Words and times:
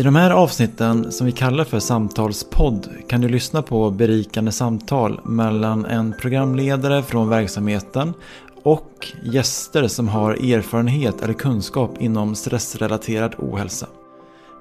I 0.00 0.02
de 0.02 0.16
här 0.16 0.30
avsnitten 0.30 1.12
som 1.12 1.26
vi 1.26 1.32
kallar 1.32 1.64
för 1.64 1.80
samtalspodd 1.80 2.88
kan 3.08 3.20
du 3.20 3.28
lyssna 3.28 3.62
på 3.62 3.90
berikande 3.90 4.52
samtal 4.52 5.20
mellan 5.24 5.84
en 5.84 6.14
programledare 6.20 7.02
från 7.02 7.28
verksamheten 7.28 8.14
och 8.62 9.08
gäster 9.22 9.88
som 9.88 10.08
har 10.08 10.32
erfarenhet 10.32 11.22
eller 11.22 11.34
kunskap 11.34 11.90
inom 11.98 12.34
stressrelaterad 12.34 13.34
ohälsa. 13.38 13.86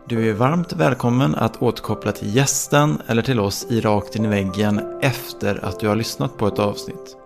Du 0.07 0.29
är 0.29 0.33
varmt 0.33 0.73
välkommen 0.73 1.35
att 1.35 1.61
återkoppla 1.61 2.11
till 2.11 2.35
gästen 2.35 3.01
eller 3.07 3.21
till 3.21 3.39
oss 3.39 3.67
i 3.69 3.81
Rakt 3.81 4.15
in 4.15 4.25
i 4.25 4.27
väggen 4.27 4.81
efter 5.01 5.65
att 5.65 5.79
du 5.79 5.87
har 5.87 5.95
lyssnat 5.95 6.37
på 6.37 6.47
ett 6.47 6.59
avsnitt. 6.59 7.17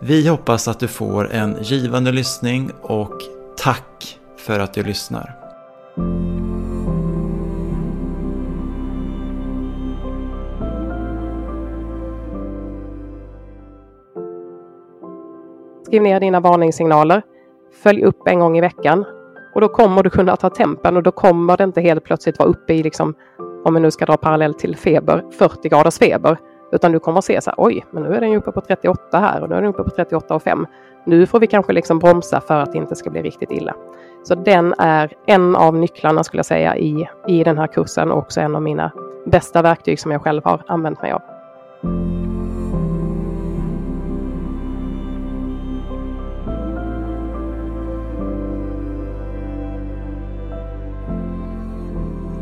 Vi 0.00 0.28
hoppas 0.28 0.68
att 0.68 0.80
du 0.80 0.88
får 0.88 1.32
en 1.32 1.56
givande 1.62 2.12
lyssning 2.12 2.70
och 2.82 3.22
tack 3.56 4.18
för 4.46 4.60
att 4.60 4.74
du 4.74 4.82
lyssnar. 4.82 5.34
Skriv 15.88 16.02
ner 16.02 16.20
dina 16.20 16.40
varningssignaler. 16.40 17.22
Följ 17.82 18.04
upp 18.04 18.28
en 18.28 18.40
gång 18.40 18.58
i 18.58 18.60
veckan. 18.60 19.04
Och 19.54 19.60
då 19.60 19.68
kommer 19.68 20.02
du 20.02 20.10
kunna 20.10 20.36
ta 20.36 20.50
tempen 20.50 20.96
och 20.96 21.02
då 21.02 21.10
kommer 21.10 21.56
det 21.56 21.64
inte 21.64 21.80
helt 21.80 22.04
plötsligt 22.04 22.38
vara 22.38 22.48
uppe 22.48 22.74
i, 22.74 22.82
liksom, 22.82 23.14
om 23.64 23.74
vi 23.74 23.80
nu 23.80 23.90
ska 23.90 24.06
dra 24.06 24.16
parallell 24.16 24.54
till 24.54 24.76
feber, 24.76 25.24
40 25.38 25.68
graders 25.68 25.98
feber. 25.98 26.38
Utan 26.72 26.92
du 26.92 26.98
kommer 26.98 27.18
att 27.18 27.24
se 27.24 27.40
så 27.40 27.50
här, 27.50 27.54
oj, 27.58 27.84
men 27.90 28.02
nu 28.02 28.14
är 28.14 28.20
den 28.20 28.30
ju 28.30 28.36
uppe 28.36 28.52
på 28.52 28.60
38 28.60 29.18
här 29.18 29.42
och 29.42 29.48
nu 29.48 29.54
är 29.54 29.62
den 29.62 29.70
uppe 29.70 29.82
på 29.82 29.90
38,5. 29.90 30.66
Nu 31.06 31.26
får 31.26 31.40
vi 31.40 31.46
kanske 31.46 31.72
liksom 31.72 31.98
bromsa 31.98 32.40
för 32.40 32.60
att 32.60 32.72
det 32.72 32.78
inte 32.78 32.96
ska 32.96 33.10
bli 33.10 33.22
riktigt 33.22 33.50
illa. 33.50 33.74
Så 34.22 34.34
den 34.34 34.74
är 34.78 35.12
en 35.26 35.56
av 35.56 35.74
nycklarna 35.74 36.24
skulle 36.24 36.38
jag 36.38 36.46
säga 36.46 36.76
i, 36.76 37.08
i 37.26 37.44
den 37.44 37.58
här 37.58 37.66
kursen 37.66 38.10
och 38.10 38.18
också 38.18 38.40
en 38.40 38.56
av 38.56 38.62
mina 38.62 38.92
bästa 39.26 39.62
verktyg 39.62 40.00
som 40.00 40.12
jag 40.12 40.22
själv 40.22 40.44
har 40.44 40.62
använt 40.66 41.02
mig 41.02 41.12
av. 41.12 41.22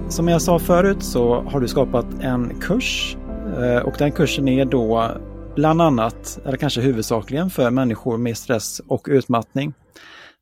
Som 0.08 0.28
jag 0.28 0.42
sa 0.42 0.58
förut 0.58 1.02
så 1.02 1.40
har 1.40 1.60
du 1.60 1.68
skapat 1.68 2.06
en 2.20 2.60
kurs 2.60 3.16
eh, 3.58 3.82
och 3.82 3.94
den 3.98 4.12
kursen 4.12 4.48
är 4.48 4.64
då 4.64 5.10
bland 5.54 5.82
annat, 5.82 6.38
eller 6.44 6.56
kanske 6.56 6.80
huvudsakligen 6.80 7.50
för 7.50 7.70
människor 7.70 8.16
med 8.18 8.36
stress 8.36 8.80
och 8.88 9.06
utmattning. 9.10 9.74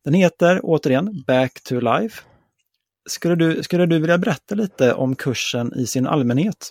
Den 0.04 0.14
heter 0.14 0.60
återigen 0.62 1.24
Back 1.26 1.62
to 1.62 1.80
Life. 1.80 2.22
Skulle 3.08 3.34
du, 3.34 3.62
skulle 3.62 3.86
du 3.86 3.98
vilja 3.98 4.18
berätta 4.18 4.54
lite 4.54 4.94
om 4.94 5.16
kursen 5.16 5.72
i 5.76 5.86
sin 5.86 6.06
allmänhet? 6.06 6.70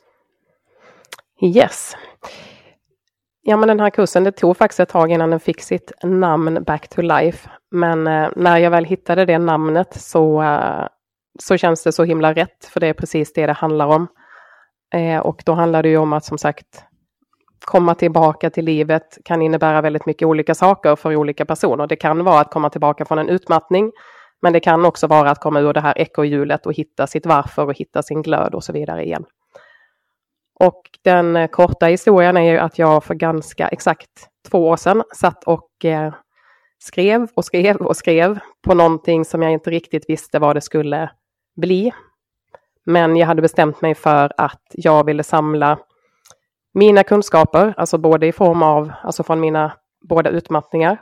Yes. 1.42 1.96
Ja, 3.42 3.58
men 3.58 3.68
den 3.68 3.80
här 3.80 3.90
kursen, 3.90 4.24
det 4.24 4.32
tog 4.32 4.58
faktiskt 4.58 4.80
ett 4.80 4.90
tag 4.90 5.12
innan 5.12 5.30
den 5.30 5.40
fick 5.40 5.62
sitt 5.62 5.92
namn 6.04 6.64
Back 6.64 6.88
to 6.88 7.02
Life. 7.02 7.50
Men 7.72 8.08
eh, 8.08 8.30
när 8.36 8.58
jag 8.58 8.72
väl 8.72 8.86
hittade 8.86 9.26
det 9.26 9.38
namnet 9.38 10.02
så 10.02 10.42
eh, 10.42 10.88
så 11.40 11.58
känns 11.58 11.84
det 11.84 11.92
så 11.92 12.04
himla 12.04 12.34
rätt, 12.34 12.66
för 12.66 12.80
det 12.80 12.88
är 12.88 12.94
precis 12.94 13.34
det 13.34 13.46
det 13.46 13.54
handlar 13.54 13.86
om. 13.86 14.08
Eh, 14.94 15.20
och 15.20 15.44
då 15.46 15.54
handlar 15.54 15.84
det 15.84 15.90
ju 15.90 15.98
om 15.98 16.14
att 16.14 16.26
som 16.26 16.38
sagt 16.38 16.86
komma 17.66 17.96
tillbaka 17.96 18.50
till 18.50 18.66
livet 18.66 19.18
kan 19.26 19.42
innebära 19.42 19.82
väldigt 19.82 20.06
mycket 20.06 20.26
olika 20.26 20.56
saker 20.56 20.96
för 20.96 21.16
olika 21.16 21.46
personer. 21.46 21.88
Det 21.88 21.96
kan 21.96 22.24
vara 22.24 22.40
att 22.40 22.52
komma 22.52 22.70
tillbaka 22.70 23.06
från 23.06 23.20
en 23.20 23.30
utmattning, 23.30 23.92
men 24.42 24.54
det 24.54 24.60
kan 24.60 24.86
också 24.86 25.08
vara 25.08 25.32
att 25.32 25.42
komma 25.42 25.60
ur 25.60 25.74
det 25.74 25.82
här 25.82 25.98
ekorrhjulet 25.98 26.66
och 26.66 26.74
hitta 26.74 27.08
sitt 27.08 27.26
varför 27.26 27.66
och 27.66 27.78
hitta 27.78 28.04
sin 28.04 28.22
glöd 28.22 28.56
och 28.56 28.64
så 28.64 28.74
vidare 28.74 29.04
igen. 29.04 29.26
Och 30.60 30.82
den 31.04 31.36
eh, 31.36 31.48
korta 31.48 31.86
historien 31.86 32.38
är 32.38 32.52
ju 32.52 32.58
att 32.58 32.80
jag 32.80 33.04
för 33.04 33.16
ganska 33.16 33.68
exakt 33.68 34.28
två 34.50 34.68
år 34.68 34.78
sedan 34.78 35.04
satt 35.16 35.44
och 35.44 35.86
eh, 35.86 36.14
skrev 36.84 37.28
och 37.36 37.46
skrev 37.46 37.76
och 37.76 37.98
skrev 37.98 38.40
på 38.68 38.74
någonting 38.74 39.26
som 39.26 39.42
jag 39.42 39.52
inte 39.52 39.70
riktigt 39.70 40.10
visste 40.10 40.40
vad 40.40 40.56
det 40.56 40.62
skulle 40.62 41.10
bli. 41.56 41.94
Men 42.86 43.16
jag 43.16 43.28
hade 43.28 43.42
bestämt 43.42 43.82
mig 43.82 43.96
för 43.96 44.32
att 44.38 44.62
jag 44.72 45.06
ville 45.06 45.24
samla 45.24 45.80
mina 46.74 47.04
kunskaper, 47.04 47.74
alltså 47.78 47.98
både 47.98 48.28
i 48.28 48.32
form 48.32 48.64
av, 48.64 48.92
alltså 49.04 49.24
från 49.24 49.40
mina 49.40 49.74
båda 50.10 50.30
utmattningar, 50.30 51.02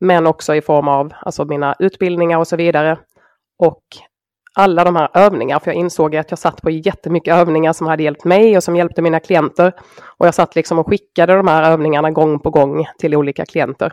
men 0.00 0.26
också 0.26 0.54
i 0.54 0.62
form 0.62 0.88
av 0.88 1.12
alltså 1.20 1.44
mina 1.44 1.76
utbildningar 1.78 2.38
och 2.38 2.48
så 2.48 2.56
vidare. 2.56 2.98
Och 3.58 3.82
alla 4.54 4.84
de 4.84 4.96
här 4.96 5.08
övningarna, 5.14 5.60
för 5.60 5.70
jag 5.70 5.76
insåg 5.76 6.16
att 6.16 6.30
jag 6.30 6.38
satt 6.38 6.62
på 6.62 6.70
jättemycket 6.70 7.34
övningar 7.34 7.72
som 7.72 7.86
hade 7.86 8.02
hjälpt 8.02 8.24
mig 8.24 8.56
och 8.56 8.64
som 8.64 8.76
hjälpte 8.76 9.02
mina 9.02 9.20
klienter. 9.20 9.72
Och 10.18 10.26
jag 10.26 10.34
satt 10.34 10.56
liksom 10.56 10.78
och 10.78 10.88
skickade 10.88 11.36
de 11.36 11.48
här 11.48 11.72
övningarna 11.72 12.10
gång 12.10 12.40
på 12.40 12.50
gång 12.50 12.86
till 12.98 13.14
olika 13.14 13.46
klienter. 13.46 13.92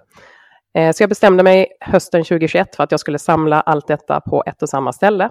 Eh, 0.73 0.91
så 0.91 1.03
jag 1.03 1.09
bestämde 1.09 1.43
mig 1.43 1.67
hösten 1.79 2.23
2021 2.23 2.75
för 2.75 2.83
att 2.83 2.91
jag 2.91 2.99
skulle 2.99 3.19
samla 3.19 3.61
allt 3.61 3.87
detta 3.87 4.21
på 4.21 4.43
ett 4.45 4.61
och 4.61 4.69
samma 4.69 4.93
ställe. 4.93 5.29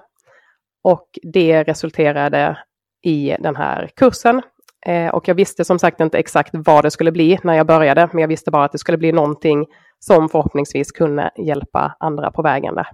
Och 0.83 1.09
det 1.23 1.63
resulterade 1.63 2.59
i 3.03 3.37
den 3.41 3.57
här 3.57 3.91
kursen. 3.97 4.43
Eh, 4.87 5.09
och 5.09 5.29
jag 5.29 5.35
visste 5.35 5.65
som 5.65 5.79
sagt 5.79 6.01
inte 6.01 6.19
exakt 6.19 6.51
vad 6.53 6.85
det 6.85 6.91
skulle 6.91 7.13
bli 7.13 7.39
när 7.43 7.55
jag 7.55 7.67
började, 7.67 8.09
men 8.13 8.21
jag 8.21 8.29
visste 8.29 8.51
bara 8.51 8.65
att 8.65 8.73
det 8.73 8.79
skulle 8.79 8.99
bli 8.99 9.13
någonting 9.13 9.67
som 9.99 10.29
förhoppningsvis 10.29 10.93
kunde 10.93 11.31
hjälpa 11.39 11.97
andra 12.01 12.31
på 12.31 12.43
vägen 12.43 12.75
där. 12.75 12.87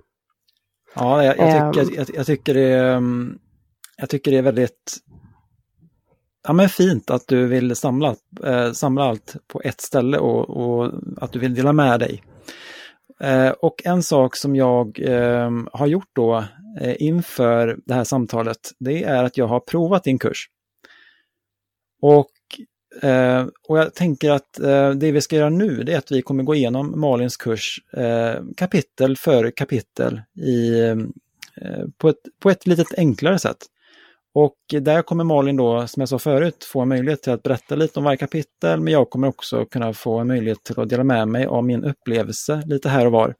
Ja, 0.94 1.24
jag, 1.24 1.38
jag 1.38 1.74
tycker, 1.74 1.86
um, 1.86 1.94
jag, 1.97 2.06
jag, 2.14 2.26
tycker 2.26 2.54
det, 2.54 2.78
mm, 2.78 3.38
jag 3.97 4.08
tycker 4.08 4.30
det 4.30 4.38
är 4.38 4.42
väldigt 4.42 4.97
ja, 6.47 6.53
men 6.53 6.68
fint 6.68 7.10
att 7.10 7.28
du 7.28 7.47
vill 7.47 7.76
samla, 7.76 8.14
eh, 8.44 8.72
samla 8.72 9.04
allt 9.04 9.36
på 9.47 9.60
ett 9.64 9.80
ställe 9.80 10.18
och, 10.18 10.50
och, 10.50 10.92
att 11.16 11.32
du 11.32 11.38
vill 11.38 11.54
dela 11.54 11.72
med 11.72 12.00
dig. 12.00 12.22
Eh, 13.21 13.50
och 13.50 13.82
en 13.84 14.03
sak 14.03 14.37
som 14.37 14.56
jag 14.56 15.00
eh, 15.00 15.50
har 15.72 15.87
gjort 15.87 16.10
då 16.12 16.44
eh, 16.81 17.03
inför 17.03 17.78
det 17.87 17.94
här 17.94 18.04
samtalet, 18.04 18.72
det 18.78 19.04
är 19.04 19.25
att 19.25 19.37
jag 19.37 19.47
har 19.47 19.60
provat 19.60 20.04
din 20.04 20.19
kurs. 20.19 20.49
Och, 22.03 22.31
eh, 23.03 23.47
och 23.69 23.78
jag 23.78 23.94
tänker 23.94 24.31
att 24.31 24.59
eh, 24.59 24.91
det 24.91 25.12
vi 25.12 25.21
ska 25.21 25.37
göra 25.37 25.50
nu, 25.50 25.82
det 25.82 25.93
är 25.93 25.99
att 25.99 26.12
vi 26.12 26.22
kommer 26.22 26.43
gå 26.43 26.54
igenom 26.54 27.00
Malins 27.00 27.37
kurs 27.37 27.81
eh, 27.93 28.43
kapitel 28.56 29.16
för 29.16 29.50
kapitel 29.50 30.21
i, 30.41 30.83
på, 31.98 32.09
ett, 32.09 32.21
på 32.41 32.50
ett 32.50 32.66
lite 32.66 32.84
enklare 32.97 33.38
sätt. 33.38 33.59
Och 34.38 34.56
där 34.80 35.02
kommer 35.02 35.24
Malin 35.24 35.56
då, 35.56 35.86
som 35.86 36.00
jag 36.00 36.08
sa 36.08 36.19
förut, 36.19 36.64
få 36.64 36.80
en 36.80 36.88
möjlighet 36.88 37.22
till 37.22 37.32
att 37.32 37.42
berätta 37.42 37.74
lite 37.74 37.98
om 37.98 38.04
varje 38.04 38.16
kapitel, 38.16 38.80
men 38.80 38.92
jag 38.92 39.10
kommer 39.10 39.28
också 39.28 39.64
kunna 39.64 39.92
få 39.92 40.19
en 40.19 40.26
möjlighet 40.26 40.64
till 40.64 40.80
att 40.80 40.88
dela 40.88 41.04
med 41.04 41.28
mig 41.28 41.47
av 41.47 41.64
min 41.64 41.84
upplevelse 41.84 42.62
lite 42.66 42.88
här 42.88 43.06
och 43.06 43.12
var. 43.12 43.34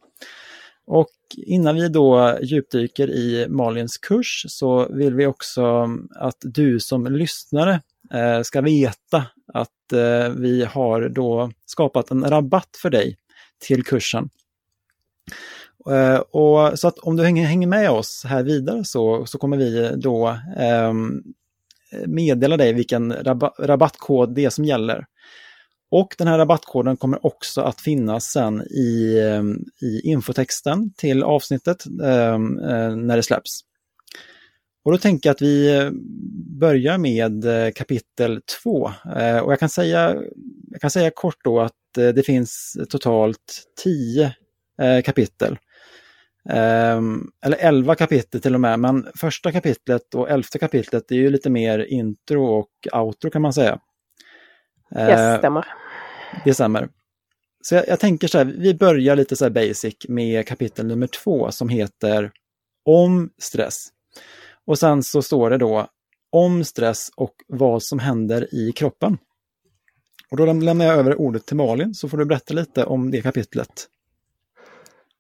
Och 0.86 1.10
innan 1.36 1.74
vi 1.74 1.88
då 1.88 2.38
djupdyker 2.42 3.10
i 3.10 3.46
Malins 3.48 3.98
kurs 3.98 4.44
så 4.48 4.88
vill 4.94 5.14
vi 5.14 5.26
också 5.26 5.88
att 6.14 6.38
du 6.40 6.80
som 6.80 7.06
lyssnare 7.06 7.80
eh, 8.12 8.42
ska 8.42 8.60
veta 8.60 9.24
att 9.52 9.92
eh, 9.92 10.28
vi 10.36 10.64
har 10.64 11.08
då 11.08 11.50
skapat 11.66 12.10
en 12.10 12.24
rabatt 12.24 12.78
för 12.82 12.90
dig 12.90 13.16
till 13.66 13.84
kursen. 13.84 14.28
Eh, 15.91 16.19
och 16.19 16.78
så 16.78 16.88
att 16.88 16.98
om 16.98 17.16
du 17.16 17.24
hänger, 17.24 17.66
med 17.66 17.91
oss 17.91 18.24
här 18.26 18.42
vidare 18.42 18.84
så, 18.84 19.26
så 19.26 19.38
kommer 19.38 19.56
vi 19.56 19.92
då 19.97 20.38
um, 20.58 21.22
meddela 22.06 22.56
dig 22.56 22.72
vilken 22.72 23.12
rabattkod 23.58 24.34
det 24.34 24.44
är 24.44 24.50
som 24.50 24.64
gäller. 24.64 25.06
Och 25.91 26.14
den 26.19 26.26
här 26.26 26.38
rabattkoden 26.38 26.96
kommer 26.96 27.26
också 27.26 27.61
att 27.61 27.81
finnas 27.81 28.25
sen 28.25 28.62
i, 28.62 29.20
ehm, 29.20 29.64
i 29.81 30.00
infotexten 30.00 30.93
till 30.96 31.22
avsnittet 31.22 31.87
um, 31.87 32.55
när 33.06 33.16
det 33.16 33.22
släpps. 33.22 33.61
Och 34.84 34.93
då 34.93 34.99
tänker 34.99 35.28
jag 35.28 35.34
att 35.34 35.43
vi 35.43 35.90
börjar 36.61 36.99
med 36.99 37.44
eh, 37.44 37.72
kapitel 37.72 38.40
2. 38.62 38.70
Och 39.43 39.52
jag 39.52 39.61
kan, 39.61 39.69
säga, 39.69 40.16
jag 40.70 40.81
kan 40.81 40.90
säga 40.90 41.11
kort 41.11 41.44
då 41.44 41.61
att 41.61 41.72
det 41.94 42.26
finns 42.26 42.76
totalt 42.88 43.62
10 43.82 44.34
kapitel. 45.05 45.58
Um, 46.48 47.31
eller 47.44 47.56
elva 47.56 47.94
kapitel 47.94 48.40
till 48.40 48.54
och 48.54 48.60
med, 48.60 48.81
men 48.81 49.06
första 49.20 49.52
kapitlet 49.52 50.14
och 50.14 50.31
elfte 50.31 50.58
kapitlet 50.58 51.10
är 51.10 51.16
ju 51.16 51.31
lite 51.31 51.50
mer 51.50 51.78
intro 51.78 52.44
och 52.44 52.70
outro 52.93 53.31
kan 53.31 53.43
man 53.43 53.52
säga. 53.52 53.78
Det 54.90 55.32
uh, 55.32 55.38
stämmer. 55.38 55.66
Det 56.44 56.54
stämmer. 56.54 56.88
Så 57.62 57.75
jag, 57.75 57.88
jag, 57.88 58.00
tänker 58.00 58.28
så 58.28 58.38
här, 58.38 58.44
vi 58.44 58.75
börjar 58.75 59.16
lite 59.16 59.37
så 59.37 59.44
här 59.44 59.50
basic 59.50 59.96
med 60.08 60.46
kapitel 60.46 60.87
nummer 60.87 61.06
två 61.06 61.50
som 61.50 61.69
heter 61.69 62.32
Om 62.84 63.31
stress. 63.38 63.88
Och 64.66 64.78
sen 64.78 65.02
så 65.02 65.22
står 65.22 65.50
det 65.50 65.58
då 65.58 65.87
om 66.32 66.64
stress 66.64 67.10
och 67.16 67.34
vad 67.46 67.82
som 67.82 67.99
händer 67.99 68.54
i 68.54 68.72
kroppen. 68.72 69.19
Och 70.31 70.37
då 70.37 70.52
lämnar 70.52 70.84
jag 70.84 70.94
över 70.99 71.20
ordet 71.20 71.46
till 71.46 71.56
Malin 71.56 71.94
så 71.94 72.08
får 72.08 72.19
du 72.19 72.25
berätta 72.25 72.54
lite 72.54 72.84
om 72.84 73.10
det 73.10 73.22
kapitlet. 73.22 73.88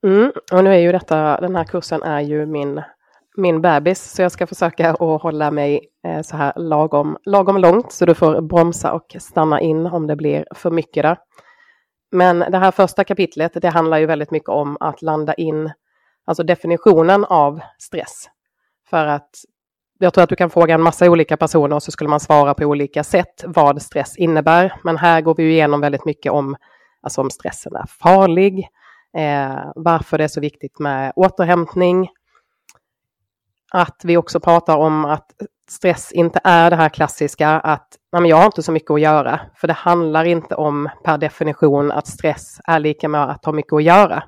Mm, 0.04 0.32
och 0.52 0.64
nu 0.64 0.74
är 0.74 0.78
ju 0.78 0.92
detta, 0.92 1.40
den 1.40 1.56
här 1.56 1.64
kursen 1.64 2.02
är 2.02 2.20
ju 2.20 2.46
min 2.46 2.82
min 3.36 3.60
bebis 3.60 4.12
så 4.12 4.22
jag 4.22 4.32
ska 4.32 4.46
försöka 4.46 4.90
att 4.90 5.22
hålla 5.22 5.50
mig 5.50 5.88
eh, 6.06 6.22
så 6.22 6.36
här 6.36 6.52
lagom, 6.56 7.16
lagom 7.24 7.56
långt 7.56 7.92
så 7.92 8.06
du 8.06 8.14
får 8.14 8.40
bromsa 8.40 8.92
och 8.92 9.16
stanna 9.18 9.60
in 9.60 9.86
om 9.86 10.06
det 10.06 10.16
blir 10.16 10.46
för 10.54 10.70
mycket 10.70 11.02
där. 11.02 11.18
Men 12.12 12.38
det 12.38 12.58
här 12.58 12.70
första 12.70 13.04
kapitlet 13.04 13.52
det 13.54 13.68
handlar 13.68 13.98
ju 13.98 14.06
väldigt 14.06 14.30
mycket 14.30 14.48
om 14.48 14.76
att 14.80 15.02
landa 15.02 15.34
in 15.34 15.72
alltså 16.26 16.42
definitionen 16.42 17.24
av 17.24 17.60
stress. 17.78 18.28
För 18.90 19.06
att 19.06 19.30
jag 19.98 20.14
tror 20.14 20.24
att 20.24 20.30
du 20.30 20.36
kan 20.36 20.50
fråga 20.50 20.74
en 20.74 20.82
massa 20.82 21.10
olika 21.10 21.36
personer 21.36 21.76
och 21.76 21.82
så 21.82 21.90
skulle 21.90 22.10
man 22.10 22.20
svara 22.20 22.54
på 22.54 22.64
olika 22.64 23.04
sätt 23.04 23.44
vad 23.46 23.82
stress 23.82 24.16
innebär. 24.16 24.80
Men 24.84 24.96
här 24.96 25.20
går 25.20 25.34
vi 25.34 25.50
igenom 25.50 25.80
väldigt 25.80 26.04
mycket 26.04 26.32
om, 26.32 26.56
alltså 27.02 27.20
om 27.20 27.30
stressen 27.30 27.76
är 27.76 27.86
farlig, 28.02 28.68
eh, 29.16 29.72
varför 29.74 30.18
det 30.18 30.24
är 30.24 30.28
så 30.28 30.40
viktigt 30.40 30.78
med 30.78 31.12
återhämtning. 31.16 32.08
Att 33.72 34.00
vi 34.04 34.16
också 34.16 34.40
pratar 34.40 34.76
om 34.76 35.04
att 35.04 35.30
stress 35.70 36.12
inte 36.12 36.40
är 36.44 36.70
det 36.70 36.76
här 36.76 36.88
klassiska 36.88 37.48
att 37.48 37.88
nej, 38.12 38.30
jag 38.30 38.36
har 38.36 38.46
inte 38.46 38.62
så 38.62 38.72
mycket 38.72 38.90
att 38.90 39.00
göra. 39.00 39.40
För 39.54 39.66
det 39.66 39.72
handlar 39.72 40.24
inte 40.24 40.54
om 40.54 40.88
per 41.04 41.18
definition 41.18 41.90
att 41.90 42.06
stress 42.06 42.60
är 42.64 42.78
lika 42.78 43.08
med 43.08 43.30
att 43.30 43.44
ha 43.44 43.52
mycket 43.52 43.72
att 43.72 43.82
göra. 43.82 44.22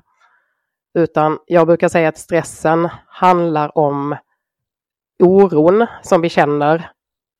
Utan 0.93 1.39
jag 1.45 1.67
brukar 1.67 1.89
säga 1.89 2.09
att 2.09 2.17
stressen 2.17 2.89
handlar 3.07 3.77
om 3.77 4.15
oron 5.23 5.85
som 6.01 6.21
vi 6.21 6.29
känner 6.29 6.91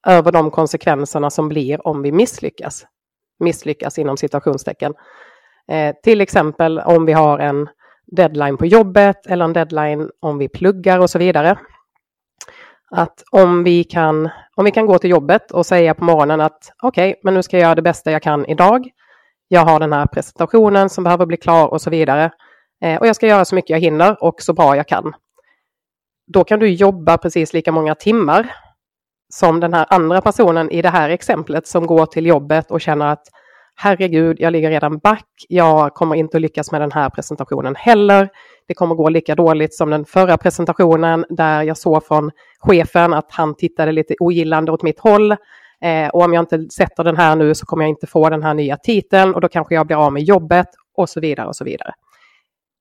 över 0.07 0.31
de 0.31 0.51
konsekvenserna 0.51 1.29
som 1.29 1.49
blir 1.49 1.87
om 1.87 2.01
vi 2.01 2.11
misslyckas. 2.11 2.85
Misslyckas 3.39 3.99
inom 3.99 4.17
citationstecken. 4.17 4.93
Eh, 5.69 5.95
till 6.03 6.21
exempel 6.21 6.79
om 6.79 7.05
vi 7.05 7.13
har 7.13 7.39
en 7.39 7.69
deadline 8.07 8.57
på 8.57 8.65
jobbet 8.65 9.27
eller 9.27 9.45
en 9.45 9.53
deadline 9.53 10.09
om 10.19 10.37
vi 10.37 10.49
pluggar 10.49 10.99
och 10.99 11.09
så 11.09 11.19
vidare. 11.19 11.57
Att 12.91 13.23
om 13.31 13.63
vi 13.63 13.83
kan, 13.83 14.29
om 14.55 14.65
vi 14.65 14.71
kan 14.71 14.85
gå 14.85 14.97
till 14.97 15.09
jobbet 15.09 15.51
och 15.51 15.65
säga 15.65 15.93
på 15.93 16.03
morgonen 16.03 16.41
att 16.41 16.73
okej, 16.83 17.09
okay, 17.09 17.19
men 17.23 17.33
nu 17.33 17.43
ska 17.43 17.57
jag 17.57 17.63
göra 17.63 17.75
det 17.75 17.81
bästa 17.81 18.11
jag 18.11 18.21
kan 18.21 18.45
idag. 18.45 18.89
Jag 19.47 19.61
har 19.61 19.79
den 19.79 19.93
här 19.93 20.05
presentationen 20.05 20.89
som 20.89 21.03
behöver 21.03 21.25
bli 21.25 21.37
klar 21.37 21.67
och 21.67 21.81
så 21.81 21.89
vidare. 21.89 22.31
Eh, 22.83 22.99
och 22.99 23.07
jag 23.07 23.15
ska 23.15 23.27
göra 23.27 23.45
så 23.45 23.55
mycket 23.55 23.69
jag 23.69 23.79
hinner 23.79 24.23
och 24.23 24.41
så 24.41 24.53
bra 24.53 24.75
jag 24.75 24.87
kan. 24.87 25.13
Då 26.27 26.43
kan 26.43 26.59
du 26.59 26.69
jobba 26.69 27.17
precis 27.17 27.53
lika 27.53 27.71
många 27.71 27.95
timmar 27.95 28.55
som 29.33 29.59
den 29.59 29.73
här 29.73 29.85
andra 29.89 30.21
personen 30.21 30.69
i 30.71 30.81
det 30.81 30.89
här 30.89 31.09
exemplet 31.09 31.67
som 31.67 31.87
går 31.87 32.05
till 32.05 32.25
jobbet 32.25 32.71
och 32.71 32.81
känner 32.81 33.05
att 33.05 33.23
herregud, 33.81 34.37
jag 34.39 34.53
ligger 34.53 34.69
redan 34.69 34.97
back, 34.97 35.25
jag 35.49 35.93
kommer 35.93 36.15
inte 36.15 36.37
att 36.37 36.41
lyckas 36.41 36.71
med 36.71 36.81
den 36.81 36.91
här 36.91 37.09
presentationen 37.09 37.75
heller. 37.75 38.29
Det 38.67 38.73
kommer 38.73 38.95
gå 38.95 39.09
lika 39.09 39.35
dåligt 39.35 39.75
som 39.75 39.89
den 39.89 40.05
förra 40.05 40.37
presentationen 40.37 41.25
där 41.29 41.63
jag 41.63 41.77
såg 41.77 42.05
från 42.05 42.31
chefen 42.59 43.13
att 43.13 43.31
han 43.31 43.55
tittade 43.55 43.91
lite 43.91 44.15
ogillande 44.19 44.71
åt 44.71 44.83
mitt 44.83 44.99
håll. 44.99 45.31
Eh, 45.81 46.07
och 46.13 46.21
om 46.21 46.33
jag 46.33 46.41
inte 46.41 46.69
sätter 46.69 47.03
den 47.03 47.17
här 47.17 47.35
nu 47.35 47.55
så 47.55 47.65
kommer 47.65 47.83
jag 47.83 47.89
inte 47.89 48.07
få 48.07 48.29
den 48.29 48.43
här 48.43 48.53
nya 48.53 48.77
titeln 48.77 49.33
och 49.33 49.41
då 49.41 49.47
kanske 49.47 49.75
jag 49.75 49.87
blir 49.87 50.05
av 50.05 50.13
med 50.13 50.23
jobbet 50.23 50.67
och 50.97 51.09
så 51.09 51.19
vidare 51.19 51.47
och 51.47 51.55
så 51.55 51.63
vidare. 51.63 51.93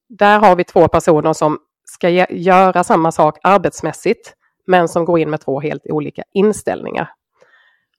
Där 0.08 0.38
har 0.38 0.56
vi 0.56 0.64
två 0.64 0.88
personer 0.88 1.32
som 1.32 1.58
ska 1.84 2.08
göra 2.30 2.84
samma 2.84 3.12
sak 3.12 3.38
arbetsmässigt 3.42 4.32
men 4.66 4.88
som 4.88 5.04
går 5.04 5.18
in 5.18 5.30
med 5.30 5.40
två 5.40 5.60
helt 5.60 5.86
olika 5.86 6.22
inställningar. 6.34 7.10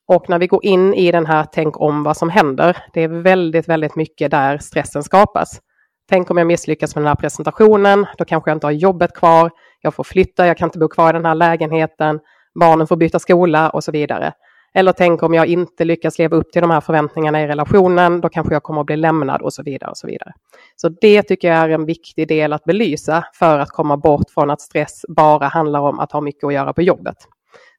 Och 0.09 0.29
när 0.29 0.39
vi 0.39 0.47
går 0.47 0.65
in 0.65 0.93
i 0.93 1.11
den 1.11 1.25
här 1.25 1.45
tänk 1.51 1.81
om 1.81 2.03
vad 2.03 2.17
som 2.17 2.29
händer, 2.29 2.77
det 2.93 3.03
är 3.03 3.07
väldigt, 3.07 3.69
väldigt 3.69 3.95
mycket 3.95 4.31
där 4.31 4.57
stressen 4.57 5.03
skapas. 5.03 5.61
Tänk 6.09 6.31
om 6.31 6.37
jag 6.37 6.47
misslyckas 6.47 6.95
med 6.95 7.03
den 7.03 7.07
här 7.07 7.15
presentationen, 7.15 8.05
då 8.17 8.25
kanske 8.25 8.49
jag 8.49 8.55
inte 8.55 8.67
har 8.67 8.71
jobbet 8.71 9.13
kvar, 9.13 9.51
jag 9.81 9.93
får 9.93 10.03
flytta, 10.03 10.47
jag 10.47 10.57
kan 10.57 10.67
inte 10.67 10.79
bo 10.79 10.87
kvar 10.87 11.09
i 11.09 11.13
den 11.13 11.25
här 11.25 11.35
lägenheten, 11.35 12.19
barnen 12.59 12.87
får 12.87 12.95
byta 12.95 13.19
skola 13.19 13.69
och 13.69 13.83
så 13.83 13.91
vidare. 13.91 14.33
Eller 14.73 14.91
tänk 14.91 15.23
om 15.23 15.33
jag 15.33 15.47
inte 15.47 15.85
lyckas 15.85 16.19
leva 16.19 16.37
upp 16.37 16.51
till 16.51 16.61
de 16.61 16.71
här 16.71 16.81
förväntningarna 16.81 17.41
i 17.41 17.47
relationen, 17.47 18.21
då 18.21 18.29
kanske 18.29 18.53
jag 18.53 18.63
kommer 18.63 18.81
att 18.81 18.87
bli 18.87 18.97
lämnad 18.97 19.41
och 19.41 19.53
så 19.53 19.63
vidare. 19.63 19.91
och 19.91 19.97
Så 19.97 20.07
vidare. 20.07 20.33
Så 20.75 20.89
det 20.89 21.23
tycker 21.23 21.47
jag 21.47 21.57
är 21.57 21.69
en 21.69 21.85
viktig 21.85 22.27
del 22.27 22.53
att 22.53 22.63
belysa 22.63 23.25
för 23.33 23.59
att 23.59 23.69
komma 23.69 23.97
bort 23.97 24.29
från 24.33 24.49
att 24.49 24.61
stress 24.61 25.05
bara 25.07 25.47
handlar 25.47 25.79
om 25.79 25.99
att 25.99 26.11
ha 26.11 26.21
mycket 26.21 26.43
att 26.43 26.53
göra 26.53 26.73
på 26.73 26.81
jobbet. 26.81 27.17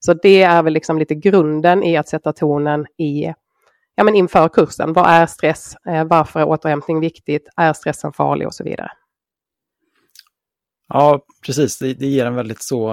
Så 0.00 0.14
det 0.14 0.42
är 0.42 0.62
väl 0.62 0.72
liksom 0.72 0.98
lite 0.98 1.14
grunden 1.14 1.82
i 1.82 1.96
att 1.96 2.08
sätta 2.08 2.32
tonen 2.32 2.86
i, 2.98 3.34
ja, 3.94 4.04
men 4.04 4.14
inför 4.14 4.48
kursen. 4.48 4.92
Vad 4.92 5.06
är 5.06 5.26
stress? 5.26 5.76
Eh, 5.88 6.04
varför 6.04 6.40
är 6.40 6.48
återhämtning 6.48 7.00
viktigt? 7.00 7.48
Är 7.56 7.72
stressen 7.72 8.12
farlig 8.12 8.46
och 8.46 8.54
så 8.54 8.64
vidare? 8.64 8.90
Ja, 10.88 11.20
precis. 11.46 11.78
Det, 11.78 11.94
det 11.94 12.06
ger 12.06 12.26
en 12.26 12.34
väldigt 12.34 12.62
så 12.62 12.90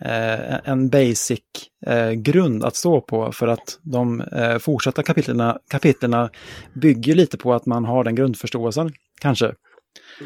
eh, 0.00 0.68
en 0.68 0.88
basic 0.88 1.40
eh, 1.86 2.10
grund 2.10 2.64
att 2.64 2.76
stå 2.76 3.00
på 3.00 3.32
för 3.32 3.48
att 3.48 3.78
de 3.82 4.20
eh, 4.20 4.58
fortsatta 4.58 5.02
kapitlerna, 5.02 5.58
kapitlerna 5.68 6.30
bygger 6.74 7.14
lite 7.14 7.38
på 7.38 7.54
att 7.54 7.66
man 7.66 7.84
har 7.84 8.04
den 8.04 8.14
grundförståelsen, 8.14 8.92
kanske. 9.20 9.54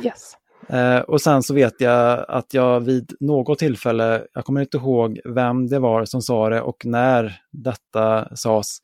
Yes. 0.04 0.36
Eh, 0.70 0.98
och 0.98 1.20
sen 1.20 1.42
så 1.42 1.54
vet 1.54 1.80
jag 1.80 2.24
att 2.28 2.54
jag 2.54 2.80
vid 2.80 3.12
något 3.20 3.58
tillfälle, 3.58 4.22
jag 4.34 4.44
kommer 4.44 4.60
inte 4.60 4.76
ihåg 4.76 5.20
vem 5.24 5.66
det 5.68 5.78
var 5.78 6.04
som 6.04 6.22
sa 6.22 6.48
det 6.48 6.60
och 6.60 6.86
när 6.86 7.40
detta 7.52 8.36
sades, 8.36 8.78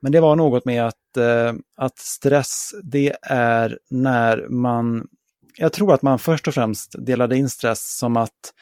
men 0.00 0.12
det 0.12 0.20
var 0.20 0.36
något 0.36 0.64
med 0.64 0.86
att, 0.86 1.16
eh, 1.16 1.52
att 1.76 1.98
stress, 1.98 2.74
det 2.82 3.16
är 3.22 3.78
när 3.90 4.46
man, 4.48 5.06
jag 5.58 5.72
tror 5.72 5.94
att 5.94 6.02
man 6.02 6.18
först 6.18 6.48
och 6.48 6.54
främst 6.54 6.94
delade 7.06 7.36
in 7.36 7.48
stress 7.48 7.98
som 7.98 8.16
att, 8.16 8.52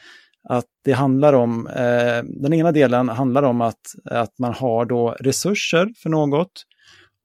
att 0.49 0.65
det 0.83 0.91
handlar 0.91 1.33
om, 1.33 1.67
eh, 1.67 2.23
den 2.23 2.53
ena 2.53 2.71
delen 2.71 3.09
handlar 3.09 3.43
om 3.43 3.61
att, 3.61 3.95
att 4.05 4.39
man 4.39 4.53
har 4.53 4.85
då 4.85 5.15
resurser 5.19 5.93
för 5.97 6.09
något 6.09 6.65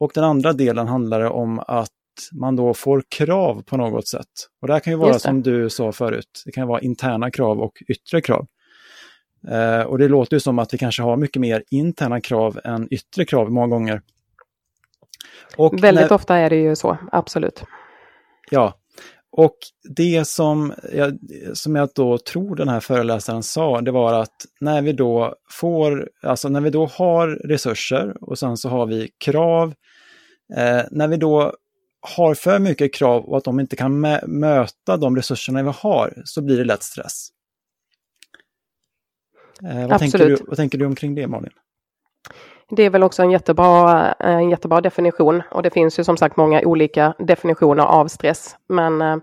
och 0.00 0.10
den 0.14 0.24
andra 0.24 0.52
delen 0.52 0.88
handlar 0.88 1.20
om 1.20 1.58
att 1.66 1.90
man 2.32 2.56
då 2.56 2.74
får 2.74 3.02
krav 3.08 3.62
på 3.62 3.76
något 3.76 4.08
sätt. 4.08 4.26
Och 4.60 4.66
det 4.66 4.72
här 4.72 4.80
kan 4.80 4.92
ju 4.92 4.98
vara 4.98 5.18
som 5.18 5.42
du 5.42 5.70
sa 5.70 5.92
förut, 5.92 6.42
det 6.44 6.52
kan 6.52 6.68
vara 6.68 6.80
interna 6.80 7.30
krav 7.30 7.60
och 7.60 7.82
yttre 7.88 8.20
krav. 8.20 8.46
Eh, 9.48 9.80
och 9.80 9.98
det 9.98 10.08
låter 10.08 10.36
ju 10.36 10.40
som 10.40 10.58
att 10.58 10.74
vi 10.74 10.78
kanske 10.78 11.02
har 11.02 11.16
mycket 11.16 11.40
mer 11.40 11.62
interna 11.70 12.20
krav 12.20 12.60
än 12.64 12.88
yttre 12.90 13.24
krav 13.24 13.52
många 13.52 13.66
gånger. 13.66 14.02
Och 15.56 15.82
Väldigt 15.84 16.10
när... 16.10 16.12
ofta 16.12 16.36
är 16.36 16.50
det 16.50 16.56
ju 16.56 16.76
så, 16.76 16.98
absolut. 17.12 17.64
Ja, 18.50 18.74
och 19.36 19.56
det 19.96 20.28
som 20.28 20.74
jag, 20.92 21.18
som 21.54 21.76
jag 21.76 21.88
då 21.94 22.18
tror 22.18 22.56
den 22.56 22.68
här 22.68 22.80
föreläsaren 22.80 23.42
sa, 23.42 23.80
det 23.80 23.90
var 23.90 24.12
att 24.12 24.46
när 24.60 24.82
vi 24.82 24.92
då 24.92 25.34
får, 25.50 26.10
alltså 26.22 26.48
när 26.48 26.60
vi 26.60 26.70
då 26.70 26.86
har 26.86 27.28
resurser 27.28 28.14
och 28.20 28.38
sen 28.38 28.56
så 28.56 28.68
har 28.68 28.86
vi 28.86 29.10
krav, 29.18 29.74
eh, 30.56 30.82
när 30.90 31.08
vi 31.08 31.16
då 31.16 31.52
har 32.16 32.34
för 32.34 32.58
mycket 32.58 32.94
krav 32.94 33.24
och 33.24 33.36
att 33.36 33.44
de 33.44 33.60
inte 33.60 33.76
kan 33.76 34.00
möta 34.26 34.96
de 34.96 35.16
resurserna 35.16 35.62
vi 35.62 35.72
har 35.76 36.22
så 36.24 36.42
blir 36.42 36.58
det 36.58 36.64
lätt 36.64 36.82
stress. 36.82 37.28
Eh, 39.64 39.88
vad, 39.88 39.98
tänker 39.98 40.18
du, 40.18 40.36
vad 40.46 40.56
tänker 40.56 40.78
du 40.78 40.86
omkring 40.86 41.14
det 41.14 41.26
Malin? 41.26 41.52
Det 42.70 42.82
är 42.82 42.90
väl 42.90 43.02
också 43.02 43.22
en 43.22 43.30
jättebra, 43.30 44.12
en 44.12 44.50
jättebra 44.50 44.80
definition 44.80 45.42
och 45.50 45.62
det 45.62 45.70
finns 45.70 45.98
ju 45.98 46.04
som 46.04 46.16
sagt 46.16 46.36
många 46.36 46.60
olika 46.60 47.14
definitioner 47.18 47.84
av 47.84 48.08
stress. 48.08 48.56
Men 48.68 49.02
eh, 49.02 49.16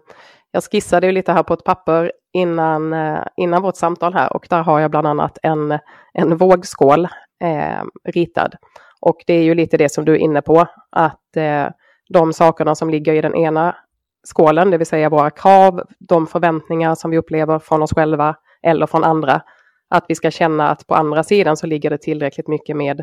jag 0.51 0.63
skissade 0.63 1.07
ju 1.07 1.13
lite 1.13 1.31
här 1.31 1.43
på 1.43 1.53
ett 1.53 1.63
papper 1.63 2.11
innan, 2.33 2.93
eh, 2.93 3.23
innan 3.37 3.61
vårt 3.61 3.75
samtal 3.75 4.13
här 4.13 4.33
och 4.33 4.47
där 4.49 4.63
har 4.63 4.79
jag 4.79 4.91
bland 4.91 5.07
annat 5.07 5.37
en, 5.43 5.79
en 6.13 6.37
vågskål 6.37 7.07
eh, 7.43 7.83
ritad. 8.09 8.55
Och 9.01 9.17
det 9.27 9.33
är 9.33 9.43
ju 9.43 9.55
lite 9.55 9.77
det 9.77 9.91
som 9.91 10.05
du 10.05 10.13
är 10.13 10.17
inne 10.17 10.41
på, 10.41 10.67
att 10.91 11.37
eh, 11.37 11.67
de 12.13 12.33
sakerna 12.33 12.75
som 12.75 12.89
ligger 12.89 13.13
i 13.13 13.21
den 13.21 13.35
ena 13.35 13.75
skålen, 14.23 14.71
det 14.71 14.77
vill 14.77 14.87
säga 14.87 15.09
våra 15.09 15.29
krav, 15.29 15.81
de 15.99 16.27
förväntningar 16.27 16.95
som 16.95 17.11
vi 17.11 17.17
upplever 17.17 17.59
från 17.59 17.81
oss 17.81 17.93
själva 17.93 18.35
eller 18.61 18.87
från 18.87 19.03
andra, 19.03 19.41
att 19.89 20.05
vi 20.07 20.15
ska 20.15 20.31
känna 20.31 20.69
att 20.69 20.87
på 20.87 20.95
andra 20.95 21.23
sidan 21.23 21.57
så 21.57 21.67
ligger 21.67 21.89
det 21.89 21.97
tillräckligt 21.97 22.47
mycket 22.47 22.77
med 22.77 23.01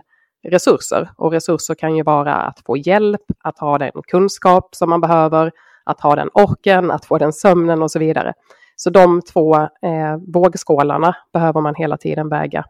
resurser. 0.48 1.10
Och 1.16 1.32
resurser 1.32 1.74
kan 1.74 1.96
ju 1.96 2.02
vara 2.02 2.34
att 2.34 2.60
få 2.66 2.76
hjälp, 2.76 3.20
att 3.44 3.58
ha 3.58 3.78
den 3.78 3.92
kunskap 4.08 4.74
som 4.74 4.90
man 4.90 5.00
behöver, 5.00 5.52
att 5.84 6.00
ha 6.00 6.16
den 6.16 6.28
orken, 6.34 6.90
att 6.90 7.04
få 7.04 7.18
den 7.18 7.32
sömnen 7.32 7.82
och 7.82 7.90
så 7.90 7.98
vidare. 7.98 8.32
Så 8.76 8.90
de 8.90 9.22
två 9.22 9.54
eh, 9.56 10.16
vågskålarna 10.34 11.16
behöver 11.32 11.60
man 11.60 11.74
hela 11.74 11.96
tiden 11.96 12.28
väga 12.28 12.64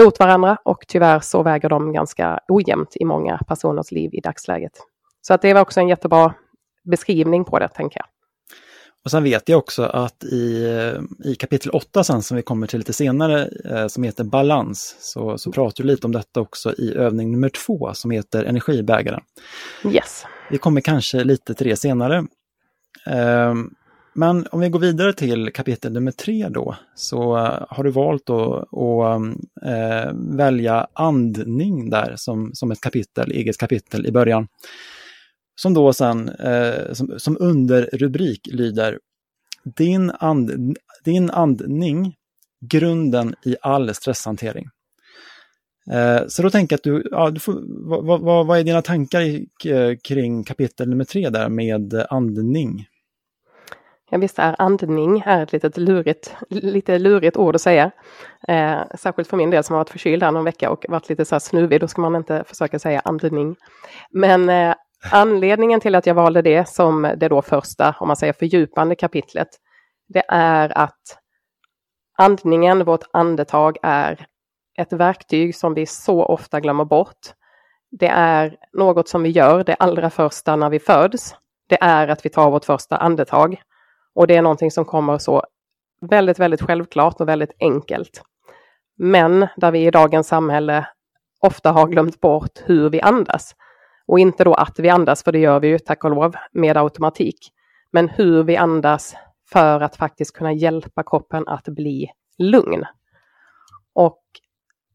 mot 0.00 0.18
varandra 0.20 0.58
och 0.64 0.84
tyvärr 0.88 1.20
så 1.20 1.42
väger 1.42 1.68
de 1.68 1.92
ganska 1.92 2.40
ojämnt 2.48 2.96
i 2.96 3.04
många 3.04 3.40
personers 3.48 3.92
liv 3.92 4.10
i 4.14 4.20
dagsläget. 4.20 4.72
Så 5.26 5.34
att 5.34 5.42
det 5.42 5.54
var 5.54 5.60
också 5.60 5.80
en 5.80 5.88
jättebra 5.88 6.34
beskrivning 6.84 7.44
på 7.44 7.58
det, 7.58 7.68
tänker 7.68 8.00
jag. 8.00 8.06
Och 9.04 9.10
sen 9.10 9.22
vet 9.24 9.48
jag 9.48 9.58
också 9.58 9.82
att 9.82 10.24
i, 10.24 10.66
i 11.24 11.34
kapitel 11.34 11.70
8 11.70 12.04
sen 12.04 12.22
som 12.22 12.36
vi 12.36 12.42
kommer 12.42 12.66
till 12.66 12.78
lite 12.78 12.92
senare, 12.92 13.48
eh, 13.64 13.86
som 13.86 14.02
heter 14.02 14.24
balans, 14.24 14.96
så, 15.00 15.38
så 15.38 15.52
pratar 15.52 15.84
du 15.84 15.88
lite 15.88 16.06
om 16.06 16.12
detta 16.12 16.40
också 16.40 16.74
i 16.74 16.94
övning 16.94 17.32
nummer 17.32 17.48
två 17.48 17.94
som 17.94 18.10
heter 18.10 18.44
energibägaren. 18.44 19.20
Yes. 19.84 20.24
Vi 20.50 20.58
kommer 20.58 20.80
kanske 20.80 21.24
lite 21.24 21.54
till 21.54 21.66
det 21.66 21.76
senare. 21.76 22.26
Eh, 23.06 23.54
men 24.12 24.46
om 24.50 24.60
vi 24.60 24.68
går 24.68 24.80
vidare 24.80 25.12
till 25.12 25.52
kapitel 25.52 25.92
nummer 25.92 26.12
tre 26.12 26.48
då, 26.48 26.76
så 26.94 27.36
har 27.68 27.84
du 27.84 27.90
valt 27.90 28.30
att, 28.30 28.74
att 28.74 29.22
äh, 29.66 30.12
välja 30.36 30.86
andning 30.92 31.90
där 31.90 32.14
som, 32.16 32.50
som 32.54 32.70
ett 32.70 32.80
kapitel, 32.80 33.32
eget 33.32 33.58
kapitel 33.58 34.06
i 34.06 34.12
början. 34.12 34.48
Som 35.56 35.74
då 35.74 35.92
sen, 35.92 36.28
eh, 36.28 36.92
som, 36.92 37.18
som 37.18 37.36
underrubrik 37.40 38.40
lyder 38.52 38.98
din, 39.64 40.10
and, 40.10 40.76
din 41.04 41.30
andning, 41.30 42.14
grunden 42.70 43.34
i 43.44 43.56
all 43.62 43.94
stresshantering. 43.94 44.66
Eh, 45.90 46.26
så 46.28 46.42
då 46.42 46.50
tänker 46.50 46.72
jag 46.72 46.78
att 46.78 46.84
du, 47.02 47.08
ja, 47.10 47.30
du 47.30 47.40
får, 47.40 47.62
vad, 48.04 48.20
vad, 48.22 48.46
vad 48.46 48.58
är 48.58 48.64
dina 48.64 48.82
tankar 48.82 49.20
eh, 49.66 49.96
kring 50.04 50.44
kapitel 50.44 50.88
nummer 50.88 51.04
tre 51.04 51.30
där 51.30 51.48
med 51.48 52.06
andning? 52.10 52.86
Ja 54.10 54.18
visst 54.18 54.38
är 54.38 54.56
andning 54.58 55.22
är 55.26 55.42
ett 55.42 55.52
litet 55.52 55.76
lurigt, 55.76 56.34
lite 56.50 56.98
lurigt 56.98 57.36
ord 57.36 57.54
att 57.54 57.60
säga. 57.60 57.90
Eh, 58.48 58.78
särskilt 58.94 59.28
för 59.28 59.36
min 59.36 59.50
del 59.50 59.64
som 59.64 59.74
har 59.74 59.80
varit 59.80 59.90
förkyld 59.90 60.22
här 60.22 60.32
någon 60.32 60.44
vecka 60.44 60.70
och 60.70 60.86
varit 60.88 61.08
lite 61.08 61.24
så 61.24 61.34
här 61.34 61.40
snuvig, 61.40 61.80
då 61.80 61.88
ska 61.88 62.00
man 62.02 62.16
inte 62.16 62.44
försöka 62.46 62.78
säga 62.78 63.00
andning. 63.00 63.56
Men 64.10 64.48
eh, 64.48 64.74
anledningen 65.10 65.80
till 65.80 65.94
att 65.94 66.06
jag 66.06 66.14
valde 66.14 66.42
det 66.42 66.68
som 66.68 67.02
det 67.16 67.28
då 67.28 67.42
första, 67.42 67.96
om 68.00 68.08
man 68.08 68.16
säger 68.16 68.32
fördjupande 68.32 68.94
kapitlet, 68.94 69.48
det 70.08 70.24
är 70.28 70.78
att 70.78 71.18
andningen, 72.18 72.84
vårt 72.84 73.04
andetag, 73.12 73.76
är 73.82 74.26
ett 74.78 74.92
verktyg 74.92 75.56
som 75.56 75.74
vi 75.74 75.86
så 75.86 76.24
ofta 76.24 76.60
glömmer 76.60 76.84
bort. 76.84 77.18
Det 77.90 78.08
är 78.08 78.56
något 78.72 79.08
som 79.08 79.22
vi 79.22 79.28
gör 79.28 79.64
det 79.64 79.74
allra 79.74 80.10
första 80.10 80.56
när 80.56 80.70
vi 80.70 80.78
föds. 80.78 81.34
Det 81.68 81.78
är 81.80 82.08
att 82.08 82.24
vi 82.24 82.28
tar 82.28 82.50
vårt 82.50 82.64
första 82.64 82.96
andetag. 82.96 83.62
Och 84.14 84.26
det 84.26 84.36
är 84.36 84.42
någonting 84.42 84.70
som 84.70 84.84
kommer 84.84 85.18
så 85.18 85.42
väldigt, 86.00 86.38
väldigt 86.38 86.62
självklart 86.62 87.20
och 87.20 87.28
väldigt 87.28 87.56
enkelt. 87.60 88.22
Men 88.98 89.46
där 89.56 89.70
vi 89.70 89.86
i 89.86 89.90
dagens 89.90 90.28
samhälle 90.28 90.88
ofta 91.40 91.72
har 91.72 91.86
glömt 91.86 92.20
bort 92.20 92.62
hur 92.64 92.90
vi 92.90 93.00
andas. 93.00 93.54
Och 94.06 94.18
inte 94.18 94.44
då 94.44 94.54
att 94.54 94.78
vi 94.78 94.88
andas, 94.88 95.24
för 95.24 95.32
det 95.32 95.38
gör 95.38 95.60
vi 95.60 95.68
ju 95.68 95.78
tack 95.78 96.04
och 96.04 96.10
lov 96.10 96.36
med 96.52 96.76
automatik. 96.76 97.52
Men 97.92 98.08
hur 98.08 98.42
vi 98.42 98.56
andas 98.56 99.16
för 99.52 99.80
att 99.80 99.96
faktiskt 99.96 100.36
kunna 100.36 100.52
hjälpa 100.52 101.02
kroppen 101.02 101.48
att 101.48 101.64
bli 101.64 102.10
lugn. 102.38 102.84
Och 103.94 104.22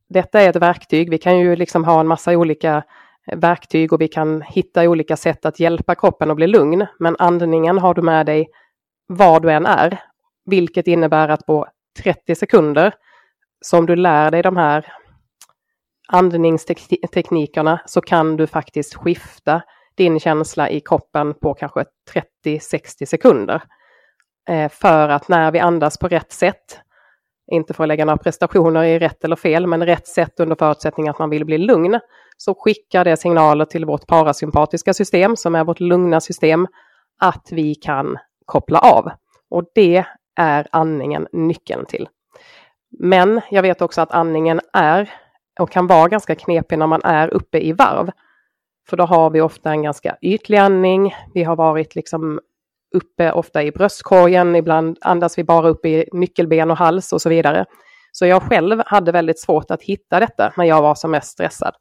detta 0.09 0.41
är 0.41 0.49
ett 0.49 0.55
verktyg. 0.55 1.09
Vi 1.09 1.17
kan 1.17 1.39
ju 1.39 1.55
liksom 1.55 1.83
ha 1.83 1.99
en 1.99 2.07
massa 2.07 2.31
olika 2.31 2.83
verktyg 3.35 3.93
och 3.93 4.01
vi 4.01 4.07
kan 4.07 4.41
hitta 4.41 4.89
olika 4.89 5.17
sätt 5.17 5.45
att 5.45 5.59
hjälpa 5.59 5.95
kroppen 5.95 6.31
att 6.31 6.35
bli 6.35 6.47
lugn. 6.47 6.85
Men 6.99 7.15
andningen 7.19 7.77
har 7.77 7.93
du 7.93 8.01
med 8.01 8.25
dig 8.25 8.49
var 9.07 9.39
du 9.39 9.51
än 9.51 9.65
är, 9.65 10.01
vilket 10.45 10.87
innebär 10.87 11.29
att 11.29 11.45
på 11.45 11.67
30 12.03 12.35
sekunder 12.35 12.93
som 13.61 13.85
du 13.85 13.95
lär 13.95 14.31
dig 14.31 14.41
de 14.41 14.57
här 14.57 14.93
andningsteknikerna 16.11 17.79
så 17.85 18.01
kan 18.01 18.37
du 18.37 18.47
faktiskt 18.47 18.95
skifta 18.95 19.61
din 19.95 20.19
känsla 20.19 20.69
i 20.69 20.79
kroppen 20.79 21.33
på 21.33 21.53
kanske 21.53 21.85
30-60 22.45 23.05
sekunder. 23.05 23.61
Eh, 24.49 24.71
för 24.71 25.09
att 25.09 25.27
när 25.27 25.51
vi 25.51 25.59
andas 25.59 25.97
på 25.97 26.07
rätt 26.07 26.31
sätt, 26.31 26.79
inte 27.51 27.73
för 27.73 27.83
att 27.83 27.87
lägga 27.87 28.05
några 28.05 28.17
prestationer 28.17 28.83
i 28.83 28.99
rätt 28.99 29.23
eller 29.23 29.35
fel, 29.35 29.67
men 29.67 29.85
rätt 29.85 30.07
sätt 30.07 30.39
under 30.39 30.55
förutsättning 30.55 31.07
att 31.07 31.19
man 31.19 31.29
vill 31.29 31.45
bli 31.45 31.57
lugn, 31.57 31.99
så 32.37 32.55
skickar 32.55 33.05
det 33.05 33.17
signaler 33.17 33.65
till 33.65 33.85
vårt 33.85 34.07
parasympatiska 34.07 34.93
system, 34.93 35.35
som 35.35 35.55
är 35.55 35.63
vårt 35.63 35.79
lugna 35.79 36.21
system, 36.21 36.67
att 37.19 37.47
vi 37.51 37.75
kan 37.75 38.17
koppla 38.45 38.79
av. 38.79 39.11
Och 39.49 39.63
det 39.75 40.05
är 40.35 40.67
andningen 40.71 41.27
nyckeln 41.31 41.85
till. 41.85 42.09
Men 42.99 43.41
jag 43.49 43.61
vet 43.61 43.81
också 43.81 44.01
att 44.01 44.11
andningen 44.11 44.61
är 44.73 45.09
och 45.59 45.71
kan 45.71 45.87
vara 45.87 46.07
ganska 46.07 46.35
knepig 46.35 46.79
när 46.79 46.87
man 46.87 47.01
är 47.03 47.33
uppe 47.33 47.59
i 47.59 47.73
varv. 47.73 48.11
För 48.89 48.97
då 48.97 49.03
har 49.03 49.29
vi 49.29 49.41
ofta 49.41 49.71
en 49.71 49.83
ganska 49.83 50.17
ytlig 50.21 50.57
andning. 50.57 51.15
Vi 51.33 51.43
har 51.43 51.55
varit 51.55 51.95
liksom 51.95 52.39
uppe 52.95 53.31
ofta 53.31 53.63
i 53.63 53.71
bröstkorgen, 53.71 54.55
ibland 54.55 54.97
andas 55.01 55.37
vi 55.37 55.43
bara 55.43 55.69
upp 55.69 55.85
i 55.85 56.05
nyckelben 56.13 56.71
och 56.71 56.77
hals 56.77 57.13
och 57.13 57.21
så 57.21 57.29
vidare. 57.29 57.65
Så 58.11 58.25
jag 58.25 58.43
själv 58.43 58.81
hade 58.85 59.11
väldigt 59.11 59.39
svårt 59.39 59.71
att 59.71 59.81
hitta 59.81 60.19
detta 60.19 60.53
när 60.57 60.65
jag 60.65 60.81
var 60.81 60.95
som 60.95 61.11
mest 61.11 61.31
stressad. 61.31 61.73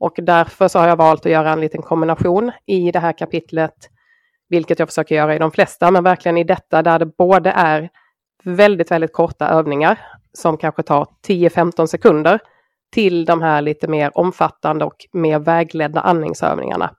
Och 0.00 0.14
därför 0.16 0.68
så 0.68 0.78
har 0.78 0.88
jag 0.88 0.96
valt 0.96 1.26
att 1.26 1.32
göra 1.32 1.52
en 1.52 1.60
liten 1.60 1.82
kombination 1.82 2.52
i 2.66 2.90
det 2.90 2.98
här 2.98 3.12
kapitlet, 3.12 3.74
vilket 4.48 4.78
jag 4.78 4.88
försöker 4.88 5.14
göra 5.14 5.34
i 5.34 5.38
de 5.38 5.50
flesta, 5.50 5.90
men 5.90 6.04
verkligen 6.04 6.36
i 6.36 6.44
detta 6.44 6.82
där 6.82 6.98
det 6.98 7.06
både 7.06 7.50
är 7.50 7.88
väldigt, 8.44 8.90
väldigt 8.90 9.12
korta 9.12 9.48
övningar 9.48 9.98
som 10.32 10.56
kanske 10.56 10.82
tar 10.82 11.06
10-15 11.28 11.86
sekunder 11.86 12.40
till 12.94 13.24
de 13.24 13.42
här 13.42 13.62
lite 13.62 13.88
mer 13.88 14.18
omfattande 14.18 14.84
och 14.84 14.96
mer 15.12 15.38
vägledda 15.38 16.00
andningsövningarna. 16.00 16.90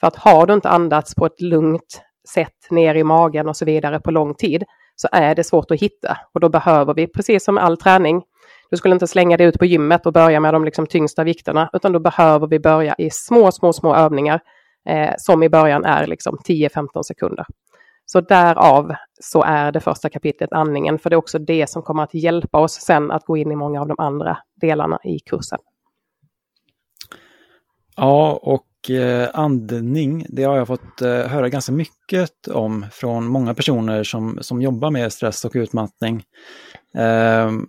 För 0.00 0.06
att 0.06 0.16
har 0.16 0.46
du 0.46 0.54
inte 0.54 0.68
andats 0.68 1.14
på 1.14 1.26
ett 1.26 1.40
lugnt 1.40 2.02
sätt 2.34 2.70
ner 2.70 2.94
i 2.94 3.04
magen 3.04 3.48
och 3.48 3.56
så 3.56 3.64
vidare 3.64 4.00
på 4.00 4.10
lång 4.10 4.34
tid 4.34 4.64
så 4.96 5.08
är 5.12 5.34
det 5.34 5.44
svårt 5.44 5.70
att 5.70 5.82
hitta 5.82 6.18
och 6.34 6.40
då 6.40 6.48
behöver 6.48 6.94
vi, 6.94 7.06
precis 7.06 7.44
som 7.44 7.58
all 7.58 7.76
träning, 7.76 8.22
du 8.70 8.76
skulle 8.76 8.94
inte 8.94 9.06
slänga 9.06 9.36
dig 9.36 9.46
ut 9.46 9.58
på 9.58 9.64
gymmet 9.64 10.06
och 10.06 10.12
börja 10.12 10.40
med 10.40 10.54
de 10.54 10.64
liksom 10.64 10.86
tyngsta 10.86 11.24
vikterna 11.24 11.70
utan 11.72 11.92
då 11.92 12.00
behöver 12.00 12.46
vi 12.46 12.60
börja 12.60 12.94
i 12.98 13.10
små, 13.10 13.52
små, 13.52 13.72
små 13.72 13.94
övningar 13.94 14.40
eh, 14.88 15.14
som 15.16 15.42
i 15.42 15.48
början 15.48 15.84
är 15.84 16.06
liksom 16.06 16.38
10-15 16.48 17.02
sekunder. 17.02 17.46
Så 18.06 18.20
därav 18.20 18.94
så 19.20 19.42
är 19.42 19.72
det 19.72 19.80
första 19.80 20.08
kapitlet 20.08 20.52
andningen, 20.52 20.98
för 20.98 21.10
det 21.10 21.14
är 21.14 21.18
också 21.18 21.38
det 21.38 21.70
som 21.70 21.82
kommer 21.82 22.02
att 22.02 22.14
hjälpa 22.14 22.58
oss 22.58 22.72
sen 22.72 23.10
att 23.10 23.24
gå 23.24 23.36
in 23.36 23.52
i 23.52 23.56
många 23.56 23.80
av 23.80 23.88
de 23.88 23.94
andra 23.98 24.38
delarna 24.60 24.98
i 25.04 25.18
kursen. 25.18 25.58
Ja, 27.96 28.38
och 28.42 28.90
eh, 28.90 29.28
andning, 29.34 30.26
det 30.28 30.42
har 30.42 30.56
jag 30.56 30.66
fått 30.66 31.02
eh, 31.02 31.08
höra 31.08 31.48
ganska 31.48 31.72
mycket 31.72 32.48
om 32.48 32.86
från 32.92 33.26
många 33.26 33.54
personer 33.54 34.02
som, 34.04 34.38
som 34.40 34.62
jobbar 34.62 34.90
med 34.90 35.12
stress 35.12 35.44
och 35.44 35.52
utmattning. 35.54 36.24
Ehm, 36.94 37.68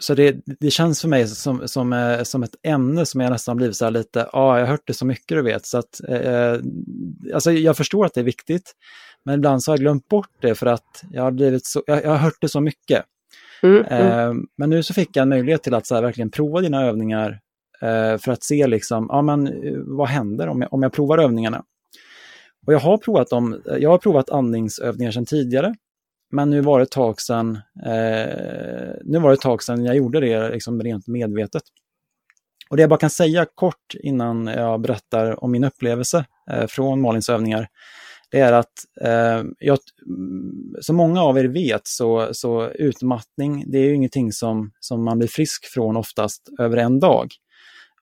så 0.00 0.14
det, 0.14 0.36
det 0.60 0.70
känns 0.70 1.00
för 1.00 1.08
mig 1.08 1.28
som, 1.28 1.68
som, 1.68 1.92
eh, 1.92 2.22
som 2.22 2.42
ett 2.42 2.54
ämne 2.62 3.06
som 3.06 3.20
jag 3.20 3.30
nästan 3.30 3.56
blivit 3.56 3.76
så 3.76 3.84
här 3.84 3.92
lite, 3.92 4.18
ja, 4.18 4.38
ah, 4.38 4.58
jag 4.58 4.66
har 4.66 4.70
hört 4.70 4.86
det 4.86 4.94
så 4.94 5.06
mycket 5.06 5.36
du 5.36 5.42
vet, 5.42 5.66
så 5.66 5.78
att, 5.78 6.00
eh, 6.08 6.56
alltså 7.34 7.52
jag 7.52 7.76
förstår 7.76 8.06
att 8.06 8.14
det 8.14 8.20
är 8.20 8.24
viktigt, 8.24 8.72
men 9.24 9.34
ibland 9.34 9.62
så 9.62 9.70
har 9.70 9.76
jag 9.76 9.80
glömt 9.80 10.08
bort 10.08 10.30
det 10.40 10.54
för 10.54 10.66
att 10.66 11.04
jag 11.10 11.22
har, 11.22 11.30
blivit 11.30 11.66
så, 11.66 11.82
jag, 11.86 12.04
jag 12.04 12.10
har 12.10 12.16
hört 12.16 12.38
det 12.40 12.48
så 12.48 12.60
mycket. 12.60 13.04
Mm, 13.62 13.84
mm. 13.84 14.18
Eh, 14.18 14.34
men 14.58 14.70
nu 14.70 14.82
så 14.82 14.94
fick 14.94 15.16
jag 15.16 15.22
en 15.22 15.28
möjlighet 15.28 15.62
till 15.62 15.74
att 15.74 15.86
så 15.86 15.94
här, 15.94 16.02
verkligen 16.02 16.30
prova 16.30 16.60
dina 16.60 16.84
övningar 16.84 17.40
eh, 17.80 18.18
för 18.18 18.30
att 18.30 18.42
se 18.42 18.66
liksom, 18.66 19.06
ja 19.08 19.22
men 19.22 19.46
eh, 19.46 19.72
vad 19.76 20.08
händer 20.08 20.48
om 20.48 20.62
jag, 20.62 20.72
om 20.72 20.82
jag 20.82 20.92
provar 20.92 21.18
övningarna? 21.18 21.64
Och 22.66 22.72
jag 22.72 22.78
har 22.78 22.98
provat 22.98 23.30
dem, 23.30 23.62
jag 23.78 23.90
har 23.90 23.98
provat 23.98 24.30
andningsövningar 24.30 25.10
sedan 25.10 25.26
tidigare, 25.26 25.74
men 26.30 26.50
nu 26.50 26.60
var 26.60 26.78
det 26.78 26.82
ett 26.82 26.90
tag 26.90 27.20
sedan, 27.20 27.58
eh, 27.86 28.94
nu 29.04 29.18
var 29.18 29.28
det 29.28 29.34
ett 29.34 29.40
tag 29.40 29.62
sedan 29.62 29.84
jag 29.84 29.96
gjorde 29.96 30.20
det 30.20 30.50
liksom 30.50 30.82
rent 30.82 31.06
medvetet. 31.06 31.62
Och 32.70 32.76
det 32.76 32.82
jag 32.82 32.90
bara 32.90 32.98
kan 32.98 33.10
säga 33.10 33.46
kort 33.54 33.94
innan 34.00 34.46
jag 34.46 34.80
berättar 34.80 35.44
om 35.44 35.50
min 35.52 35.64
upplevelse 35.64 36.24
eh, 36.50 36.66
från 36.66 37.00
Malins 37.00 37.28
övningar, 37.28 37.68
det 38.30 38.40
är 38.40 38.52
att 38.52 38.72
eh, 39.00 39.44
jag, 39.58 39.78
mm, 40.06 40.74
som 40.80 40.96
många 40.96 41.22
av 41.22 41.38
er 41.38 41.44
vet 41.44 41.80
så, 41.84 42.28
så 42.32 42.68
utmattning, 42.70 43.64
det 43.66 43.78
är 43.78 43.84
ju 43.84 43.94
ingenting 43.94 44.32
som, 44.32 44.72
som 44.80 45.04
man 45.04 45.18
blir 45.18 45.28
frisk 45.28 45.66
från 45.66 45.96
oftast 45.96 46.48
över 46.58 46.76
en 46.76 47.00
dag. 47.00 47.28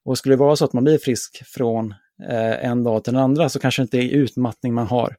Och 0.04 0.18
skulle 0.18 0.34
det 0.34 0.40
vara 0.40 0.56
så 0.56 0.64
att 0.64 0.72
man 0.72 0.84
blir 0.84 0.98
frisk 0.98 1.42
från 1.46 1.94
eh, 2.28 2.64
en 2.64 2.84
dag 2.84 3.04
till 3.04 3.12
den 3.12 3.22
andra 3.22 3.48
så 3.48 3.58
kanske 3.58 3.82
det 3.82 3.84
inte 3.84 3.98
är 3.98 4.18
utmattning 4.18 4.74
man 4.74 4.86
har. 4.86 5.16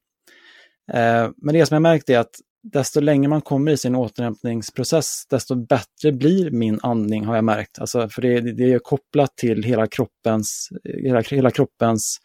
Eh, 0.93 1.29
men 1.37 1.53
det 1.53 1.65
som 1.65 1.75
jag 1.75 1.81
märkt 1.81 2.09
är 2.09 2.19
att 2.19 2.35
desto 2.71 2.99
längre 2.99 3.29
man 3.29 3.41
kommer 3.41 3.71
i 3.71 3.77
sin 3.77 3.95
återhämtningsprocess, 3.95 5.25
desto 5.29 5.55
bättre 5.55 6.11
blir 6.11 6.51
min 6.51 6.79
andning 6.83 7.25
har 7.25 7.35
jag 7.35 7.43
märkt. 7.43 7.79
Alltså, 7.79 8.09
för 8.09 8.21
det, 8.21 8.39
det 8.41 8.73
är 8.73 8.79
kopplat 8.79 9.35
till 9.35 9.63
hela 9.63 9.87
kroppens, 9.87 10.69
hela, 11.03 11.21
hela 11.21 11.51
kroppens 11.51 12.17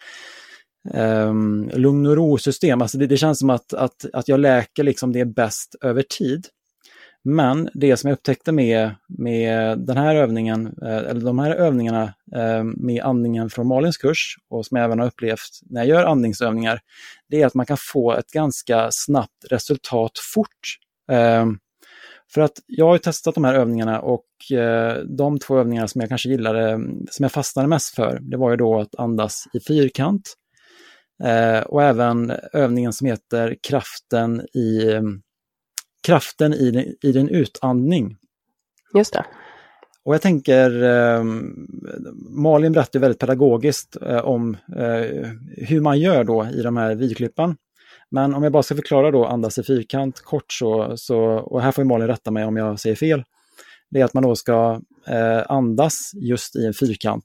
um, 0.94 1.70
lugn 1.75 2.06
och 2.06 2.16
ro-system. 2.16 2.82
Alltså 2.82 2.99
det, 2.99 3.06
det, 3.06 3.16
känns 3.16 3.38
som 3.38 3.50
att, 3.50 3.75
att, 3.75 4.04
att 4.12 4.28
jag 4.28 4.40
läker 4.40 4.82
liksom 4.82 5.12
det 5.12 5.25
bäst 5.25 5.75
över 5.80 6.02
tid. 6.02 6.46
Men 7.24 7.68
det 7.74 7.96
som 7.96 8.08
jag 8.08 8.16
upptäckte 8.16 8.52
med, 8.52 8.90
med 9.08 9.78
den 9.78 9.96
här 9.96 10.14
övningen, 10.14 10.66
eh, 10.82 10.96
eller 10.96 11.20
de 11.20 11.38
här 11.38 11.50
övningarna 11.50 12.14
eh, 12.36 12.64
med 12.64 13.02
andningen 13.02 13.50
från 13.50 13.66
Malins 13.66 13.96
kurs 13.96 14.36
och 14.50 14.66
som 14.66 14.76
jag 14.76 14.84
även 14.84 14.98
har 14.98 15.06
upplevt 15.06 15.60
när 15.62 15.80
jag 15.80 15.88
gör 15.88 16.04
andningsövningar, 16.04 16.80
det 17.28 17.42
är 17.42 17.46
att 17.46 17.54
man 17.54 17.66
kan 17.66 17.76
få 17.80 18.12
ett 18.12 18.30
ganska 18.30 18.88
snabbt 18.90 19.44
resultat 19.50 20.12
fort. 20.34 20.78
Eh, 21.10 21.46
för 22.34 22.40
att 22.40 22.52
jag 22.66 22.86
har 22.86 22.98
testat 22.98 23.34
de 23.34 23.44
här 23.44 23.54
övningarna 23.54 24.00
och 24.00 24.26
de 25.04 25.38
två 25.38 25.58
övningarna 25.58 25.88
som 25.88 26.00
jag 26.00 26.08
kanske 26.08 26.28
gillade, 26.28 26.80
som 27.10 27.22
jag 27.22 27.32
fastnade 27.32 27.68
mest 27.68 27.94
för, 27.94 28.18
det 28.20 28.36
var 28.36 28.50
ju 28.50 28.56
då 28.56 28.80
att 28.80 28.94
andas 28.94 29.44
i 29.52 29.60
fyrkant 29.60 30.34
och 31.66 31.82
även 31.82 32.32
övningen 32.52 32.92
som 32.92 33.06
heter 33.06 33.56
kraften 33.62 34.40
i, 34.40 35.00
kraften 36.06 36.54
i, 36.54 36.97
i 37.02 37.12
din 37.12 37.28
utandning. 37.28 38.16
Just 38.94 39.12
det. 39.12 39.25
Och 40.04 40.14
jag 40.14 40.23
tänker, 40.23 40.82
eh, 40.82 41.25
Malin 42.30 42.73
berättar 42.73 43.00
väldigt 43.00 43.21
pedagogiskt 43.21 43.97
eh, 44.02 44.25
om 44.25 44.56
eh, 44.76 45.28
hur 45.56 45.80
man 45.80 45.99
gör 45.99 46.25
då 46.25 46.47
i 46.54 46.62
de 46.62 46.76
här 46.76 46.94
videoklippen. 46.94 47.56
Men 48.11 48.35
om 48.35 48.42
jag 48.42 48.52
bara 48.52 48.62
ska 48.62 48.75
förklara 48.75 49.11
då 49.11 49.26
andas 49.26 49.59
i 49.59 49.62
fyrkant 49.62 50.21
kort 50.21 50.52
så, 50.52 50.97
så 50.97 51.18
och 51.25 51.62
här 51.62 51.73
får 51.73 51.85
Malin 51.85 52.06
rätta 52.06 52.30
mig 52.30 52.44
om 52.44 52.56
jag 52.56 52.80
säger 52.80 52.97
fel, 52.97 53.25
det 53.90 54.00
är 54.00 54.04
att 54.04 54.14
man 54.14 54.23
då 54.23 54.37
ska 54.37 54.80
eh, 55.06 55.42
andas 55.49 56.11
just 56.14 56.56
i 56.56 56.66
en 56.66 56.75
fyrkant. 56.75 57.25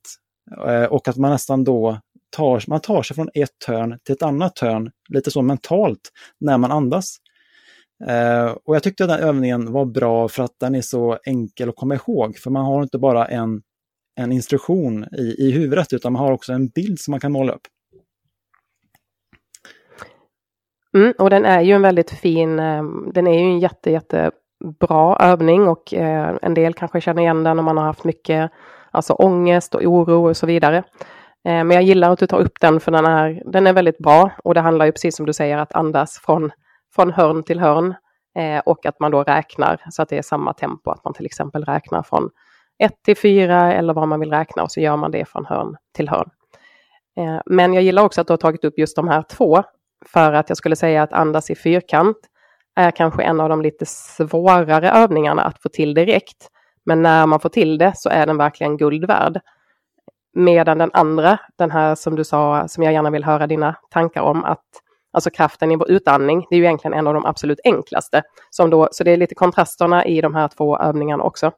Eh, 0.68 0.84
och 0.84 1.08
att 1.08 1.18
man 1.18 1.32
nästan 1.32 1.64
då 1.64 2.00
tar, 2.30 2.64
man 2.68 2.80
tar 2.80 3.04
sig 3.04 3.16
från 3.16 3.30
ett 3.34 3.64
hörn 3.68 4.00
till 4.04 4.14
ett 4.14 4.24
annat 4.24 4.60
hörn, 4.60 4.92
lite 5.10 5.32
så 5.32 5.42
mentalt, 5.42 6.10
när 6.40 6.58
man 6.58 6.72
andas. 6.72 7.18
Eh, 8.06 8.56
och 8.66 8.76
jag 8.76 8.84
tyckte 8.84 9.08
den 9.08 9.20
övningen 9.20 9.72
var 9.72 9.86
bra 9.86 10.28
för 10.28 10.44
att 10.44 10.60
den 10.60 10.76
är 10.76 10.82
så 10.82 11.18
enkel 11.26 11.70
att 11.70 11.76
komma 11.76 11.96
ihåg, 11.96 12.38
för 12.38 12.50
man 12.50 12.66
har 12.66 12.84
inte 12.84 12.98
bara 12.98 13.26
en, 13.26 13.62
en 14.20 14.32
instruktion 14.32 15.06
i, 15.18 15.36
i 15.48 15.52
huvudet, 15.52 15.94
utan 15.94 16.14
man 16.14 16.22
har 16.22 16.32
också 16.32 16.54
en 16.54 16.68
bild 16.68 17.00
som 17.00 17.12
man 17.12 17.20
kan 17.20 17.32
måla 17.32 17.54
upp. 17.54 17.68
Mm, 20.96 21.14
och 21.18 21.30
den 21.30 21.46
är 21.46 21.62
ju 21.62 21.74
en 21.74 21.82
väldigt 21.82 22.12
fin, 22.12 22.60
ehm, 22.60 23.12
den 23.14 23.28
är 23.28 23.40
ju 23.40 23.46
en 23.46 23.60
jätte, 23.60 23.92
jättebra 23.92 25.18
övning 25.20 25.68
och 25.68 25.94
eh, 25.94 26.38
en 26.42 26.54
del 26.54 26.74
kanske 26.74 27.02
känner 27.02 27.22
igen 27.22 27.44
den 27.44 27.60
om 27.60 27.66
man 27.66 27.78
har 27.78 27.86
haft 27.86 28.04
mycket 28.04 28.52
alltså 28.92 29.14
ångest 29.14 29.76
och 29.76 29.82
oro 29.82 30.30
och 30.30 30.38
så 30.38 30.46
vidare. 30.46 30.78
Eh, 31.48 31.64
men 31.64 31.72
jag 31.72 31.84
gillar 31.84 32.12
att 32.12 32.20
du 32.20 32.28
tar 32.28 32.40
upp 32.40 32.60
den 32.62 32.80
för 32.80 32.92
den 32.92 33.06
är, 33.06 33.44
den 33.46 33.68
är 33.68 33.74
väldigt 33.74 33.98
bra 33.98 34.32
och 34.44 34.54
det 34.54 34.62
handlar 34.62 34.86
ju 34.86 34.92
precis 34.92 35.16
som 35.16 35.26
du 35.26 35.34
säger 35.34 35.58
att 35.58 35.74
andas 35.74 36.22
från, 36.26 36.52
från 36.98 37.12
hörn 37.12 37.44
till 37.44 37.60
hörn 37.60 37.96
eh, 38.38 38.60
och 38.66 38.86
att 38.86 39.00
man 39.00 39.12
då 39.12 39.24
räknar 39.24 39.82
så 39.90 40.02
att 40.02 40.10
det 40.10 40.18
är 40.18 40.22
samma 40.22 40.54
tempo, 40.54 40.92
att 40.92 41.04
man 41.04 41.14
till 41.14 41.26
exempel 41.26 41.66
räknar 41.66 42.04
från 42.04 42.30
1 42.80 43.04
till 43.04 43.18
4 43.18 43.74
eller 43.74 43.94
vad 43.94 44.08
man 44.08 44.20
vill 44.20 44.32
räkna 44.32 44.64
och 44.64 44.72
så 44.72 44.80
gör 44.80 44.98
man 44.98 45.12
det 45.12 45.26
från 45.26 45.46
hörn 45.46 45.76
till 45.96 46.10
hörn. 46.10 46.30
Eh, 47.18 47.42
men 47.46 47.74
jag 47.74 47.84
gillar 47.84 48.04
också 48.04 48.22
att 48.22 48.28
du 48.28 48.34
har 48.34 48.38
tagit 48.38 48.64
upp 48.64 48.74
just 48.78 48.96
de 48.96 49.08
här 49.08 49.22
två 49.22 49.64
för 50.06 50.34
att 50.34 50.50
jag 50.50 50.58
skulle 50.58 50.76
säga 50.76 51.04
att 51.04 51.14
andas 51.14 51.50
i 51.50 51.56
fyrkant 51.56 52.18
är 52.76 52.92
kanske 52.92 53.24
en 53.24 53.40
av 53.40 53.50
de 53.50 53.62
lite 53.62 53.86
svårare 53.86 54.92
övningarna 54.92 55.44
att 55.44 55.62
få 55.62 55.70
till 55.70 55.94
direkt. 55.94 56.48
Men 56.86 57.02
när 57.02 57.26
man 57.26 57.40
får 57.40 57.50
till 57.50 57.78
det 57.78 57.94
så 57.96 58.10
är 58.10 58.26
den 58.26 58.38
verkligen 58.38 58.78
guld 58.78 59.06
värd. 59.06 59.40
Medan 60.34 60.78
den 60.78 60.92
andra, 60.94 61.40
den 61.58 61.72
här 61.72 61.96
som 61.96 62.16
du 62.16 62.24
sa, 62.24 62.68
som 62.68 62.84
jag 62.84 62.94
gärna 62.94 63.10
vill 63.10 63.24
höra 63.24 63.48
dina 63.48 63.76
tankar 63.90 64.22
om, 64.22 64.44
att 64.44 64.66
alltså 65.18 65.30
kraften 65.30 65.72
i 65.72 65.76
vår 65.76 65.92
utandning, 65.92 66.46
det 66.50 66.56
är 66.56 66.58
ju 66.58 66.64
egentligen 66.64 66.94
en 66.94 67.08
av 67.08 67.14
de 67.14 67.26
absolut 67.26 67.60
enklaste. 67.64 68.24
Som 68.50 68.70
då, 68.70 68.90
så 68.92 69.04
det 69.04 69.12
är 69.12 69.18
lite 69.18 69.36
kontrasterna 69.36 70.06
i 70.06 70.22
de 70.22 70.36
här 70.36 70.48
två 70.48 70.80
övningarna 70.80 71.24
också. 71.24 71.52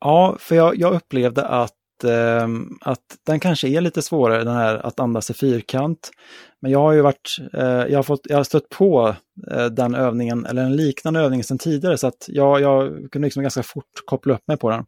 Ja, 0.00 0.36
för 0.38 0.56
jag, 0.56 0.76
jag 0.76 0.94
upplevde 0.94 1.46
att 1.46 2.04
eh, 2.04 2.48
att 2.80 3.04
den 3.26 3.40
kanske 3.40 3.68
är 3.68 3.80
lite 3.80 4.02
svårare, 4.02 4.44
den 4.44 4.56
här 4.56 4.86
att 4.86 5.00
andas 5.00 5.30
i 5.30 5.34
fyrkant. 5.34 6.10
Men 6.60 6.70
jag 6.70 6.78
har 6.78 6.92
ju 6.92 7.00
varit, 7.00 7.36
eh, 7.54 7.62
jag, 7.64 7.98
har 7.98 8.02
fått, 8.02 8.20
jag 8.24 8.36
har 8.36 8.44
stött 8.44 8.68
på 8.68 9.14
eh, 9.50 9.66
den 9.66 9.94
övningen, 9.94 10.46
eller 10.46 10.62
en 10.62 10.76
liknande 10.76 11.20
övning 11.20 11.44
sedan 11.44 11.58
tidigare, 11.58 11.98
så 11.98 12.06
att 12.06 12.24
jag, 12.28 12.60
jag 12.60 12.88
kunde 13.12 13.26
liksom 13.26 13.42
ganska 13.42 13.62
fort 13.62 14.02
koppla 14.06 14.34
upp 14.34 14.48
mig 14.48 14.56
på 14.56 14.70
den. 14.70 14.84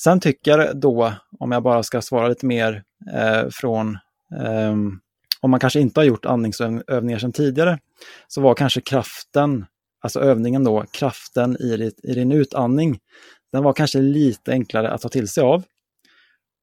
Sen 0.00 0.20
tycker 0.20 0.58
jag 0.58 0.80
då, 0.80 1.12
om 1.38 1.52
jag 1.52 1.62
bara 1.62 1.82
ska 1.82 2.02
svara 2.02 2.28
lite 2.28 2.46
mer 2.46 2.82
eh, 3.14 3.48
från 3.50 3.98
ehm, 4.40 5.00
om 5.40 5.50
man 5.50 5.60
kanske 5.60 5.80
inte 5.80 6.00
har 6.00 6.04
gjort 6.04 6.26
andningsövningar 6.26 7.18
sedan 7.18 7.32
tidigare, 7.32 7.78
så 8.28 8.40
var 8.40 8.54
kanske 8.54 8.80
kraften, 8.80 9.66
alltså 10.00 10.20
övningen 10.20 10.64
då, 10.64 10.84
kraften 10.90 11.56
i, 11.60 11.76
ditt, 11.76 12.00
i 12.02 12.14
din 12.14 12.32
utandning, 12.32 12.98
den 13.52 13.62
var 13.62 13.72
kanske 13.72 13.98
lite 13.98 14.52
enklare 14.52 14.90
att 14.90 15.00
ta 15.00 15.08
till 15.08 15.28
sig 15.28 15.42
av. 15.42 15.62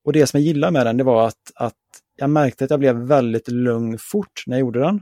Och 0.05 0.13
det 0.13 0.27
som 0.27 0.39
jag 0.39 0.47
gillade 0.47 0.73
med 0.73 0.85
den, 0.85 0.97
det 0.97 1.03
var 1.03 1.27
att, 1.27 1.51
att 1.55 1.73
jag 2.15 2.29
märkte 2.29 2.63
att 2.63 2.69
jag 2.69 2.79
blev 2.79 2.95
väldigt 2.95 3.47
lugn 3.47 3.97
fort 3.99 4.43
när 4.45 4.57
jag 4.57 4.59
gjorde 4.59 4.79
den. 4.79 5.01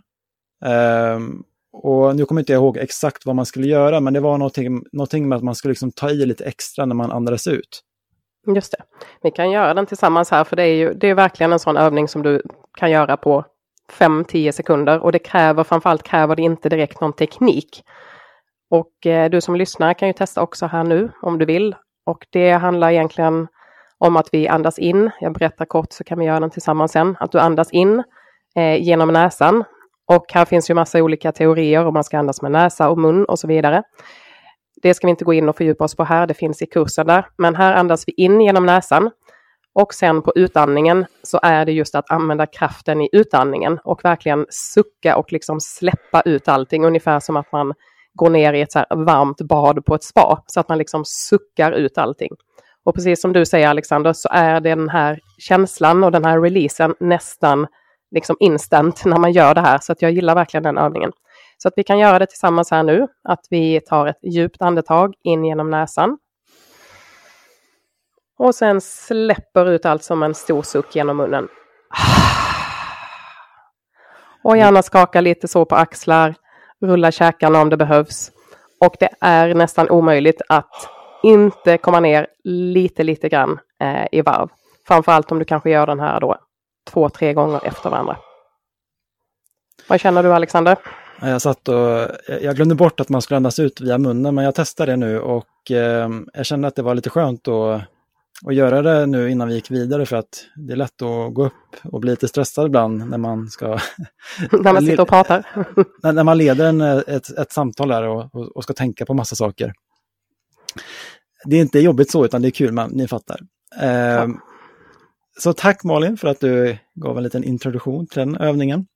Um, 1.16 1.44
och 1.74 2.16
nu 2.16 2.26
kommer 2.26 2.42
inte 2.42 2.54
jag 2.54 2.60
ihåg 2.60 2.78
exakt 2.78 3.26
vad 3.26 3.36
man 3.36 3.46
skulle 3.46 3.68
göra, 3.68 4.00
men 4.00 4.14
det 4.14 4.20
var 4.20 4.38
någonting, 4.38 4.84
någonting 4.92 5.30
med 5.30 5.36
att 5.36 5.44
man 5.44 5.56
skulle 5.56 5.72
liksom 5.72 5.92
ta 5.92 6.10
i 6.10 6.26
lite 6.26 6.46
extra 6.46 6.86
när 6.86 6.96
man 6.96 7.12
andades 7.12 7.48
ut. 7.48 7.82
Just 8.56 8.72
det. 8.72 8.84
Vi 9.24 9.32
kan 9.32 9.52
göra 9.52 9.74
den 9.74 9.86
tillsammans 9.86 10.32
här, 10.32 10.44
för 10.44 10.56
det 10.56 10.64
är 10.64 10.76
ju 10.76 10.94
det 10.94 11.08
är 11.08 11.16
verkligen 11.16 11.54
en 11.54 11.60
sån 11.60 11.78
övning 11.78 12.08
som 12.08 12.24
du 12.24 12.42
kan 12.78 12.92
göra 12.92 13.18
på 13.18 13.46
5-10 13.94 14.52
sekunder 14.52 15.00
och 15.00 15.12
det 15.12 15.20
kräver 15.20 15.64
framförallt 15.64 16.04
kräver 16.04 16.36
det 16.36 16.42
inte 16.42 16.70
direkt 16.70 17.02
någon 17.02 17.14
teknik. 17.14 17.84
Och 18.70 19.06
eh, 19.06 19.30
du 19.30 19.42
som 19.42 19.56
lyssnar 19.56 19.94
kan 19.94 20.08
ju 20.08 20.14
testa 20.14 20.42
också 20.42 20.66
här 20.66 20.84
nu 20.84 21.12
om 21.22 21.38
du 21.38 21.46
vill. 21.46 21.76
Och 22.06 22.26
det 22.30 22.52
handlar 22.52 22.92
egentligen 22.92 23.48
om 23.98 24.18
att 24.18 24.30
vi 24.32 24.48
andas 24.48 24.80
in. 24.80 25.10
Jag 25.20 25.34
berättar 25.34 25.66
kort 25.66 25.94
så 25.94 26.04
kan 26.04 26.20
vi 26.20 26.26
göra 26.26 26.40
den 26.40 26.50
tillsammans 26.50 26.92
sen. 26.92 27.18
Att 27.20 27.32
du 27.32 27.40
andas 27.40 27.72
in 27.72 28.04
eh, 28.56 28.84
genom 28.84 29.14
näsan. 29.14 29.64
Och 30.08 30.26
här 30.34 30.46
finns 30.46 30.70
ju 30.70 30.74
massa 30.74 31.04
olika 31.04 31.32
teorier 31.32 31.86
om 31.86 31.94
man 31.94 32.04
ska 32.04 32.18
andas 32.18 32.42
med 32.42 32.52
näsa 32.52 32.90
och 32.90 32.98
mun 32.98 33.26
och 33.26 33.40
så 33.40 33.48
vidare. 33.48 33.84
Det 34.82 34.94
ska 34.94 35.08
vi 35.08 35.12
inte 35.12 35.26
gå 35.26 35.34
in 35.34 35.50
och 35.50 35.58
fördjupa 35.58 35.84
oss 35.84 35.96
på 35.96 36.04
här, 36.04 36.28
det 36.28 36.34
finns 36.34 36.62
i 36.62 36.66
kursen 36.66 37.08
där. 37.08 37.28
Men 37.38 37.56
här 37.56 37.74
andas 37.74 38.04
vi 38.08 38.14
in 38.18 38.42
genom 38.42 38.66
näsan. 38.66 39.12
Och 39.76 39.94
sen 39.94 40.22
på 40.22 40.32
utandningen 40.36 41.06
så 41.24 41.40
är 41.44 41.66
det 41.66 41.72
just 41.72 41.96
att 41.96 42.12
använda 42.12 42.46
kraften 42.46 43.02
i 43.02 43.10
utandningen 43.12 43.80
och 43.84 44.06
verkligen 44.06 44.46
sucka 44.50 45.18
och 45.18 45.32
liksom 45.34 45.60
släppa 45.60 46.22
ut 46.22 46.48
allting, 46.48 46.86
ungefär 46.86 47.20
som 47.20 47.38
att 47.38 47.52
man 47.52 47.74
går 48.14 48.30
ner 48.30 48.54
i 48.54 48.62
ett 48.62 48.72
så 48.72 48.84
varmt 48.90 49.42
bad 49.42 49.86
på 49.86 49.96
ett 49.96 50.04
spa, 50.04 50.44
så 50.48 50.60
att 50.60 50.70
man 50.70 50.78
liksom 50.78 51.04
suckar 51.06 51.72
ut 51.72 51.98
allting. 51.98 52.32
Och 52.84 52.96
precis 52.96 53.22
som 53.22 53.34
du 53.34 53.46
säger 53.46 53.68
Alexander 53.68 54.14
så 54.14 54.30
är 54.32 54.60
den 54.60 54.90
här 54.90 55.20
känslan 55.38 56.04
och 56.04 56.12
den 56.12 56.26
här 56.26 56.42
releasen 56.42 56.96
nästan 57.00 57.68
liksom 58.12 58.36
instant 58.40 59.06
när 59.06 59.18
man 59.18 59.32
gör 59.32 59.56
det 59.56 59.62
här. 59.62 59.78
Så 59.82 59.92
att 59.92 60.02
jag 60.02 60.12
gillar 60.12 60.36
verkligen 60.36 60.64
den 60.64 60.78
övningen. 60.78 61.12
Så 61.58 61.68
att 61.68 61.74
vi 61.78 61.84
kan 61.84 62.00
göra 62.00 62.20
det 62.20 62.26
tillsammans 62.26 62.72
här 62.72 62.84
nu. 62.84 63.08
Att 63.30 63.48
vi 63.50 63.82
tar 63.82 64.08
ett 64.08 64.20
djupt 64.24 64.62
andetag 64.62 65.14
in 65.24 65.46
genom 65.46 65.70
näsan. 65.70 66.18
Och 68.40 68.56
sen 68.56 68.82
släpper 68.82 69.70
ut 69.70 69.86
allt 69.86 70.04
som 70.04 70.24
en 70.24 70.34
stor 70.34 70.62
suck 70.62 70.96
genom 70.96 71.18
munnen. 71.18 71.48
Och 74.44 74.58
gärna 74.58 74.82
skaka 74.82 75.22
lite 75.22 75.48
så 75.48 75.66
på 75.66 75.76
axlar, 75.76 76.36
rulla 76.82 77.12
käkarna 77.12 77.62
om 77.62 77.70
det 77.70 77.78
behövs. 77.78 78.32
Och 78.80 78.96
det 79.00 79.10
är 79.22 79.54
nästan 79.54 79.90
omöjligt 79.90 80.42
att 80.50 80.90
inte 81.24 81.78
komma 81.78 82.00
ner 82.00 82.28
lite, 82.44 83.04
lite 83.04 83.30
grann 83.30 83.60
eh, 83.82 84.06
i 84.12 84.22
varv. 84.22 84.50
Framförallt 84.88 85.32
om 85.32 85.40
du 85.40 85.46
kanske 85.46 85.70
gör 85.70 85.88
den 85.88 86.00
här 86.00 86.20
då 86.20 86.38
två, 86.92 87.10
tre 87.10 87.34
gånger 87.34 87.66
efter 87.66 87.90
varandra. 87.90 88.18
Vad 89.90 90.00
känner 90.00 90.24
du 90.24 90.34
Alexander? 90.34 90.78
Jag 91.22 91.42
satt 91.42 91.68
och 91.68 92.08
jag 92.42 92.56
glömde 92.56 92.76
bort 92.76 93.00
att 93.00 93.10
man 93.10 93.22
skulle 93.22 93.38
andas 93.38 93.60
ut 93.60 93.82
via 93.82 93.98
munnen, 93.98 94.36
men 94.36 94.46
jag 94.46 94.56
testade 94.56 94.92
det 94.92 94.96
nu 94.96 95.20
och 95.20 95.72
eh, 95.72 96.10
jag 96.34 96.46
kände 96.46 96.68
att 96.68 96.76
det 96.76 96.82
var 96.82 96.96
lite 96.96 97.10
skönt 97.10 97.48
att, 97.48 97.82
att 98.46 98.56
göra 98.56 98.82
det 98.82 99.06
nu 99.06 99.32
innan 99.32 99.48
vi 99.48 99.56
gick 99.56 99.72
vidare 99.72 100.06
för 100.06 100.16
att 100.16 100.46
det 100.56 100.74
är 100.74 100.78
lätt 100.78 101.02
att 101.02 101.34
gå 101.34 101.46
upp 101.46 101.54
och 101.84 102.02
bli 102.02 102.12
lite 102.12 102.28
stressad 102.28 102.66
ibland 102.66 103.10
när 103.10 103.18
man 103.18 103.48
ska... 103.48 103.68
när 104.52 104.74
man 104.74 104.86
sitter 104.86 105.02
och 105.02 105.10
pratar? 105.10 105.48
när, 106.04 106.14
när 106.14 106.24
man 106.24 106.38
leder 106.38 106.66
en, 106.66 106.82
ett, 106.82 107.30
ett 107.38 107.52
samtal 107.52 107.88
där 107.88 108.04
och, 108.04 108.36
och, 108.36 108.56
och 108.56 108.64
ska 108.64 108.74
tänka 108.74 109.06
på 109.06 109.14
massa 109.14 109.36
saker 109.36 109.74
det 111.46 111.56
är 111.56 111.62
inte 111.62 111.80
jobbigt 111.80 112.12
så, 112.12 112.26
utan 112.26 112.42
det 112.42 112.48
är 112.48 112.52
kul, 112.52 112.72
men 112.72 112.90
ni 112.90 113.08
fattar. 113.08 113.40
Eh, 113.82 113.90
ja. 113.90 114.28
Så 115.40 115.54
tack 115.54 115.84
Malin 115.84 116.18
för 116.18 116.28
att 116.28 116.40
du 116.40 116.78
gav 116.96 117.18
en 117.18 117.24
liten 117.24 117.44
introduktion 117.44 118.08
till 118.08 118.20
den 118.20 118.38
övningen. 118.38 118.88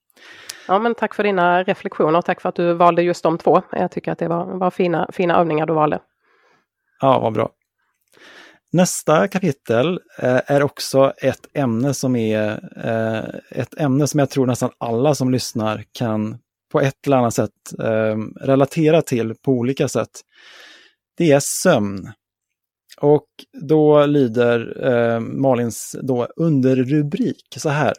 Ja, 0.68 0.78
men 0.78 0.94
tack 0.94 1.14
för 1.14 1.22
dina 1.22 1.62
reflektioner 1.62 2.18
och 2.18 2.24
tack 2.24 2.40
för 2.40 2.48
att 2.48 2.54
du 2.54 2.72
valde 2.72 3.02
just 3.02 3.22
de 3.22 3.38
två. 3.38 3.62
Jag 3.72 3.90
tycker 3.90 4.12
att 4.12 4.18
det 4.18 4.28
var, 4.28 4.58
var 4.58 4.70
fina, 4.70 5.10
fina 5.12 5.36
övningar 5.36 5.66
du 5.66 5.72
valde. 5.72 6.00
Ja, 7.00 7.20
vad 7.20 7.32
bra. 7.32 7.50
Nästa 8.72 9.28
kapitel 9.28 10.00
eh, 10.18 10.40
är 10.46 10.62
också 10.62 11.12
ett 11.16 11.46
ämne 11.54 11.94
som 11.94 12.16
är 12.16 12.50
eh, 12.84 13.60
ett 13.60 13.80
ämne 13.80 14.06
som 14.06 14.20
jag 14.20 14.30
tror 14.30 14.46
nästan 14.46 14.70
alla 14.78 15.14
som 15.14 15.30
lyssnar 15.30 15.84
kan 15.92 16.38
på 16.72 16.80
ett 16.80 17.06
eller 17.06 17.16
annat 17.16 17.34
sätt 17.34 17.78
eh, 17.78 18.16
relatera 18.40 19.02
till 19.02 19.34
på 19.34 19.52
olika 19.52 19.88
sätt. 19.88 20.10
Det 21.16 21.32
är 21.32 21.40
sömn. 21.62 22.12
Och 23.00 23.26
då 23.60 24.06
lyder 24.06 24.86
eh, 24.86 25.20
Malins 25.20 25.96
då 26.02 26.28
underrubrik 26.36 27.56
så 27.56 27.68
här. 27.68 27.94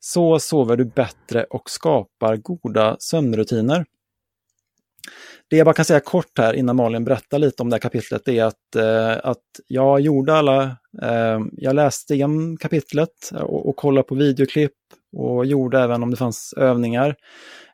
Så 0.00 0.38
sover 0.38 0.76
du 0.76 0.84
bättre 0.84 1.44
och 1.44 1.70
skapar 1.70 2.36
goda 2.36 2.96
sömnrutiner 2.98 3.84
det 5.50 5.56
jag 5.56 5.64
bara 5.64 5.74
kan 5.74 5.84
säga 5.84 6.00
kort 6.00 6.38
här 6.38 6.54
innan 6.54 6.76
Malin 6.76 7.04
berättar 7.04 7.38
lite 7.38 7.62
om 7.62 7.70
det 7.70 7.74
här 7.74 7.80
kapitlet 7.80 8.28
är 8.28 8.44
att, 8.44 8.76
eh, 8.76 9.30
att 9.30 9.44
jag 9.66 10.00
gjorde 10.00 10.34
alla, 10.34 10.62
eh, 11.02 11.40
jag 11.52 11.74
läste 11.74 12.14
igenom 12.14 12.56
kapitlet 12.56 13.30
och, 13.32 13.68
och 13.68 13.76
kollade 13.76 14.08
på 14.08 14.14
videoklipp 14.14 14.72
och 15.16 15.46
gjorde 15.46 15.80
även 15.80 16.02
om 16.02 16.10
det 16.10 16.16
fanns 16.16 16.54
övningar. 16.56 17.16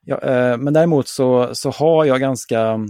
Ja, 0.03 0.23
eh, 0.23 0.57
men 0.59 0.73
däremot 0.73 1.09
så, 1.09 1.55
så 1.55 1.71
har 1.71 2.05
jag 2.05 2.21
ganska, 2.21 2.81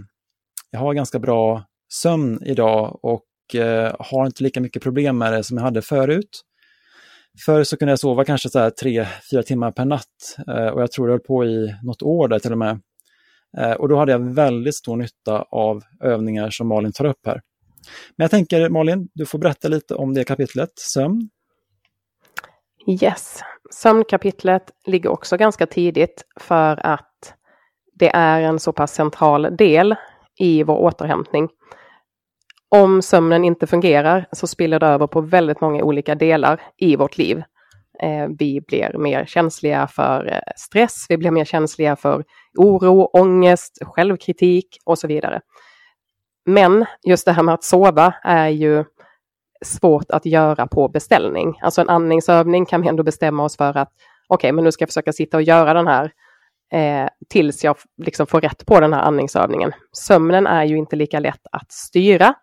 jag 0.70 0.80
har 0.80 0.94
ganska 0.94 1.18
bra 1.18 1.64
sömn 1.92 2.42
idag 2.44 2.98
och 3.02 3.54
eh, 3.54 3.96
har 3.98 4.26
inte 4.26 4.42
lika 4.42 4.60
mycket 4.60 4.82
problem 4.82 5.18
med 5.18 5.32
det 5.32 5.44
som 5.44 5.56
jag 5.56 5.64
hade 5.64 5.82
förut. 5.82 6.42
Förr 7.46 7.64
så 7.64 7.76
kunde 7.76 7.92
jag 7.92 7.98
sova 7.98 8.24
kanske 8.24 8.48
så 8.48 8.58
här 8.58 8.70
tre, 8.70 9.06
fyra 9.30 9.42
timmar 9.42 9.70
per 9.70 9.84
natt 9.84 10.36
eh, 10.48 10.66
och 10.66 10.82
jag 10.82 10.92
tror 10.92 11.06
det 11.06 11.12
höll 11.12 11.20
på 11.20 11.44
i 11.44 11.74
något 11.82 12.02
år 12.02 12.28
där 12.28 12.38
till 12.38 12.52
och 12.52 12.58
med. 12.58 12.80
Eh, 13.58 13.72
och 13.72 13.88
då 13.88 13.96
hade 13.96 14.12
jag 14.12 14.34
väldigt 14.34 14.74
stor 14.74 14.96
nytta 14.96 15.42
av 15.50 15.82
övningar 16.00 16.50
som 16.50 16.68
Malin 16.68 16.92
tar 16.92 17.04
upp 17.04 17.26
här. 17.26 17.40
Men 18.16 18.24
jag 18.24 18.30
tänker 18.30 18.68
Malin, 18.68 19.08
du 19.14 19.26
får 19.26 19.38
berätta 19.38 19.68
lite 19.68 19.94
om 19.94 20.14
det 20.14 20.24
kapitlet, 20.24 20.70
sömn. 20.78 21.28
Yes, 23.02 23.40
sömnkapitlet 23.70 24.70
ligger 24.86 25.10
också 25.10 25.36
ganska 25.36 25.66
tidigt 25.66 26.24
för 26.40 26.86
att 26.86 27.34
det 27.94 28.10
är 28.14 28.42
en 28.42 28.58
så 28.58 28.72
pass 28.72 28.94
central 28.94 29.56
del 29.56 29.94
i 30.38 30.62
vår 30.62 30.76
återhämtning. 30.76 31.48
Om 32.68 33.02
sömnen 33.02 33.44
inte 33.44 33.66
fungerar 33.66 34.26
så 34.32 34.46
spiller 34.46 34.80
det 34.80 34.86
över 34.86 35.06
på 35.06 35.20
väldigt 35.20 35.60
många 35.60 35.82
olika 35.82 36.14
delar 36.14 36.60
i 36.76 36.96
vårt 36.96 37.18
liv. 37.18 37.42
Eh, 38.02 38.28
vi 38.38 38.60
blir 38.60 38.98
mer 38.98 39.26
känsliga 39.26 39.86
för 39.86 40.32
eh, 40.32 40.52
stress, 40.56 41.06
vi 41.08 41.16
blir 41.16 41.30
mer 41.30 41.44
känsliga 41.44 41.96
för 41.96 42.24
oro, 42.58 43.10
ångest, 43.12 43.78
självkritik 43.82 44.78
och 44.84 44.98
så 44.98 45.06
vidare. 45.06 45.40
Men 46.46 46.86
just 47.06 47.24
det 47.24 47.32
här 47.32 47.42
med 47.42 47.54
att 47.54 47.64
sova 47.64 48.14
är 48.22 48.48
ju 48.48 48.84
svårt 49.64 50.10
att 50.10 50.26
göra 50.26 50.66
på 50.66 50.88
beställning. 50.88 51.58
Alltså 51.62 51.80
en 51.80 51.88
andningsövning 51.88 52.66
kan 52.66 52.82
vi 52.82 52.88
ändå 52.88 53.02
bestämma 53.02 53.44
oss 53.44 53.56
för 53.56 53.76
att 53.76 53.92
okej, 54.28 54.48
okay, 54.48 54.52
men 54.52 54.64
nu 54.64 54.72
ska 54.72 54.82
jag 54.82 54.88
försöka 54.88 55.12
sitta 55.12 55.36
och 55.36 55.42
göra 55.42 55.74
den 55.74 55.86
här 55.86 56.12
eh, 56.72 57.08
tills 57.28 57.64
jag 57.64 57.76
liksom 58.02 58.26
får 58.26 58.40
rätt 58.40 58.66
på 58.66 58.80
den 58.80 58.92
här 58.92 59.00
andningsövningen. 59.00 59.72
Sömnen 59.92 60.46
är 60.46 60.64
ju 60.64 60.76
inte 60.76 60.96
lika 60.96 61.20
lätt 61.20 61.46
att 61.52 61.72
styra 61.72 62.34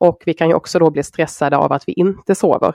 och 0.00 0.22
vi 0.26 0.34
kan 0.34 0.48
ju 0.48 0.54
också 0.54 0.78
då 0.78 0.90
bli 0.90 1.02
stressade 1.02 1.56
av 1.56 1.72
att 1.72 1.88
vi 1.88 1.92
inte 1.92 2.34
sover. 2.34 2.74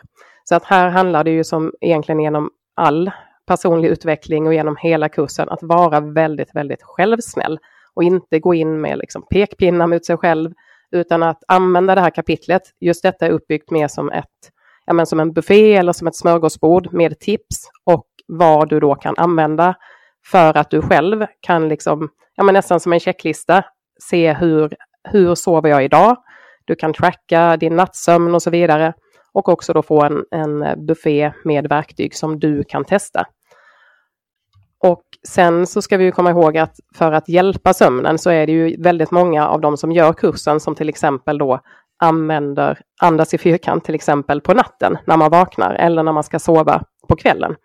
Så 0.50 0.56
att 0.56 0.66
här 0.66 0.90
handlar 0.90 1.24
det 1.24 1.32
ju 1.32 1.44
som 1.44 1.74
egentligen 1.82 2.20
genom 2.20 2.50
all 2.76 3.12
personlig 3.48 3.90
utveckling 3.90 4.48
och 4.48 4.54
genom 4.54 4.76
hela 4.76 5.10
kursen 5.10 5.50
att 5.50 5.64
vara 5.64 6.00
väldigt, 6.00 6.56
väldigt 6.56 6.84
självsnäll 6.84 7.60
och 7.94 8.04
inte 8.04 8.40
gå 8.40 8.54
in 8.54 8.82
med 8.82 8.98
liksom 8.98 9.28
pekpinnar 9.30 9.88
mot 9.88 10.06
sig 10.06 10.18
själv 10.18 10.52
utan 10.92 11.24
att 11.24 11.44
använda 11.48 11.96
det 11.96 12.02
här 12.02 12.10
kapitlet. 12.10 12.62
Just 12.80 13.04
detta 13.04 13.26
är 13.26 13.30
uppbyggt 13.30 13.72
mer 13.72 13.88
som, 13.88 14.12
ett, 14.12 14.52
ja, 14.86 14.94
men 14.94 15.06
som 15.06 15.20
en 15.20 15.34
buffé 15.34 15.76
eller 15.76 15.94
som 15.94 16.08
ett 16.08 16.16
smörgåsbord 16.16 16.94
med 16.94 17.20
tips 17.20 17.70
och 17.86 18.08
vad 18.28 18.70
du 18.70 18.80
då 18.80 18.96
kan 18.96 19.14
använda 19.18 19.76
för 20.26 20.58
att 20.58 20.70
du 20.70 20.82
själv 20.82 21.26
kan 21.40 21.70
liksom, 21.70 22.10
ja 22.36 22.44
men 22.44 22.54
nästan 22.54 22.80
som 22.80 22.94
en 22.94 23.00
checklista, 23.00 23.64
se 24.00 24.34
hur, 24.34 24.74
hur 25.04 25.36
sover 25.36 25.70
jag 25.70 25.84
idag? 25.84 26.18
Du 26.66 26.76
kan 26.76 26.94
tracka 26.94 27.58
din 27.58 27.76
nattsömn 27.76 28.36
och 28.36 28.42
så 28.42 28.50
vidare 28.50 28.94
och 29.34 29.50
också 29.50 29.74
då 29.74 29.82
få 29.82 30.04
en, 30.04 30.24
en 30.32 30.64
eh, 30.64 30.76
buffé 30.76 31.32
med 31.46 31.70
verktyg 31.70 32.16
som 32.16 32.40
du 32.40 32.64
kan 32.64 32.86
testa. 32.86 33.26
Och 34.84 35.04
sen 35.28 35.68
så 35.68 35.82
ska 35.82 35.98
vi 35.98 36.12
komma 36.12 36.30
ihåg 36.30 36.58
att 36.58 36.76
för 36.96 37.12
att 37.12 37.30
hjälpa 37.30 37.74
sömnen 37.74 38.18
så 38.18 38.30
är 38.30 38.46
det 38.48 38.52
ju 38.52 38.82
väldigt 38.82 39.12
många 39.12 39.48
av 39.48 39.62
de 39.62 39.78
som 39.78 39.92
gör 39.92 40.14
kursen 40.14 40.60
som 40.60 40.76
till 40.76 40.90
exempel 40.90 41.38
då 41.38 41.60
använder 42.04 42.80
andas 43.02 43.34
i 43.34 43.38
fyrkant 43.38 43.84
till 43.84 43.96
exempel 43.96 44.42
på 44.42 44.54
natten 44.54 44.98
när 45.06 45.18
man 45.18 45.32
vaknar 45.32 45.74
eller 45.74 46.04
när 46.04 46.12
man 46.12 46.24
ska 46.24 46.40
sova 46.40 46.84
på 47.10 47.16
kvällen. 47.16 47.56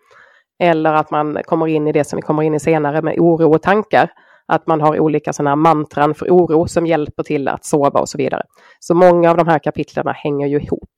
Eller 0.59 0.93
att 0.93 1.11
man 1.11 1.37
kommer 1.45 1.67
in 1.67 1.87
i 1.87 1.91
det 1.91 2.03
som 2.03 2.17
vi 2.17 2.21
kommer 2.21 2.43
in 2.43 2.53
i 2.55 2.59
senare 2.59 3.01
med 3.01 3.19
oro 3.19 3.55
och 3.55 3.61
tankar. 3.61 4.11
Att 4.45 4.67
man 4.67 4.81
har 4.81 4.99
olika 4.99 5.33
sådana 5.33 5.55
mantran 5.55 6.13
för 6.13 6.29
oro 6.29 6.67
som 6.67 6.85
hjälper 6.85 7.23
till 7.23 7.47
att 7.47 7.65
sova 7.65 7.99
och 7.99 8.09
så 8.09 8.17
vidare. 8.17 8.43
Så 8.79 8.95
många 8.95 9.31
av 9.31 9.37
de 9.37 9.47
här 9.47 9.59
kapitlen 9.59 10.07
hänger 10.15 10.47
ju 10.47 10.61
ihop. 10.61 10.89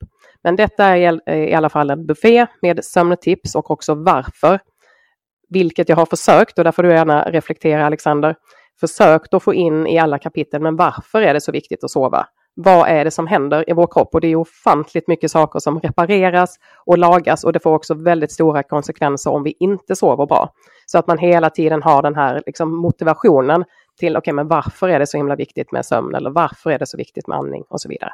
Men 0.45 0.55
detta 0.55 0.85
är 0.85 1.29
i 1.31 1.53
alla 1.53 1.69
fall 1.69 1.89
en 1.89 2.05
buffé 2.05 2.47
med 2.61 2.85
sömntips 2.85 3.55
och 3.55 3.71
också 3.71 3.95
varför. 3.95 4.59
Vilket 5.49 5.89
jag 5.89 5.95
har 5.95 6.05
försökt 6.05 6.57
och 6.57 6.63
där 6.63 6.71
får 6.71 6.83
du 6.83 6.89
gärna 6.89 7.31
reflektera 7.31 7.85
Alexander. 7.85 8.35
Försökt 8.79 9.33
att 9.33 9.43
få 9.43 9.53
in 9.53 9.87
i 9.87 9.99
alla 9.99 10.19
kapitel, 10.19 10.61
men 10.61 10.75
varför 10.75 11.21
är 11.21 11.33
det 11.33 11.41
så 11.41 11.51
viktigt 11.51 11.83
att 11.83 11.91
sova? 11.91 12.27
Vad 12.55 12.89
är 12.89 13.05
det 13.05 13.11
som 13.11 13.27
händer 13.27 13.69
i 13.69 13.73
vår 13.73 13.87
kropp? 13.87 14.09
Och 14.13 14.21
det 14.21 14.27
är 14.27 14.35
ofantligt 14.35 15.07
mycket 15.07 15.31
saker 15.31 15.59
som 15.59 15.79
repareras 15.79 16.55
och 16.85 16.97
lagas 16.97 17.43
och 17.43 17.53
det 17.53 17.59
får 17.59 17.73
också 17.73 17.93
väldigt 17.93 18.31
stora 18.31 18.63
konsekvenser 18.63 19.31
om 19.31 19.43
vi 19.43 19.55
inte 19.59 19.95
sover 19.95 20.25
bra. 20.25 20.49
Så 20.85 20.97
att 20.97 21.07
man 21.07 21.17
hela 21.17 21.49
tiden 21.49 21.83
har 21.83 22.01
den 22.01 22.15
här 22.15 22.43
liksom, 22.45 22.77
motivationen 22.77 23.65
till, 23.99 24.17
okej, 24.17 24.19
okay, 24.19 24.33
men 24.33 24.47
varför 24.47 24.89
är 24.89 24.99
det 24.99 25.07
så 25.07 25.17
himla 25.17 25.35
viktigt 25.35 25.71
med 25.71 25.85
sömn 25.85 26.15
eller 26.15 26.29
varför 26.29 26.69
är 26.69 26.79
det 26.79 26.85
så 26.85 26.97
viktigt 26.97 27.27
med 27.27 27.37
andning 27.37 27.63
och 27.69 27.81
så 27.81 27.89
vidare. 27.89 28.11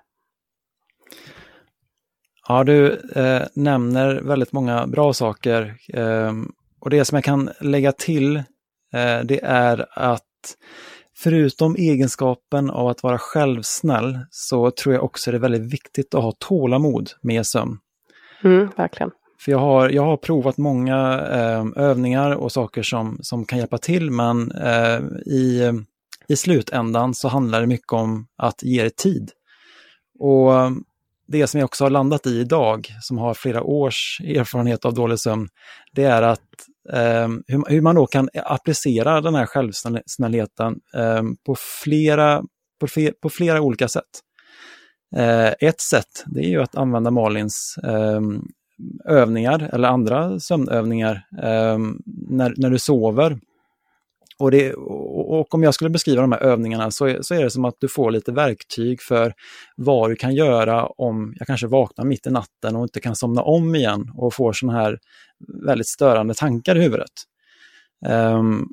Ja, 2.51 2.63
du 2.63 2.93
eh, 3.15 3.47
nämner 3.53 4.21
väldigt 4.21 4.51
många 4.51 4.87
bra 4.87 5.13
saker. 5.13 5.75
Eh, 5.93 6.33
och 6.79 6.89
det 6.89 7.05
som 7.05 7.15
jag 7.15 7.23
kan 7.23 7.49
lägga 7.59 7.91
till, 7.91 8.35
eh, 8.93 9.19
det 9.23 9.39
är 9.43 9.85
att 9.91 10.55
förutom 11.17 11.75
egenskapen 11.75 12.69
av 12.69 12.87
att 12.87 13.03
vara 13.03 13.17
självsnäll 13.17 14.19
så 14.29 14.71
tror 14.71 14.95
jag 14.95 15.03
också 15.03 15.31
det 15.31 15.37
är 15.37 15.39
väldigt 15.39 15.73
viktigt 15.73 16.15
att 16.15 16.23
ha 16.23 16.31
tålamod 16.39 17.09
med 17.21 17.45
sömn. 17.45 17.77
Mm, 18.43 18.69
verkligen. 18.77 19.11
För 19.39 19.51
jag 19.51 19.59
har, 19.59 19.89
jag 19.89 20.03
har 20.03 20.17
provat 20.17 20.57
många 20.57 21.19
eh, 21.19 21.83
övningar 21.83 22.31
och 22.31 22.51
saker 22.51 22.83
som, 22.83 23.17
som 23.21 23.45
kan 23.45 23.59
hjälpa 23.59 23.77
till, 23.77 24.11
men 24.11 24.51
eh, 24.51 24.99
i, 25.25 25.71
i 26.27 26.35
slutändan 26.35 27.13
så 27.13 27.27
handlar 27.27 27.61
det 27.61 27.67
mycket 27.67 27.93
om 27.93 28.27
att 28.37 28.63
ge 28.63 28.83
det 28.83 28.95
tid. 28.95 29.31
Och 30.19 30.51
det 31.31 31.47
som 31.47 31.59
jag 31.59 31.65
också 31.65 31.85
har 31.85 31.89
landat 31.89 32.27
i 32.27 32.39
idag, 32.39 32.87
som 33.01 33.17
har 33.17 33.33
flera 33.33 33.63
års 33.63 34.21
erfarenhet 34.23 34.85
av 34.85 34.93
dålig 34.93 35.19
sömn, 35.19 35.47
det 35.91 36.03
är 36.03 36.21
att 36.21 36.39
eh, 36.93 37.27
hur, 37.47 37.69
hur, 37.69 37.81
man 37.81 37.95
då 37.95 38.07
kan 38.07 38.29
applicera 38.33 39.21
den 39.21 39.35
här 39.35 39.45
självsnällheten 39.45 40.79
eh, 40.95 41.23
på, 41.45 41.55
flera, 41.83 42.41
på, 42.79 42.87
på, 43.21 43.29
flera 43.29 43.61
olika 43.61 43.87
sätt. 43.87 44.09
Eh, 45.15 45.53
ett 45.59 45.81
sätt, 45.81 46.23
det 46.25 46.39
är 46.39 46.49
ju 46.49 46.61
att 46.61 46.75
använda 46.75 47.11
Malins 47.11 47.75
ehm, 47.83 48.41
övningar 49.05 49.69
eller 49.73 49.87
andra 49.87 50.39
sömnövningar 50.39 51.27
ehm, 51.41 52.01
när, 52.29 52.53
när 52.57 52.69
du 52.69 52.79
sover 52.79 53.39
och, 54.41 54.51
det, 54.51 54.73
och, 54.73 55.53
om 55.53 55.63
jag 55.63 55.73
skulle 55.73 55.89
beskriva 55.89 56.21
de 56.21 56.31
här 56.31 56.39
övningarna 56.39 56.91
så 56.91 57.05
är, 57.05 57.21
så 57.21 57.35
är 57.35 57.43
det 57.43 57.49
som 57.49 57.65
att 57.65 57.75
du 57.79 57.87
får 57.87 58.11
lite 58.11 58.31
verktyg 58.31 59.01
för 59.01 59.33
vad 59.75 60.09
du 60.09 60.15
kan 60.15 60.35
göra 60.35 60.85
om 60.85 61.33
jag 61.37 61.47
kanske 61.47 61.67
vaknar 61.67 62.05
mitt 62.05 62.27
i 62.27 62.29
natten 62.29 62.75
och 62.75 62.83
inte 62.83 62.99
kan 62.99 63.15
somna 63.15 63.41
om 63.41 63.75
igen 63.75 64.11
och 64.15 64.33
får 64.33 64.53
sådana 64.53 64.79
här 64.79 64.99
väldigt 65.65 65.87
störande 65.87 66.33
tankar 66.33 66.77
i 66.77 66.81
huvudet. 66.81 67.11
Um, 68.07 68.69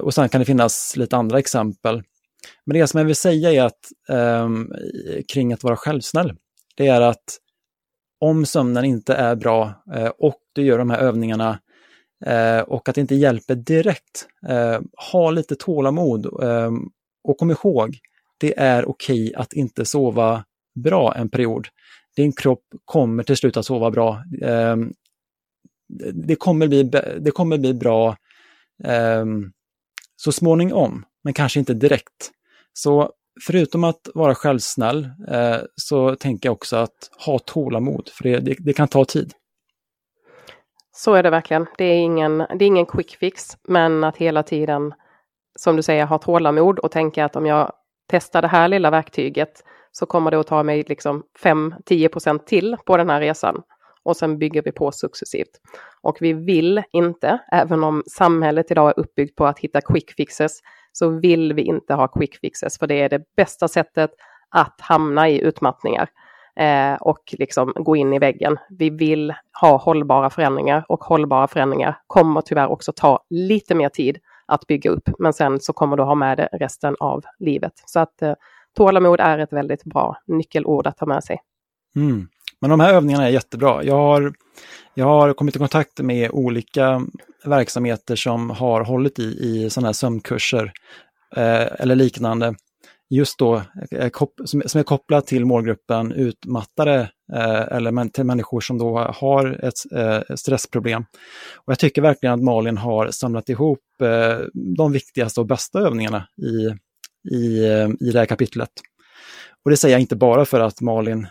och 0.00 0.14
sen 0.14 0.28
kan 0.28 0.38
det 0.38 0.44
finnas 0.44 0.96
lite 0.96 1.16
andra 1.16 1.38
exempel. 1.38 2.02
Men 2.64 2.78
det 2.78 2.86
som 2.86 2.98
jag 2.98 3.04
vill 3.04 3.16
säga 3.16 3.52
är 3.52 3.62
att 3.62 3.88
um, 4.08 4.72
kring 5.32 5.52
att 5.52 5.64
vara 5.64 5.76
självsnäll, 5.76 6.32
det 6.76 6.88
är 6.88 7.00
att 7.00 7.38
om 8.20 8.46
sömnen 8.46 8.84
inte 8.84 9.14
är 9.14 9.36
bra 9.36 9.82
uh, 9.96 10.10
och 10.18 10.38
du 10.52 10.62
gör 10.62 10.78
de 10.78 10.90
här 10.90 10.98
övningarna 10.98 11.58
Eh, 12.26 12.60
och 12.60 12.88
att 12.88 12.94
det 12.94 13.00
inte 13.00 13.14
hjälper 13.14 13.54
direkt. 13.54 14.28
Eh, 14.48 14.80
ha 15.12 15.30
lite 15.30 15.54
tålamod 15.54 16.26
eh, 16.42 16.70
och 17.24 17.38
kom 17.38 17.50
ihåg, 17.50 17.98
det 18.38 18.58
är 18.58 18.88
okej 18.88 19.26
okay 19.26 19.34
att 19.34 19.52
inte 19.52 19.84
sova 19.84 20.44
bra 20.74 21.14
en 21.14 21.28
period. 21.28 21.68
Din 22.16 22.32
kropp 22.32 22.64
kommer 22.84 23.22
till 23.22 23.36
slut 23.36 23.56
att 23.56 23.66
sova 23.66 23.90
bra. 23.90 24.24
Eh, 24.42 24.76
det, 26.12 26.34
kommer 26.34 26.68
bli, 26.68 26.82
det 27.20 27.30
kommer 27.30 27.58
bli 27.58 27.74
bra 27.74 28.16
eh, 28.84 29.24
så 30.16 30.32
småningom, 30.32 31.04
men 31.24 31.34
kanske 31.34 31.58
inte 31.58 31.74
direkt. 31.74 32.30
Så 32.72 33.12
förutom 33.46 33.84
att 33.84 34.08
vara 34.14 34.34
självsnäll 34.34 35.08
eh, 35.28 35.56
så 35.76 36.16
tänker 36.16 36.48
jag 36.48 36.52
också 36.52 36.76
att 36.76 37.10
ha 37.26 37.38
tålamod, 37.38 38.08
för 38.12 38.24
det, 38.24 38.40
det, 38.40 38.56
det 38.58 38.72
kan 38.72 38.88
ta 38.88 39.04
tid. 39.04 39.32
Så 40.92 41.14
är 41.14 41.22
det 41.22 41.30
verkligen. 41.30 41.66
Det 41.78 41.84
är 41.84 41.98
ingen, 41.98 42.38
det 42.38 42.64
är 42.64 42.66
ingen 42.66 42.86
quick 42.86 43.16
fix, 43.16 43.56
men 43.68 44.04
att 44.04 44.16
hela 44.16 44.42
tiden, 44.42 44.94
som 45.58 45.76
du 45.76 45.82
säger, 45.82 46.06
ha 46.06 46.18
tålamod 46.18 46.78
och 46.78 46.90
tänka 46.90 47.24
att 47.24 47.36
om 47.36 47.46
jag 47.46 47.72
testar 48.10 48.42
det 48.42 48.48
här 48.48 48.68
lilla 48.68 48.90
verktyget 48.90 49.64
så 49.92 50.06
kommer 50.06 50.30
det 50.30 50.40
att 50.40 50.46
ta 50.46 50.62
mig 50.62 50.84
liksom 50.88 51.22
5-10% 51.42 52.38
till 52.44 52.76
på 52.86 52.96
den 52.96 53.10
här 53.10 53.20
resan. 53.20 53.62
Och 54.04 54.16
sen 54.16 54.38
bygger 54.38 54.62
vi 54.62 54.72
på 54.72 54.92
successivt. 54.92 55.60
Och 56.02 56.16
vi 56.20 56.32
vill 56.32 56.82
inte, 56.92 57.38
även 57.52 57.84
om 57.84 58.02
samhället 58.06 58.70
idag 58.70 58.88
är 58.88 59.00
uppbyggt 59.00 59.36
på 59.36 59.46
att 59.46 59.58
hitta 59.58 59.80
quick 59.80 60.10
fixes, 60.10 60.58
så 60.92 61.08
vill 61.08 61.52
vi 61.52 61.62
inte 61.62 61.94
ha 61.94 62.08
quick 62.08 62.36
fixes, 62.40 62.78
för 62.78 62.86
det 62.86 63.02
är 63.02 63.08
det 63.08 63.22
bästa 63.36 63.68
sättet 63.68 64.10
att 64.50 64.80
hamna 64.80 65.28
i 65.28 65.40
utmattningar 65.40 66.08
eh, 66.60 66.94
och 66.94 67.34
liksom 67.38 67.72
gå 67.76 67.96
in 67.96 68.12
i 68.12 68.18
väggen. 68.18 68.56
Vi 68.68 68.90
vill 68.90 69.34
ha 69.60 69.76
hållbara 69.76 70.30
förändringar 70.30 70.84
och 70.88 71.04
hållbara 71.04 71.48
förändringar 71.48 71.98
kommer 72.06 72.40
tyvärr 72.40 72.66
också 72.70 72.92
ta 72.96 73.24
lite 73.30 73.74
mer 73.74 73.88
tid 73.88 74.18
att 74.46 74.66
bygga 74.66 74.90
upp, 74.90 75.08
men 75.18 75.32
sen 75.32 75.60
så 75.60 75.72
kommer 75.72 75.96
du 75.96 76.02
ha 76.02 76.14
med 76.14 76.38
det 76.38 76.48
resten 76.52 76.96
av 77.00 77.24
livet. 77.38 77.72
Så 77.86 78.00
att 78.00 78.22
eh, 78.22 78.34
tålamod 78.76 79.20
är 79.20 79.38
ett 79.38 79.52
väldigt 79.52 79.84
bra 79.84 80.16
nyckelord 80.26 80.86
att 80.86 80.96
ta 80.96 81.06
med 81.06 81.24
sig. 81.24 81.38
Mm. 81.96 82.28
Men 82.60 82.70
de 82.70 82.80
här 82.80 82.94
övningarna 82.94 83.26
är 83.26 83.30
jättebra. 83.30 83.84
Jag 83.84 83.94
har, 83.94 84.32
jag 84.94 85.06
har 85.06 85.32
kommit 85.32 85.56
i 85.56 85.58
kontakt 85.58 86.00
med 86.00 86.30
olika 86.30 87.02
verksamheter 87.44 88.16
som 88.16 88.50
har 88.50 88.84
hållit 88.84 89.18
i, 89.18 89.22
i 89.22 89.70
sådana 89.70 89.88
här 89.88 89.92
sömnkurser 89.92 90.72
eh, 91.36 91.80
eller 91.80 91.94
liknande. 91.94 92.54
Just 93.12 93.38
då 93.38 93.62
eh, 93.90 94.10
som, 94.44 94.60
är 94.60 94.82
kopplat 94.82 95.26
till 95.26 95.44
målgruppen 95.44 96.12
utmattade 96.12 97.10
eh, 97.32 97.60
eller 97.60 98.08
till 98.08 98.24
människor 98.24 98.60
som 98.60 98.78
då 98.78 98.98
har 98.98 99.64
ett 99.64 99.92
eh, 99.92 100.34
stressproblem. 100.36 101.04
Och 101.54 101.72
jag 101.72 101.78
tycker 101.78 102.02
verkligen 102.02 102.34
att 102.34 102.42
Malin 102.42 102.76
har 102.76 103.10
samlat 103.10 103.48
ihop 103.48 103.80
de 104.76 104.92
viktigaste 104.92 105.40
och 105.40 105.46
bästa 105.46 105.80
övningarna 105.80 106.26
i, 106.36 106.74
i, 107.34 107.66
i 108.00 108.10
det 108.12 108.18
här 108.18 108.26
kapitlet. 108.26 108.68
Och 109.64 109.70
det 109.70 109.76
säger 109.76 109.94
jag 109.94 110.00
inte 110.00 110.16
bara 110.16 110.44
för 110.44 110.60
att 110.60 110.80
Malin 110.80 111.26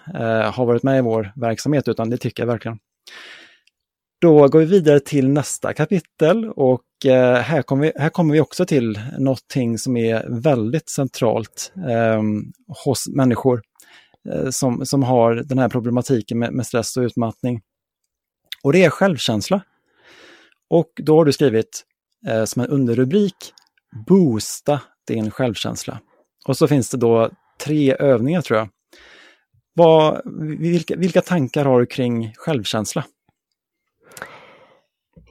har 0.53 0.65
varit 0.65 0.83
med 0.83 0.97
i 0.97 1.01
vår 1.01 1.31
verksamhet, 1.35 1.87
utan 1.87 2.09
det 2.09 2.17
tycker 2.17 2.43
jag 2.43 2.47
verkligen. 2.47 2.77
Då 4.21 4.47
går 4.47 4.59
vi 4.59 4.65
vidare 4.65 4.99
till 4.99 5.29
nästa 5.29 5.73
kapitel 5.73 6.49
och 6.49 7.05
eh, 7.05 7.35
här, 7.35 7.61
kommer 7.61 7.83
vi, 7.83 7.91
här 7.95 8.09
kommer 8.09 8.33
vi 8.33 8.41
också 8.41 8.65
till 8.65 8.99
någonting 9.19 9.77
som 9.77 9.97
är 9.97 10.41
väldigt 10.41 10.89
centralt 10.89 11.73
eh, 11.75 12.21
hos 12.85 13.07
människor 13.07 13.61
eh, 14.29 14.49
som, 14.49 14.85
som 14.85 15.03
har 15.03 15.35
den 15.35 15.59
här 15.59 15.69
problematiken 15.69 16.39
med, 16.39 16.53
med 16.53 16.67
stress 16.67 16.97
och 16.97 17.01
utmattning. 17.01 17.61
Och 18.63 18.73
det 18.73 18.83
är 18.83 18.89
självkänsla. 18.89 19.61
Och 20.69 20.91
då 20.95 21.17
har 21.17 21.25
du 21.25 21.31
skrivit 21.31 21.83
eh, 22.27 22.45
som 22.45 22.61
en 22.61 22.67
underrubrik 22.67 23.53
Boosta 24.07 24.81
din 25.07 25.31
självkänsla. 25.31 25.99
Och 26.47 26.57
så 26.57 26.67
finns 26.67 26.89
det 26.89 26.97
då 26.97 27.29
tre 27.65 27.95
övningar 27.99 28.41
tror 28.41 28.59
jag. 28.59 28.69
Vad, 29.73 30.21
vilka, 30.59 30.95
vilka 30.95 31.21
tankar 31.21 31.65
har 31.65 31.79
du 31.79 31.85
kring 31.85 32.33
självkänsla? 32.35 33.05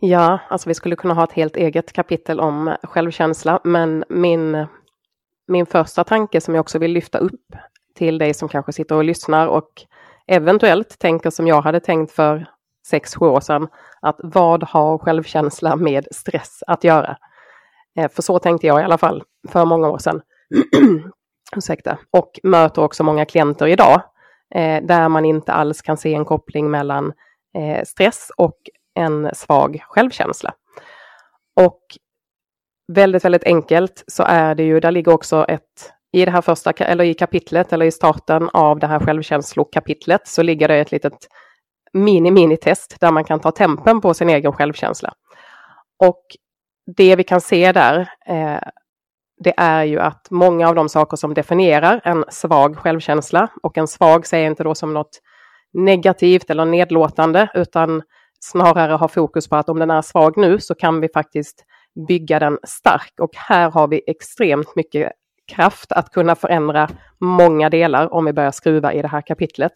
Ja, 0.03 0.39
alltså 0.49 0.69
vi 0.69 0.75
skulle 0.75 0.97
kunna 0.97 1.15
ha 1.15 1.25
ett 1.25 1.33
helt 1.33 1.57
eget 1.57 1.93
kapitel 1.93 2.41
om 2.41 2.77
självkänsla, 2.83 3.61
men 3.65 4.05
min, 4.09 4.67
min 5.49 5.67
första 5.67 6.05
tanke 6.05 6.41
som 6.41 6.55
jag 6.55 6.61
också 6.61 6.79
vill 6.79 6.93
lyfta 6.93 7.19
upp 7.19 7.41
till 7.95 8.19
dig 8.19 8.35
som 8.35 8.49
kanske 8.49 8.73
sitter 8.73 8.95
och 8.95 9.05
lyssnar 9.05 9.47
och 9.47 9.71
eventuellt 10.27 10.99
tänker 10.99 11.31
som 11.31 11.47
jag 11.47 11.63
hade 11.63 11.81
tänkt 11.81 12.13
för 12.13 12.47
sex, 12.87 13.15
sju 13.15 13.27
år 13.27 13.41
sedan, 13.41 13.69
att 14.01 14.17
vad 14.23 14.63
har 14.63 14.99
självkänsla 14.99 15.77
med 15.77 16.09
stress 16.11 16.63
att 16.67 16.85
göra? 16.85 17.17
Eh, 17.99 18.11
för 18.11 18.23
så 18.23 18.39
tänkte 18.39 18.67
jag 18.67 18.81
i 18.81 18.85
alla 18.85 18.99
fall 18.99 19.23
för 19.49 19.65
många 19.65 19.89
år 19.89 19.99
sedan. 19.99 20.21
Ursäkta. 21.57 21.99
Och 22.11 22.41
möter 22.43 22.83
också 22.83 23.05
många 23.05 23.25
klienter 23.25 23.67
idag 23.67 24.03
eh, 24.55 24.83
där 24.83 25.09
man 25.09 25.25
inte 25.25 25.53
alls 25.53 25.83
kan 25.83 25.97
se 25.97 26.15
en 26.15 26.25
koppling 26.25 26.71
mellan 26.71 27.13
eh, 27.59 27.85
stress 27.85 28.31
och 28.37 28.57
en 29.01 29.35
svag 29.35 29.83
självkänsla. 29.89 30.53
Och 31.61 31.81
väldigt, 32.93 33.25
väldigt 33.25 33.45
enkelt 33.45 34.05
så 34.07 34.23
är 34.23 34.55
det 34.55 34.63
ju, 34.63 34.81
där 34.81 34.91
ligger 34.91 35.13
också 35.13 35.45
ett, 35.49 35.93
i 36.13 36.25
det 36.25 36.31
här 36.31 36.41
första, 36.41 36.71
eller 36.71 37.05
i 37.05 37.15
kapitlet, 37.15 37.73
eller 37.73 37.87
i 37.87 37.93
starten 37.93 38.49
av 38.53 38.79
det 38.79 38.87
här 38.87 39.01
självkänslokapitlet, 39.01 40.29
så 40.29 40.43
ligger 40.43 40.69
det 40.69 40.77
ett 40.77 40.93
litet 40.93 41.29
mini-mini-test 41.93 42.97
där 43.01 43.13
man 43.13 43.25
kan 43.25 43.41
ta 43.41 43.51
tempen 43.51 44.01
på 44.01 44.15
sin 44.15 44.31
egen 44.31 44.53
självkänsla. 44.53 45.13
Och 46.05 46.23
det 46.97 47.17
vi 47.17 47.25
kan 47.25 47.41
se 47.41 47.73
där, 47.73 48.01
eh, 48.27 48.61
det 49.45 49.55
är 49.57 49.85
ju 49.85 49.99
att 49.99 50.31
många 50.31 50.69
av 50.69 50.75
de 50.75 50.89
saker 50.89 51.17
som 51.17 51.35
definierar 51.35 52.01
en 52.05 52.25
svag 52.29 52.79
självkänsla, 52.79 53.49
och 53.63 53.79
en 53.79 53.89
svag 53.89 54.27
säger 54.27 54.47
inte 54.47 54.65
då 54.65 54.75
som 54.75 54.95
något 54.95 55.21
negativt 55.73 56.51
eller 56.51 56.65
nedlåtande, 56.65 57.49
utan 57.55 58.03
snarare 58.41 58.93
ha 58.93 59.09
fokus 59.09 59.49
på 59.49 59.57
att 59.57 59.69
om 59.69 59.79
den 59.79 59.91
är 59.91 60.03
svag 60.03 60.37
nu 60.37 60.59
så 60.59 60.75
kan 60.75 61.01
vi 61.01 61.09
faktiskt 61.09 61.65
bygga 62.09 62.39
den 62.39 62.59
stark. 62.63 63.13
Och 63.21 63.31
här 63.37 63.71
har 63.71 63.89
vi 63.89 64.03
extremt 64.07 64.77
mycket 64.77 65.13
kraft 65.53 65.93
att 65.93 66.11
kunna 66.11 66.35
förändra 66.35 66.89
många 67.21 67.71
delar 67.71 68.15
om 68.15 68.25
vi 68.25 68.33
börjar 68.33 68.51
skruva 68.51 68.93
i 68.93 69.03
det 69.03 69.09
här 69.09 69.21
kapitlet. 69.21 69.73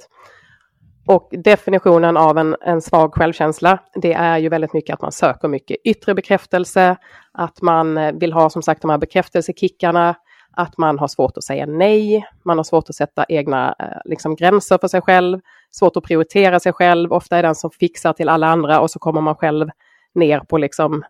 Och 1.07 1.29
definitionen 1.31 2.17
av 2.17 2.39
en, 2.39 2.57
en 2.61 2.81
svag 2.81 3.15
självkänsla, 3.15 3.79
det 3.95 4.13
är 4.13 4.39
ju 4.39 4.49
väldigt 4.49 4.73
mycket 4.73 4.95
att 4.95 5.03
man 5.03 5.13
söker 5.13 5.49
mycket 5.49 5.77
yttre 5.85 6.15
bekräftelse, 6.15 6.97
att 7.33 7.63
man 7.63 7.99
eh, 7.99 8.13
vill 8.13 8.33
ha 8.33 8.51
som 8.51 8.63
sagt 8.63 8.83
de 8.83 8.91
här 8.91 8.99
bekräftelsekickarna, 8.99 10.15
att 10.57 10.79
man 10.79 10.99
har 10.99 11.09
svårt 11.09 11.37
att 11.37 11.45
säga 11.45 11.67
nej, 11.67 12.27
man 12.43 12.57
har 12.57 12.65
svårt 12.65 12.89
att 12.89 12.95
sätta 12.95 13.25
egna 13.29 13.75
eh, 13.79 13.99
liksom, 14.05 14.37
gränser 14.37 14.79
för 14.79 14.89
sig 14.89 15.01
själv, 15.01 15.41
svårt 15.71 15.97
att 15.97 16.05
prioritera 16.05 16.61
sig 16.61 16.73
själv, 16.73 17.13
ofta 17.13 17.37
är 17.37 17.43
den 17.43 17.55
som 17.55 17.71
fixar 17.71 18.13
till 18.13 18.29
alla 18.29 18.47
andra 18.47 18.81
och 18.81 18.91
så 18.91 18.99
kommer 18.99 19.21
man 19.21 19.35
själv 19.35 19.69
ner 20.15 20.41
på 20.41 20.59
liksom 20.59 21.05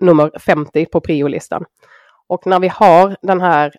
nummer 0.00 0.30
50 0.38 0.86
på 0.86 1.00
priolistan. 1.00 1.64
Och 2.26 2.46
när 2.46 2.60
vi 2.60 2.68
har 2.68 3.16
den 3.22 3.40
här 3.40 3.72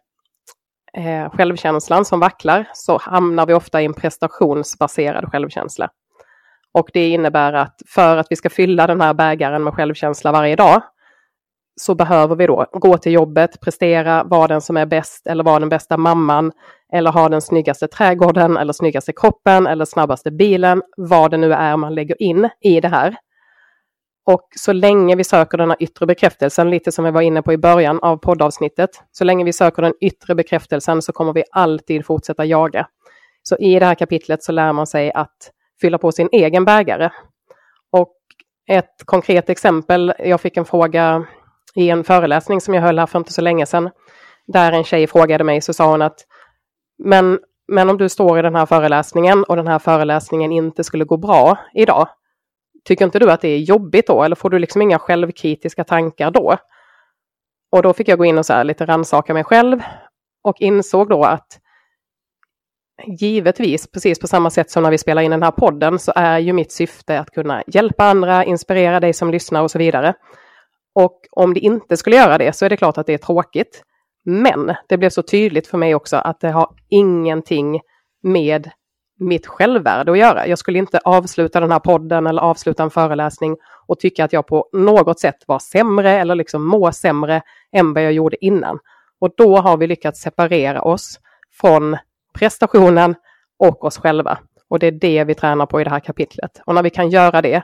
eh, 0.93 1.29
självkänslan 1.29 2.05
som 2.05 2.19
vacklar 2.19 2.69
så 2.73 2.97
hamnar 2.97 3.45
vi 3.45 3.53
ofta 3.53 3.81
i 3.81 3.85
en 3.85 3.93
prestationsbaserad 3.93 5.31
självkänsla. 5.31 5.89
Och 6.71 6.89
det 6.93 7.09
innebär 7.09 7.53
att 7.53 7.81
för 7.87 8.17
att 8.17 8.27
vi 8.29 8.35
ska 8.35 8.49
fylla 8.49 8.87
den 8.87 9.01
här 9.01 9.13
bägaren 9.13 9.63
med 9.63 9.73
självkänsla 9.73 10.31
varje 10.31 10.55
dag 10.55 10.81
så 11.75 11.95
behöver 11.95 12.35
vi 12.35 12.47
då 12.47 12.65
gå 12.71 12.97
till 12.97 13.11
jobbet, 13.11 13.61
prestera, 13.61 14.23
vara 14.23 14.47
den 14.47 14.61
som 14.61 14.77
är 14.77 14.85
bäst 14.85 15.27
eller 15.27 15.43
vara 15.43 15.59
den 15.59 15.69
bästa 15.69 15.97
mamman 15.97 16.51
eller 16.93 17.11
ha 17.11 17.29
den 17.29 17.41
snyggaste 17.41 17.87
trädgården 17.87 18.57
eller 18.57 18.73
snyggaste 18.73 19.13
kroppen 19.13 19.67
eller 19.67 19.85
snabbaste 19.85 20.31
bilen, 20.31 20.81
vad 20.97 21.31
det 21.31 21.37
nu 21.37 21.53
är 21.53 21.77
man 21.77 21.95
lägger 21.95 22.21
in 22.21 22.49
i 22.61 22.81
det 22.81 22.87
här. 22.87 23.15
Och 24.25 24.47
så 24.55 24.73
länge 24.73 25.15
vi 25.15 25.23
söker 25.23 25.57
den 25.57 25.69
här 25.69 25.83
yttre 25.83 26.05
bekräftelsen, 26.05 26.69
lite 26.69 26.91
som 26.91 27.05
vi 27.05 27.11
var 27.11 27.21
inne 27.21 27.41
på 27.41 27.53
i 27.53 27.57
början 27.57 27.99
av 27.99 28.17
poddavsnittet, 28.17 28.89
så 29.11 29.23
länge 29.23 29.43
vi 29.43 29.53
söker 29.53 29.81
den 29.81 29.93
yttre 30.01 30.35
bekräftelsen 30.35 31.01
så 31.01 31.11
kommer 31.11 31.33
vi 31.33 31.43
alltid 31.51 32.05
fortsätta 32.05 32.45
jaga. 32.45 32.87
Så 33.43 33.57
i 33.57 33.79
det 33.79 33.85
här 33.85 33.95
kapitlet 33.95 34.43
så 34.43 34.51
lär 34.51 34.73
man 34.73 34.87
sig 34.87 35.11
att 35.11 35.51
fylla 35.81 35.97
på 35.97 36.11
sin 36.11 36.29
egen 36.31 36.65
bägare. 36.65 37.09
Och 37.91 38.17
ett 38.69 39.05
konkret 39.05 39.49
exempel, 39.49 40.13
jag 40.19 40.41
fick 40.41 40.57
en 40.57 40.65
fråga 40.65 41.25
i 41.75 41.89
en 41.89 42.03
föreläsning 42.03 42.61
som 42.61 42.73
jag 42.73 42.81
höll 42.81 42.99
här 42.99 43.05
för 43.05 43.19
inte 43.19 43.33
så 43.33 43.41
länge 43.41 43.65
sedan, 43.65 43.89
där 44.47 44.71
en 44.71 44.83
tjej 44.83 45.07
frågade 45.07 45.43
mig 45.43 45.61
så 45.61 45.73
sa 45.73 45.91
hon 45.91 46.01
att 46.01 46.19
men, 47.03 47.39
men 47.67 47.89
om 47.89 47.97
du 47.97 48.09
står 48.09 48.39
i 48.39 48.41
den 48.41 48.55
här 48.55 48.65
föreläsningen 48.65 49.43
och 49.43 49.55
den 49.55 49.67
här 49.67 49.79
föreläsningen 49.79 50.51
inte 50.51 50.83
skulle 50.83 51.05
gå 51.05 51.17
bra 51.17 51.57
idag, 51.73 52.07
tycker 52.85 53.05
inte 53.05 53.19
du 53.19 53.31
att 53.31 53.41
det 53.41 53.47
är 53.47 53.57
jobbigt 53.57 54.07
då 54.07 54.23
eller 54.23 54.35
får 54.35 54.49
du 54.49 54.59
liksom 54.59 54.81
inga 54.81 54.99
självkritiska 54.99 55.83
tankar 55.83 56.31
då? 56.31 56.57
Och 57.71 57.83
då 57.83 57.93
fick 57.93 58.07
jag 58.07 58.17
gå 58.17 58.25
in 58.25 58.37
och 58.37 58.45
så 58.45 58.53
här 58.53 58.63
lite 58.63 58.85
rannsaka 58.85 59.33
mig 59.33 59.43
själv 59.43 59.79
och 60.43 60.61
insåg 60.61 61.09
då 61.09 61.23
att 61.23 61.59
givetvis, 63.07 63.87
precis 63.91 64.19
på 64.19 64.27
samma 64.27 64.49
sätt 64.49 64.71
som 64.71 64.83
när 64.83 64.91
vi 64.91 64.97
spelar 64.97 65.21
in 65.21 65.31
den 65.31 65.43
här 65.43 65.51
podden, 65.51 65.99
så 65.99 66.11
är 66.15 66.39
ju 66.39 66.53
mitt 66.53 66.71
syfte 66.71 67.19
att 67.19 67.31
kunna 67.31 67.63
hjälpa 67.67 68.03
andra, 68.03 68.43
inspirera 68.43 68.99
dig 68.99 69.13
som 69.13 69.31
lyssnar 69.31 69.61
och 69.61 69.71
så 69.71 69.77
vidare. 69.79 70.13
Och 70.95 71.19
om 71.31 71.53
det 71.53 71.59
inte 71.59 71.97
skulle 71.97 72.15
göra 72.15 72.37
det 72.37 72.53
så 72.53 72.65
är 72.65 72.69
det 72.69 72.77
klart 72.77 72.97
att 72.97 73.07
det 73.07 73.13
är 73.13 73.17
tråkigt. 73.17 73.83
Men 74.25 74.75
det 74.87 74.97
blev 74.97 75.09
så 75.09 75.21
tydligt 75.21 75.67
för 75.67 75.77
mig 75.77 75.95
också 75.95 76.17
att 76.17 76.39
det 76.39 76.51
har 76.51 76.69
ingenting 76.89 77.81
med 78.23 78.69
mitt 79.19 79.47
självvärde 79.47 80.11
att 80.11 80.17
göra. 80.17 80.47
Jag 80.47 80.59
skulle 80.59 80.79
inte 80.79 80.99
avsluta 81.03 81.59
den 81.59 81.71
här 81.71 81.79
podden 81.79 82.27
eller 82.27 82.41
avsluta 82.41 82.83
en 82.83 82.89
föreläsning 82.89 83.57
och 83.87 83.99
tycka 83.99 84.25
att 84.25 84.33
jag 84.33 84.47
på 84.47 84.69
något 84.73 85.19
sätt 85.19 85.43
var 85.47 85.59
sämre 85.59 86.11
eller 86.11 86.35
liksom 86.35 86.67
må 86.67 86.91
sämre 86.91 87.41
än 87.71 87.93
vad 87.93 88.03
jag 88.03 88.13
gjorde 88.13 88.45
innan. 88.45 88.79
Och 89.19 89.29
då 89.37 89.57
har 89.57 89.77
vi 89.77 89.87
lyckats 89.87 90.21
separera 90.21 90.81
oss 90.81 91.19
från 91.61 91.97
prestationen 92.33 93.15
och 93.59 93.83
oss 93.83 93.97
själva. 93.97 94.37
Och 94.69 94.79
det 94.79 94.87
är 94.87 94.91
det 94.91 95.23
vi 95.23 95.35
tränar 95.35 95.65
på 95.65 95.81
i 95.81 95.83
det 95.83 95.89
här 95.89 95.99
kapitlet. 95.99 96.61
Och 96.65 96.75
när 96.75 96.83
vi 96.83 96.89
kan 96.89 97.09
göra 97.09 97.41
det, 97.41 97.63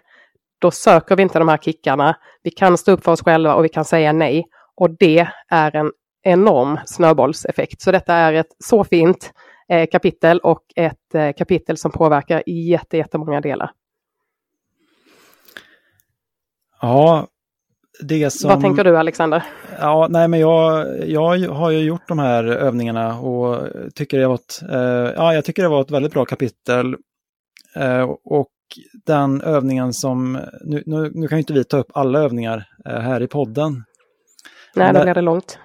då 0.59 0.71
söker 0.71 1.15
vi 1.15 1.23
inte 1.23 1.39
de 1.39 1.47
här 1.47 1.57
kickarna. 1.57 2.17
Vi 2.43 2.51
kan 2.51 2.77
stå 2.77 2.91
upp 2.91 3.03
för 3.03 3.11
oss 3.11 3.23
själva 3.23 3.55
och 3.55 3.65
vi 3.65 3.69
kan 3.69 3.85
säga 3.85 4.11
nej. 4.11 4.45
Och 4.75 4.89
det 4.89 5.27
är 5.49 5.75
en 5.75 5.91
enorm 6.23 6.79
snöbollseffekt. 6.85 7.81
Så 7.81 7.91
detta 7.91 8.13
är 8.13 8.33
ett 8.33 8.55
så 8.63 8.83
fint 8.83 9.31
eh, 9.69 9.89
kapitel 9.91 10.39
och 10.39 10.63
ett 10.75 11.15
eh, 11.15 11.31
kapitel 11.37 11.77
som 11.77 11.91
påverkar 11.91 12.43
jätte, 12.45 12.97
jättemånga 12.97 13.41
delar. 13.41 13.71
Ja, 16.81 17.27
det 18.01 18.29
som... 18.29 18.49
Vad 18.49 18.61
tänker 18.61 18.83
du 18.83 18.97
Alexander? 18.97 19.43
Ja, 19.79 20.07
nej 20.09 20.27
men 20.27 20.39
jag, 20.39 20.87
jag 21.09 21.49
har 21.49 21.71
ju 21.71 21.79
gjort 21.79 22.07
de 22.07 22.19
här 22.19 22.43
övningarna 22.43 23.19
och 23.19 23.67
tycker 23.95 24.19
det 24.19 24.27
var 24.27 24.35
ett, 24.35 24.61
eh, 24.71 25.13
ja, 25.15 25.33
jag 25.33 25.45
tycker 25.45 25.63
det 25.63 25.69
var 25.69 25.81
ett 25.81 25.91
väldigt 25.91 26.13
bra 26.13 26.25
kapitel. 26.25 26.95
Eh, 27.75 28.01
och 28.23 28.47
den 29.05 29.41
övningen 29.41 29.93
som, 29.93 30.39
nu, 30.65 30.83
nu, 30.85 31.11
nu 31.13 31.27
kan 31.27 31.37
ju 31.37 31.39
inte 31.39 31.53
vi 31.53 31.63
ta 31.63 31.77
upp 31.77 31.91
alla 31.93 32.19
övningar 32.19 32.65
eh, 32.85 32.99
här 32.99 33.21
i 33.21 33.27
podden. 33.27 33.83
Nej, 34.75 34.93
då 34.93 35.03
blir 35.03 35.13
det 35.13 35.21
långt. 35.21 35.59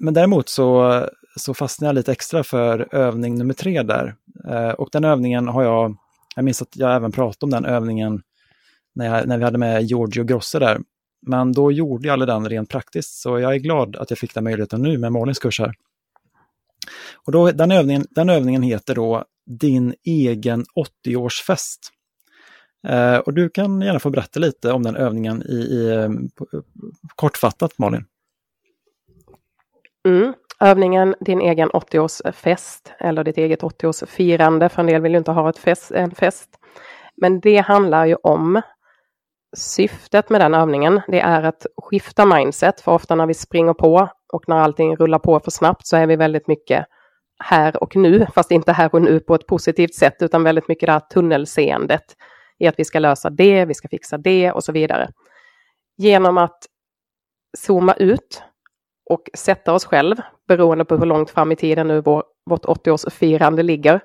Men 0.00 0.14
däremot 0.14 0.48
så, 0.48 1.00
så 1.36 1.54
fastnade 1.54 1.88
jag 1.88 1.94
lite 1.94 2.12
extra 2.12 2.44
för 2.44 2.94
övning 2.94 3.38
nummer 3.38 3.54
tre 3.54 3.82
där. 3.82 4.14
Eh, 4.50 4.70
och 4.70 4.88
den 4.92 5.04
övningen 5.04 5.48
har 5.48 5.62
jag, 5.62 5.96
jag 6.36 6.44
minns 6.44 6.62
att 6.62 6.76
jag 6.76 6.94
även 6.94 7.12
pratade 7.12 7.44
om 7.46 7.50
den 7.50 7.74
övningen 7.74 8.22
när, 8.94 9.06
jag, 9.06 9.28
när 9.28 9.38
vi 9.38 9.44
hade 9.44 9.58
med 9.58 9.82
Giorgio 9.82 10.24
Grosse 10.24 10.58
där. 10.58 10.80
Men 11.26 11.52
då 11.52 11.72
gjorde 11.72 12.08
jag 12.08 12.12
aldrig 12.12 12.28
den 12.28 12.48
rent 12.48 12.68
praktiskt, 12.68 13.22
så 13.22 13.38
jag 13.38 13.54
är 13.54 13.58
glad 13.58 13.96
att 13.96 14.10
jag 14.10 14.18
fick 14.18 14.34
den 14.34 14.44
möjligheten 14.44 14.82
nu 14.82 14.98
med 14.98 15.12
Malins 15.12 15.38
kurs 15.38 15.60
här. 15.60 15.74
Och 17.26 17.32
då, 17.32 17.50
den, 17.50 17.70
övningen, 17.70 18.06
den 18.10 18.30
övningen 18.30 18.62
heter 18.62 18.94
då 18.94 19.24
Din 19.60 19.94
egen 20.04 20.64
80-årsfest. 21.06 21.78
Eh, 22.88 23.18
och 23.18 23.34
du 23.34 23.48
kan 23.48 23.80
gärna 23.80 23.98
få 23.98 24.10
berätta 24.10 24.40
lite 24.40 24.72
om 24.72 24.82
den 24.82 24.96
övningen 24.96 25.42
i, 25.42 25.54
i 25.54 25.90
eh, 25.90 26.04
eh, 26.04 26.10
kortfattat 27.16 27.78
Malin. 27.78 28.04
Mm. 30.08 30.34
Övningen 30.60 31.14
Din 31.20 31.40
egen 31.40 31.70
80-årsfest 31.70 32.92
eller 32.98 33.24
ditt 33.24 33.38
eget 33.38 33.62
80-årsfirande, 33.62 34.68
för 34.68 34.80
en 34.80 34.86
del 34.86 35.02
vill 35.02 35.12
ju 35.12 35.18
inte 35.18 35.30
ha 35.30 35.50
ett 35.50 35.58
fest, 35.58 35.90
en 35.90 36.10
fest. 36.10 36.48
Men 37.16 37.40
det 37.40 37.58
handlar 37.58 38.06
ju 38.06 38.14
om 38.14 38.62
syftet 39.56 40.30
med 40.30 40.40
den 40.40 40.54
övningen, 40.54 41.00
det 41.08 41.20
är 41.20 41.42
att 41.42 41.66
skifta 41.82 42.26
mindset, 42.26 42.80
för 42.80 42.92
ofta 42.92 43.14
när 43.14 43.26
vi 43.26 43.34
springer 43.34 43.74
på 43.74 44.08
och 44.32 44.48
när 44.48 44.56
allting 44.56 44.96
rullar 44.96 45.18
på 45.18 45.40
för 45.40 45.50
snabbt 45.50 45.86
så 45.86 45.96
är 45.96 46.06
vi 46.06 46.16
väldigt 46.16 46.48
mycket 46.48 46.86
här 47.44 47.82
och 47.82 47.96
nu, 47.96 48.26
fast 48.34 48.50
inte 48.50 48.72
här 48.72 48.94
och 48.94 49.02
nu 49.02 49.20
på 49.20 49.34
ett 49.34 49.46
positivt 49.46 49.94
sätt, 49.94 50.16
utan 50.20 50.42
väldigt 50.42 50.68
mycket 50.68 50.86
det 50.86 50.92
här 50.92 51.00
tunnelseendet 51.00 52.04
i 52.64 52.68
att 52.68 52.78
vi 52.78 52.84
ska 52.84 52.98
lösa 52.98 53.30
det, 53.30 53.64
vi 53.64 53.74
ska 53.74 53.88
fixa 53.88 54.18
det 54.18 54.52
och 54.52 54.64
så 54.64 54.72
vidare. 54.72 55.10
Genom 55.96 56.38
att 56.38 56.58
zooma 57.58 57.94
ut 57.94 58.42
och 59.10 59.30
sätta 59.34 59.72
oss 59.72 59.84
själv, 59.84 60.16
beroende 60.48 60.84
på 60.84 60.96
hur 60.96 61.06
långt 61.06 61.30
fram 61.30 61.52
i 61.52 61.56
tiden 61.56 61.88
nu 61.88 62.00
vår, 62.00 62.24
vårt 62.46 62.64
80-årsfirande 62.64 63.62
ligger, 63.62 64.00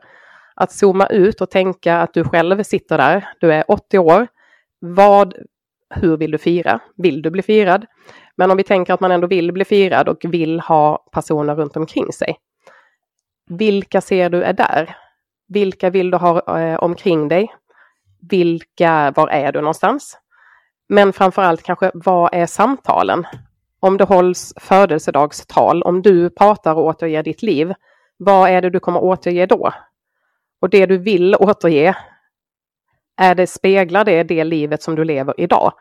att 0.55 0.71
zooma 0.71 1.07
ut 1.07 1.41
och 1.41 1.49
tänka 1.49 1.97
att 1.97 2.13
du 2.13 2.23
själv 2.23 2.63
sitter 2.63 2.97
där, 2.97 3.27
du 3.39 3.53
är 3.53 3.71
80 3.71 3.99
år, 3.99 4.27
vad, 4.79 5.33
hur 5.89 6.17
vill 6.17 6.31
du 6.31 6.37
fira? 6.37 6.79
Vill 6.97 7.21
du 7.21 7.29
bli 7.29 7.41
firad? 7.41 7.85
Men 8.35 8.51
om 8.51 8.57
vi 8.57 8.63
tänker 8.63 8.93
att 8.93 8.99
man 8.99 9.11
ändå 9.11 9.27
vill 9.27 9.51
bli 9.51 9.65
firad 9.65 10.09
och 10.09 10.17
vill 10.21 10.59
ha 10.59 11.05
personer 11.11 11.55
runt 11.55 11.77
omkring 11.77 12.13
sig. 12.13 12.37
Vilka 13.49 14.01
ser 14.01 14.29
du 14.29 14.43
är 14.43 14.53
där? 14.53 14.95
Vilka 15.47 15.89
vill 15.89 16.11
du 16.11 16.17
ha 16.17 16.59
eh, 16.59 16.83
omkring 16.83 17.27
dig? 17.27 17.47
Vilka, 18.21 19.13
var 19.15 19.27
är 19.27 19.51
du 19.51 19.61
någonstans? 19.61 20.17
Men 20.89 21.13
framförallt 21.13 21.63
kanske, 21.63 21.91
vad 21.93 22.33
är 22.33 22.45
samtalen? 22.45 23.27
Om 23.79 23.97
det 23.97 24.03
hålls 24.03 24.53
födelsedagstal, 24.57 25.83
om 25.83 26.01
du 26.01 26.29
pratar 26.29 26.75
och 26.75 26.85
återger 26.85 27.23
ditt 27.23 27.41
liv, 27.41 27.73
vad 28.17 28.49
är 28.49 28.61
det 28.61 28.69
du 28.69 28.79
kommer 28.79 29.03
återge 29.03 29.45
då? 29.45 29.73
Och 30.61 30.69
det 30.69 30.85
du 30.85 30.97
vill 30.97 31.35
återge, 31.35 31.97
är 33.17 33.35
det, 33.35 33.47
speglar 33.47 34.05
det 34.05 34.23
det 34.23 34.43
livet 34.43 34.83
som 34.83 34.95
du 34.95 35.03
lever 35.03 35.33
idag? 35.37 35.73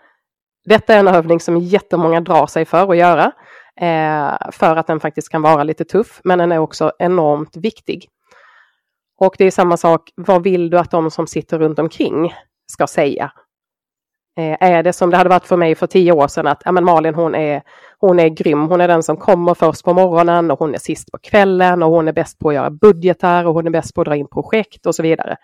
Detta 0.65 0.95
är 0.95 0.99
en 0.99 1.09
övning 1.09 1.41
som 1.41 1.57
jättemånga 1.59 2.21
drar 2.21 2.47
sig 2.47 2.65
för 2.65 2.91
att 2.91 2.97
göra, 2.97 3.33
eh, 3.81 4.51
för 4.53 4.77
att 4.77 4.87
den 4.87 5.01
faktiskt 5.01 5.29
kan 5.29 5.43
vara 5.43 5.63
lite 5.63 5.85
tuff, 5.85 6.21
men 6.25 6.39
den 6.39 6.53
är 6.53 6.59
också 6.59 6.93
enormt 6.99 7.57
viktig. 7.57 8.09
Och 9.19 9.35
det 9.39 9.45
är 9.45 9.51
samma 9.51 9.77
sak, 9.77 10.11
vad 10.17 10.43
vill 10.43 10.71
du 10.71 10.79
att 10.79 10.91
de 10.91 11.11
som 11.11 11.27
sitter 11.27 11.59
runt 11.59 11.79
omkring 11.79 12.35
ska 12.73 12.87
säga? 12.87 13.33
Eh, 14.39 14.57
är 14.61 14.83
det 14.83 14.93
som 14.93 15.11
det 15.11 15.17
hade 15.17 15.31
varit 15.31 15.47
för 15.47 15.57
mig 15.57 15.75
för 15.75 15.87
tio 15.87 16.13
år 16.13 16.29
sedan 16.29 16.47
att 16.47 16.63
ja, 16.65 16.73
men 16.73 16.85
Malin 16.85 17.15
hon 17.15 17.35
är, 17.35 17.63
hon 17.99 18.21
är 18.21 18.29
grym, 18.29 18.69
hon 18.69 18.81
är 18.81 18.89
den 18.89 19.03
som 19.03 19.17
kommer 19.17 19.55
först 19.55 19.85
på 19.85 19.95
morgonen 19.95 20.51
och 20.51 20.59
hon 20.59 20.75
är 20.75 20.79
sist 20.79 21.13
på 21.13 21.19
kvällen 21.19 21.83
och 21.83 21.91
hon 21.91 22.09
är 22.09 22.13
bäst 22.13 22.39
på 22.39 22.49
att 22.49 22.55
göra 22.55 22.71
budgetar 22.71 23.45
och 23.45 23.55
hon 23.55 23.67
är 23.67 23.71
bäst 23.71 23.95
på 23.95 24.01
att 24.01 24.07
dra 24.07 24.17
in 24.17 24.29
projekt 24.29 24.87
och 24.87 24.95
så 24.95 25.03
vidare. 25.03 25.37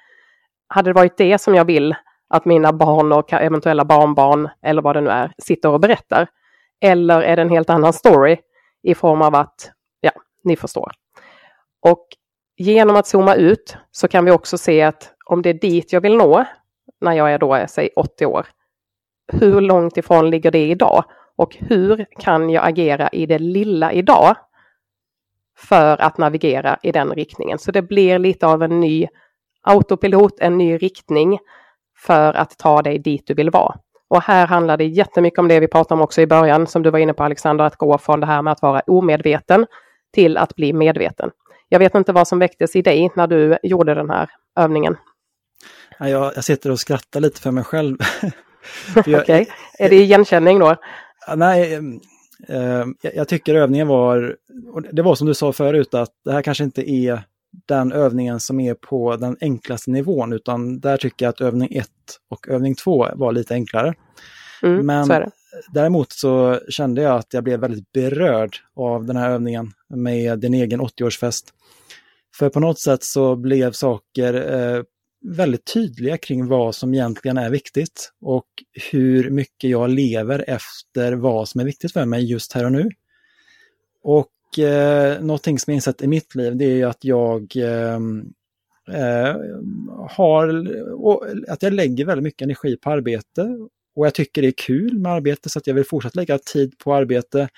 Hade 0.68 0.90
det 0.90 0.94
varit 0.94 1.16
det 1.16 1.38
som 1.38 1.54
jag 1.54 1.64
vill 1.64 1.94
att 2.28 2.44
mina 2.44 2.72
barn 2.72 3.12
och 3.12 3.32
eventuella 3.32 3.84
barnbarn 3.84 4.48
eller 4.62 4.82
vad 4.82 4.96
det 4.96 5.00
nu 5.00 5.10
är 5.10 5.32
sitter 5.38 5.68
och 5.68 5.80
berättar? 5.80 6.26
Eller 6.80 7.22
är 7.22 7.36
det 7.36 7.42
en 7.42 7.50
helt 7.50 7.70
annan 7.70 7.92
story 7.92 8.36
i 8.82 8.94
form 8.94 9.22
av 9.22 9.34
att, 9.34 9.70
ja, 10.00 10.10
ni 10.44 10.56
förstår. 10.56 10.92
Och 11.86 12.06
genom 12.56 12.96
att 12.96 13.06
zooma 13.06 13.34
ut 13.34 13.76
så 13.90 14.08
kan 14.08 14.24
vi 14.24 14.30
också 14.30 14.58
se 14.58 14.82
att 14.82 15.12
om 15.26 15.42
det 15.42 15.50
är 15.50 15.54
dit 15.54 15.92
jag 15.92 16.00
vill 16.00 16.16
nå 16.16 16.44
när 17.00 17.12
jag 17.12 17.32
är 17.32 17.38
då, 17.38 17.64
säg 17.68 17.88
80 17.96 18.26
år, 18.26 18.46
hur 19.32 19.60
långt 19.60 19.96
ifrån 19.96 20.30
ligger 20.30 20.50
det 20.50 20.68
idag? 20.68 21.04
Och 21.36 21.56
hur 21.60 22.06
kan 22.18 22.50
jag 22.50 22.68
agera 22.68 23.08
i 23.08 23.26
det 23.26 23.38
lilla 23.38 23.92
idag 23.92 24.36
för 25.58 26.00
att 26.00 26.18
navigera 26.18 26.78
i 26.82 26.92
den 26.92 27.10
riktningen? 27.10 27.58
Så 27.58 27.72
det 27.72 27.82
blir 27.82 28.18
lite 28.18 28.46
av 28.46 28.62
en 28.62 28.80
ny 28.80 29.08
autopilot, 29.62 30.40
en 30.40 30.58
ny 30.58 30.76
riktning 30.76 31.38
för 31.96 32.34
att 32.34 32.58
ta 32.58 32.82
dig 32.82 32.98
dit 32.98 33.26
du 33.26 33.34
vill 33.34 33.50
vara. 33.50 33.74
Och 34.08 34.22
här 34.22 34.46
handlar 34.46 34.76
det 34.76 34.84
jättemycket 34.84 35.38
om 35.38 35.48
det 35.48 35.60
vi 35.60 35.68
pratade 35.68 35.94
om 35.94 36.04
också 36.04 36.20
i 36.20 36.26
början, 36.26 36.66
som 36.66 36.82
du 36.82 36.90
var 36.90 36.98
inne 36.98 37.14
på 37.14 37.24
Alexander, 37.24 37.64
att 37.64 37.76
gå 37.76 37.98
från 37.98 38.20
det 38.20 38.26
här 38.26 38.42
med 38.42 38.52
att 38.52 38.62
vara 38.62 38.80
omedveten 38.80 39.66
till 40.12 40.36
att 40.36 40.54
bli 40.56 40.72
medveten. 40.72 41.30
Jag 41.74 41.78
vet 41.78 41.94
inte 41.94 42.12
vad 42.12 42.28
som 42.28 42.38
väcktes 42.38 42.76
i 42.76 42.82
dig 42.82 43.10
när 43.16 43.26
du 43.26 43.58
gjorde 43.62 43.94
den 43.94 44.10
här 44.10 44.30
övningen. 44.58 44.96
Jag, 45.98 46.32
jag 46.36 46.44
sitter 46.44 46.70
och 46.70 46.80
skrattar 46.80 47.20
lite 47.20 47.40
för 47.40 47.50
mig 47.50 47.64
själv. 47.64 47.96
Okej, 48.96 49.16
okay. 49.16 49.46
är 49.78 49.88
det 49.88 49.96
igenkänning 49.96 50.58
då? 50.58 50.76
Nej, 51.36 51.80
jag 53.02 53.28
tycker 53.28 53.54
övningen 53.54 53.88
var, 53.88 54.36
det 54.92 55.02
var 55.02 55.14
som 55.14 55.26
du 55.26 55.34
sa 55.34 55.52
förut, 55.52 55.94
att 55.94 56.10
det 56.24 56.32
här 56.32 56.42
kanske 56.42 56.64
inte 56.64 56.90
är 56.90 57.22
den 57.66 57.92
övningen 57.92 58.40
som 58.40 58.60
är 58.60 58.74
på 58.74 59.16
den 59.16 59.36
enklaste 59.40 59.90
nivån, 59.90 60.32
utan 60.32 60.80
där 60.80 60.96
tycker 60.96 61.26
jag 61.26 61.30
att 61.30 61.40
övning 61.40 61.76
1 61.76 61.88
och 62.30 62.48
övning 62.48 62.74
2 62.74 63.08
var 63.14 63.32
lite 63.32 63.54
enklare. 63.54 63.94
Mm, 64.62 64.86
Men 64.86 65.30
däremot 65.72 66.12
så 66.12 66.60
kände 66.68 67.02
jag 67.02 67.16
att 67.16 67.34
jag 67.34 67.44
blev 67.44 67.60
väldigt 67.60 67.92
berörd 67.92 68.56
av 68.76 69.04
den 69.04 69.16
här 69.16 69.30
övningen 69.30 69.72
med 69.88 70.38
din 70.38 70.54
egen 70.54 70.80
80-årsfest. 70.80 71.44
För 72.38 72.48
på 72.48 72.60
något 72.60 72.80
sätt 72.80 73.04
så 73.04 73.36
blev 73.36 73.72
saker 73.72 74.34
eh, 74.34 74.82
väldigt 75.24 75.72
tydliga 75.74 76.16
kring 76.16 76.46
vad 76.46 76.74
som 76.74 76.94
egentligen 76.94 77.38
är 77.38 77.50
viktigt 77.50 78.12
och 78.20 78.46
hur 78.92 79.30
mycket 79.30 79.70
jag 79.70 79.90
lever 79.90 80.44
efter 80.48 81.12
vad 81.12 81.48
som 81.48 81.60
är 81.60 81.64
viktigt 81.64 81.92
för 81.92 82.04
mig 82.04 82.24
just 82.24 82.52
här 82.52 82.64
och 82.64 82.72
nu. 82.72 82.90
Och 84.02 84.58
eh, 84.58 85.20
någonting 85.20 85.58
som 85.58 85.70
jag 85.70 85.76
insett 85.76 86.02
i 86.02 86.06
mitt 86.06 86.34
liv 86.34 86.56
det 86.56 86.80
är 86.80 86.86
att 86.86 87.04
jag 87.04 87.56
eh, 87.56 87.98
eh, 88.98 89.36
har, 90.10 90.66
att 91.48 91.62
jag 91.62 91.72
lägger 91.72 92.04
väldigt 92.04 92.24
mycket 92.24 92.42
energi 92.42 92.76
på 92.76 92.90
arbete 92.90 93.48
och 93.96 94.06
jag 94.06 94.14
tycker 94.14 94.42
det 94.42 94.48
är 94.48 94.54
kul 94.56 94.98
med 94.98 95.12
arbete 95.12 95.48
så 95.48 95.58
att 95.58 95.66
jag 95.66 95.74
vill 95.74 95.84
fortsätta 95.84 96.20
lägga 96.20 96.38
tid 96.38 96.78
på 96.78 96.94
arbete. 96.94 97.48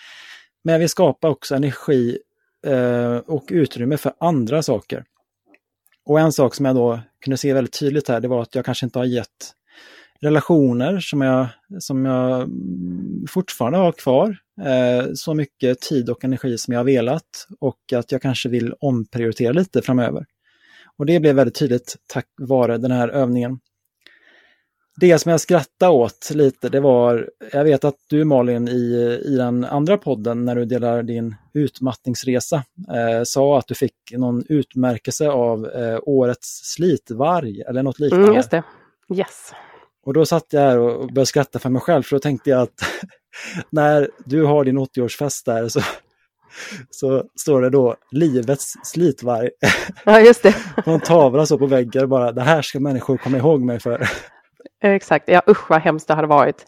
Men 0.64 0.72
jag 0.72 0.79
vill 0.79 0.88
skapa 0.88 1.29
också 1.29 1.55
energi 1.55 2.18
eh, 2.66 3.16
och 3.16 3.44
utrymme 3.51 3.96
för 3.96 4.12
andra 4.20 4.62
saker. 4.62 5.05
Och 6.05 6.20
en 6.20 6.33
sak 6.33 6.55
som 6.55 6.66
jag 6.66 6.75
då 6.75 7.01
kunde 7.25 7.37
se 7.37 7.53
väldigt 7.53 7.79
tydligt 7.79 8.09
här, 8.09 8.20
det 8.20 8.29
var 8.29 8.42
att 8.42 8.55
jag 8.55 8.64
kanske 8.64 8.87
inte 8.87 8.99
har 8.99 9.07
gett 9.07 9.53
relationer 10.20 11.01
som 11.01 11.20
jag, 11.20 11.46
som 11.79 12.05
jag 12.05 12.42
mm, 12.42 13.25
fortfarande 13.29 13.79
har 13.79 13.92
kvar 13.92 14.37
eh, 14.64 15.07
så 15.14 15.35
mycket 15.35 15.81
tid 15.81 16.11
och 16.11 16.25
energi 16.25 16.59
som 16.59 16.72
jag 16.72 16.81
har 16.81 16.85
velat 16.85 17.46
och 17.61 17.92
att 17.94 18.12
jag 18.12 18.22
kanske 18.22 18.49
vill 18.49 18.75
omprioritera 18.81 19.53
lite 19.53 19.83
framöver. 19.83 20.27
Och 20.99 21.07
det 21.07 21.20
blev 21.20 21.37
väldigt 21.37 21.59
tydligt 21.59 21.96
tack 22.07 22.27
vare 22.40 22.79
den 22.79 22.90
här 22.90 23.08
övningen. 23.08 23.58
Det 25.01 25.19
som 25.19 25.31
jag 25.31 25.40
skrattade 25.40 25.92
åt 25.92 26.31
lite, 26.35 26.69
det 26.69 26.81
var, 26.81 27.31
jag 27.53 27.65
vet 27.65 27.85
att 27.85 27.97
du 28.09 28.25
Malin 28.25 28.69
i, 28.69 29.21
i 29.25 29.37
den 29.37 29.65
andra 29.65 29.99
podden 29.99 30.44
när 30.44 30.57
du 30.57 30.65
delar 30.65 31.03
din 31.03 31.35
utmattningsresa 31.55 32.57
eh, 32.94 33.23
sa 33.25 33.59
att 33.59 33.67
du 33.67 33.75
fick 33.75 33.94
någon 34.13 34.44
utmärkelse 34.49 35.29
av 35.29 35.67
eh, 35.67 35.99
årets 36.03 36.75
slitvarg 36.75 37.63
eller 37.63 37.83
något 37.83 37.99
liknande. 37.99 38.27
Mm, 38.27 38.37
just 38.37 38.51
det. 38.51 38.63
Yes. 39.15 39.53
Och 40.05 40.15
då 40.15 40.27
satt 40.27 40.47
jag 40.51 40.61
här 40.61 40.79
och 40.79 41.07
började 41.07 41.27
skratta 41.27 41.59
för 41.59 41.71
mig 41.71 41.83
själv 41.83 42.03
för 42.03 42.17
då 42.17 42.21
tänkte 42.21 42.51
jag 42.51 42.63
att 42.63 42.81
när 43.71 44.11
du 44.25 44.44
har 44.44 44.65
din 44.65 44.79
80-årsfest 44.79 45.44
där 45.44 45.69
så, 45.69 45.81
så 46.90 47.25
står 47.40 47.63
det 47.63 47.71
då 47.71 47.97
livets 48.11 48.75
slitvarg. 48.85 49.51
Ja, 50.05 50.21
just 50.21 50.42
det. 50.42 50.55
på 50.85 50.90
en 50.90 51.01
tavla 51.01 51.47
så 51.47 51.59
på 51.59 51.67
väggen 51.67 52.09
bara, 52.09 52.33
det 52.33 52.42
här 52.42 52.63
ska 52.63 52.81
människor 52.81 53.17
komma 53.17 53.38
ihåg 53.38 53.61
mig 53.61 53.81
för. 53.81 54.09
Exakt, 54.83 55.29
ja 55.29 55.42
usch 55.48 55.70
vad 55.70 55.81
hemskt 55.81 56.08
det 56.08 56.14
hade 56.14 56.29
varit. 56.29 56.66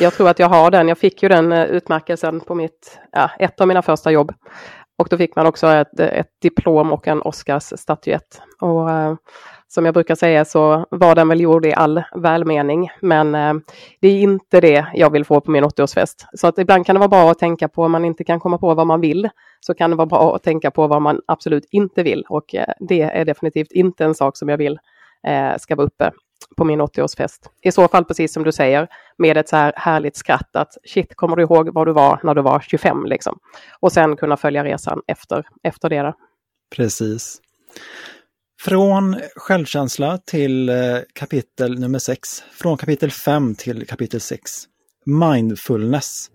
Jag 0.00 0.12
tror 0.14 0.28
att 0.28 0.38
jag 0.38 0.48
har 0.48 0.70
den, 0.70 0.88
jag 0.88 0.98
fick 0.98 1.22
ju 1.22 1.28
den 1.28 1.52
eh, 1.52 1.64
utmärkelsen 1.64 2.40
på 2.40 2.54
mitt, 2.54 3.00
ja, 3.12 3.30
ett 3.38 3.60
av 3.60 3.68
mina 3.68 3.82
första 3.82 4.10
jobb. 4.10 4.32
Och 4.98 5.08
då 5.10 5.16
fick 5.16 5.36
man 5.36 5.46
också 5.46 5.66
ett, 5.66 6.00
eh, 6.00 6.06
ett 6.06 6.30
diplom 6.42 6.92
och 6.92 7.08
en 7.08 7.22
Oscarsstatyett. 7.22 8.42
Och 8.60 8.90
eh, 8.90 9.14
som 9.68 9.84
jag 9.84 9.94
brukar 9.94 10.14
säga 10.14 10.44
så 10.44 10.86
var 10.90 11.14
den 11.14 11.28
väl 11.28 11.40
gjord 11.40 11.66
i 11.66 11.74
all 11.74 12.02
välmening, 12.14 12.90
men 13.00 13.34
eh, 13.34 13.54
det 14.00 14.08
är 14.08 14.20
inte 14.20 14.60
det 14.60 14.86
jag 14.94 15.10
vill 15.10 15.24
få 15.24 15.40
på 15.40 15.50
min 15.50 15.64
80-årsfest. 15.64 16.26
Så 16.34 16.46
att 16.46 16.58
ibland 16.58 16.86
kan 16.86 16.94
det 16.94 17.00
vara 17.00 17.08
bra 17.08 17.30
att 17.30 17.38
tänka 17.38 17.68
på, 17.68 17.82
om 17.82 17.92
man 17.92 18.04
inte 18.04 18.24
kan 18.24 18.40
komma 18.40 18.58
på 18.58 18.74
vad 18.74 18.86
man 18.86 19.00
vill, 19.00 19.28
så 19.60 19.74
kan 19.74 19.90
det 19.90 19.96
vara 19.96 20.06
bra 20.06 20.36
att 20.36 20.42
tänka 20.42 20.70
på 20.70 20.86
vad 20.86 21.02
man 21.02 21.20
absolut 21.26 21.64
inte 21.70 22.02
vill. 22.02 22.24
Och 22.28 22.54
eh, 22.54 22.72
det 22.78 23.02
är 23.02 23.24
definitivt 23.24 23.72
inte 23.72 24.04
en 24.04 24.14
sak 24.14 24.36
som 24.36 24.48
jag 24.48 24.58
vill 24.58 24.78
eh, 25.26 25.56
ska 25.58 25.76
vara 25.76 25.86
uppe 25.86 26.12
på 26.56 26.64
min 26.64 26.80
80-årsfest. 26.80 27.48
I 27.62 27.72
så 27.72 27.88
fall, 27.88 28.04
precis 28.04 28.32
som 28.32 28.44
du 28.44 28.52
säger, 28.52 28.88
med 29.18 29.36
ett 29.36 29.48
så 29.48 29.56
här 29.56 29.72
härligt 29.76 30.16
skratt 30.16 30.56
att 30.56 30.72
shit, 30.84 31.14
kommer 31.14 31.36
du 31.36 31.42
ihåg 31.42 31.74
var 31.74 31.86
du 31.86 31.92
var 31.92 32.20
när 32.22 32.34
du 32.34 32.42
var 32.42 32.60
25 32.60 33.06
liksom? 33.06 33.38
Och 33.80 33.92
sen 33.92 34.16
kunna 34.16 34.36
följa 34.36 34.64
resan 34.64 35.02
efter, 35.06 35.46
efter 35.62 35.88
det. 35.88 36.02
Då. 36.02 36.14
Precis. 36.76 37.40
Från 38.60 39.16
självkänsla 39.36 40.18
till 40.18 40.68
eh, 40.68 40.76
kapitel 41.12 41.78
nummer 41.80 41.98
6. 41.98 42.28
Från 42.52 42.76
kapitel 42.76 43.10
5 43.10 43.54
till 43.54 43.86
kapitel 43.86 44.20
6. 44.20 44.50
Mindfulness 45.06 46.30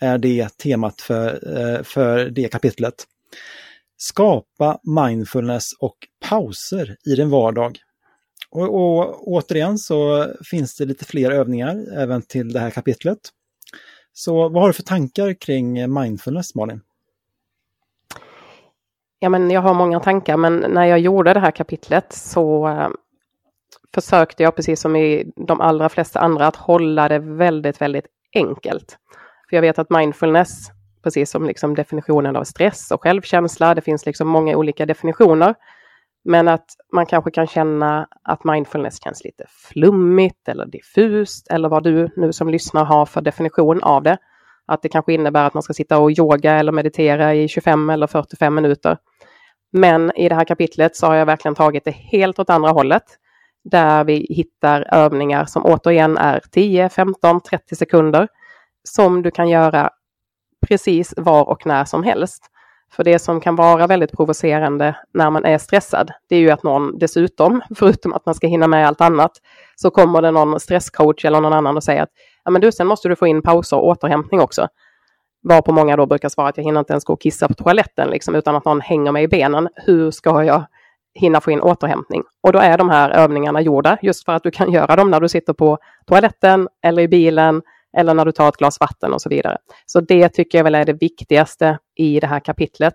är 0.00 0.18
det 0.18 0.58
temat 0.58 1.00
för, 1.00 1.58
eh, 1.58 1.82
för 1.82 2.30
det 2.30 2.48
kapitlet. 2.48 2.94
Skapa 3.96 4.78
mindfulness 4.82 5.72
och 5.80 5.96
pauser 6.28 6.96
i 7.06 7.14
din 7.14 7.30
vardag. 7.30 7.78
Och, 8.50 8.74
och 8.74 9.28
återigen 9.28 9.78
så 9.78 10.26
finns 10.50 10.76
det 10.76 10.84
lite 10.84 11.04
fler 11.04 11.30
övningar 11.30 11.84
även 11.96 12.22
till 12.22 12.52
det 12.52 12.60
här 12.60 12.70
kapitlet. 12.70 13.18
Så 14.12 14.48
vad 14.48 14.62
har 14.62 14.68
du 14.68 14.72
för 14.72 14.82
tankar 14.82 15.32
kring 15.32 15.94
mindfulness, 15.94 16.54
Malin? 16.54 16.80
Ja, 19.18 19.28
men 19.28 19.50
jag 19.50 19.60
har 19.60 19.74
många 19.74 20.00
tankar, 20.00 20.36
men 20.36 20.56
när 20.56 20.84
jag 20.84 20.98
gjorde 20.98 21.34
det 21.34 21.40
här 21.40 21.50
kapitlet 21.50 22.12
så 22.12 22.68
eh, 22.68 22.88
försökte 23.94 24.42
jag, 24.42 24.56
precis 24.56 24.80
som 24.80 24.96
i 24.96 25.32
de 25.36 25.60
allra 25.60 25.88
flesta 25.88 26.20
andra, 26.20 26.46
att 26.46 26.56
hålla 26.56 27.08
det 27.08 27.18
väldigt, 27.18 27.80
väldigt 27.80 28.06
enkelt. 28.34 28.98
För 29.48 29.56
jag 29.56 29.62
vet 29.62 29.78
att 29.78 29.90
mindfulness, 29.90 30.70
precis 31.02 31.30
som 31.30 31.46
liksom 31.46 31.74
definitionen 31.74 32.36
av 32.36 32.44
stress 32.44 32.90
och 32.90 33.02
självkänsla, 33.02 33.74
det 33.74 33.80
finns 33.80 34.06
liksom 34.06 34.28
många 34.28 34.56
olika 34.56 34.86
definitioner. 34.86 35.54
Men 36.24 36.48
att 36.48 36.66
man 36.92 37.06
kanske 37.06 37.30
kan 37.30 37.46
känna 37.46 38.08
att 38.22 38.44
mindfulness 38.44 39.02
känns 39.02 39.24
lite 39.24 39.44
flummigt 39.48 40.48
eller 40.48 40.66
diffust 40.66 41.48
eller 41.50 41.68
vad 41.68 41.84
du 41.84 42.10
nu 42.16 42.32
som 42.32 42.48
lyssnar 42.48 42.84
har 42.84 43.06
för 43.06 43.20
definition 43.20 43.82
av 43.82 44.02
det. 44.02 44.18
Att 44.66 44.82
det 44.82 44.88
kanske 44.88 45.12
innebär 45.12 45.46
att 45.46 45.54
man 45.54 45.62
ska 45.62 45.72
sitta 45.72 45.98
och 45.98 46.10
yoga 46.10 46.52
eller 46.52 46.72
meditera 46.72 47.34
i 47.34 47.48
25 47.48 47.90
eller 47.90 48.06
45 48.06 48.54
minuter. 48.54 48.98
Men 49.72 50.16
i 50.16 50.28
det 50.28 50.34
här 50.34 50.44
kapitlet 50.44 50.96
så 50.96 51.06
har 51.06 51.14
jag 51.14 51.26
verkligen 51.26 51.54
tagit 51.54 51.84
det 51.84 51.90
helt 51.90 52.38
åt 52.38 52.50
andra 52.50 52.70
hållet. 52.70 53.04
Där 53.64 54.04
vi 54.04 54.26
hittar 54.30 54.94
övningar 54.94 55.44
som 55.44 55.66
återigen 55.66 56.18
är 56.18 56.40
10, 56.50 56.88
15, 56.88 57.40
30 57.40 57.76
sekunder. 57.76 58.28
Som 58.84 59.22
du 59.22 59.30
kan 59.30 59.48
göra 59.48 59.90
precis 60.68 61.14
var 61.16 61.48
och 61.48 61.66
när 61.66 61.84
som 61.84 62.02
helst. 62.02 62.49
För 62.92 63.04
det 63.04 63.18
som 63.18 63.40
kan 63.40 63.56
vara 63.56 63.86
väldigt 63.86 64.12
provocerande 64.12 64.96
när 65.14 65.30
man 65.30 65.44
är 65.44 65.58
stressad, 65.58 66.10
det 66.28 66.36
är 66.36 66.40
ju 66.40 66.50
att 66.50 66.62
någon 66.62 66.98
dessutom, 66.98 67.62
förutom 67.76 68.12
att 68.12 68.26
man 68.26 68.34
ska 68.34 68.46
hinna 68.46 68.66
med 68.66 68.88
allt 68.88 69.00
annat, 69.00 69.32
så 69.76 69.90
kommer 69.90 70.22
det 70.22 70.30
någon 70.30 70.60
stresscoach 70.60 71.24
eller 71.24 71.40
någon 71.40 71.52
annan 71.52 71.76
och 71.76 71.84
säger 71.84 72.02
att 72.02 72.10
ja, 72.44 72.50
men 72.50 72.60
du, 72.60 72.72
sen 72.72 72.86
måste 72.86 73.08
du 73.08 73.16
få 73.16 73.26
in 73.26 73.42
pauser 73.42 73.76
och 73.76 73.86
återhämtning 73.86 74.40
också. 74.40 74.68
Var 75.42 75.62
på 75.62 75.72
många 75.72 75.96
då 75.96 76.06
brukar 76.06 76.28
svara 76.28 76.48
att 76.48 76.56
jag 76.56 76.64
hinner 76.64 76.80
inte 76.80 76.92
ens 76.92 77.04
gå 77.04 77.12
och 77.12 77.20
kissa 77.20 77.48
på 77.48 77.54
toaletten, 77.54 78.10
liksom, 78.10 78.34
utan 78.34 78.56
att 78.56 78.64
någon 78.64 78.80
hänger 78.80 79.12
mig 79.12 79.24
i 79.24 79.28
benen. 79.28 79.68
Hur 79.74 80.10
ska 80.10 80.44
jag 80.44 80.64
hinna 81.14 81.40
få 81.40 81.50
in 81.50 81.60
återhämtning? 81.60 82.22
Och 82.42 82.52
då 82.52 82.58
är 82.58 82.78
de 82.78 82.90
här 82.90 83.10
övningarna 83.10 83.60
gjorda 83.60 83.98
just 84.02 84.24
för 84.24 84.32
att 84.32 84.42
du 84.42 84.50
kan 84.50 84.72
göra 84.72 84.96
dem 84.96 85.10
när 85.10 85.20
du 85.20 85.28
sitter 85.28 85.52
på 85.52 85.78
toaletten 86.06 86.68
eller 86.82 87.02
i 87.02 87.08
bilen 87.08 87.62
eller 87.96 88.14
när 88.14 88.24
du 88.24 88.32
tar 88.32 88.48
ett 88.48 88.56
glas 88.56 88.80
vatten 88.80 89.12
och 89.12 89.22
så 89.22 89.28
vidare. 89.28 89.58
Så 89.86 90.00
det 90.00 90.28
tycker 90.28 90.58
jag 90.58 90.64
väl 90.64 90.74
är 90.74 90.84
det 90.84 90.92
viktigaste 90.92 91.78
i 91.96 92.20
det 92.20 92.26
här 92.26 92.40
kapitlet. 92.40 92.94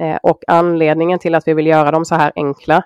Eh, 0.00 0.16
och 0.22 0.42
anledningen 0.46 1.18
till 1.18 1.34
att 1.34 1.48
vi 1.48 1.54
vill 1.54 1.66
göra 1.66 1.90
dem 1.90 2.04
så 2.04 2.14
här 2.14 2.32
enkla, 2.36 2.82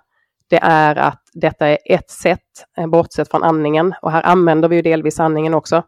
det 0.50 0.58
är 0.62 0.96
att 0.96 1.22
detta 1.32 1.68
är 1.68 1.78
ett 1.84 2.10
sätt, 2.10 2.38
eh, 2.78 2.86
bortsett 2.86 3.30
från 3.30 3.42
andningen, 3.42 3.94
och 4.02 4.12
här 4.12 4.22
använder 4.26 4.68
vi 4.68 4.76
ju 4.76 4.82
delvis 4.82 5.20
andningen 5.20 5.54
också. 5.54 5.82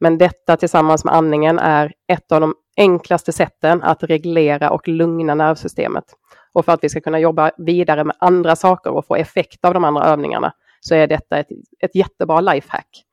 Men 0.00 0.18
detta 0.18 0.56
tillsammans 0.56 1.04
med 1.04 1.14
andningen 1.14 1.58
är 1.58 1.92
ett 2.08 2.32
av 2.32 2.40
de 2.40 2.54
enklaste 2.76 3.32
sätten 3.32 3.82
att 3.82 4.02
reglera 4.02 4.70
och 4.70 4.88
lugna 4.88 5.34
nervsystemet. 5.34 6.04
Och 6.52 6.64
för 6.64 6.72
att 6.72 6.84
vi 6.84 6.88
ska 6.88 7.00
kunna 7.00 7.18
jobba 7.18 7.50
vidare 7.58 8.04
med 8.04 8.16
andra 8.18 8.56
saker 8.56 8.90
och 8.90 9.06
få 9.06 9.16
effekt 9.16 9.64
av 9.64 9.74
de 9.74 9.84
andra 9.84 10.04
övningarna 10.04 10.52
så 10.80 10.94
är 10.94 11.06
detta 11.06 11.38
ett, 11.38 11.48
ett 11.80 11.94
jättebra 11.94 12.40
lifehack. 12.40 13.04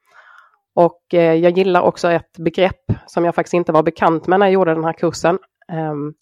Och 0.76 1.14
eh, 1.14 1.34
jag 1.34 1.58
gillar 1.58 1.82
också 1.82 2.12
ett 2.12 2.38
begrepp 2.38 2.86
som 3.08 3.26
jag 3.26 3.36
faktiskt 3.36 3.54
inte 3.54 3.72
var 3.72 3.84
bekant 3.84 4.28
med 4.28 4.40
när 4.40 4.46
jag 4.46 4.54
gjorde 4.54 4.74
den 4.74 4.84
här 4.84 4.94
kursen. 4.94 5.40
Um, 5.72 6.14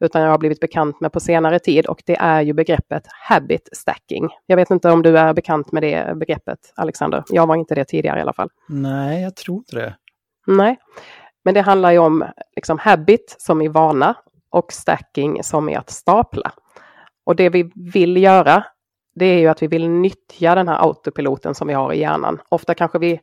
utan 0.00 0.22
jag 0.22 0.30
har 0.30 0.38
blivit 0.38 0.60
bekant 0.60 1.00
med 1.00 1.12
på 1.12 1.20
senare 1.20 1.58
tid 1.58 1.86
och 1.86 2.02
det 2.06 2.16
är 2.16 2.40
ju 2.40 2.52
begreppet 2.52 3.02
habit 3.28 3.68
stacking. 3.72 4.28
Jag 4.46 4.56
vet 4.56 4.70
inte 4.70 4.90
om 4.90 5.02
du 5.02 5.18
är 5.18 5.34
bekant 5.34 5.72
med 5.72 5.82
det 5.82 6.16
begreppet, 6.16 6.58
Alexander. 6.76 7.24
Jag 7.28 7.46
var 7.46 7.56
inte 7.56 7.74
det 7.74 7.84
tidigare 7.84 8.18
i 8.18 8.22
alla 8.22 8.32
fall. 8.32 8.48
Nej, 8.68 9.22
jag 9.22 9.36
tror 9.36 9.56
inte 9.56 9.76
det. 9.76 9.96
Nej, 10.46 10.76
men 11.44 11.54
det 11.54 11.60
handlar 11.60 11.92
ju 11.92 11.98
om 11.98 12.24
liksom 12.56 12.78
habit 12.78 13.36
som 13.38 13.62
i 13.62 13.68
vana 13.68 14.14
och 14.50 14.72
stacking 14.72 15.42
som 15.42 15.68
är 15.68 15.78
att 15.78 15.90
stapla. 15.90 16.52
Och 17.24 17.36
det 17.36 17.48
vi 17.48 17.70
vill 17.74 18.16
göra, 18.16 18.64
det 19.14 19.26
är 19.26 19.38
ju 19.38 19.48
att 19.48 19.62
vi 19.62 19.66
vill 19.66 19.88
nyttja 19.88 20.54
den 20.54 20.68
här 20.68 20.82
autopiloten 20.82 21.54
som 21.54 21.68
vi 21.68 21.74
har 21.74 21.92
i 21.92 22.00
hjärnan. 22.00 22.40
Ofta 22.48 22.74
kanske 22.74 22.98
vi 22.98 23.20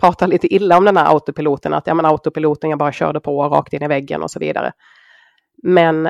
pratar 0.00 0.26
lite 0.26 0.54
illa 0.54 0.78
om 0.78 0.84
den 0.84 0.96
här 0.96 1.12
autopiloten, 1.12 1.74
att 1.74 1.86
ja 1.86 1.94
men 1.94 2.06
autopiloten, 2.06 2.70
jag 2.70 2.78
bara 2.78 2.92
körde 2.92 3.20
på 3.20 3.48
rakt 3.48 3.72
in 3.72 3.82
i 3.82 3.88
väggen 3.88 4.22
och 4.22 4.30
så 4.30 4.38
vidare. 4.38 4.72
Men 5.62 6.08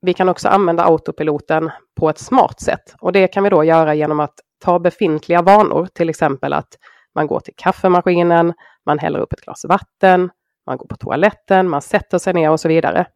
vi 0.00 0.14
kan 0.14 0.28
också 0.28 0.48
använda 0.48 0.84
autopiloten 0.84 1.70
på 2.00 2.10
ett 2.10 2.18
smart 2.18 2.60
sätt 2.60 2.94
och 3.00 3.12
det 3.12 3.28
kan 3.28 3.44
vi 3.44 3.50
då 3.50 3.64
göra 3.64 3.94
genom 3.94 4.20
att 4.20 4.34
ta 4.64 4.78
befintliga 4.78 5.42
vanor, 5.42 5.88
till 5.94 6.08
exempel 6.08 6.52
att 6.52 6.68
man 7.14 7.26
går 7.26 7.40
till 7.40 7.54
kaffemaskinen, 7.56 8.54
man 8.86 8.98
häller 8.98 9.18
upp 9.18 9.32
ett 9.32 9.40
glas 9.40 9.64
vatten, 9.64 10.30
man 10.66 10.76
går 10.76 10.86
på 10.86 10.96
toaletten, 10.96 11.68
man 11.68 11.82
sätter 11.82 12.18
sig 12.18 12.34
ner 12.34 12.50
och 12.50 12.60
så 12.60 12.68
vidare. 12.68 13.06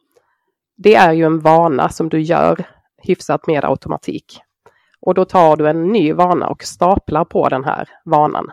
Det 0.76 0.94
är 0.94 1.12
ju 1.12 1.24
en 1.24 1.40
vana 1.40 1.88
som 1.88 2.09
du 2.09 2.20
gör 2.20 2.64
hyfsat 3.03 3.46
med 3.46 3.64
automatik. 3.64 4.40
Och 5.00 5.14
då 5.14 5.24
tar 5.24 5.57
du 5.57 5.68
en 5.68 5.88
ny 5.88 6.12
vana 6.12 6.48
och 6.48 6.62
staplar 6.62 7.24
på 7.24 7.48
den 7.48 7.64
här 7.64 7.88
vanan. 8.05 8.53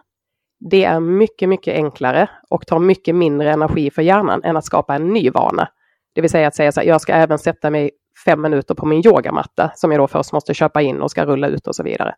Det 0.59 0.83
är 0.83 0.99
mycket, 0.99 1.49
mycket 1.49 1.73
enklare 1.73 2.29
och 2.49 2.67
tar 2.67 2.79
mycket 2.79 3.15
mindre 3.15 3.51
energi 3.51 3.91
för 3.91 4.01
hjärnan 4.01 4.43
än 4.43 4.57
att 4.57 4.65
skapa 4.65 4.95
en 4.95 5.07
ny 5.07 5.29
vana. 5.29 5.69
Det 6.15 6.21
vill 6.21 6.29
säga 6.29 6.47
att 6.47 6.55
säga 6.55 6.71
så 6.71 6.79
här, 6.79 6.87
jag 6.87 7.01
ska 7.01 7.13
även 7.13 7.39
sätta 7.39 7.69
mig 7.69 7.91
fem 8.25 8.41
minuter 8.41 8.75
på 8.75 8.85
min 8.85 9.07
yogamatta 9.07 9.71
som 9.75 9.91
jag 9.91 10.01
då 10.01 10.07
först 10.07 10.33
måste 10.33 10.53
köpa 10.53 10.81
in 10.81 11.01
och 11.01 11.11
ska 11.11 11.25
rulla 11.25 11.47
ut 11.47 11.67
och 11.67 11.75
så 11.75 11.83
vidare. 11.83 12.15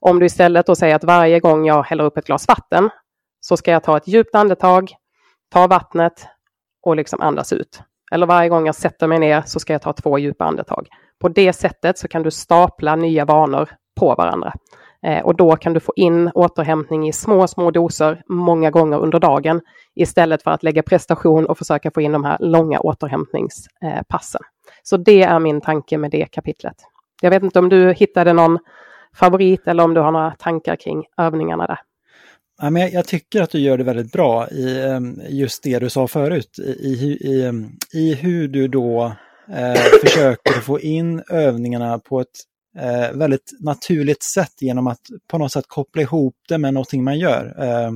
Om 0.00 0.18
du 0.18 0.26
istället 0.26 0.66
då 0.66 0.76
säger 0.76 0.96
att 0.96 1.04
varje 1.04 1.40
gång 1.40 1.66
jag 1.66 1.82
häller 1.82 2.04
upp 2.04 2.18
ett 2.18 2.26
glas 2.26 2.48
vatten 2.48 2.90
så 3.40 3.56
ska 3.56 3.70
jag 3.70 3.82
ta 3.82 3.96
ett 3.96 4.08
djupt 4.08 4.34
andetag, 4.34 4.92
ta 5.52 5.66
vattnet 5.66 6.26
och 6.82 6.96
liksom 6.96 7.20
andas 7.20 7.52
ut. 7.52 7.82
Eller 8.12 8.26
varje 8.26 8.48
gång 8.48 8.66
jag 8.66 8.74
sätter 8.74 9.06
mig 9.06 9.18
ner 9.18 9.42
så 9.46 9.60
ska 9.60 9.72
jag 9.72 9.82
ta 9.82 9.92
två 9.92 10.18
djupa 10.18 10.44
andetag. 10.44 10.88
På 11.20 11.28
det 11.28 11.52
sättet 11.52 11.98
så 11.98 12.08
kan 12.08 12.22
du 12.22 12.30
stapla 12.30 12.96
nya 12.96 13.24
vanor 13.24 13.70
på 14.00 14.14
varandra. 14.14 14.52
Eh, 15.06 15.24
och 15.24 15.36
då 15.36 15.56
kan 15.56 15.72
du 15.72 15.80
få 15.80 15.92
in 15.96 16.30
återhämtning 16.34 17.08
i 17.08 17.12
små, 17.12 17.46
små 17.46 17.70
doser 17.70 18.22
många 18.28 18.70
gånger 18.70 18.98
under 18.98 19.20
dagen 19.20 19.60
istället 19.94 20.42
för 20.42 20.50
att 20.50 20.62
lägga 20.62 20.82
prestation 20.82 21.46
och 21.46 21.58
försöka 21.58 21.90
få 21.90 22.00
in 22.00 22.12
de 22.12 22.24
här 22.24 22.36
långa 22.40 22.80
återhämtningspassen. 22.80 24.42
Så 24.82 24.96
det 24.96 25.22
är 25.22 25.38
min 25.38 25.60
tanke 25.60 25.98
med 25.98 26.10
det 26.10 26.26
kapitlet. 26.30 26.76
Jag 27.22 27.30
vet 27.30 27.42
inte 27.42 27.58
om 27.58 27.68
du 27.68 27.92
hittade 27.92 28.32
någon 28.32 28.58
favorit 29.16 29.66
eller 29.66 29.84
om 29.84 29.94
du 29.94 30.00
har 30.00 30.12
några 30.12 30.30
tankar 30.30 30.76
kring 30.76 31.04
övningarna 31.16 31.66
där. 31.66 31.78
Ja, 32.62 32.70
men 32.70 32.90
jag, 32.90 33.06
tycker 33.06 33.42
att 33.42 33.50
du 33.50 33.58
gör 33.58 33.78
det 33.78 33.84
väldigt 33.84 34.12
bra 34.12 34.48
i 34.48 34.86
ehm, 34.86 35.20
just 35.28 35.62
det 35.62 35.78
du 35.78 35.90
sa 35.90 36.08
förut, 36.08 36.58
i, 36.58 36.70
i, 36.70 37.18
i, 37.20 37.44
ehm, 37.44 37.68
i 37.94 38.14
hur 38.14 38.48
du 38.48 38.68
då 38.68 39.12
eh, 39.48 39.82
försöker 40.04 40.60
få 40.60 40.80
in 40.80 41.22
övningarna 41.30 41.98
på 41.98 42.20
ett 42.20 42.28
eh, 42.78 43.12
väldigt 43.12 43.52
naturligt 43.60 44.22
sätt 44.22 44.52
genom 44.60 44.86
att 44.86 45.00
på 45.26 45.38
något 45.38 45.52
sätt 45.52 45.64
koppla 45.68 46.02
ihop 46.02 46.36
det 46.48 46.58
med 46.58 46.74
någonting 46.74 47.04
man 47.04 47.18
gör. 47.18 47.64
Eh, 47.64 47.92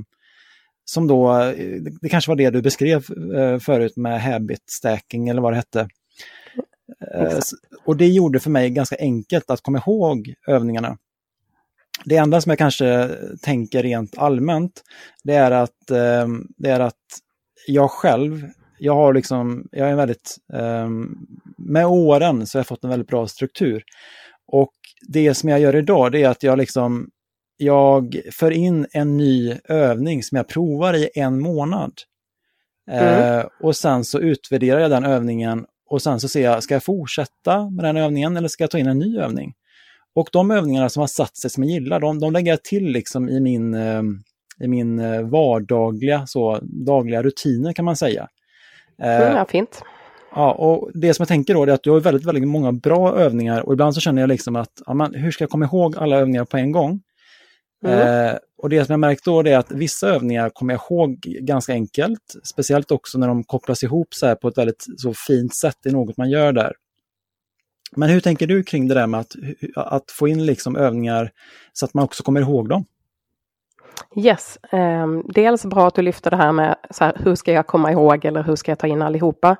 som 0.84 1.06
då, 1.06 1.52
det 2.00 2.08
kanske 2.08 2.30
var 2.30 2.36
det 2.36 2.50
du 2.50 2.62
beskrev 2.62 3.04
eh, 3.36 3.58
förut 3.58 3.96
med 3.96 4.22
habit 4.22 4.70
stacking 4.70 5.28
eller 5.28 5.42
vad 5.42 5.52
det 5.52 5.56
hette. 5.56 5.88
Eh, 7.14 7.38
och 7.84 7.96
det 7.96 8.06
gjorde 8.06 8.40
för 8.40 8.50
mig 8.50 8.70
ganska 8.70 8.96
enkelt 8.98 9.50
att 9.50 9.60
komma 9.60 9.78
ihåg 9.78 10.34
övningarna. 10.46 10.98
det 12.04 12.16
enda 12.16 12.40
som 12.40 12.50
jag 12.50 12.58
kanske 12.58 13.10
tänker 13.42 13.82
rent 13.82 14.18
allmänt, 14.18 14.82
det 15.24 15.34
är 15.34 15.50
att, 15.50 15.90
eh, 15.90 16.28
det 16.56 16.70
är 16.70 16.80
att 16.80 16.94
jag 17.66 17.90
själv, 17.90 18.48
jag 18.78 18.94
har 18.94 19.14
liksom, 19.14 19.68
jag 19.72 19.90
är 19.90 19.96
väldigt, 19.96 20.36
eh, 20.52 20.88
med 21.58 21.86
åren 21.86 22.46
så 22.46 22.58
har 22.58 22.60
jag 22.60 22.66
fått 22.66 22.84
en 22.84 22.90
väldigt 22.90 23.08
bra 23.08 23.26
struktur. 23.26 23.84
Och 24.48 24.74
det 25.08 25.34
som 25.34 25.48
jag 25.48 25.60
gör 25.60 25.76
idag, 25.76 26.12
det 26.12 26.22
är 26.22 26.28
att 26.28 26.42
jag 26.42 26.58
liksom, 26.58 27.10
jag 27.56 28.20
för 28.32 28.50
in 28.50 28.86
en 28.92 29.16
ny 29.16 29.56
övning 29.68 30.22
som 30.22 30.36
jag 30.36 30.48
provar 30.48 30.94
i 30.94 31.08
en 31.14 31.40
månad. 31.40 31.92
Mm. 32.90 33.38
Eh, 33.38 33.44
och 33.62 33.76
sen 33.76 34.04
så 34.04 34.20
utvärderar 34.20 34.80
jag 34.80 34.90
den 34.90 35.04
övningen 35.04 35.66
och 35.90 36.02
sen 36.02 36.20
så 36.20 36.28
ser 36.28 36.42
jag, 36.42 36.62
ska 36.62 36.74
jag 36.74 36.84
fortsätta 36.84 37.70
med 37.70 37.84
den 37.84 37.96
övningen 37.96 38.36
eller 38.36 38.48
ska 38.48 38.62
jag 38.62 38.70
ta 38.70 38.78
in 38.78 38.86
en 38.86 38.98
ny 38.98 39.18
övning? 39.18 39.54
Och 40.14 40.28
de 40.32 40.50
övningarna 40.50 40.88
som 40.88 41.00
har 41.00 41.06
satt 41.06 41.36
sig 41.36 41.50
som 41.50 41.64
jag 41.64 41.72
gillar, 41.72 42.00
de, 42.00 42.20
de 42.20 42.32
lägger 42.32 42.52
jag 42.52 42.64
till 42.64 42.84
liksom 42.84 43.28
i 43.28 43.40
min, 43.40 43.74
eh, 43.74 44.02
i 44.60 44.68
min 44.68 44.98
eh, 44.98 45.22
vardagliga, 45.22 46.26
så, 46.26 46.58
dagliga 46.62 47.22
rutiner 47.22 47.72
kan 47.72 47.84
man 47.84 47.96
säga. 47.96 48.28
Eh, 49.02 49.22
mm, 49.22 49.36
ja, 49.36 49.46
fint. 49.48 49.82
Ja, 50.36 50.52
och 50.52 50.90
det 50.94 51.14
som 51.14 51.22
jag 51.22 51.28
tänker 51.28 51.54
då 51.54 51.62
är 51.62 51.68
att 51.68 51.82
du 51.82 51.90
har 51.90 52.00
väldigt, 52.00 52.24
väldigt 52.24 52.48
många 52.48 52.72
bra 52.72 53.16
övningar 53.16 53.60
och 53.60 53.72
ibland 53.72 53.94
så 53.94 54.00
känner 54.00 54.22
jag 54.22 54.28
liksom 54.28 54.56
att, 54.56 54.82
ja, 54.86 54.94
man, 54.94 55.14
hur 55.14 55.30
ska 55.30 55.44
jag 55.44 55.50
komma 55.50 55.64
ihåg 55.64 55.96
alla 55.96 56.16
övningar 56.16 56.44
på 56.44 56.56
en 56.56 56.72
gång? 56.72 57.00
Mm. 57.84 58.28
Eh, 58.28 58.34
och 58.58 58.68
det 58.68 58.84
som 58.84 58.92
jag 58.92 59.00
märkt 59.00 59.24
då 59.24 59.40
är 59.40 59.58
att 59.58 59.70
vissa 59.70 60.08
övningar 60.08 60.50
kommer 60.50 60.74
jag 60.74 60.80
ihåg 60.90 61.18
ganska 61.20 61.72
enkelt, 61.72 62.34
speciellt 62.44 62.90
också 62.90 63.18
när 63.18 63.28
de 63.28 63.44
kopplas 63.44 63.82
ihop 63.82 64.08
så 64.10 64.26
här 64.26 64.34
på 64.34 64.48
ett 64.48 64.58
väldigt 64.58 64.86
så 64.96 65.14
fint 65.14 65.54
sätt, 65.54 65.86
är 65.86 65.90
något 65.90 66.16
man 66.16 66.30
gör 66.30 66.52
där. 66.52 66.72
Men 67.96 68.08
hur 68.08 68.20
tänker 68.20 68.46
du 68.46 68.62
kring 68.62 68.88
det 68.88 68.94
där 68.94 69.06
med 69.06 69.20
att, 69.20 69.32
att 69.76 70.10
få 70.10 70.28
in 70.28 70.46
liksom 70.46 70.76
övningar 70.76 71.30
så 71.72 71.84
att 71.84 71.94
man 71.94 72.04
också 72.04 72.22
kommer 72.22 72.40
ihåg 72.40 72.68
dem? 72.68 72.84
Yes, 74.16 74.58
eh, 74.72 75.06
dels 75.28 75.66
bra 75.66 75.88
att 75.88 75.94
du 75.94 76.02
lyfter 76.02 76.30
det 76.30 76.36
här 76.36 76.52
med 76.52 76.76
så 76.90 77.04
här, 77.04 77.16
hur 77.24 77.34
ska 77.34 77.52
jag 77.52 77.66
komma 77.66 77.92
ihåg 77.92 78.24
eller 78.24 78.42
hur 78.42 78.56
ska 78.56 78.70
jag 78.70 78.78
ta 78.78 78.86
in 78.86 79.02
allihopa? 79.02 79.56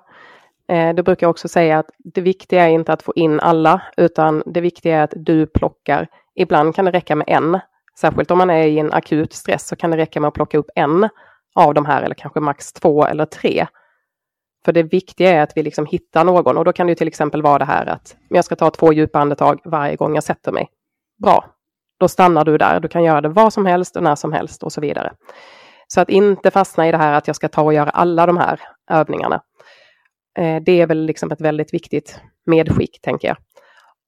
Eh, 0.68 0.94
då 0.94 1.02
brukar 1.02 1.26
jag 1.26 1.30
också 1.30 1.48
säga 1.48 1.78
att 1.78 1.90
det 1.98 2.20
viktiga 2.20 2.64
är 2.64 2.68
inte 2.68 2.92
att 2.92 3.02
få 3.02 3.12
in 3.16 3.40
alla, 3.40 3.82
utan 3.96 4.42
det 4.46 4.60
viktiga 4.60 4.98
är 4.98 5.02
att 5.02 5.14
du 5.16 5.46
plockar. 5.46 6.08
Ibland 6.34 6.74
kan 6.74 6.84
det 6.84 6.90
räcka 6.90 7.16
med 7.16 7.28
en. 7.28 7.60
Särskilt 7.98 8.30
om 8.30 8.38
man 8.38 8.50
är 8.50 8.66
i 8.66 8.78
en 8.78 8.92
akut 8.92 9.32
stress 9.32 9.68
så 9.68 9.76
kan 9.76 9.90
det 9.90 9.96
räcka 9.96 10.20
med 10.20 10.28
att 10.28 10.34
plocka 10.34 10.58
upp 10.58 10.70
en 10.74 11.08
av 11.54 11.74
de 11.74 11.86
här 11.86 12.02
eller 12.02 12.14
kanske 12.14 12.40
max 12.40 12.72
två 12.72 13.06
eller 13.06 13.24
tre. 13.24 13.66
För 14.64 14.72
det 14.72 14.82
viktiga 14.82 15.30
är 15.30 15.42
att 15.42 15.56
vi 15.56 15.62
liksom 15.62 15.86
hittar 15.86 16.24
någon 16.24 16.56
och 16.56 16.64
då 16.64 16.72
kan 16.72 16.86
det 16.86 16.94
till 16.94 17.08
exempel 17.08 17.42
vara 17.42 17.58
det 17.58 17.64
här 17.64 17.86
att 17.86 18.16
jag 18.28 18.44
ska 18.44 18.56
ta 18.56 18.70
två 18.70 18.92
djupa 18.92 19.18
andetag 19.18 19.60
varje 19.64 19.96
gång 19.96 20.14
jag 20.14 20.24
sätter 20.24 20.52
mig. 20.52 20.68
Bra, 21.22 21.44
då 21.98 22.08
stannar 22.08 22.44
du 22.44 22.58
där. 22.58 22.80
Du 22.80 22.88
kan 22.88 23.04
göra 23.04 23.20
det 23.20 23.28
var 23.28 23.50
som 23.50 23.66
helst 23.66 23.96
och 23.96 24.02
när 24.02 24.14
som 24.14 24.32
helst 24.32 24.62
och 24.62 24.72
så 24.72 24.80
vidare. 24.80 25.12
Så 25.88 26.00
att 26.00 26.08
inte 26.08 26.50
fastna 26.50 26.88
i 26.88 26.92
det 26.92 26.98
här 26.98 27.12
att 27.12 27.26
jag 27.26 27.36
ska 27.36 27.48
ta 27.48 27.62
och 27.62 27.74
göra 27.74 27.90
alla 27.90 28.26
de 28.26 28.36
här 28.36 28.60
övningarna. 28.90 29.40
Eh, 30.36 30.62
det 30.62 30.80
är 30.80 30.86
väl 30.86 31.06
liksom 31.06 31.32
ett 31.32 31.40
väldigt 31.40 31.74
viktigt 31.74 32.20
medskick, 32.46 33.00
tänker 33.02 33.28
jag. 33.28 33.36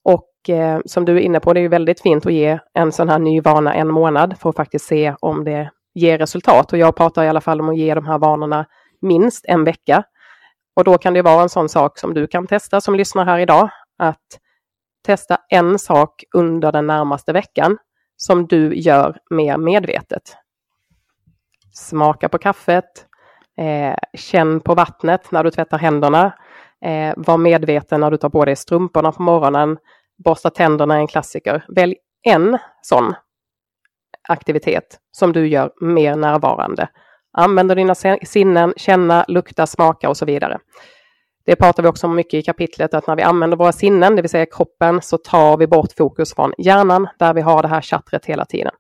Och 0.04 0.50
eh, 0.50 0.80
som 0.84 1.04
du 1.04 1.16
är 1.16 1.20
inne 1.20 1.40
på, 1.40 1.52
det 1.52 1.60
är 1.60 1.62
ju 1.62 1.68
väldigt 1.68 2.00
fint 2.00 2.26
att 2.26 2.32
ge 2.32 2.58
en 2.74 2.92
sån 2.92 3.08
här 3.08 3.18
ny 3.18 3.40
vana 3.40 3.74
en 3.74 3.88
månad 3.88 4.38
för 4.38 4.50
att 4.50 4.56
faktiskt 4.56 4.84
se 4.84 5.14
om 5.20 5.44
det 5.44 5.70
ger 5.94 6.18
resultat. 6.18 6.72
Och 6.72 6.78
jag 6.78 6.96
pratar 6.96 7.24
i 7.24 7.28
alla 7.28 7.40
fall 7.40 7.60
om 7.60 7.68
att 7.68 7.78
ge 7.78 7.94
de 7.94 8.06
här 8.06 8.18
vanorna 8.18 8.66
minst 9.00 9.44
en 9.48 9.64
vecka. 9.64 10.04
Och 10.76 10.84
då 10.84 10.98
kan 10.98 11.14
det 11.14 11.22
vara 11.22 11.42
en 11.42 11.48
sån 11.48 11.68
sak 11.68 11.98
som 11.98 12.14
du 12.14 12.26
kan 12.26 12.46
testa 12.46 12.80
som 12.80 12.94
lyssnar 12.94 13.24
här 13.24 13.38
idag. 13.38 13.70
Att 13.98 14.38
testa 15.06 15.38
en 15.48 15.78
sak 15.78 16.24
under 16.34 16.72
den 16.72 16.86
närmaste 16.86 17.32
veckan 17.32 17.78
som 18.16 18.46
du 18.46 18.74
gör 18.74 19.18
mer 19.30 19.56
medvetet. 19.56 20.36
Smaka 21.72 22.28
på 22.28 22.38
kaffet, 22.38 23.07
eh, 23.58 23.94
känn 24.14 24.60
på 24.60 24.74
vattnet 24.74 25.32
när 25.32 25.44
du 25.44 25.50
tvättar 25.50 25.78
händerna, 25.78 26.32
eh, 26.84 27.14
var 27.16 27.38
medveten 27.38 28.00
när 28.00 28.10
du 28.10 28.16
tar 28.16 28.28
på 28.28 28.44
dig 28.44 28.56
strumporna 28.56 29.12
på 29.12 29.22
morgonen, 29.22 29.78
borsta 30.24 30.50
tänderna 30.50 30.94
är 30.94 30.98
en 30.98 31.06
klassiker. 31.06 31.64
Välj 31.68 31.96
en 32.22 32.58
sån 32.82 33.14
aktivitet 34.28 34.98
som 35.12 35.32
du 35.32 35.48
gör 35.48 35.72
mer 35.80 36.16
närvarande 36.16 36.88
Använder 37.32 37.76
dina 37.76 37.94
sinnen, 38.22 38.72
känna, 38.76 39.24
lukta, 39.28 39.66
smaka 39.66 40.08
och 40.08 40.16
så 40.16 40.24
vidare. 40.24 40.58
Det 41.46 41.56
pratar 41.56 41.82
vi 41.82 41.88
också 41.88 42.06
om 42.06 42.14
mycket 42.14 42.34
i 42.34 42.42
kapitlet, 42.42 42.94
att 42.94 43.06
när 43.06 43.16
vi 43.16 43.22
använder 43.22 43.56
våra 43.56 43.72
sinnen, 43.72 44.16
det 44.16 44.22
vill 44.22 44.30
säga 44.30 44.46
kroppen, 44.46 45.02
så 45.02 45.18
tar 45.18 45.56
vi 45.56 45.66
bort 45.66 45.92
fokus 45.98 46.34
från 46.34 46.52
hjärnan, 46.58 47.08
där 47.18 47.34
vi 47.34 47.40
har 47.40 47.62
det 47.62 47.68
här 47.68 47.80
chattret 47.80 48.26
hela 48.26 48.44
tiden. 48.44 48.72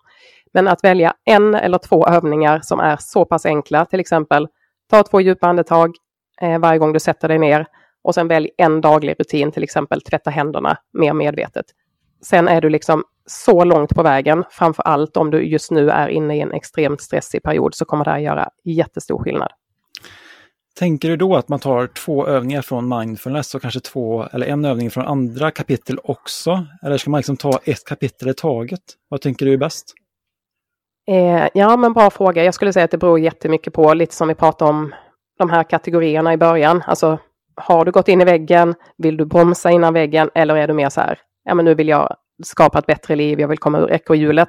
Men 0.52 0.68
att 0.68 0.84
välja 0.84 1.14
en 1.24 1.54
eller 1.54 1.78
två 1.78 2.08
övningar 2.08 2.60
som 2.62 2.80
är 2.80 2.96
så 3.00 3.24
pass 3.24 3.46
enkla, 3.46 3.84
till 3.84 4.00
exempel 4.00 4.48
ta 4.90 5.02
två 5.02 5.20
djupa 5.20 5.46
andetag 5.46 5.90
eh, 6.40 6.58
varje 6.58 6.78
gång 6.78 6.92
du 6.92 7.00
sätter 7.00 7.28
dig 7.28 7.38
ner 7.38 7.66
och 8.02 8.14
sen 8.14 8.28
välj 8.28 8.50
en 8.56 8.80
daglig 8.80 9.14
rutin, 9.18 9.52
till 9.52 9.62
exempel 9.62 10.00
tvätta 10.00 10.30
händerna 10.30 10.78
mer 10.92 11.12
medvetet. 11.12 11.66
Sen 12.22 12.48
är 12.48 12.60
du 12.60 12.70
liksom 12.70 13.04
så 13.26 13.64
långt 13.64 13.94
på 13.94 14.02
vägen, 14.02 14.44
framför 14.50 14.82
allt 14.82 15.16
om 15.16 15.30
du 15.30 15.42
just 15.42 15.70
nu 15.70 15.90
är 15.90 16.08
inne 16.08 16.36
i 16.36 16.40
en 16.40 16.52
extremt 16.52 17.00
stressig 17.00 17.42
period, 17.42 17.74
så 17.74 17.84
kommer 17.84 18.04
det 18.04 18.10
här 18.10 18.18
göra 18.18 18.48
jättestor 18.64 19.18
skillnad. 19.18 19.48
Tänker 20.78 21.08
du 21.08 21.16
då 21.16 21.36
att 21.36 21.48
man 21.48 21.58
tar 21.58 21.86
två 21.86 22.26
övningar 22.26 22.62
från 22.62 22.98
mindfulness 22.98 23.54
och 23.54 23.62
kanske 23.62 23.80
två 23.80 24.24
eller 24.32 24.46
en 24.46 24.64
övning 24.64 24.90
från 24.90 25.06
andra 25.06 25.50
kapitel 25.50 25.98
också? 26.04 26.66
Eller 26.82 26.98
ska 26.98 27.10
man 27.10 27.18
liksom 27.18 27.36
ta 27.36 27.60
ett 27.64 27.84
kapitel 27.84 28.28
i 28.28 28.34
taget? 28.34 28.80
Vad 29.08 29.20
tänker 29.20 29.46
du 29.46 29.52
är 29.52 29.56
bäst? 29.56 29.94
Eh, 31.08 31.48
ja, 31.54 31.76
men 31.76 31.92
bra 31.92 32.10
fråga. 32.10 32.44
Jag 32.44 32.54
skulle 32.54 32.72
säga 32.72 32.84
att 32.84 32.90
det 32.90 32.98
beror 32.98 33.20
jättemycket 33.20 33.72
på, 33.72 33.94
lite 33.94 34.14
som 34.14 34.28
vi 34.28 34.34
pratade 34.34 34.70
om 34.70 34.94
de 35.38 35.50
här 35.50 35.64
kategorierna 35.64 36.32
i 36.32 36.36
början. 36.36 36.82
Alltså, 36.86 37.18
har 37.56 37.84
du 37.84 37.90
gått 37.92 38.08
in 38.08 38.20
i 38.20 38.24
väggen? 38.24 38.74
Vill 38.98 39.16
du 39.16 39.24
bromsa 39.24 39.70
innan 39.70 39.94
väggen? 39.94 40.30
Eller 40.34 40.56
är 40.56 40.68
du 40.68 40.74
mer 40.74 40.88
så 40.88 41.00
här, 41.00 41.18
ja 41.44 41.54
men 41.54 41.64
nu 41.64 41.74
vill 41.74 41.88
jag 41.88 42.16
skapa 42.44 42.78
ett 42.78 42.86
bättre 42.86 43.16
liv, 43.16 43.40
jag 43.40 43.48
vill 43.48 43.58
komma 43.58 43.78
ur 43.78 43.92
ekorrhjulet. 43.92 44.48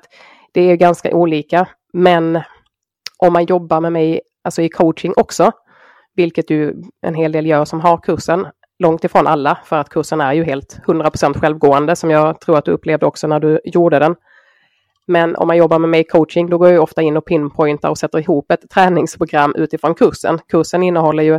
Det 0.53 0.61
är 0.61 0.75
ganska 0.75 1.15
olika, 1.15 1.67
men 1.93 2.41
om 3.17 3.33
man 3.33 3.45
jobbar 3.45 3.81
med 3.81 3.91
mig 3.91 4.21
alltså 4.43 4.61
i 4.61 4.69
coaching 4.69 5.13
också, 5.15 5.51
vilket 6.15 6.49
ju 6.49 6.73
en 7.01 7.15
hel 7.15 7.31
del 7.31 7.45
gör 7.45 7.65
som 7.65 7.81
har 7.81 7.97
kursen, 7.97 8.47
långt 8.83 9.03
ifrån 9.03 9.27
alla, 9.27 9.57
för 9.65 9.77
att 9.77 9.89
kursen 9.89 10.21
är 10.21 10.33
ju 10.33 10.43
helt 10.43 10.79
100% 10.87 11.39
självgående, 11.39 11.95
som 11.95 12.09
jag 12.09 12.41
tror 12.41 12.57
att 12.57 12.65
du 12.65 12.71
upplevde 12.71 13.05
också 13.05 13.27
när 13.27 13.39
du 13.39 13.59
gjorde 13.63 13.99
den. 13.99 14.15
Men 15.09 15.35
om 15.35 15.47
man 15.47 15.57
jobbar 15.57 15.79
med 15.79 15.89
mig 15.89 16.03
coaching, 16.03 16.49
då 16.49 16.57
går 16.57 16.69
jag 16.69 16.83
ofta 16.83 17.01
in 17.01 17.17
och 17.17 17.25
pinpointar 17.25 17.89
och 17.89 17.97
sätter 17.97 18.19
ihop 18.19 18.51
ett 18.51 18.69
träningsprogram 18.69 19.55
utifrån 19.55 19.95
kursen. 19.95 20.39
Kursen 20.47 20.83
innehåller 20.83 21.23
ju, 21.23 21.33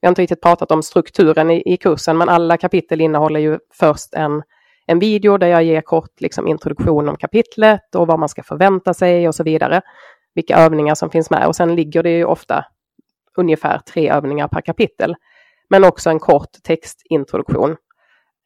vi 0.00 0.06
har 0.06 0.08
inte 0.08 0.22
riktigt 0.22 0.42
pratat 0.42 0.70
om 0.70 0.82
strukturen 0.82 1.50
i, 1.50 1.62
i 1.74 1.76
kursen, 1.76 2.18
men 2.18 2.28
alla 2.28 2.56
kapitel 2.56 3.00
innehåller 3.00 3.40
ju 3.40 3.58
först 3.72 4.14
en 4.14 4.42
en 4.90 4.98
video 4.98 5.38
där 5.38 5.46
jag 5.46 5.64
ger 5.64 5.80
kort 5.80 6.20
liksom, 6.20 6.48
introduktion 6.48 7.08
om 7.08 7.16
kapitlet 7.16 7.94
och 7.94 8.06
vad 8.06 8.18
man 8.18 8.28
ska 8.28 8.42
förvänta 8.42 8.94
sig 8.94 9.28
och 9.28 9.34
så 9.34 9.44
vidare. 9.44 9.82
Vilka 10.34 10.56
övningar 10.56 10.94
som 10.94 11.10
finns 11.10 11.30
med 11.30 11.46
och 11.46 11.56
sen 11.56 11.74
ligger 11.74 12.02
det 12.02 12.10
ju 12.10 12.24
ofta 12.24 12.64
ungefär 13.36 13.78
tre 13.78 14.10
övningar 14.10 14.48
per 14.48 14.60
kapitel. 14.60 15.16
Men 15.70 15.84
också 15.84 16.10
en 16.10 16.18
kort 16.18 16.52
textintroduktion. 16.62 17.76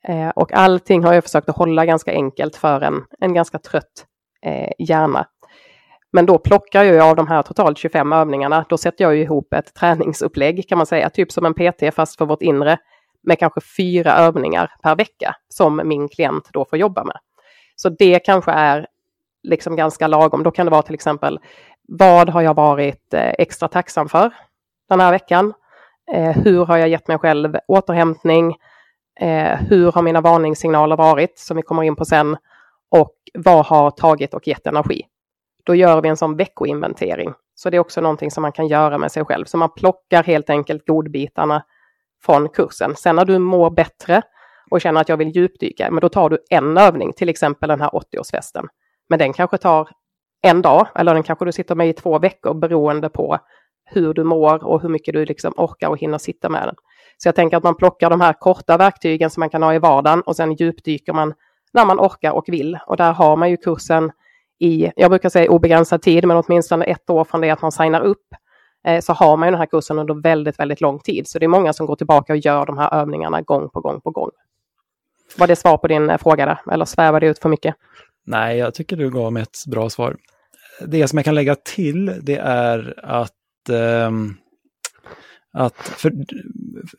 Eh, 0.08 0.28
och 0.28 0.52
allting 0.52 1.04
har 1.04 1.14
jag 1.14 1.24
försökt 1.24 1.48
att 1.48 1.56
hålla 1.56 1.86
ganska 1.86 2.12
enkelt 2.12 2.56
för 2.56 2.80
en, 2.80 3.04
en 3.20 3.34
ganska 3.34 3.58
trött 3.58 4.06
eh, 4.42 4.72
hjärna. 4.78 5.26
Men 6.12 6.26
då 6.26 6.38
plockar 6.38 6.84
jag 6.84 7.08
av 7.08 7.16
de 7.16 7.26
här 7.26 7.42
totalt 7.42 7.78
25 7.78 8.12
övningarna, 8.12 8.64
då 8.68 8.78
sätter 8.78 9.04
jag 9.04 9.16
ihop 9.16 9.52
ett 9.52 9.74
träningsupplägg 9.74 10.68
kan 10.68 10.78
man 10.78 10.86
säga, 10.86 11.10
typ 11.10 11.32
som 11.32 11.46
en 11.46 11.54
PT 11.54 11.94
fast 11.94 12.18
för 12.18 12.26
vårt 12.26 12.42
inre 12.42 12.78
med 13.22 13.38
kanske 13.38 13.60
fyra 13.76 14.12
övningar 14.12 14.70
per 14.82 14.96
vecka 14.96 15.34
som 15.48 15.80
min 15.84 16.08
klient 16.08 16.48
då 16.52 16.64
får 16.64 16.78
jobba 16.78 17.04
med. 17.04 17.16
Så 17.76 17.88
det 17.88 18.18
kanske 18.18 18.52
är 18.52 18.86
liksom 19.42 19.76
ganska 19.76 20.06
lagom. 20.06 20.42
Då 20.42 20.50
kan 20.50 20.66
det 20.66 20.70
vara 20.70 20.82
till 20.82 20.94
exempel 20.94 21.40
vad 21.88 22.28
har 22.28 22.42
jag 22.42 22.54
varit 22.54 23.14
eh, 23.14 23.32
extra 23.38 23.68
tacksam 23.68 24.08
för 24.08 24.34
den 24.88 25.00
här 25.00 25.10
veckan? 25.10 25.52
Eh, 26.12 26.30
hur 26.30 26.64
har 26.64 26.76
jag 26.76 26.88
gett 26.88 27.08
mig 27.08 27.18
själv 27.18 27.56
återhämtning? 27.68 28.56
Eh, 29.20 29.60
hur 29.68 29.92
har 29.92 30.02
mina 30.02 30.20
varningssignaler 30.20 30.96
varit 30.96 31.38
som 31.38 31.56
vi 31.56 31.62
kommer 31.62 31.82
in 31.82 31.96
på 31.96 32.04
sen? 32.04 32.36
Och 32.92 33.14
vad 33.34 33.66
har 33.66 33.90
tagit 33.90 34.34
och 34.34 34.48
gett 34.48 34.66
energi? 34.66 35.02
Då 35.64 35.74
gör 35.74 36.00
vi 36.02 36.08
en 36.08 36.16
sån 36.16 36.36
veckoinventering. 36.36 37.34
Så 37.54 37.70
det 37.70 37.76
är 37.76 37.80
också 37.80 38.00
någonting 38.00 38.30
som 38.30 38.42
man 38.42 38.52
kan 38.52 38.66
göra 38.66 38.98
med 38.98 39.12
sig 39.12 39.24
själv. 39.24 39.44
Så 39.44 39.56
man 39.56 39.74
plockar 39.74 40.22
helt 40.22 40.50
enkelt 40.50 40.86
godbitarna 40.86 41.64
från 42.24 42.48
kursen. 42.48 42.96
Sen 42.96 43.16
när 43.16 43.24
du 43.24 43.38
mår 43.38 43.70
bättre 43.70 44.22
och 44.70 44.80
känner 44.80 45.00
att 45.00 45.08
jag 45.08 45.16
vill 45.16 45.36
djupdyka, 45.36 45.90
men 45.90 46.00
då 46.00 46.08
tar 46.08 46.30
du 46.30 46.38
en 46.50 46.78
övning, 46.78 47.12
till 47.12 47.28
exempel 47.28 47.68
den 47.68 47.80
här 47.80 47.90
80-årsfesten. 47.90 48.66
Men 49.08 49.18
den 49.18 49.32
kanske 49.32 49.58
tar 49.58 49.88
en 50.42 50.62
dag 50.62 50.86
eller 50.94 51.14
den 51.14 51.22
kanske 51.22 51.44
du 51.44 51.52
sitter 51.52 51.74
med 51.74 51.88
i 51.88 51.92
två 51.92 52.18
veckor 52.18 52.54
beroende 52.54 53.08
på 53.08 53.38
hur 53.84 54.14
du 54.14 54.24
mår 54.24 54.64
och 54.64 54.82
hur 54.82 54.88
mycket 54.88 55.14
du 55.14 55.24
liksom 55.24 55.54
orkar 55.56 55.88
och 55.88 55.98
hinner 55.98 56.18
sitta 56.18 56.48
med 56.48 56.68
den. 56.68 56.74
Så 57.16 57.28
jag 57.28 57.34
tänker 57.34 57.56
att 57.56 57.62
man 57.62 57.76
plockar 57.76 58.10
de 58.10 58.20
här 58.20 58.32
korta 58.32 58.76
verktygen 58.76 59.30
som 59.30 59.40
man 59.40 59.50
kan 59.50 59.62
ha 59.62 59.74
i 59.74 59.78
vardagen 59.78 60.22
och 60.22 60.36
sen 60.36 60.52
djupdyker 60.52 61.12
man 61.12 61.34
när 61.72 61.86
man 61.86 62.00
orkar 62.00 62.32
och 62.32 62.44
vill. 62.48 62.78
Och 62.86 62.96
där 62.96 63.12
har 63.12 63.36
man 63.36 63.50
ju 63.50 63.56
kursen 63.56 64.12
i, 64.58 64.92
jag 64.96 65.10
brukar 65.10 65.28
säga 65.28 65.50
obegränsad 65.50 66.02
tid, 66.02 66.26
men 66.26 66.36
åtminstone 66.36 66.84
ett 66.84 67.10
år 67.10 67.24
från 67.24 67.40
det 67.40 67.50
att 67.50 67.62
man 67.62 67.72
signar 67.72 68.00
upp, 68.00 68.26
eh, 68.86 69.00
så 69.00 69.12
har 69.12 69.36
man 69.36 69.48
ju 69.48 69.50
den 69.50 69.58
här 69.58 69.66
kursen 69.66 69.98
under 69.98 70.14
väldigt, 70.14 70.58
väldigt 70.58 70.80
lång 70.80 70.98
tid. 70.98 71.28
Så 71.28 71.38
det 71.38 71.46
är 71.46 71.48
många 71.48 71.72
som 71.72 71.86
går 71.86 71.96
tillbaka 71.96 72.32
och 72.32 72.38
gör 72.38 72.66
de 72.66 72.78
här 72.78 72.94
övningarna 72.94 73.42
gång 73.42 73.68
på 73.68 73.80
gång 73.80 74.00
på 74.00 74.10
gång. 74.10 74.30
Var 75.38 75.46
det 75.46 75.56
svar 75.56 75.76
på 75.76 75.88
din 75.88 76.10
eh, 76.10 76.18
fråga 76.18 76.46
där, 76.46 76.72
eller 76.72 76.84
svävar 76.84 77.20
det 77.20 77.26
ut 77.26 77.38
för 77.38 77.48
mycket? 77.48 77.74
Nej, 78.26 78.58
jag 78.58 78.74
tycker 78.74 78.96
du 78.96 79.10
gav 79.10 79.32
mig 79.32 79.42
ett 79.42 79.58
bra 79.66 79.90
svar. 79.90 80.16
Det 80.86 81.08
som 81.08 81.18
jag 81.18 81.24
kan 81.24 81.34
lägga 81.34 81.54
till, 81.54 82.20
det 82.22 82.36
är 82.36 82.94
att 83.02 83.68
eh, 83.70 84.10
att 85.52 85.76
för, 85.76 86.12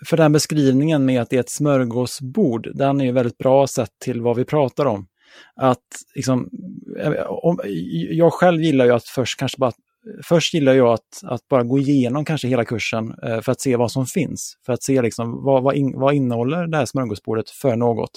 för 0.06 0.18
den 0.18 0.32
beskrivningen 0.32 1.06
med 1.06 1.22
att 1.22 1.30
det 1.30 1.36
är 1.36 1.40
ett 1.40 1.50
smörgåsbord, 1.50 2.70
den 2.76 3.02
är 3.02 3.06
ju 3.06 3.12
väldigt 3.12 3.38
bra 3.38 3.68
sett 3.68 4.00
till 4.00 4.22
vad 4.22 4.36
vi 4.36 4.46
pratar 4.46 4.86
om. 4.86 5.08
Att 5.56 5.84
liksom, 6.16 6.50
om, 7.28 7.60
jag 8.10 8.34
själv 8.34 8.62
gillar 8.62 8.86
ju 8.86 8.92
att 8.92 9.04
först 9.08 9.40
kanske 9.40 9.58
bara 9.58 9.72
Först 10.24 10.54
gillar 10.54 10.74
jag 10.74 10.94
att, 10.94 11.24
att 11.24 11.48
bara 11.48 11.64
gå 11.64 11.80
igenom 11.80 12.26
kanske 12.26 12.48
hela 12.48 12.66
kursen 12.66 13.14
eh, 13.24 13.42
för 13.42 13.52
att 13.52 13.62
se 13.62 13.76
vad 13.76 13.92
som 13.92 14.06
finns. 14.06 14.58
För 14.66 14.74
att 14.74 14.84
se 14.84 15.02
liksom, 15.02 15.44
vad, 15.44 15.64
vad, 15.64 15.76
in, 15.76 16.00
vad 16.00 16.14
innehåller 16.14 16.68
det 16.68 16.78
här 16.78 16.86
smörgåsbordet 16.86 17.50
för 17.50 17.76
något. 17.76 18.12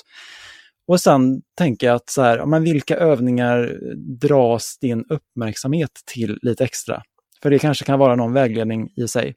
Och 0.89 1.01
sen 1.01 1.43
tänker 1.59 1.87
jag 1.87 1.97
att 1.97 2.11
så 2.11 2.23
här, 2.23 2.47
men 2.47 2.63
vilka 2.63 2.97
övningar 2.97 3.79
dras 4.21 4.79
din 4.81 5.05
uppmärksamhet 5.09 5.91
till 6.15 6.39
lite 6.43 6.65
extra? 6.65 7.03
För 7.43 7.51
det 7.51 7.59
kanske 7.59 7.85
kan 7.85 7.99
vara 7.99 8.17
någon 8.17 8.33
vägledning 8.33 8.89
i 8.97 9.09
sig. 9.09 9.35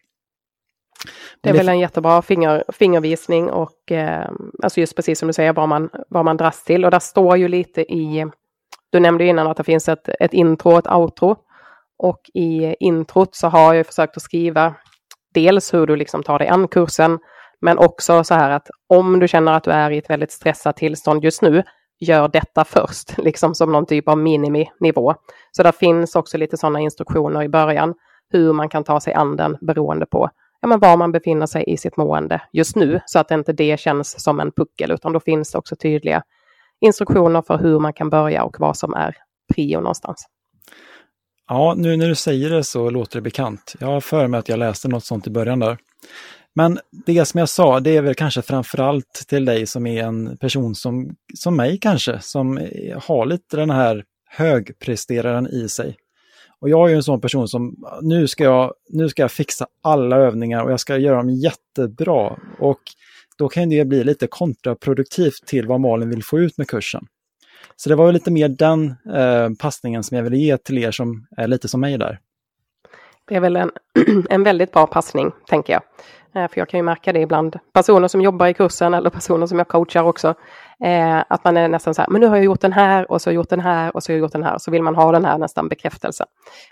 Det 1.41 1.49
är 1.49 1.53
väl 1.53 1.69
en 1.69 1.79
jättebra 1.79 2.21
finger, 2.21 2.63
fingervisning 2.73 3.49
och 3.49 3.91
eh, 3.91 4.29
alltså 4.63 4.79
just 4.79 4.95
precis 4.95 5.19
som 5.19 5.27
du 5.27 5.33
säger 5.33 5.53
vad 5.53 5.69
man, 5.69 5.89
vad 6.09 6.25
man 6.25 6.37
dras 6.37 6.63
till. 6.63 6.85
Och 6.85 6.91
där 6.91 6.99
står 6.99 7.37
ju 7.37 7.47
lite 7.47 7.81
i, 7.81 8.25
du 8.89 8.99
nämnde 8.99 9.25
innan 9.25 9.47
att 9.47 9.57
det 9.57 9.63
finns 9.63 9.89
ett, 9.89 10.09
ett 10.19 10.33
intro 10.33 10.71
och 10.71 10.79
ett 10.79 10.91
outro. 10.91 11.35
Och 11.97 12.21
i 12.33 12.75
introt 12.79 13.35
så 13.35 13.47
har 13.47 13.73
jag 13.73 13.85
försökt 13.85 14.17
att 14.17 14.23
skriva 14.23 14.75
dels 15.33 15.73
hur 15.73 15.87
du 15.87 15.95
liksom 15.95 16.23
tar 16.23 16.39
dig 16.39 16.47
an 16.47 16.67
kursen, 16.67 17.19
men 17.61 17.77
också 17.77 18.23
så 18.23 18.33
här 18.33 18.49
att 18.49 18.69
om 18.87 19.19
du 19.19 19.27
känner 19.27 19.53
att 19.53 19.63
du 19.63 19.71
är 19.71 19.91
i 19.91 19.97
ett 19.97 20.09
väldigt 20.09 20.31
stressat 20.31 20.77
tillstånd 20.77 21.23
just 21.23 21.41
nu, 21.41 21.63
gör 21.99 22.27
detta 22.27 22.65
först, 22.65 23.17
liksom 23.17 23.55
som 23.55 23.71
någon 23.71 23.85
typ 23.85 24.07
av 24.07 24.17
miniminivå. 24.17 25.15
Så 25.51 25.63
där 25.63 25.71
finns 25.71 26.15
också 26.15 26.37
lite 26.37 26.57
sådana 26.57 26.79
instruktioner 26.79 27.43
i 27.43 27.49
början, 27.49 27.93
hur 28.29 28.53
man 28.53 28.69
kan 28.69 28.83
ta 28.83 28.99
sig 28.99 29.13
an 29.13 29.35
den 29.35 29.57
beroende 29.61 30.05
på 30.05 30.29
ja, 30.61 30.67
men 30.67 30.79
var 30.79 30.97
man 30.97 31.11
befinner 31.11 31.45
sig 31.45 31.63
i 31.67 31.77
sitt 31.77 31.97
mående 31.97 32.41
just 32.53 32.75
nu, 32.75 32.99
så 33.05 33.19
att 33.19 33.31
inte 33.31 33.53
det 33.53 33.79
känns 33.79 34.23
som 34.23 34.39
en 34.39 34.51
puckel, 34.51 34.91
utan 34.91 35.13
då 35.13 35.19
finns 35.19 35.51
det 35.51 35.57
också 35.57 35.75
tydliga 35.75 36.23
instruktioner 36.81 37.41
för 37.41 37.57
hur 37.57 37.79
man 37.79 37.93
kan 37.93 38.09
börja 38.09 38.43
och 38.43 38.55
vad 38.59 38.77
som 38.77 38.93
är 38.93 39.15
prio 39.53 39.79
någonstans. 39.79 40.25
Ja, 41.47 41.73
nu 41.77 41.97
när 41.97 42.07
du 42.07 42.15
säger 42.15 42.49
det 42.49 42.63
så 42.63 42.89
låter 42.89 43.17
det 43.17 43.21
bekant. 43.21 43.75
Jag 43.79 43.87
har 43.87 44.01
för 44.01 44.27
mig 44.27 44.39
att 44.39 44.49
jag 44.49 44.59
läste 44.59 44.87
något 44.87 45.05
sånt 45.05 45.27
i 45.27 45.29
början 45.29 45.59
där. 45.59 45.77
Men 46.55 46.79
det 47.05 47.25
som 47.25 47.39
jag 47.39 47.49
sa, 47.49 47.79
det 47.79 47.97
är 47.97 48.01
väl 48.01 48.15
kanske 48.15 48.41
framförallt 48.41 49.25
till 49.27 49.45
dig 49.45 49.67
som 49.67 49.87
är 49.87 50.03
en 50.03 50.37
person 50.37 50.75
som, 50.75 51.15
som 51.33 51.55
mig 51.55 51.77
kanske, 51.77 52.19
som 52.19 52.57
har 53.03 53.25
lite 53.25 53.57
den 53.57 53.69
här 53.69 54.03
högpresteraren 54.29 55.47
i 55.47 55.69
sig. 55.69 55.97
Och 56.61 56.69
jag 56.69 56.85
är 56.85 56.89
ju 56.89 56.95
en 56.95 57.03
sån 57.03 57.21
person 57.21 57.47
som, 57.47 57.75
nu 58.01 58.27
ska, 58.27 58.43
jag, 58.43 58.73
nu 58.89 59.09
ska 59.09 59.21
jag 59.21 59.31
fixa 59.31 59.67
alla 59.81 60.17
övningar 60.17 60.63
och 60.63 60.71
jag 60.71 60.79
ska 60.79 60.97
göra 60.97 61.17
dem 61.17 61.29
jättebra. 61.29 62.37
Och 62.59 62.79
då 63.37 63.49
kan 63.49 63.69
det 63.69 63.85
bli 63.85 64.03
lite 64.03 64.27
kontraproduktivt 64.27 65.45
till 65.45 65.67
vad 65.67 65.81
Malin 65.81 66.09
vill 66.09 66.23
få 66.23 66.39
ut 66.39 66.57
med 66.57 66.67
kursen. 66.67 67.05
Så 67.75 67.89
det 67.89 67.95
var 67.95 68.11
lite 68.11 68.31
mer 68.31 68.49
den 68.49 68.95
eh, 69.15 69.49
passningen 69.59 70.03
som 70.03 70.17
jag 70.17 70.23
ville 70.23 70.37
ge 70.37 70.57
till 70.57 70.77
er 70.77 70.91
som 70.91 71.27
är 71.37 71.47
lite 71.47 71.67
som 71.67 71.81
mig 71.81 71.97
där. 71.97 72.19
Det 73.27 73.35
är 73.35 73.39
väl 73.39 73.55
en, 73.55 73.71
en 74.29 74.43
väldigt 74.43 74.71
bra 74.71 74.87
passning, 74.87 75.31
tänker 75.47 75.73
jag. 75.73 75.81
Eh, 76.35 76.49
för 76.49 76.59
jag 76.59 76.69
kan 76.69 76.77
ju 76.77 76.83
märka 76.83 77.13
det 77.13 77.19
ibland, 77.19 77.59
personer 77.73 78.07
som 78.07 78.21
jobbar 78.21 78.47
i 78.47 78.53
kursen 78.53 78.93
eller 78.93 79.09
personer 79.09 79.45
som 79.47 79.57
jag 79.57 79.67
coachar 79.67 80.03
också, 80.03 80.35
eh, 80.83 81.23
att 81.29 81.43
man 81.43 81.57
är 81.57 81.67
nästan 81.67 81.93
så 81.93 82.01
här, 82.01 82.09
men 82.09 82.21
nu 82.21 82.27
har 82.27 82.35
jag 82.35 82.45
gjort 82.45 82.61
den 82.61 82.73
här 82.73 83.11
och 83.11 83.21
så 83.21 83.29
har 83.29 83.33
jag 83.33 83.35
gjort 83.35 83.49
den 83.49 83.59
här 83.59 83.95
och 83.95 84.03
så 84.03 84.11
har 84.11 84.15
jag 84.15 84.21
gjort 84.21 84.31
den 84.31 84.43
här, 84.43 84.57
så 84.57 84.71
vill 84.71 84.83
man 84.83 84.95
ha 84.95 85.11
den 85.11 85.25
här 85.25 85.37
nästan 85.37 85.69
bekräftelsen. 85.69 86.27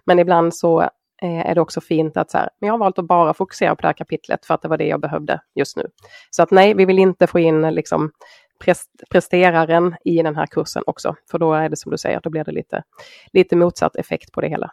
Men 0.05 0.19
ibland 0.19 0.55
så 0.55 0.81
eh, 1.21 1.49
är 1.49 1.55
det 1.55 1.61
också 1.61 1.81
fint 1.81 2.17
att 2.17 2.31
så 2.31 2.37
här, 2.37 2.49
men 2.59 2.67
jag 2.67 2.73
har 2.73 2.79
valt 2.79 2.99
att 2.99 3.07
bara 3.07 3.33
fokusera 3.33 3.75
på 3.75 3.81
det 3.81 3.87
här 3.87 3.93
kapitlet 3.93 4.45
för 4.45 4.53
att 4.53 4.61
det 4.61 4.67
var 4.67 4.77
det 4.77 4.87
jag 4.87 5.01
behövde 5.01 5.41
just 5.55 5.77
nu. 5.77 5.85
Så 6.29 6.43
att 6.43 6.51
nej, 6.51 6.73
vi 6.73 6.85
vill 6.85 6.99
inte 6.99 7.27
få 7.27 7.39
in 7.39 7.61
liksom 7.61 8.11
presteraren 9.09 9.95
i 10.05 10.21
den 10.23 10.35
här 10.35 10.45
kursen 10.45 10.83
också, 10.85 11.15
för 11.31 11.39
då 11.39 11.53
är 11.53 11.69
det 11.69 11.77
som 11.77 11.91
du 11.91 11.97
säger, 11.97 12.19
då 12.23 12.29
blir 12.29 12.43
det 12.43 12.51
lite, 12.51 12.83
lite 13.33 13.55
motsatt 13.55 13.95
effekt 13.95 14.31
på 14.31 14.41
det 14.41 14.47
hela. 14.47 14.71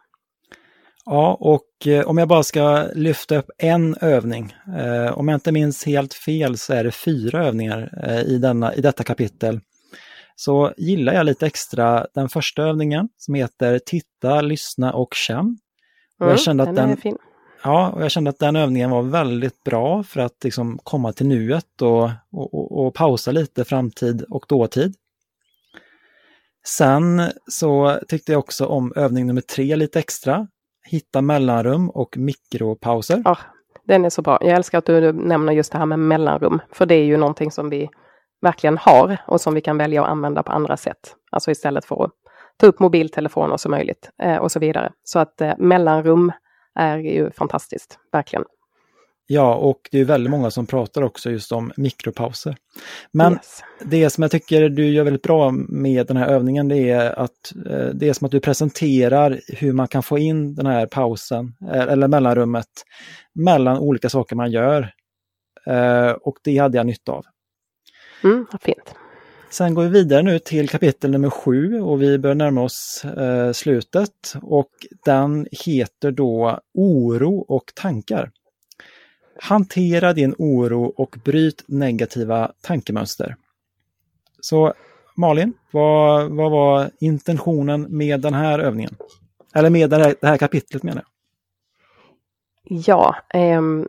Ja, 1.07 1.37
och 1.41 1.87
eh, 1.87 2.07
om 2.07 2.19
jag 2.19 2.29
bara 2.29 2.43
ska 2.43 2.89
lyfta 2.95 3.37
upp 3.37 3.51
en 3.59 3.97
övning. 4.01 4.55
Eh, 4.79 5.19
om 5.19 5.29
jag 5.29 5.37
inte 5.37 5.53
minns 5.53 5.87
helt 5.87 6.15
fel 6.15 6.59
så 6.59 6.73
är 6.73 6.85
det 6.85 6.91
fyra 6.91 7.47
övningar 7.47 8.05
eh, 8.07 8.21
i, 8.21 8.39
denna, 8.39 8.75
i 8.75 8.81
detta 8.81 9.05
kapitel. 9.05 9.61
Så 10.37 10.73
gillar 10.77 11.15
jag 11.15 11.27
lite 11.27 11.47
extra 11.47 12.07
den 12.15 12.29
första 12.29 12.63
övningen 12.63 13.09
som 13.17 13.35
heter 13.35 13.79
Titta, 13.87 14.41
lyssna 14.41 14.93
och 14.93 15.15
känn. 15.15 15.59
Och 16.19 16.27
jag 16.27 16.31
mm, 16.31 16.39
kände 16.39 16.63
att 16.63 16.77
den, 16.77 16.97
den 17.03 17.17
Ja, 17.63 17.91
och 17.91 18.03
jag 18.03 18.11
kände 18.11 18.31
att 18.31 18.39
den 18.39 18.57
övningen 18.57 18.91
var 18.91 19.03
väldigt 19.03 19.65
bra 19.65 20.03
för 20.03 20.21
att 20.21 20.45
liksom 20.45 20.79
komma 20.83 21.13
till 21.13 21.27
nuet 21.27 21.83
och, 21.83 22.11
och, 22.33 22.55
och, 22.55 22.87
och 22.87 22.95
pausa 22.95 23.33
lite 23.33 23.65
framtid 23.65 24.23
och 24.23 24.45
dåtid. 24.49 24.95
Sen 26.67 27.23
så 27.51 28.01
tyckte 28.09 28.33
jag 28.33 28.39
också 28.39 28.67
om 28.67 28.93
övning 28.97 29.27
nummer 29.27 29.41
tre 29.41 29.77
lite 29.77 29.99
extra 29.99 30.47
hitta 30.85 31.23
mellanrum 31.23 31.91
och 31.91 32.17
mikropauser. 32.17 33.23
Ja, 33.25 33.39
den 33.85 34.05
är 34.05 34.11
så 34.11 34.23
bra. 34.23 34.39
Jag 34.41 34.51
älskar 34.51 34.79
att 34.79 34.87
du 34.87 35.13
nämner 35.13 35.53
just 35.53 35.73
det 35.73 35.79
här 35.79 35.87
med 35.87 35.99
mellanrum, 35.99 36.61
för 36.73 36.87
det 36.87 36.95
är 36.95 37.05
ju 37.05 37.17
någonting 37.17 37.51
som 37.51 37.71
vi 37.71 37.91
verkligen 38.43 38.79
har 38.79 39.17
och 39.27 39.41
som 39.41 39.55
vi 39.55 39.61
kan 39.61 39.79
välja 39.79 40.03
att 40.03 40.09
använda 40.09 40.43
på 40.43 40.53
andra 40.53 40.77
sätt. 40.77 41.15
Alltså 41.31 41.51
istället 41.51 41.85
för 41.85 42.05
att 42.05 42.11
ta 42.57 42.67
upp 42.67 42.81
mobiltelefoner 42.81 43.57
så 43.57 43.69
möjligt 43.69 44.11
eh, 44.23 44.37
och 44.37 44.53
så 44.53 44.61
vidare. 44.61 44.93
Så 45.05 45.19
att 45.19 45.41
eh, 45.41 45.53
mellanrum 45.59 46.33
är 46.75 46.99
ju 46.99 47.31
fantastiskt, 47.31 47.99
verkligen. 48.13 48.45
Ja, 49.27 49.55
och 49.55 49.89
det 49.91 50.01
är 50.01 50.05
väldigt 50.05 50.31
många 50.31 50.51
som 50.51 50.67
pratar 50.67 51.03
också 51.03 51.31
just 51.31 51.53
om 51.53 51.73
mikropauser. 51.77 52.57
Men 53.13 53.33
yes. 53.33 53.63
det 53.85 54.11
som 54.11 54.23
jag 54.23 54.31
tycker 54.31 54.69
du 54.69 54.89
gör 54.89 55.05
väldigt 55.05 55.23
bra 55.23 55.51
med 55.69 56.07
den 56.07 56.17
här 56.17 56.29
övningen, 56.29 56.69
det 56.69 56.91
är 56.91 57.19
att 57.19 57.53
eh, 57.71 57.87
det 57.87 58.09
är 58.09 58.13
som 58.13 58.25
att 58.25 58.31
du 58.33 58.41
presenterar 58.41 59.41
hur 59.49 59.73
man 59.73 59.89
kan 59.89 60.03
få 60.03 60.19
in 60.19 60.55
den 60.55 60.67
här 60.67 60.87
pausen, 60.87 61.55
eh, 61.73 61.83
eller 61.83 62.09
mellanrummet, 62.09 62.69
mellan 63.35 63.79
olika 63.79 64.09
saker 64.09 64.37
man 64.37 64.51
gör. 64.51 64.93
Eh, 65.67 66.11
och 66.11 66.37
det 66.45 66.59
hade 66.59 66.77
jag 66.77 66.87
nytta 66.87 67.13
av. 67.13 67.25
Mm, 68.25 68.47
vad 68.53 68.63
fint. 68.63 68.95
Sen 69.51 69.75
går 69.75 69.83
vi 69.83 69.89
vidare 69.89 70.23
nu 70.23 70.39
till 70.39 70.69
kapitel 70.69 71.11
nummer 71.11 71.31
sju 71.31 71.81
och 71.81 72.03
vi 72.03 72.19
börjar 72.19 72.35
närma 72.35 72.63
oss 72.63 73.05
slutet. 73.53 74.35
Och 74.43 74.71
den 75.05 75.47
heter 75.51 76.11
då 76.11 76.61
Oro 76.75 77.39
och 77.39 77.73
tankar. 77.75 78.31
Hantera 79.41 80.13
din 80.13 80.35
oro 80.39 80.85
och 80.85 81.17
bryt 81.25 81.65
negativa 81.67 82.53
tankemönster. 82.63 83.37
Så 84.41 84.75
Malin, 85.17 85.53
vad, 85.71 86.31
vad 86.31 86.51
var 86.51 86.91
intentionen 87.01 87.87
med 87.97 88.21
den 88.21 88.35
här 88.35 88.59
övningen? 88.59 88.97
Eller 89.55 89.71
med 89.71 89.91
det 89.91 89.97
här, 89.97 90.15
det 90.21 90.27
här 90.27 90.37
kapitlet 90.39 90.83
menar 90.83 91.03
jag. 91.03 91.11
Ja, 92.87 93.17
ehm, 93.35 93.89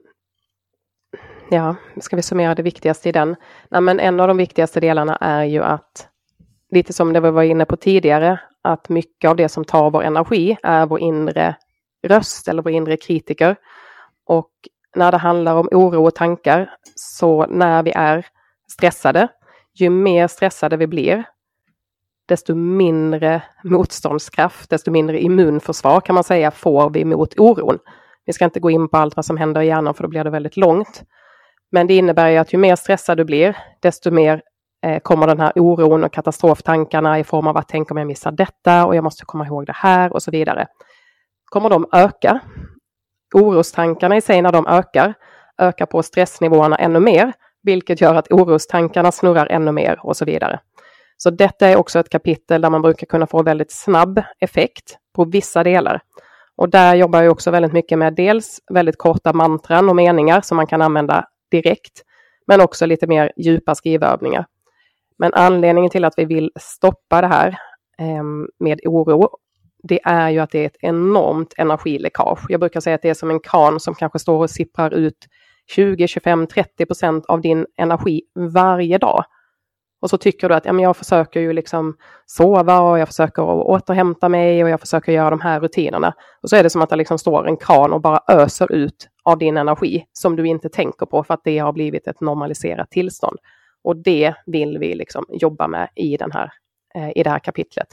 ja, 1.50 1.76
ska 2.02 2.16
vi 2.16 2.22
summera 2.22 2.56
det 2.56 2.64
viktigaste 2.64 3.10
i 3.10 3.12
den? 3.12 3.36
Nej, 3.70 3.82
men 3.82 4.00
en 4.00 4.20
av 4.20 4.28
de 4.28 4.38
viktigaste 4.38 4.80
delarna 4.80 5.16
är 5.16 5.44
ju 5.44 5.64
att, 5.64 6.08
lite 6.72 6.94
som 6.94 7.14
det 7.14 7.20
vi 7.20 7.32
var 7.32 7.44
inne 7.44 7.66
på 7.66 7.76
tidigare, 7.76 8.40
att 8.62 8.90
mycket 8.90 9.30
av 9.30 9.36
det 9.36 9.50
som 9.50 9.66
tar 9.66 9.92
vår 9.92 10.04
energi 10.04 10.58
är 10.64 10.86
vår 10.86 11.00
inre 11.00 11.56
röst 12.08 12.48
eller 12.48 12.62
vår 12.62 12.72
inre 12.72 12.98
kritiker. 12.98 13.56
Och 14.26 14.52
när 14.96 15.12
det 15.12 15.18
handlar 15.18 15.56
om 15.56 15.70
oro 15.72 16.06
och 16.06 16.16
tankar, 16.16 16.70
så 16.96 17.46
när 17.46 17.84
vi 17.84 17.92
är 17.92 18.26
stressade, 18.72 19.28
ju 19.74 19.90
mer 19.90 20.28
stressade 20.28 20.78
vi 20.78 20.88
blir, 20.88 21.24
desto 22.28 22.56
mindre 22.56 23.42
motståndskraft, 23.64 24.70
desto 24.70 24.92
mindre 24.92 25.20
immunförsvar 25.20 26.02
kan 26.02 26.16
man 26.16 26.24
säga 26.24 26.52
får 26.52 26.90
vi 26.90 27.06
mot 27.06 27.40
oron. 27.40 27.80
Vi 28.26 28.34
ska 28.34 28.46
inte 28.46 28.60
gå 28.60 28.70
in 28.70 28.88
på 28.88 28.98
allt 28.98 29.16
vad 29.16 29.26
som 29.26 29.38
händer 29.38 29.62
i 29.62 29.68
hjärnan 29.68 29.94
för 29.94 30.04
då 30.04 30.10
blir 30.10 30.24
det 30.24 30.30
väldigt 30.30 30.58
långt. 30.58 31.04
Men 31.72 31.88
det 31.88 31.94
innebär 31.94 32.30
ju 32.30 32.38
att 32.38 32.54
ju 32.54 32.58
mer 32.58 32.76
stressad 32.76 33.18
du 33.18 33.26
blir, 33.26 33.58
desto 33.80 34.12
mer 34.12 34.42
eh, 34.86 35.00
kommer 35.00 35.28
den 35.28 35.40
här 35.40 35.52
oron 35.56 36.04
och 36.04 36.14
katastroftankarna 36.14 37.20
i 37.20 37.24
form 37.24 37.48
av 37.48 37.58
att 37.58 37.68
tänk 37.68 37.92
om 37.92 37.98
jag 37.98 38.08
missar 38.08 38.32
detta 38.32 38.86
och 38.86 38.96
jag 38.96 39.04
måste 39.04 39.26
komma 39.26 39.46
ihåg 39.46 39.66
det 39.66 39.76
här 39.76 40.14
och 40.14 40.24
så 40.24 40.32
vidare. 40.32 40.68
Kommer 41.46 41.70
de 41.70 41.86
öka 41.92 42.40
Orostankarna 43.36 44.18
i 44.18 44.22
sig 44.22 44.42
när 44.42 44.52
de 44.52 44.68
ökar, 44.68 45.14
ökar 45.58 45.86
på 45.86 46.04
stressnivåerna 46.04 46.76
ännu 46.76 47.00
mer, 47.00 47.34
vilket 47.64 48.02
gör 48.02 48.16
att 48.16 48.32
orostankarna 48.32 49.12
snurrar 49.12 49.48
ännu 49.48 49.72
mer 49.72 50.00
och 50.04 50.18
så 50.18 50.26
vidare. 50.26 50.60
Så 51.18 51.30
detta 51.30 51.68
är 51.68 51.76
också 51.76 52.00
ett 52.00 52.10
kapitel 52.10 52.62
där 52.62 52.70
man 52.70 52.82
brukar 52.82 53.08
kunna 53.08 53.28
få 53.28 53.44
väldigt 53.44 53.72
snabb 53.72 54.22
effekt 54.40 54.98
på 55.16 55.26
vissa 55.26 55.64
delar. 55.64 56.02
Och 56.56 56.70
där 56.70 56.96
jobbar 56.96 57.22
jag 57.22 57.32
också 57.32 57.52
väldigt 57.52 57.74
mycket 57.74 57.98
med 57.98 58.16
dels 58.16 58.60
väldigt 58.72 58.98
korta 58.98 59.34
mantran 59.34 59.90
och 59.90 59.96
meningar 59.96 60.42
som 60.42 60.58
man 60.58 60.68
kan 60.68 60.82
använda 60.82 61.28
direkt, 61.52 62.02
men 62.48 62.62
också 62.62 62.86
lite 62.86 63.08
mer 63.08 63.32
djupa 63.38 63.76
skrivövningar. 63.76 64.46
Men 65.18 65.34
anledningen 65.34 65.90
till 65.90 66.06
att 66.06 66.14
vi 66.18 66.26
vill 66.26 66.52
stoppa 66.60 67.22
det 67.22 67.28
här 67.28 67.48
eh, 68.00 68.24
med 68.60 68.80
oro, 68.86 69.30
det 69.88 70.00
är 70.04 70.30
ju 70.30 70.40
att 70.40 70.52
det 70.52 70.60
är 70.60 70.66
ett 70.66 70.78
enormt 70.80 71.54
energiläckage. 71.58 72.46
Jag 72.50 72.60
brukar 72.60 72.80
säga 72.80 72.96
att 72.96 73.02
det 73.02 73.10
är 73.10 73.14
som 73.14 73.30
en 73.30 73.40
kran 73.40 73.80
som 73.80 73.96
kanske 73.96 74.20
står 74.20 74.38
och 74.38 74.50
sipprar 74.50 74.94
ut 74.94 75.28
20, 75.68 76.08
25, 76.08 76.48
30 76.48 76.86
procent 76.86 77.26
av 77.26 77.42
din 77.42 77.66
energi 77.78 78.22
varje 78.54 78.98
dag. 78.98 79.24
Och 80.02 80.10
så 80.10 80.18
tycker 80.18 80.50
du 80.50 80.56
att 80.56 80.66
ja, 80.66 80.74
men 80.74 80.84
jag 80.84 80.98
försöker 80.98 81.40
ju 81.40 81.54
liksom 81.54 81.98
sova 82.26 82.80
och 82.80 83.00
jag 83.00 83.08
försöker 83.08 83.44
återhämta 83.44 84.30
mig 84.30 84.64
och 84.64 84.70
jag 84.70 84.80
försöker 84.80 85.12
göra 85.12 85.30
de 85.30 85.42
här 85.42 85.60
rutinerna. 85.60 86.14
Och 86.42 86.50
så 86.50 86.56
är 86.56 86.64
det 86.64 86.70
som 86.70 86.82
att 86.82 86.90
det 86.90 86.96
liksom 86.96 87.20
står 87.20 87.48
en 87.48 87.58
kran 87.58 87.94
och 87.94 88.02
bara 88.02 88.20
öser 88.28 88.72
ut 88.72 89.10
av 89.24 89.38
din 89.38 89.58
energi 89.58 90.06
som 90.14 90.36
du 90.36 90.48
inte 90.48 90.70
tänker 90.70 91.06
på 91.06 91.24
för 91.24 91.34
att 91.34 91.44
det 91.44 91.58
har 91.58 91.74
blivit 91.74 92.08
ett 92.08 92.22
normaliserat 92.22 92.92
tillstånd. 92.92 93.38
Och 93.84 93.96
det 93.98 94.34
vill 94.46 94.78
vi 94.78 94.96
liksom 94.96 95.26
jobba 95.30 95.68
med 95.68 95.90
i, 95.96 96.18
den 96.18 96.32
här, 96.32 96.52
eh, 96.96 97.10
i 97.16 97.24
det 97.24 97.30
här 97.30 97.40
kapitlet. 97.40 97.88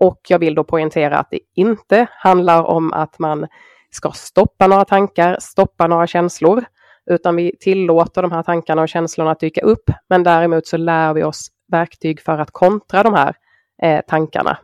Och 0.00 0.20
jag 0.28 0.38
vill 0.38 0.54
då 0.54 0.64
poängtera 0.64 1.18
att 1.18 1.30
det 1.30 1.40
inte 1.54 2.06
handlar 2.10 2.62
om 2.62 2.92
att 2.92 3.18
man 3.18 3.46
ska 3.90 4.10
stoppa 4.10 4.66
några 4.66 4.84
tankar, 4.84 5.36
stoppa 5.40 5.86
några 5.86 6.06
känslor, 6.06 6.64
utan 7.10 7.36
vi 7.36 7.56
tillåter 7.60 8.22
de 8.22 8.32
här 8.32 8.42
tankarna 8.42 8.82
och 8.82 8.88
känslorna 8.88 9.30
att 9.30 9.40
dyka 9.40 9.60
upp. 9.60 9.90
Men 10.08 10.22
däremot 10.22 10.66
så 10.66 10.76
lär 10.76 11.14
vi 11.14 11.22
oss 11.22 11.48
verktyg 11.72 12.20
för 12.20 12.38
att 12.38 12.50
kontra 12.50 13.02
de 13.02 13.14
här 13.14 13.34
eh, 13.82 14.00
tankarna 14.08 14.58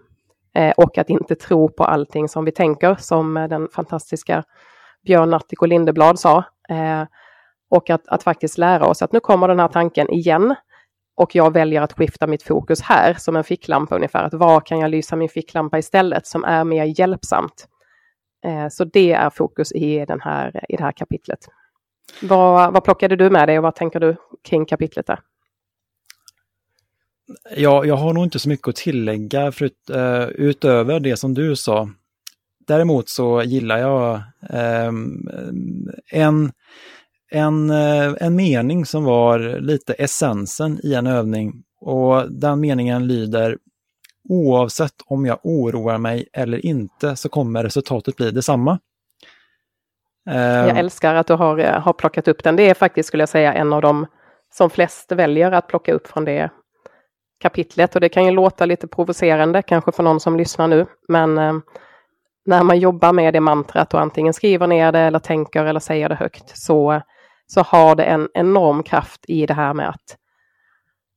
eh, 0.54 0.70
och 0.76 0.98
att 0.98 1.10
inte 1.10 1.34
tro 1.34 1.68
på 1.68 1.84
allting 1.84 2.28
som 2.28 2.44
vi 2.44 2.52
tänker, 2.52 2.94
som 2.98 3.36
eh, 3.36 3.48
den 3.48 3.68
fantastiska 3.68 4.44
Björn 5.06 5.30
Natthiko 5.30 5.66
Lindeblad 5.66 6.18
sa. 6.18 6.44
Eh, 6.68 7.02
och 7.70 7.90
att, 7.90 8.08
att 8.08 8.22
faktiskt 8.22 8.58
lära 8.58 8.86
oss 8.86 9.02
att 9.02 9.12
nu 9.12 9.20
kommer 9.20 9.48
den 9.48 9.60
här 9.60 9.68
tanken 9.68 10.10
igen 10.10 10.54
och 11.14 11.34
jag 11.34 11.52
väljer 11.52 11.82
att 11.82 11.92
skifta 11.92 12.26
mitt 12.26 12.42
fokus 12.42 12.80
här 12.80 13.14
som 13.14 13.36
en 13.36 13.44
ficklampa 13.44 13.96
ungefär. 13.96 14.24
Att 14.24 14.34
var 14.34 14.60
kan 14.60 14.78
jag 14.78 14.90
lysa 14.90 15.16
min 15.16 15.28
ficklampa 15.28 15.78
istället 15.78 16.26
som 16.26 16.44
är 16.44 16.64
mer 16.64 17.00
hjälpsamt? 17.00 17.68
Eh, 18.44 18.68
så 18.70 18.84
det 18.84 19.12
är 19.12 19.30
fokus 19.30 19.72
i, 19.72 20.04
den 20.06 20.20
här, 20.20 20.64
i 20.68 20.76
det 20.76 20.82
här 20.82 20.92
kapitlet. 20.92 21.48
Vad, 22.22 22.72
vad 22.72 22.84
plockade 22.84 23.16
du 23.16 23.30
med 23.30 23.48
dig 23.48 23.58
och 23.58 23.62
vad 23.62 23.74
tänker 23.74 24.00
du 24.00 24.16
kring 24.42 24.66
kapitlet 24.66 25.06
där? 25.06 25.20
Ja, 27.56 27.84
jag 27.84 27.96
har 27.96 28.12
nog 28.12 28.24
inte 28.24 28.38
så 28.38 28.48
mycket 28.48 28.68
att 28.68 28.76
tillägga 28.76 29.52
förut, 29.52 29.90
uh, 29.94 30.28
utöver 30.28 31.00
det 31.00 31.16
som 31.16 31.34
du 31.34 31.56
sa. 31.56 31.88
Däremot 32.66 33.08
så 33.08 33.42
gillar 33.42 33.78
jag 33.78 34.22
um, 34.88 35.28
en, 36.10 36.52
en, 37.34 37.70
uh, 37.70 38.14
en 38.20 38.36
mening 38.36 38.86
som 38.86 39.04
var 39.04 39.60
lite 39.60 39.92
essensen 39.92 40.80
i 40.82 40.94
en 40.94 41.06
övning 41.06 41.52
och 41.80 42.32
den 42.32 42.60
meningen 42.60 43.06
lyder 43.06 43.56
Oavsett 44.28 44.94
om 45.06 45.26
jag 45.26 45.38
oroar 45.42 45.98
mig 45.98 46.28
eller 46.32 46.66
inte 46.66 47.16
så 47.16 47.28
kommer 47.28 47.62
resultatet 47.62 48.16
bli 48.16 48.30
detsamma. 48.30 48.78
Jag 50.24 50.68
ehm. 50.68 50.76
älskar 50.76 51.14
att 51.14 51.26
du 51.26 51.34
har, 51.34 51.58
eh, 51.58 51.80
har 51.80 51.92
plockat 51.92 52.28
upp 52.28 52.44
den. 52.44 52.56
Det 52.56 52.70
är 52.70 52.74
faktiskt, 52.74 53.06
skulle 53.06 53.22
jag 53.22 53.28
säga, 53.28 53.54
en 53.54 53.72
av 53.72 53.82
de 53.82 54.06
som 54.54 54.70
flest 54.70 55.12
väljer 55.12 55.52
att 55.52 55.68
plocka 55.68 55.92
upp 55.92 56.06
från 56.06 56.24
det 56.24 56.50
kapitlet. 57.40 57.94
Och 57.94 58.00
det 58.00 58.08
kan 58.08 58.24
ju 58.24 58.30
låta 58.30 58.66
lite 58.66 58.86
provocerande 58.86 59.62
kanske 59.62 59.92
för 59.92 60.02
någon 60.02 60.20
som 60.20 60.36
lyssnar 60.36 60.68
nu. 60.68 60.86
Men 61.08 61.38
eh, 61.38 61.52
när 62.46 62.62
man 62.62 62.78
jobbar 62.78 63.12
med 63.12 63.34
det 63.34 63.40
mantrat 63.40 63.94
och 63.94 64.00
antingen 64.00 64.34
skriver 64.34 64.66
ner 64.66 64.92
det 64.92 65.00
eller 65.00 65.18
tänker 65.18 65.64
eller 65.64 65.80
säger 65.80 66.08
det 66.08 66.14
högt 66.14 66.58
så, 66.58 67.02
så 67.46 67.62
har 67.62 67.94
det 67.94 68.04
en 68.04 68.28
enorm 68.34 68.82
kraft 68.82 69.24
i 69.28 69.46
det 69.46 69.54
här 69.54 69.74
med 69.74 69.88
att 69.88 70.16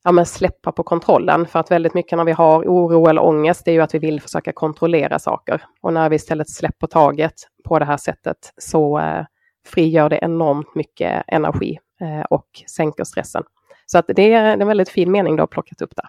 ja, 0.03 0.11
men 0.11 0.25
släppa 0.25 0.71
på 0.71 0.83
kontrollen. 0.83 1.47
För 1.47 1.59
att 1.59 1.71
väldigt 1.71 1.93
mycket 1.93 2.17
när 2.17 2.25
vi 2.25 2.31
har 2.31 2.63
oro 2.63 3.07
eller 3.07 3.23
ångest, 3.23 3.65
det 3.65 3.71
är 3.71 3.73
ju 3.73 3.81
att 3.81 3.93
vi 3.93 3.99
vill 3.99 4.21
försöka 4.21 4.51
kontrollera 4.51 5.19
saker. 5.19 5.63
Och 5.81 5.93
när 5.93 6.09
vi 6.09 6.15
istället 6.15 6.49
släpper 6.49 6.87
taget 6.87 7.33
på 7.63 7.79
det 7.79 7.85
här 7.85 7.97
sättet 7.97 8.53
så 8.57 8.99
eh, 8.99 9.25
frigör 9.65 10.09
det 10.09 10.19
enormt 10.21 10.75
mycket 10.75 11.23
energi 11.27 11.79
eh, 12.01 12.25
och 12.29 12.47
sänker 12.67 13.03
stressen. 13.03 13.43
Så 13.85 13.97
att 13.97 14.05
det 14.07 14.33
är 14.33 14.57
en 14.57 14.67
väldigt 14.67 14.89
fin 14.89 15.11
mening 15.11 15.35
du 15.35 15.41
har 15.41 15.47
plockat 15.47 15.81
upp 15.81 15.95
där. 15.95 16.05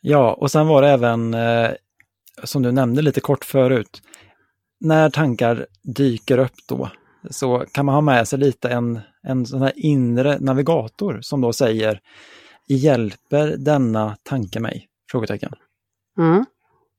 Ja, 0.00 0.34
och 0.34 0.50
sen 0.50 0.66
var 0.66 0.82
det 0.82 0.88
även, 0.88 1.34
eh, 1.34 1.70
som 2.44 2.62
du 2.62 2.72
nämnde 2.72 3.02
lite 3.02 3.20
kort 3.20 3.44
förut, 3.44 4.02
när 4.80 5.10
tankar 5.10 5.66
dyker 5.82 6.38
upp 6.38 6.56
då 6.68 6.90
så 7.30 7.64
kan 7.72 7.86
man 7.86 7.94
ha 7.94 8.02
med 8.02 8.28
sig 8.28 8.38
lite 8.38 8.68
en, 8.68 9.00
en 9.26 9.46
sån 9.46 9.62
här 9.62 9.72
inre 9.76 10.38
navigator 10.40 11.18
som 11.22 11.40
då 11.40 11.52
säger 11.52 12.00
Hjälper 12.68 13.56
denna 13.56 14.16
tanke 14.22 14.60
mig? 14.60 14.86
Frågetecken. 15.10 15.52
Mm. 16.18 16.44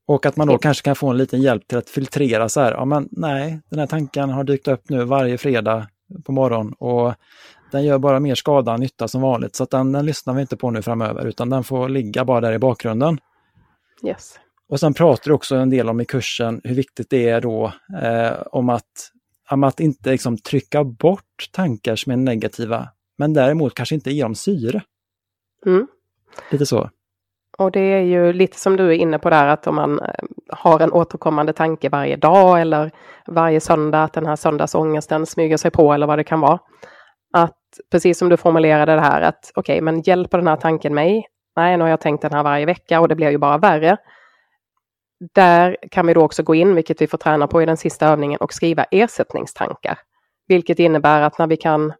Och 0.06 0.26
att 0.26 0.36
man 0.36 0.48
då 0.48 0.58
kanske 0.58 0.84
kan 0.84 0.96
få 0.96 1.08
en 1.08 1.16
liten 1.16 1.42
hjälp 1.42 1.68
till 1.68 1.78
att 1.78 1.90
filtrera 1.90 2.48
så 2.48 2.60
här, 2.60 2.72
ja 2.72 2.84
men 2.84 3.08
nej, 3.10 3.60
den 3.70 3.78
här 3.78 3.86
tanken 3.86 4.30
har 4.30 4.44
dykt 4.44 4.68
upp 4.68 4.88
nu 4.88 5.04
varje 5.04 5.38
fredag 5.38 5.88
på 6.24 6.32
morgonen 6.32 6.72
och 6.72 7.14
den 7.72 7.84
gör 7.84 7.98
bara 7.98 8.20
mer 8.20 8.34
skada 8.34 8.74
än 8.74 8.80
nytta 8.80 9.08
som 9.08 9.22
vanligt. 9.22 9.56
Så 9.56 9.62
att 9.62 9.70
den, 9.70 9.92
den 9.92 10.06
lyssnar 10.06 10.34
vi 10.34 10.40
inte 10.40 10.56
på 10.56 10.70
nu 10.70 10.82
framöver 10.82 11.26
utan 11.26 11.50
den 11.50 11.64
får 11.64 11.88
ligga 11.88 12.24
bara 12.24 12.40
där 12.40 12.52
i 12.52 12.58
bakgrunden. 12.58 13.18
Yes. 14.06 14.38
Och 14.68 14.80
sen 14.80 14.94
pratar 14.94 15.24
du 15.24 15.32
också 15.32 15.56
en 15.56 15.70
del 15.70 15.88
om 15.88 16.00
i 16.00 16.04
kursen 16.04 16.60
hur 16.64 16.74
viktigt 16.74 17.10
det 17.10 17.28
är 17.28 17.40
då 17.40 17.72
eh, 18.02 18.32
om 18.52 18.68
att, 18.68 19.12
om 19.50 19.64
att 19.64 19.80
inte 19.80 20.10
liksom 20.10 20.38
trycka 20.38 20.84
bort 20.84 21.48
tankar 21.52 21.96
som 21.96 22.12
är 22.12 22.16
negativa, 22.16 22.88
men 23.18 23.32
däremot 23.32 23.74
kanske 23.74 23.94
inte 23.94 24.10
ge 24.10 24.22
dem 24.22 24.34
syre. 24.34 24.82
Mm. 25.66 25.86
Lite 26.50 26.66
så. 26.66 26.90
Och 27.58 27.70
det 27.70 27.80
är 27.80 28.00
ju 28.00 28.32
lite 28.32 28.58
som 28.58 28.76
du 28.76 28.86
är 28.86 28.92
inne 28.92 29.18
på 29.18 29.30
där 29.30 29.46
att 29.46 29.66
om 29.66 29.74
man 29.74 29.98
eh, 30.00 30.06
har 30.48 30.80
en 30.80 30.92
återkommande 30.92 31.52
tanke 31.52 31.88
varje 31.88 32.16
dag 32.16 32.60
eller 32.60 32.90
varje 33.26 33.60
söndag 33.60 34.02
att 34.02 34.12
den 34.12 34.26
här 34.26 34.36
söndagsångesten 34.36 35.26
smyger 35.26 35.56
sig 35.56 35.70
på 35.70 35.92
eller 35.92 36.06
vad 36.06 36.18
det 36.18 36.24
kan 36.24 36.40
vara. 36.40 36.58
Att 37.32 37.58
precis 37.90 38.18
som 38.18 38.28
du 38.28 38.36
formulerade 38.36 38.94
det 38.94 39.00
här 39.00 39.20
att 39.20 39.52
okej, 39.54 39.74
okay, 39.74 39.80
men 39.80 40.02
hjälper 40.02 40.38
den 40.38 40.46
här 40.46 40.56
tanken 40.56 40.94
mig? 40.94 41.26
Nej, 41.56 41.76
nu 41.76 41.84
har 41.84 41.90
jag 41.90 42.00
tänkt 42.00 42.22
den 42.22 42.32
här 42.32 42.42
varje 42.42 42.66
vecka 42.66 43.00
och 43.00 43.08
det 43.08 43.14
blir 43.14 43.30
ju 43.30 43.38
bara 43.38 43.58
värre. 43.58 43.96
Där 45.34 45.76
kan 45.90 46.06
vi 46.06 46.14
då 46.14 46.20
också 46.20 46.42
gå 46.42 46.54
in, 46.54 46.74
vilket 46.74 47.02
vi 47.02 47.06
får 47.06 47.18
träna 47.18 47.46
på 47.46 47.62
i 47.62 47.66
den 47.66 47.76
sista 47.76 48.06
övningen, 48.06 48.40
och 48.40 48.52
skriva 48.52 48.84
ersättningstankar. 48.84 49.98
Vilket 50.46 50.78
innebär 50.78 51.22
att 51.22 51.38
när 51.38 51.46
vi 51.46 51.56
kan 51.56 51.92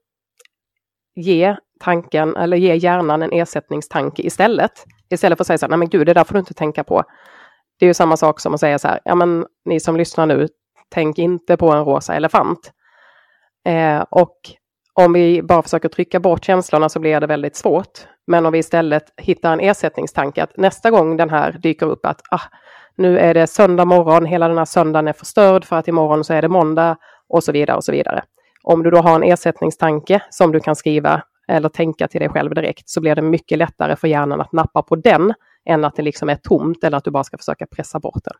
ge 1.14 1.56
tanken 1.80 2.36
eller 2.36 2.56
ge 2.56 2.74
hjärnan 2.74 3.22
en 3.22 3.32
ersättningstanke 3.32 4.22
istället. 4.22 4.84
Istället 5.10 5.38
för 5.38 5.42
att 5.42 5.46
säga 5.46 5.58
så 5.58 5.66
här, 5.66 5.70
nej 5.70 5.78
men 5.78 5.88
gud, 5.88 6.06
det 6.06 6.14
där 6.14 6.24
får 6.24 6.32
du 6.34 6.38
inte 6.38 6.54
tänka 6.54 6.84
på. 6.84 7.04
Det 7.78 7.84
är 7.84 7.88
ju 7.88 7.94
samma 7.94 8.16
sak 8.16 8.40
som 8.40 8.54
att 8.54 8.60
säga 8.60 8.78
så 8.78 8.88
här, 8.88 9.00
ja 9.04 9.14
men 9.14 9.46
ni 9.64 9.80
som 9.80 9.96
lyssnar 9.96 10.26
nu, 10.26 10.48
tänk 10.88 11.18
inte 11.18 11.56
på 11.56 11.72
en 11.72 11.84
rosa 11.84 12.14
elefant. 12.14 12.72
Eh, 13.66 14.04
och 14.10 14.36
om 14.94 15.12
vi 15.12 15.42
bara 15.42 15.62
försöker 15.62 15.88
trycka 15.88 16.20
bort 16.20 16.44
känslorna 16.44 16.88
så 16.88 17.00
blir 17.00 17.20
det 17.20 17.26
väldigt 17.26 17.56
svårt. 17.56 18.06
Men 18.26 18.46
om 18.46 18.52
vi 18.52 18.58
istället 18.58 19.04
hittar 19.16 19.52
en 19.52 19.60
ersättningstanke 19.60 20.42
att 20.42 20.56
nästa 20.56 20.90
gång 20.90 21.16
den 21.16 21.30
här 21.30 21.52
dyker 21.52 21.86
upp 21.86 22.06
att 22.06 22.20
ah, 22.30 22.42
nu 22.98 23.18
är 23.18 23.34
det 23.34 23.46
söndag 23.46 23.84
morgon, 23.84 24.26
hela 24.26 24.48
den 24.48 24.58
här 24.58 24.64
söndagen 24.64 25.08
är 25.08 25.12
förstörd 25.12 25.64
för 25.64 25.76
att 25.76 25.88
imorgon 25.88 26.24
så 26.24 26.34
är 26.34 26.42
det 26.42 26.48
måndag 26.48 26.96
och 27.28 27.44
så 27.44 27.52
vidare 27.52 27.76
och 27.76 27.84
så 27.84 27.92
vidare. 27.92 28.22
Om 28.62 28.82
du 28.82 28.90
då 28.90 28.98
har 28.98 29.14
en 29.14 29.22
ersättningstanke 29.22 30.22
som 30.30 30.52
du 30.52 30.60
kan 30.60 30.76
skriva 30.76 31.22
eller 31.48 31.68
tänka 31.68 32.08
till 32.08 32.20
dig 32.20 32.28
själv 32.28 32.54
direkt 32.54 32.88
så 32.88 33.00
blir 33.00 33.14
det 33.14 33.22
mycket 33.22 33.58
lättare 33.58 33.96
för 33.96 34.08
hjärnan 34.08 34.40
att 34.40 34.52
nappa 34.52 34.82
på 34.82 34.96
den 34.96 35.34
än 35.68 35.84
att 35.84 35.96
det 35.96 36.02
liksom 36.02 36.28
är 36.28 36.34
tomt 36.34 36.84
eller 36.84 36.98
att 36.98 37.04
du 37.04 37.10
bara 37.10 37.24
ska 37.24 37.38
försöka 37.38 37.66
pressa 37.66 38.00
bort 38.00 38.24
den. 38.24 38.34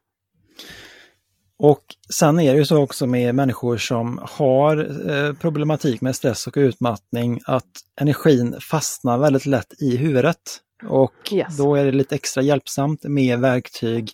Och 1.58 1.84
sen 2.14 2.40
är 2.40 2.52
det 2.52 2.58
ju 2.58 2.64
så 2.64 2.82
också 2.82 3.06
med 3.06 3.34
människor 3.34 3.76
som 3.76 4.20
har 4.22 4.76
eh, 5.10 5.32
problematik 5.32 6.00
med 6.00 6.16
stress 6.16 6.46
och 6.46 6.54
utmattning 6.56 7.40
att 7.44 7.64
energin 8.00 8.56
fastnar 8.60 9.18
väldigt 9.18 9.46
lätt 9.46 9.82
i 9.82 9.96
huvudet. 9.96 10.36
Och 10.84 11.32
yes. 11.32 11.56
då 11.56 11.74
är 11.74 11.84
det 11.84 11.92
lite 11.92 12.14
extra 12.14 12.42
hjälpsamt 12.42 13.04
med 13.04 13.38
verktyg 13.38 14.10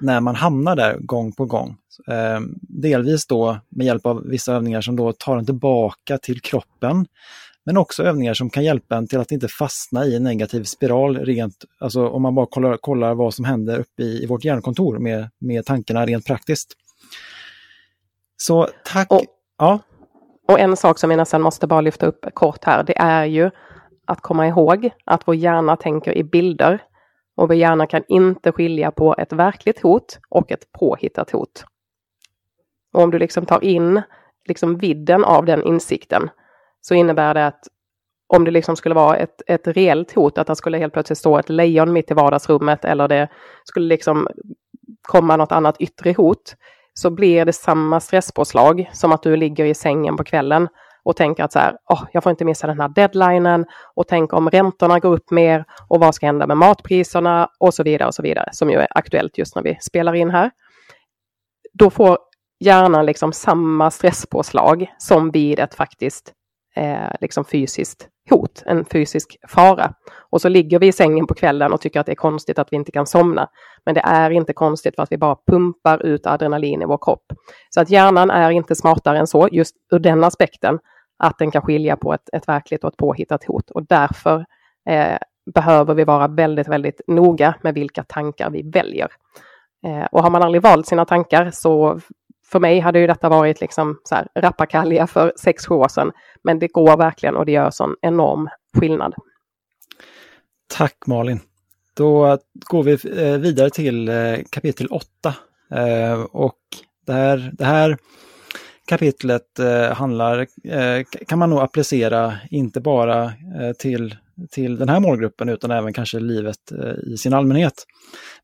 när 0.00 0.20
man 0.20 0.34
hamnar 0.34 0.76
där 0.76 0.98
gång 0.98 1.32
på 1.32 1.44
gång. 1.44 1.76
Eh, 2.08 2.40
delvis 2.60 3.26
då 3.26 3.58
med 3.68 3.86
hjälp 3.86 4.06
av 4.06 4.22
vissa 4.24 4.52
övningar 4.54 4.80
som 4.80 4.96
då 4.96 5.12
tar 5.12 5.36
en 5.36 5.46
tillbaka 5.46 6.18
till 6.18 6.40
kroppen. 6.40 7.06
Men 7.64 7.76
också 7.76 8.02
övningar 8.02 8.34
som 8.34 8.50
kan 8.50 8.64
hjälpa 8.64 8.96
en 8.96 9.06
till 9.06 9.20
att 9.20 9.32
inte 9.32 9.48
fastna 9.48 10.04
i 10.06 10.16
en 10.16 10.22
negativ 10.22 10.64
spiral 10.64 11.16
rent, 11.16 11.64
alltså 11.78 12.08
om 12.08 12.22
man 12.22 12.34
bara 12.34 12.46
kollar, 12.46 12.76
kollar 12.76 13.14
vad 13.14 13.34
som 13.34 13.44
händer 13.44 13.78
uppe 13.78 14.02
i, 14.02 14.22
i 14.22 14.26
vårt 14.26 14.44
hjärnkontor 14.44 14.98
med, 14.98 15.30
med 15.38 15.64
tankarna 15.64 16.06
rent 16.06 16.26
praktiskt. 16.26 16.72
Så 18.36 18.68
tack! 18.84 19.12
Och, 19.12 19.24
ja. 19.58 19.78
och 20.48 20.60
en 20.60 20.76
sak 20.76 20.98
som 20.98 21.10
vi 21.10 21.16
nästan 21.16 21.42
måste 21.42 21.66
bara 21.66 21.80
lyfta 21.80 22.06
upp 22.06 22.26
kort 22.34 22.64
här, 22.64 22.84
det 22.84 22.98
är 22.98 23.24
ju 23.24 23.50
att 24.12 24.20
komma 24.20 24.46
ihåg 24.46 24.90
att 25.04 25.28
vår 25.28 25.34
hjärna 25.34 25.76
tänker 25.76 26.18
i 26.18 26.24
bilder. 26.24 26.82
Och 27.36 27.48
vår 27.48 27.56
hjärna 27.56 27.86
kan 27.86 28.02
inte 28.08 28.52
skilja 28.52 28.90
på 28.90 29.14
ett 29.18 29.32
verkligt 29.32 29.82
hot 29.82 30.18
och 30.28 30.52
ett 30.52 30.72
påhittat 30.72 31.30
hot. 31.30 31.64
Och 32.92 33.02
om 33.02 33.10
du 33.10 33.18
liksom 33.18 33.46
tar 33.46 33.64
in 33.64 34.02
liksom 34.48 34.78
vidden 34.78 35.24
av 35.24 35.44
den 35.44 35.62
insikten 35.62 36.30
så 36.80 36.94
innebär 36.94 37.34
det 37.34 37.46
att 37.46 37.60
om 38.26 38.44
det 38.44 38.50
liksom 38.50 38.76
skulle 38.76 38.94
vara 38.94 39.16
ett, 39.16 39.42
ett 39.46 39.66
reellt 39.66 40.14
hot, 40.14 40.38
att 40.38 40.46
det 40.46 40.56
skulle 40.56 40.78
helt 40.78 40.92
plötsligt 40.92 41.18
stå 41.18 41.38
ett 41.38 41.48
lejon 41.48 41.92
mitt 41.92 42.10
i 42.10 42.14
vardagsrummet 42.14 42.84
eller 42.84 43.08
det 43.08 43.28
skulle 43.64 43.86
liksom 43.86 44.28
komma 45.02 45.36
något 45.36 45.52
annat 45.52 45.76
yttre 45.80 46.12
hot, 46.12 46.56
så 46.94 47.10
blir 47.10 47.44
det 47.44 47.52
samma 47.52 48.00
stresspåslag 48.00 48.90
som 48.92 49.12
att 49.12 49.22
du 49.22 49.36
ligger 49.36 49.64
i 49.64 49.74
sängen 49.74 50.16
på 50.16 50.24
kvällen 50.24 50.68
och 51.04 51.16
tänker 51.16 51.44
att 51.44 51.52
så 51.52 51.58
här, 51.58 51.76
oh, 51.88 52.04
jag 52.12 52.22
får 52.22 52.30
inte 52.30 52.44
missa 52.44 52.66
den 52.66 52.80
här 52.80 52.88
deadlinen 52.88 53.66
och 53.94 54.08
tänker 54.08 54.36
om 54.36 54.50
räntorna 54.50 54.98
går 54.98 55.12
upp 55.12 55.30
mer 55.30 55.64
och 55.88 56.00
vad 56.00 56.14
ska 56.14 56.26
hända 56.26 56.46
med 56.46 56.56
matpriserna 56.56 57.48
och 57.60 57.74
så 57.74 57.82
vidare 57.82 58.08
och 58.08 58.14
så 58.14 58.22
vidare, 58.22 58.48
som 58.52 58.70
ju 58.70 58.76
är 58.76 58.88
aktuellt 58.90 59.38
just 59.38 59.56
när 59.56 59.62
vi 59.62 59.78
spelar 59.80 60.14
in 60.14 60.30
här. 60.30 60.50
Då 61.72 61.90
får 61.90 62.18
hjärnan 62.64 63.06
liksom 63.06 63.32
samma 63.32 63.90
stresspåslag 63.90 64.86
som 64.98 65.30
vid 65.30 65.58
ett 65.58 65.74
faktiskt 65.74 66.32
eh, 66.76 67.10
liksom 67.20 67.44
fysiskt 67.44 68.08
hot, 68.30 68.62
en 68.66 68.84
fysisk 68.84 69.36
fara. 69.48 69.94
Och 70.32 70.40
så 70.40 70.48
ligger 70.48 70.78
vi 70.78 70.86
i 70.86 70.92
sängen 70.92 71.26
på 71.26 71.34
kvällen 71.34 71.72
och 71.72 71.80
tycker 71.80 72.00
att 72.00 72.06
det 72.06 72.12
är 72.12 72.16
konstigt 72.16 72.58
att 72.58 72.72
vi 72.72 72.76
inte 72.76 72.92
kan 72.92 73.06
somna. 73.06 73.48
Men 73.84 73.94
det 73.94 74.00
är 74.00 74.30
inte 74.30 74.52
konstigt 74.52 74.94
för 74.94 75.02
att 75.02 75.12
vi 75.12 75.18
bara 75.18 75.36
pumpar 75.46 76.06
ut 76.06 76.26
adrenalin 76.26 76.82
i 76.82 76.84
vår 76.84 76.98
kropp. 77.00 77.24
Så 77.70 77.80
att 77.80 77.90
hjärnan 77.90 78.30
är 78.30 78.50
inte 78.50 78.74
smartare 78.74 79.18
än 79.18 79.26
så, 79.26 79.48
just 79.52 79.76
ur 79.92 79.98
den 79.98 80.24
aspekten, 80.24 80.78
att 81.18 81.38
den 81.38 81.50
kan 81.50 81.62
skilja 81.62 81.96
på 81.96 82.14
ett, 82.14 82.28
ett 82.32 82.48
verkligt 82.48 82.84
och 82.84 82.92
ett 82.92 82.96
påhittat 82.96 83.44
hot. 83.44 83.70
Och 83.70 83.86
därför 83.86 84.44
eh, 84.88 85.18
behöver 85.54 85.94
vi 85.94 86.04
vara 86.04 86.28
väldigt, 86.28 86.68
väldigt 86.68 87.00
noga 87.06 87.54
med 87.62 87.74
vilka 87.74 88.04
tankar 88.04 88.50
vi 88.50 88.70
väljer. 88.70 89.08
Eh, 89.86 90.04
och 90.12 90.22
har 90.22 90.30
man 90.30 90.42
aldrig 90.42 90.62
valt 90.62 90.86
sina 90.86 91.04
tankar 91.04 91.50
så 91.52 92.00
för 92.52 92.60
mig 92.60 92.80
hade 92.80 92.98
ju 92.98 93.06
detta 93.06 93.28
varit 93.28 93.60
liksom 93.60 93.98
så 94.04 94.14
här 94.14 94.28
rappakalja 94.34 95.06
för 95.06 95.32
sex, 95.36 95.66
sju 95.66 95.74
år 95.74 95.88
sedan. 95.88 96.12
Men 96.44 96.58
det 96.58 96.68
går 96.68 96.96
verkligen 96.96 97.36
och 97.36 97.46
det 97.46 97.52
gör 97.52 97.70
sån 97.70 97.96
enorm 98.02 98.48
skillnad. 98.78 99.14
Tack 100.72 101.06
Malin. 101.06 101.40
Då 101.94 102.38
går 102.54 102.82
vi 102.82 102.92
eh, 102.92 103.38
vidare 103.38 103.70
till 103.70 104.08
eh, 104.08 104.38
kapitel 104.50 104.86
8. 104.86 105.34
Eh, 105.70 106.22
och 106.22 106.58
det 107.06 107.12
här, 107.12 107.52
det 107.58 107.64
här 107.64 107.98
kapitlet 108.86 109.46
handlar, 109.92 110.46
kan 111.26 111.38
man 111.38 111.50
nog 111.50 111.60
applicera 111.60 112.38
inte 112.50 112.80
bara 112.80 113.32
till, 113.78 114.16
till 114.50 114.78
den 114.78 114.88
här 114.88 115.00
målgruppen 115.00 115.48
utan 115.48 115.70
även 115.70 115.92
kanske 115.92 116.20
livet 116.20 116.72
i 117.06 117.16
sin 117.16 117.34
allmänhet. 117.34 117.74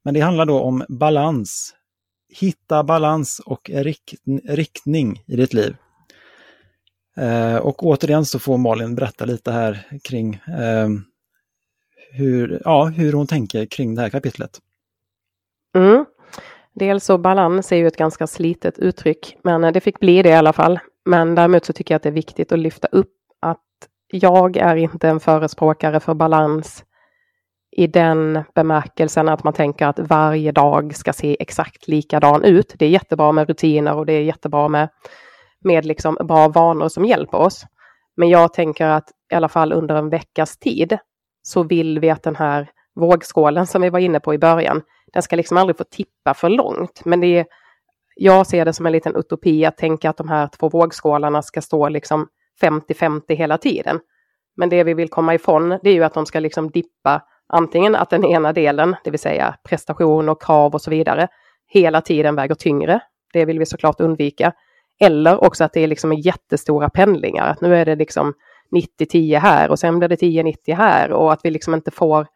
Men 0.04 0.14
det 0.14 0.20
handlar 0.20 0.46
då 0.46 0.60
om 0.60 0.84
balans 0.88 1.74
hitta 2.34 2.84
balans 2.84 3.40
och 3.46 3.70
riktning 4.48 5.22
i 5.26 5.36
ditt 5.36 5.54
liv. 5.54 5.76
Och 7.60 7.86
återigen 7.86 8.24
så 8.24 8.38
får 8.38 8.58
Malin 8.58 8.94
berätta 8.94 9.24
lite 9.24 9.52
här 9.52 9.86
kring 10.04 10.40
hur, 12.12 12.62
ja, 12.64 12.84
hur 12.84 13.12
hon 13.12 13.26
tänker 13.26 13.66
kring 13.66 13.94
det 13.94 14.02
här 14.02 14.08
kapitlet. 14.08 14.58
Mm. 15.76 16.04
Dels 16.74 17.04
så 17.04 17.18
balans 17.18 17.72
är 17.72 17.76
ju 17.76 17.86
ett 17.86 17.96
ganska 17.96 18.26
slitet 18.26 18.78
uttryck, 18.78 19.36
men 19.44 19.64
eh, 19.64 19.72
det 19.72 19.80
fick 19.80 20.00
bli 20.00 20.22
det 20.22 20.28
i 20.28 20.34
alla 20.34 20.52
fall. 20.52 20.78
Men 21.04 21.34
däremot 21.34 21.64
så 21.64 21.72
tycker 21.72 21.94
jag 21.94 21.96
att 21.96 22.02
det 22.02 22.08
är 22.08 22.12
viktigt 22.12 22.52
att 22.52 22.58
lyfta 22.58 22.88
upp 22.92 23.14
att 23.40 23.58
jag 24.10 24.56
är 24.56 24.76
inte 24.76 25.08
en 25.08 25.20
förespråkare 25.20 26.00
för 26.00 26.14
balans 26.14 26.84
i 27.70 27.86
den 27.86 28.44
bemärkelsen 28.54 29.28
att 29.28 29.44
man 29.44 29.52
tänker 29.52 29.86
att 29.86 29.98
varje 29.98 30.52
dag 30.52 30.96
ska 30.96 31.12
se 31.12 31.36
exakt 31.40 31.88
likadan 31.88 32.44
ut. 32.44 32.74
Det 32.78 32.86
är 32.86 32.90
jättebra 32.90 33.32
med 33.32 33.48
rutiner 33.48 33.94
och 33.94 34.06
det 34.06 34.12
är 34.12 34.22
jättebra 34.22 34.68
med, 34.68 34.88
med 35.64 35.84
liksom 35.84 36.16
bra 36.20 36.48
vanor 36.48 36.88
som 36.88 37.04
hjälper 37.04 37.38
oss. 37.38 37.64
Men 38.16 38.28
jag 38.28 38.52
tänker 38.52 38.86
att 38.86 39.10
i 39.32 39.34
alla 39.34 39.48
fall 39.48 39.72
under 39.72 39.94
en 39.94 40.10
veckas 40.10 40.58
tid 40.58 40.98
så 41.48 41.62
vill 41.62 41.98
vi 42.00 42.10
att 42.10 42.22
den 42.22 42.36
här 42.36 42.70
vågskålen 42.94 43.66
som 43.66 43.82
vi 43.82 43.90
var 43.90 43.98
inne 43.98 44.20
på 44.20 44.34
i 44.34 44.38
början, 44.38 44.82
den 45.12 45.22
ska 45.22 45.36
liksom 45.36 45.56
aldrig 45.56 45.76
få 45.76 45.84
tippa 45.84 46.34
för 46.34 46.48
långt. 46.48 47.02
Men 47.04 47.20
det 47.20 47.38
är, 47.38 47.46
jag 48.16 48.46
ser 48.46 48.64
det 48.64 48.72
som 48.72 48.86
en 48.86 48.92
liten 48.92 49.16
utopi 49.16 49.64
att 49.64 49.76
tänka 49.76 50.10
att 50.10 50.16
de 50.16 50.28
här 50.28 50.48
två 50.58 50.68
vågskålarna 50.68 51.42
ska 51.42 51.60
stå 51.60 51.88
liksom 51.88 52.28
50-50 52.62 53.34
hela 53.34 53.58
tiden. 53.58 54.00
Men 54.56 54.68
det 54.68 54.84
vi 54.84 54.94
vill 54.94 55.08
komma 55.08 55.34
ifrån, 55.34 55.78
det 55.82 55.90
är 55.90 55.94
ju 55.94 56.04
att 56.04 56.14
de 56.14 56.26
ska 56.26 56.40
liksom 56.40 56.70
dippa 56.70 57.22
Antingen 57.52 57.94
att 57.94 58.10
den 58.10 58.24
ena 58.24 58.52
delen, 58.52 58.96
det 59.04 59.10
vill 59.10 59.20
säga 59.20 59.54
prestation 59.68 60.28
och 60.28 60.42
krav 60.42 60.74
och 60.74 60.82
så 60.82 60.90
vidare, 60.90 61.28
hela 61.66 62.00
tiden 62.00 62.36
väger 62.36 62.54
tyngre. 62.54 63.00
Det 63.32 63.44
vill 63.44 63.58
vi 63.58 63.66
såklart 63.66 64.00
undvika. 64.00 64.52
Eller 65.00 65.44
också 65.44 65.64
att 65.64 65.72
det 65.72 65.80
är 65.80 65.86
liksom 65.86 66.12
jättestora 66.12 66.90
pendlingar. 66.90 67.46
att 67.46 67.60
nu 67.60 67.76
är 67.76 67.84
det 67.84 67.96
liksom 67.96 68.34
90-10 68.70 69.38
här 69.38 69.70
och 69.70 69.78
sen 69.78 69.98
blir 69.98 70.08
det 70.08 70.16
10-90 70.16 70.74
här 70.74 71.12
och 71.12 71.32
att 71.32 71.40
vi 71.42 71.50
liksom 71.50 71.74
inte 71.74 71.90
får, 71.90 72.26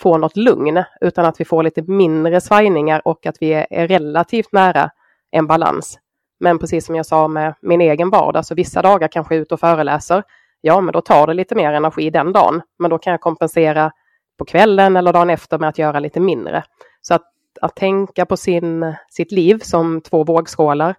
får 0.00 0.18
något 0.18 0.36
lugn 0.36 0.82
utan 1.00 1.24
att 1.24 1.40
vi 1.40 1.44
får 1.44 1.62
lite 1.62 1.82
mindre 1.82 2.40
svajningar 2.40 3.02
och 3.04 3.26
att 3.26 3.36
vi 3.40 3.52
är 3.52 3.88
relativt 3.88 4.52
nära 4.52 4.90
en 5.30 5.46
balans. 5.46 5.98
Men 6.40 6.58
precis 6.58 6.86
som 6.86 6.96
jag 6.96 7.06
sa 7.06 7.28
med 7.28 7.54
min 7.62 7.80
egen 7.80 8.10
vardag, 8.10 8.46
så 8.46 8.54
vissa 8.54 8.82
dagar 8.82 9.08
kanske 9.08 9.34
jag 9.34 9.38
är 9.38 9.42
ute 9.42 9.54
och 9.54 9.60
föreläser. 9.60 10.22
Ja, 10.60 10.80
men 10.80 10.92
då 10.92 11.00
tar 11.00 11.26
det 11.26 11.34
lite 11.34 11.54
mer 11.54 11.72
energi 11.72 12.10
den 12.10 12.32
dagen, 12.32 12.62
men 12.78 12.90
då 12.90 12.98
kan 12.98 13.10
jag 13.10 13.20
kompensera 13.20 13.92
på 14.38 14.44
kvällen 14.44 14.96
eller 14.96 15.12
dagen 15.12 15.30
efter 15.30 15.58
med 15.58 15.68
att 15.68 15.78
göra 15.78 15.98
lite 15.98 16.20
mindre. 16.20 16.64
Så 17.00 17.14
att, 17.14 17.22
att 17.60 17.76
tänka 17.76 18.26
på 18.26 18.36
sin, 18.36 18.94
sitt 19.08 19.32
liv 19.32 19.58
som 19.58 20.00
två 20.00 20.24
vågskålar, 20.24 20.94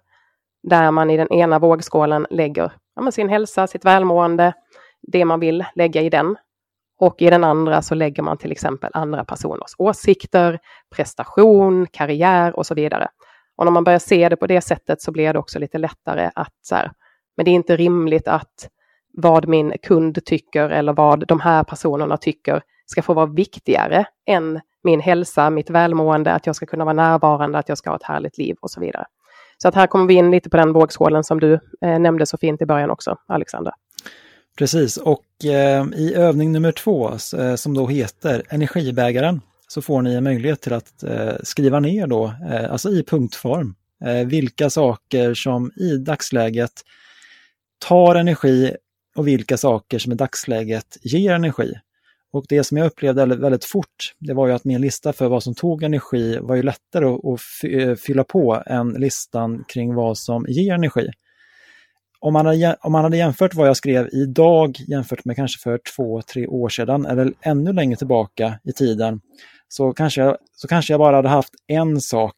där 0.62 0.90
man 0.90 1.10
i 1.10 1.16
den 1.16 1.32
ena 1.32 1.58
vågskålen 1.58 2.26
lägger 2.30 2.72
ja, 2.96 3.10
sin 3.10 3.28
hälsa, 3.28 3.66
sitt 3.66 3.84
välmående, 3.84 4.52
det 5.02 5.24
man 5.24 5.40
vill 5.40 5.64
lägga 5.74 6.02
i 6.02 6.10
den. 6.10 6.36
Och 6.98 7.22
i 7.22 7.30
den 7.30 7.44
andra 7.44 7.82
så 7.82 7.94
lägger 7.94 8.22
man 8.22 8.38
till 8.38 8.52
exempel 8.52 8.90
andra 8.94 9.24
personers 9.24 9.74
åsikter, 9.78 10.58
prestation, 10.96 11.86
karriär 11.86 12.56
och 12.56 12.66
så 12.66 12.74
vidare. 12.74 13.08
Och 13.56 13.64
när 13.64 13.72
man 13.72 13.84
börjar 13.84 13.98
se 13.98 14.28
det 14.28 14.36
på 14.36 14.46
det 14.46 14.60
sättet 14.60 15.02
så 15.02 15.12
blir 15.12 15.32
det 15.32 15.38
också 15.38 15.58
lite 15.58 15.78
lättare 15.78 16.30
att 16.34 16.54
så 16.62 16.74
här, 16.74 16.92
men 17.36 17.44
det 17.44 17.50
är 17.50 17.54
inte 17.54 17.76
rimligt 17.76 18.28
att 18.28 18.68
vad 19.12 19.48
min 19.48 19.72
kund 19.82 20.24
tycker 20.24 20.70
eller 20.70 20.92
vad 20.92 21.26
de 21.26 21.40
här 21.40 21.64
personerna 21.64 22.16
tycker 22.16 22.62
ska 22.86 23.02
få 23.02 23.14
vara 23.14 23.26
viktigare 23.26 24.04
än 24.26 24.60
min 24.82 25.00
hälsa, 25.00 25.50
mitt 25.50 25.70
välmående, 25.70 26.32
att 26.32 26.46
jag 26.46 26.56
ska 26.56 26.66
kunna 26.66 26.84
vara 26.84 26.92
närvarande, 26.92 27.58
att 27.58 27.68
jag 27.68 27.78
ska 27.78 27.90
ha 27.90 27.96
ett 27.96 28.02
härligt 28.02 28.38
liv 28.38 28.56
och 28.60 28.70
så 28.70 28.80
vidare. 28.80 29.04
Så 29.58 29.68
att 29.68 29.74
här 29.74 29.86
kommer 29.86 30.06
vi 30.06 30.14
in 30.14 30.30
lite 30.30 30.50
på 30.50 30.56
den 30.56 30.72
vågskålen 30.72 31.24
som 31.24 31.40
du 31.40 31.52
eh, 31.52 31.98
nämnde 31.98 32.26
så 32.26 32.36
fint 32.36 32.62
i 32.62 32.66
början 32.66 32.90
också, 32.90 33.16
Alexander. 33.26 33.72
Precis, 34.58 34.96
och 34.96 35.24
eh, 35.44 35.84
i 35.96 36.14
övning 36.14 36.52
nummer 36.52 36.72
två 36.72 37.10
eh, 37.38 37.54
som 37.54 37.74
då 37.74 37.86
heter 37.86 38.42
Energibägaren 38.48 39.40
så 39.68 39.82
får 39.82 40.02
ni 40.02 40.14
en 40.14 40.24
möjlighet 40.24 40.60
till 40.60 40.72
att 40.72 41.02
eh, 41.02 41.32
skriva 41.42 41.80
ner 41.80 42.06
då, 42.06 42.24
eh, 42.50 42.72
alltså 42.72 42.90
i 42.90 43.02
punktform, 43.02 43.74
eh, 44.04 44.26
vilka 44.26 44.70
saker 44.70 45.34
som 45.34 45.72
i 45.76 45.96
dagsläget 45.96 46.72
tar 47.78 48.14
energi 48.14 48.76
och 49.16 49.28
vilka 49.28 49.56
saker 49.56 49.98
som 49.98 50.12
i 50.12 50.14
dagsläget 50.14 50.98
ger 51.02 51.32
energi. 51.32 51.74
Och 52.34 52.44
det 52.48 52.64
som 52.64 52.76
jag 52.76 52.86
upplevde 52.86 53.26
väldigt 53.26 53.64
fort, 53.64 54.14
det 54.18 54.34
var 54.34 54.46
ju 54.46 54.52
att 54.52 54.64
min 54.64 54.80
lista 54.80 55.12
för 55.12 55.28
vad 55.28 55.42
som 55.42 55.54
tog 55.54 55.82
energi 55.82 56.38
var 56.40 56.56
ju 56.56 56.62
lättare 56.62 57.06
att 57.06 57.40
eh, 57.64 57.94
fylla 57.94 58.24
på 58.24 58.62
än 58.66 58.88
listan 58.88 59.64
kring 59.68 59.94
vad 59.94 60.18
som 60.18 60.46
ger 60.48 60.74
energi. 60.74 61.10
Om 62.20 62.32
man, 62.32 62.46
hade, 62.46 62.76
om 62.80 62.92
man 62.92 63.04
hade 63.04 63.16
jämfört 63.16 63.54
vad 63.54 63.68
jag 63.68 63.76
skrev 63.76 64.08
idag 64.12 64.76
jämfört 64.88 65.24
med 65.24 65.36
kanske 65.36 65.62
för 65.62 65.80
två, 65.96 66.22
tre 66.22 66.46
år 66.46 66.68
sedan 66.68 67.06
eller 67.06 67.32
ännu 67.40 67.72
längre 67.72 67.96
tillbaka 67.96 68.58
i 68.64 68.72
tiden 68.72 69.20
så 69.68 69.92
kanske, 69.92 70.20
jag, 70.20 70.36
så 70.52 70.68
kanske 70.68 70.92
jag 70.92 71.00
bara 71.00 71.16
hade 71.16 71.28
haft 71.28 71.52
en 71.66 72.00
sak 72.00 72.36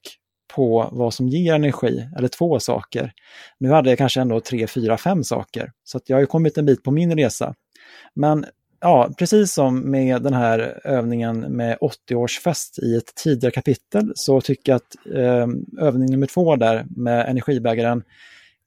på 0.54 0.88
vad 0.92 1.14
som 1.14 1.28
ger 1.28 1.54
energi, 1.54 2.08
eller 2.18 2.28
två 2.28 2.60
saker. 2.60 3.12
Nu 3.58 3.70
hade 3.70 3.88
jag 3.88 3.98
kanske 3.98 4.20
ändå 4.20 4.40
tre, 4.40 4.66
fyra, 4.66 4.98
fem 4.98 5.24
saker. 5.24 5.72
Så 5.84 6.00
jag 6.06 6.16
har 6.16 6.20
ju 6.20 6.26
kommit 6.26 6.58
en 6.58 6.66
bit 6.66 6.82
på 6.82 6.90
min 6.90 7.16
resa. 7.16 7.54
Men 8.14 8.46
ja, 8.80 9.10
precis 9.18 9.52
som 9.52 9.90
med 9.90 10.22
den 10.22 10.34
här 10.34 10.80
övningen 10.84 11.40
med 11.40 11.78
80-årsfest 11.78 12.80
i 12.82 12.96
ett 12.96 13.14
tidigare 13.14 13.52
kapitel 13.52 14.12
så 14.14 14.40
tycker 14.40 14.72
jag 14.72 14.76
att 14.76 14.96
eh, 15.14 15.46
övning 15.86 16.10
nummer 16.10 16.26
två 16.26 16.56
där 16.56 16.86
med 16.88 17.28
energibägaren 17.28 18.02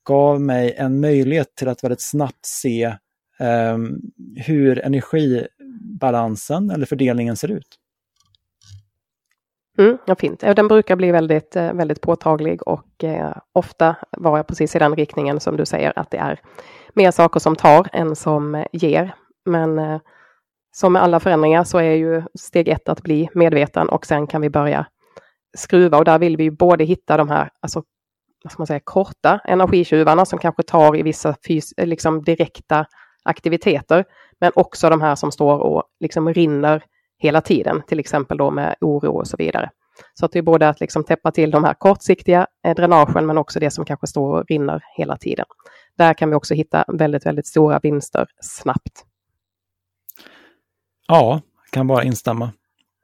gav 0.04 0.42
mig 0.42 0.74
en 0.78 1.00
möjlighet 1.00 1.56
till 1.56 1.68
att 1.68 1.84
väldigt 1.84 2.02
snabbt 2.02 2.46
se 2.46 2.84
eh, 3.40 3.78
hur 4.36 4.86
energibalansen 4.86 6.70
eller 6.70 6.86
fördelningen 6.86 7.36
ser 7.36 7.52
ut. 7.52 7.80
Mm, 9.80 9.98
ja, 10.06 10.16
fint. 10.16 10.40
Den 10.40 10.68
brukar 10.68 10.96
bli 10.96 11.12
väldigt, 11.12 11.56
eh, 11.56 11.74
väldigt 11.74 12.02
påtaglig 12.02 12.68
och 12.68 13.04
eh, 13.04 13.38
ofta 13.52 13.96
var 14.12 14.38
jag 14.38 14.48
precis 14.48 14.76
i 14.76 14.80
den 14.80 14.96
riktningen 14.96 15.40
som 15.40 15.58
du 15.58 15.66
säger 15.66 16.00
att 16.00 16.12
det 16.12 16.18
är 16.18 16.40
mer 16.94 17.12
saker 17.12 17.40
som 17.40 17.56
tar 17.56 17.88
än 17.94 18.16
som 18.16 18.66
ger. 18.72 19.16
Men 19.46 19.80
eh, 19.80 20.00
som 20.72 20.94
med 20.94 21.04
alla 21.04 21.20
förändringar 21.20 21.64
så 21.64 21.78
är 21.78 21.94
ju 21.94 22.24
steg 22.40 22.68
ett 22.68 22.90
att 22.90 23.02
bli 23.02 23.30
medveten 23.34 23.90
och 23.90 24.06
sen 24.06 24.28
kan 24.28 24.42
vi 24.42 24.50
börja 24.50 24.86
skruva 25.58 25.98
och 25.98 26.06
där 26.06 26.20
vill 26.20 26.38
vi 26.38 26.52
både 26.52 26.84
hitta 26.84 27.18
de 27.18 27.30
här 27.30 27.50
alltså, 27.60 27.84
vad 28.44 28.52
ska 28.52 28.60
man 28.60 28.68
säga, 28.68 28.80
korta 28.84 29.40
energitjuvarna 29.46 30.26
som 30.26 30.40
kanske 30.40 30.64
tar 30.64 30.96
i 30.96 31.04
vissa 31.04 31.36
fys 31.48 31.74
liksom 31.78 32.24
direkta 32.24 32.86
aktiviteter, 33.24 34.06
men 34.40 34.52
också 34.56 34.90
de 34.90 35.02
här 35.02 35.16
som 35.16 35.32
står 35.32 35.60
och 35.60 35.84
liksom 36.00 36.34
rinner 36.34 36.84
hela 37.18 37.42
tiden, 37.42 37.82
till 37.88 38.00
exempel 38.00 38.38
då 38.38 38.52
med 38.52 38.76
oro 38.82 39.12
och 39.12 39.28
så 39.28 39.38
vidare. 39.38 39.70
Så 40.14 40.26
att 40.26 40.32
det 40.32 40.40
är 40.40 40.44
både 40.44 40.70
att 40.70 40.80
liksom 40.80 41.04
täppa 41.04 41.32
till 41.32 41.52
de 41.52 41.64
här 41.64 41.74
kortsiktiga 41.74 42.48
eh, 42.66 42.76
dränagen, 42.76 43.26
men 43.26 43.38
också 43.38 43.60
det 43.60 43.72
som 43.72 43.86
kanske 43.86 44.08
står 44.08 44.40
och 44.40 44.46
rinner 44.50 44.84
hela 44.98 45.18
tiden. 45.18 45.46
Där 45.98 46.14
kan 46.14 46.30
vi 46.30 46.36
också 46.36 46.54
hitta 46.54 46.86
väldigt, 46.88 47.26
väldigt 47.26 47.48
stora 47.48 47.80
vinster 47.84 48.28
snabbt. 48.42 49.06
Ja, 51.12 51.42
kan 51.72 51.88
bara 51.88 52.04
instämma. 52.04 52.52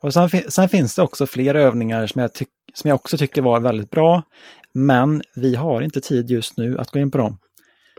Och 0.01 0.14
sen, 0.14 0.30
sen, 0.30 0.70
finns 0.70 0.95
det 0.95 1.01
också 1.01 1.26
fler 1.26 1.56
övningar 1.56 2.08
som 2.08 2.22
jag, 2.22 2.32
som 2.74 2.88
jag 2.88 2.95
också 2.95 3.18
tycker 3.18 3.41
var 3.41 3.60
väldigt 3.60 3.89
bra. 3.89 4.24
Men 4.74 5.22
vi 5.36 5.56
har 5.56 5.82
inte 5.82 6.01
tid 6.01 6.30
just 6.30 6.58
nu 6.58 6.80
att 6.80 6.91
gå 6.91 6.99
in 6.99 7.12
på 7.12 7.18
dem. 7.18 7.38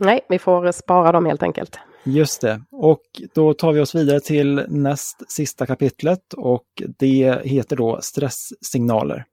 Nej, 0.00 0.20
vi 0.28 0.38
får 0.38 0.72
spara 0.72 1.12
dem 1.12 1.26
helt 1.26 1.42
enkelt. 1.42 1.78
Just 2.04 2.40
det, 2.40 2.62
och 2.70 3.02
då 3.34 3.54
tar 3.54 3.72
vi 3.72 3.80
oss 3.80 3.94
vidare 3.94 4.20
till 4.20 4.64
näst 4.68 5.32
sista 5.32 5.66
kapitlet 5.66 6.32
och 6.36 6.66
det 6.98 7.40
heter 7.44 7.76
då 7.76 7.98
stresssignaler. 8.02 9.24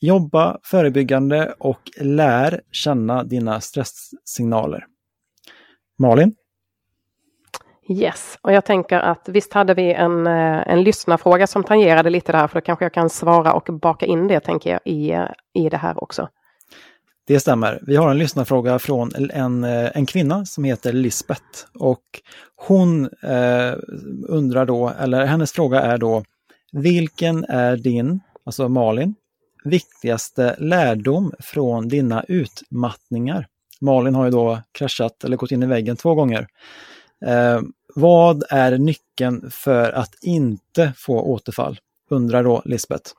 Jobba 0.00 0.58
förebyggande 0.62 1.54
och 1.58 1.80
lär 2.00 2.60
känna 2.72 3.24
dina 3.24 3.60
stresssignaler. 3.60 4.86
Malin? 5.98 6.34
Yes, 7.90 8.38
och 8.42 8.52
jag 8.52 8.64
tänker 8.64 8.98
att 8.98 9.28
visst 9.28 9.52
hade 9.52 9.74
vi 9.74 9.92
en, 9.92 10.26
eh, 10.26 10.68
en 10.68 10.82
lyssnarfråga 10.82 11.46
som 11.46 11.64
tangerade 11.64 12.10
lite 12.10 12.32
där, 12.32 12.46
för 12.46 12.60
då 12.60 12.64
kanske 12.64 12.84
jag 12.84 12.92
kan 12.92 13.10
svara 13.10 13.52
och 13.52 13.74
baka 13.80 14.06
in 14.06 14.28
det, 14.28 14.40
tänker 14.40 14.70
jag, 14.70 14.80
i, 14.84 15.26
i 15.54 15.68
det 15.68 15.76
här 15.76 16.02
också. 16.02 16.28
Det 17.26 17.40
stämmer. 17.40 17.80
Vi 17.82 17.96
har 17.96 18.10
en 18.10 18.18
lyssnarfråga 18.18 18.78
från 18.78 19.10
en, 19.30 19.64
eh, 19.64 19.90
en 19.94 20.06
kvinna 20.06 20.44
som 20.44 20.64
heter 20.64 20.92
Lisbeth 20.92 21.42
och 21.78 22.02
hon 22.56 23.04
eh, 23.04 23.74
undrar 24.28 24.64
då, 24.64 24.92
eller 25.00 25.26
hennes 25.26 25.52
fråga 25.52 25.80
är 25.80 25.98
då, 25.98 26.22
vilken 26.72 27.44
är 27.44 27.76
din, 27.76 28.20
alltså 28.44 28.68
Malin, 28.68 29.14
viktigaste 29.64 30.56
lärdom 30.58 31.32
från 31.38 31.88
dina 31.88 32.24
utmattningar? 32.28 33.46
Malin 33.80 34.14
har 34.14 34.24
ju 34.24 34.30
då 34.30 34.58
kraschat 34.72 35.24
eller 35.24 35.36
gått 35.36 35.50
in 35.50 35.62
i 35.62 35.66
väggen 35.66 35.96
två 35.96 36.14
gånger. 36.14 36.46
Eh, 37.26 37.60
vad 37.94 38.42
är 38.50 38.78
nyckeln 38.78 39.50
för 39.50 39.92
att 39.92 40.14
inte 40.22 40.92
få 40.96 41.22
återfall? 41.22 41.78
Undrar 42.10 42.44
då 42.44 42.62
Lisbeth. 42.64 43.10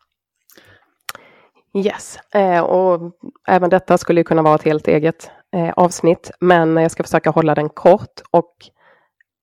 Yes, 1.74 2.20
eh, 2.34 2.60
och 2.62 3.12
även 3.48 3.70
detta 3.70 3.98
skulle 3.98 4.24
kunna 4.24 4.42
vara 4.42 4.56
ett 4.56 4.64
helt 4.64 4.88
eget 4.88 5.32
eh, 5.54 5.70
avsnitt, 5.70 6.32
men 6.40 6.78
jag 6.78 6.92
ska 6.92 7.04
försöka 7.04 7.30
hålla 7.30 7.56
den 7.56 7.70
kort. 7.70 8.22
Och 8.32 8.54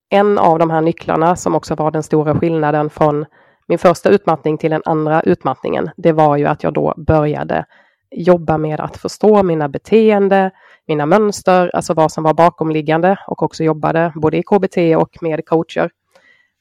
en 0.09 0.39
av 0.39 0.59
de 0.59 0.71
här 0.71 0.81
nycklarna 0.81 1.37
som 1.37 1.55
också 1.55 1.75
var 1.75 1.91
den 1.91 2.03
stora 2.03 2.35
skillnaden 2.35 2.91
från 2.91 3.25
min 3.69 3.79
första 3.79 4.09
utmattning 4.11 4.59
till 4.59 4.71
den 4.71 4.83
andra 4.85 5.23
utmattningen, 5.23 5.91
det 5.97 6.13
var 6.13 6.37
ju 6.37 6.47
att 6.47 6.63
jag 6.63 6.73
då 6.73 6.95
började 6.97 7.65
jobba 8.11 8.59
med 8.59 8.81
att 8.81 8.97
förstå 8.97 9.43
mina 9.43 9.69
beteende, 9.69 10.51
mina 10.89 11.07
mönster, 11.07 11.71
alltså 11.75 11.95
vad 11.95 12.13
som 12.13 12.25
var 12.25 12.35
bakomliggande 12.35 13.19
och 13.27 13.43
också 13.43 13.65
jobbade 13.65 14.13
både 14.15 14.37
i 14.37 14.43
KBT 14.43 14.77
och 14.97 15.23
med 15.23 15.47
coacher. 15.47 15.91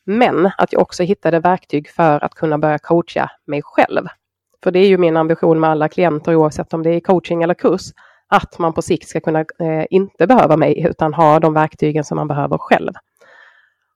Men 0.06 0.52
att 0.58 0.74
jag 0.74 0.82
också 0.82 1.04
hittade 1.04 1.40
verktyg 1.40 1.90
för 1.90 2.24
att 2.24 2.34
kunna 2.36 2.58
börja 2.58 2.80
coacha 2.80 3.32
mig 3.48 3.62
själv. 3.64 4.08
För 4.64 4.72
det 4.72 4.80
är 4.80 4.88
ju 4.88 4.98
min 4.98 5.18
ambition 5.18 5.60
med 5.60 5.70
alla 5.70 5.90
klienter 5.90 6.36
oavsett 6.36 6.74
om 6.74 6.84
det 6.84 6.90
är 6.90 7.00
coaching 7.00 7.44
eller 7.44 7.54
kurs, 7.54 7.82
att 8.28 8.60
man 8.60 8.74
på 8.74 8.82
sikt 8.82 9.10
ska 9.10 9.20
kunna 9.20 9.40
eh, 9.40 9.86
inte 9.90 10.28
behöva 10.28 10.58
mig 10.58 10.86
utan 10.90 11.14
ha 11.14 11.40
de 11.40 11.54
verktygen 11.54 12.04
som 12.04 12.16
man 12.16 12.28
behöver 12.28 12.58
själv. 12.58 12.92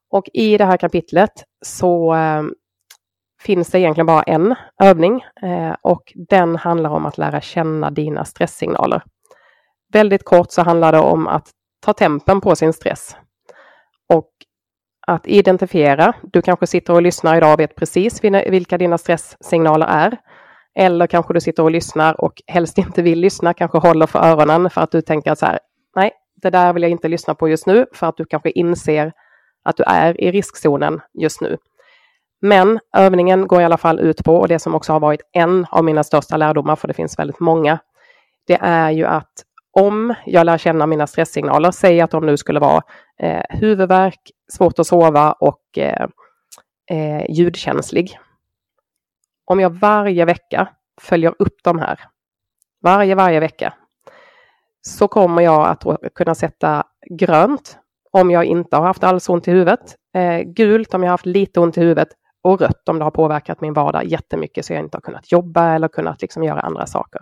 Och 0.09 0.29
i 0.33 0.57
det 0.57 0.65
här 0.65 0.77
kapitlet 0.77 1.43
så 1.65 2.15
eh, 2.15 2.43
finns 3.41 3.69
det 3.69 3.79
egentligen 3.79 4.05
bara 4.05 4.23
en 4.23 4.55
övning 4.81 5.25
eh, 5.41 5.75
och 5.81 6.13
den 6.15 6.55
handlar 6.55 6.89
om 6.89 7.05
att 7.05 7.17
lära 7.17 7.41
känna 7.41 7.89
dina 7.91 8.25
stresssignaler. 8.25 9.03
Väldigt 9.93 10.23
kort 10.23 10.51
så 10.51 10.61
handlar 10.61 10.91
det 10.91 10.99
om 10.99 11.27
att 11.27 11.49
ta 11.85 11.93
tempen 11.93 12.41
på 12.41 12.55
sin 12.55 12.73
stress. 12.73 13.15
Och 14.13 14.29
att 15.07 15.27
identifiera, 15.27 16.13
du 16.23 16.41
kanske 16.41 16.67
sitter 16.67 16.93
och 16.93 17.01
lyssnar 17.01 17.37
idag 17.37 17.53
och 17.53 17.59
vet 17.59 17.75
precis 17.75 18.23
vilka 18.23 18.77
dina 18.77 18.97
stresssignaler 18.97 19.87
är. 19.87 20.17
Eller 20.75 21.07
kanske 21.07 21.33
du 21.33 21.41
sitter 21.41 21.63
och 21.63 21.71
lyssnar 21.71 22.21
och 22.21 22.33
helst 22.47 22.77
inte 22.77 23.01
vill 23.01 23.19
lyssna, 23.19 23.53
kanske 23.53 23.77
håller 23.77 24.05
för 24.05 24.19
öronen 24.19 24.69
för 24.69 24.81
att 24.81 24.91
du 24.91 25.01
tänker 25.01 25.35
så 25.35 25.45
här, 25.45 25.59
nej, 25.95 26.11
det 26.41 26.49
där 26.49 26.73
vill 26.73 26.83
jag 26.83 26.91
inte 26.91 27.07
lyssna 27.07 27.35
på 27.35 27.49
just 27.49 27.67
nu 27.67 27.85
för 27.93 28.07
att 28.07 28.17
du 28.17 28.25
kanske 28.25 28.49
inser 28.49 29.11
att 29.63 29.77
du 29.77 29.83
är 29.83 30.21
i 30.21 30.31
riskzonen 30.31 31.01
just 31.13 31.41
nu. 31.41 31.57
Men 32.41 32.79
övningen 32.97 33.47
går 33.47 33.61
i 33.61 33.63
alla 33.63 33.77
fall 33.77 33.99
ut 33.99 34.23
på, 34.23 34.35
och 34.35 34.47
det 34.47 34.59
som 34.59 34.75
också 34.75 34.93
har 34.93 34.99
varit 34.99 35.21
en 35.31 35.65
av 35.71 35.83
mina 35.83 36.03
största 36.03 36.37
lärdomar, 36.37 36.75
för 36.75 36.87
det 36.87 36.93
finns 36.93 37.19
väldigt 37.19 37.39
många, 37.39 37.79
det 38.47 38.57
är 38.61 38.91
ju 38.91 39.05
att 39.05 39.31
om 39.71 40.15
jag 40.25 40.45
lär 40.45 40.57
känna 40.57 40.85
mina 40.85 41.07
stresssignaler, 41.07 41.71
säg 41.71 42.01
att 42.01 42.11
de 42.11 42.25
nu 42.25 42.37
skulle 42.37 42.59
vara 42.59 42.81
eh, 43.19 43.43
huvudvärk, 43.49 44.31
svårt 44.51 44.79
att 44.79 44.87
sova 44.87 45.31
och 45.31 45.77
eh, 45.77 46.07
eh, 46.91 47.25
ljudkänslig. 47.29 48.19
Om 49.45 49.59
jag 49.59 49.69
varje 49.69 50.25
vecka 50.25 50.67
följer 51.01 51.35
upp 51.39 51.55
de 51.63 51.79
här, 51.79 51.99
varje, 52.83 53.15
varje 53.15 53.39
vecka, 53.39 53.73
så 54.81 55.07
kommer 55.07 55.41
jag 55.41 55.67
att 55.67 55.83
kunna 56.15 56.35
sätta 56.35 56.83
grönt 57.09 57.77
om 58.11 58.31
jag 58.31 58.45
inte 58.45 58.75
har 58.75 58.83
haft 58.83 59.03
alls 59.03 59.29
ont 59.29 59.47
i 59.47 59.51
huvudet, 59.51 59.95
eh, 60.15 60.39
gult 60.41 60.93
om 60.93 61.03
jag 61.03 61.07
har 61.07 61.13
haft 61.13 61.25
lite 61.25 61.59
ont 61.59 61.77
i 61.77 61.81
huvudet 61.81 62.07
och 62.41 62.61
rött 62.61 62.89
om 62.89 62.99
det 62.99 63.03
har 63.03 63.11
påverkat 63.11 63.61
min 63.61 63.73
vardag 63.73 64.05
jättemycket 64.05 64.65
så 64.65 64.73
jag 64.73 64.83
inte 64.83 64.97
har 64.97 65.01
kunnat 65.01 65.31
jobba 65.31 65.75
eller 65.75 65.87
kunnat 65.87 66.21
liksom 66.21 66.43
göra 66.43 66.59
andra 66.59 66.85
saker. 66.85 67.21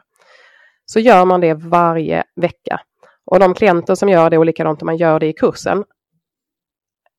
Så 0.91 0.99
gör 0.99 1.25
man 1.25 1.41
det 1.41 1.53
varje 1.53 2.23
vecka. 2.35 2.81
Och 3.25 3.39
de 3.39 3.53
klienter 3.53 3.95
som 3.95 4.09
gör 4.09 4.29
det 4.29 4.37
och 4.37 4.45
likadant 4.45 4.81
om 4.81 4.85
man 4.85 4.97
gör 4.97 5.19
det 5.19 5.27
i 5.27 5.33
kursen. 5.33 5.83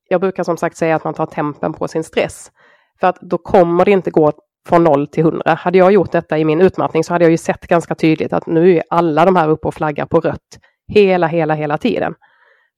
Jag 0.09 0.21
brukar 0.21 0.45
som 0.45 0.57
sagt 0.57 0.77
säga 0.77 0.97
att 0.97 1.05
man 1.05 1.15
tar 1.15 1.27
tempen 1.27 1.73
på 1.73 1.89
sin 1.89 2.05
stress. 2.05 2.53
För 3.01 3.07
att 3.07 3.21
då 3.21 3.39
kommer 3.39 3.85
det 3.85 3.91
inte 3.91 4.11
gå 4.11 4.33
från 4.69 4.85
0 4.85 5.07
till 5.07 5.23
100. 5.23 5.55
Hade 5.55 5.79
jag 5.79 5.93
gjort 5.93 6.13
detta 6.13 6.39
i 6.39 6.45
min 6.45 6.61
utmattning 6.61 7.05
så 7.05 7.13
hade 7.13 7.25
jag 7.25 7.31
ju 7.31 7.37
sett 7.37 7.67
ganska 7.67 7.95
tydligt 7.95 8.33
att 8.33 8.47
nu 8.47 8.77
är 8.77 8.83
alla 8.91 9.25
de 9.25 9.37
här 9.37 9.49
uppe 9.49 9.69
och 9.69 9.75
flaggar 9.75 10.07
på 10.07 10.21
rött 10.21 10.59
hela, 10.89 11.27
hela, 11.27 11.55
hela 11.55 11.79
tiden. 11.79 12.15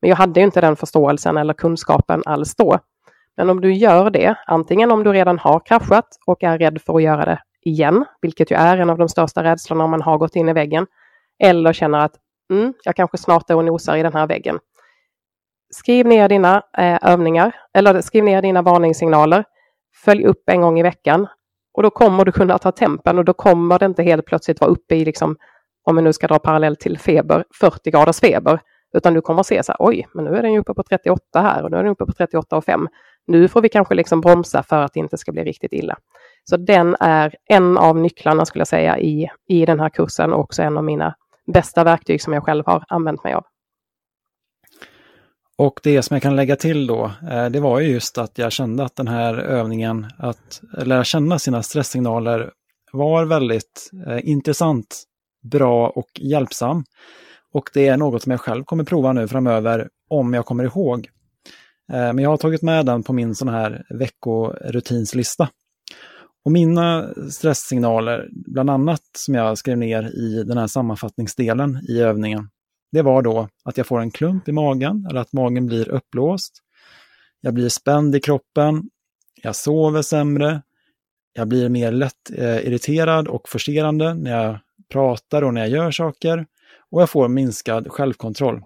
Men 0.00 0.10
jag 0.10 0.16
hade 0.16 0.40
ju 0.40 0.46
inte 0.46 0.60
den 0.60 0.76
förståelsen 0.76 1.36
eller 1.36 1.54
kunskapen 1.54 2.22
alls 2.26 2.54
då. 2.54 2.78
Men 3.36 3.50
om 3.50 3.60
du 3.60 3.72
gör 3.72 4.10
det, 4.10 4.34
antingen 4.46 4.92
om 4.92 5.04
du 5.04 5.12
redan 5.12 5.38
har 5.38 5.60
kraschat 5.66 6.08
och 6.26 6.42
är 6.42 6.58
rädd 6.58 6.82
för 6.86 6.96
att 6.96 7.02
göra 7.02 7.24
det 7.24 7.38
igen, 7.62 8.04
vilket 8.20 8.50
ju 8.50 8.56
är 8.56 8.76
en 8.76 8.90
av 8.90 8.98
de 8.98 9.08
största 9.08 9.44
rädslorna 9.44 9.84
om 9.84 9.90
man 9.90 10.02
har 10.02 10.18
gått 10.18 10.36
in 10.36 10.48
i 10.48 10.52
väggen, 10.52 10.86
eller 11.42 11.72
känner 11.72 11.98
att 11.98 12.14
mm, 12.52 12.74
jag 12.84 12.96
kanske 12.96 13.18
snart 13.18 13.50
är 13.50 13.56
och 13.56 13.64
nosar 13.64 13.96
i 13.96 14.02
den 14.02 14.12
här 14.12 14.26
väggen. 14.26 14.58
Skriv 15.70 16.06
ner 16.06 16.28
dina 16.28 16.62
eh, 16.78 16.98
övningar, 17.02 17.54
eller 17.74 18.00
skriv 18.00 18.24
ner 18.24 18.42
dina 18.42 18.62
varningssignaler. 18.62 19.44
Följ 20.04 20.24
upp 20.24 20.42
en 20.46 20.60
gång 20.60 20.80
i 20.80 20.82
veckan 20.82 21.26
och 21.74 21.82
då 21.82 21.90
kommer 21.90 22.24
du 22.24 22.32
kunna 22.32 22.58
ta 22.58 22.72
tempen 22.72 23.18
och 23.18 23.24
då 23.24 23.32
kommer 23.32 23.78
det 23.78 23.86
inte 23.86 24.02
helt 24.02 24.26
plötsligt 24.26 24.60
vara 24.60 24.70
uppe 24.70 24.94
i, 24.94 25.04
liksom, 25.04 25.36
om 25.84 25.96
vi 25.96 26.02
nu 26.02 26.12
ska 26.12 26.26
dra 26.26 26.38
parallell 26.38 26.76
till 26.76 26.98
feber, 26.98 27.44
40 27.60 27.90
graders 27.90 28.20
feber. 28.20 28.60
Utan 28.92 29.14
du 29.14 29.20
kommer 29.20 29.42
se 29.42 29.62
så 29.62 29.72
här, 29.72 29.76
oj, 29.78 30.06
men 30.14 30.24
nu 30.24 30.36
är 30.36 30.42
den 30.42 30.52
ju 30.52 30.60
uppe 30.60 30.74
på 30.74 30.82
38 30.82 31.40
här 31.40 31.62
och 31.62 31.70
nu 31.70 31.76
är 31.76 31.82
den 31.82 31.92
uppe 31.92 32.06
på 32.06 32.12
38,5. 32.12 32.86
Nu 33.26 33.48
får 33.48 33.62
vi 33.62 33.68
kanske 33.68 33.94
liksom 33.94 34.20
bromsa 34.20 34.62
för 34.62 34.82
att 34.82 34.92
det 34.92 35.00
inte 35.00 35.18
ska 35.18 35.32
bli 35.32 35.44
riktigt 35.44 35.72
illa. 35.72 35.96
Så 36.44 36.56
den 36.56 36.96
är 37.00 37.34
en 37.48 37.78
av 37.78 37.96
nycklarna 37.96 38.46
skulle 38.46 38.60
jag 38.60 38.68
säga 38.68 38.98
i, 38.98 39.28
i 39.48 39.66
den 39.66 39.80
här 39.80 39.88
kursen 39.88 40.32
och 40.32 40.40
också 40.40 40.62
en 40.62 40.76
av 40.76 40.84
mina 40.84 41.14
bästa 41.46 41.84
verktyg 41.84 42.22
som 42.22 42.32
jag 42.32 42.44
själv 42.44 42.66
har 42.66 42.84
använt 42.88 43.24
mig 43.24 43.34
av. 43.34 43.44
Och 45.58 45.80
det 45.82 46.02
som 46.02 46.14
jag 46.14 46.22
kan 46.22 46.36
lägga 46.36 46.56
till 46.56 46.86
då, 46.86 47.12
eh, 47.30 47.46
det 47.46 47.60
var 47.60 47.80
ju 47.80 47.88
just 47.88 48.18
att 48.18 48.38
jag 48.38 48.52
kände 48.52 48.84
att 48.84 48.96
den 48.96 49.08
här 49.08 49.34
övningen, 49.34 50.06
att 50.18 50.60
lära 50.78 51.04
känna 51.04 51.38
sina 51.38 51.62
stresssignaler, 51.62 52.50
var 52.92 53.24
väldigt 53.24 53.90
eh, 54.06 54.28
intressant, 54.28 55.02
bra 55.42 55.88
och 55.88 56.10
hjälpsam. 56.20 56.84
Och 57.52 57.70
det 57.74 57.86
är 57.86 57.96
något 57.96 58.22
som 58.22 58.30
jag 58.30 58.40
själv 58.40 58.64
kommer 58.64 58.84
prova 58.84 59.12
nu 59.12 59.28
framöver, 59.28 59.88
om 60.10 60.34
jag 60.34 60.46
kommer 60.46 60.64
ihåg. 60.64 61.08
Eh, 61.92 62.12
men 62.12 62.18
jag 62.18 62.30
har 62.30 62.36
tagit 62.36 62.62
med 62.62 62.86
den 62.86 63.02
på 63.02 63.12
min 63.12 63.34
sån 63.34 63.48
här 63.48 63.82
veckorutinslista. 63.90 65.48
Och 66.44 66.52
mina 66.52 67.14
stresssignaler, 67.30 68.28
bland 68.30 68.70
annat 68.70 69.02
som 69.18 69.34
jag 69.34 69.58
skrev 69.58 69.78
ner 69.78 70.02
i 70.02 70.44
den 70.44 70.58
här 70.58 70.66
sammanfattningsdelen 70.66 71.80
i 71.88 72.00
övningen, 72.00 72.48
det 72.92 73.02
var 73.02 73.22
då 73.22 73.48
att 73.64 73.76
jag 73.76 73.86
får 73.86 74.00
en 74.00 74.10
klump 74.10 74.48
i 74.48 74.52
magen 74.52 75.06
eller 75.10 75.20
att 75.20 75.32
magen 75.32 75.66
blir 75.66 75.88
uppblåst. 75.88 76.52
Jag 77.40 77.54
blir 77.54 77.68
spänd 77.68 78.16
i 78.16 78.20
kroppen. 78.20 78.90
Jag 79.42 79.56
sover 79.56 80.02
sämre. 80.02 80.62
Jag 81.32 81.48
blir 81.48 81.68
mer 81.68 81.92
lätt 81.92 82.30
eh, 82.34 82.56
irriterad 82.56 83.28
och 83.28 83.48
forcerande 83.48 84.14
när 84.14 84.30
jag 84.30 84.58
pratar 84.92 85.42
och 85.42 85.54
när 85.54 85.60
jag 85.60 85.70
gör 85.70 85.90
saker. 85.90 86.46
Och 86.90 87.02
jag 87.02 87.10
får 87.10 87.28
minskad 87.28 87.88
självkontroll. 87.90 88.62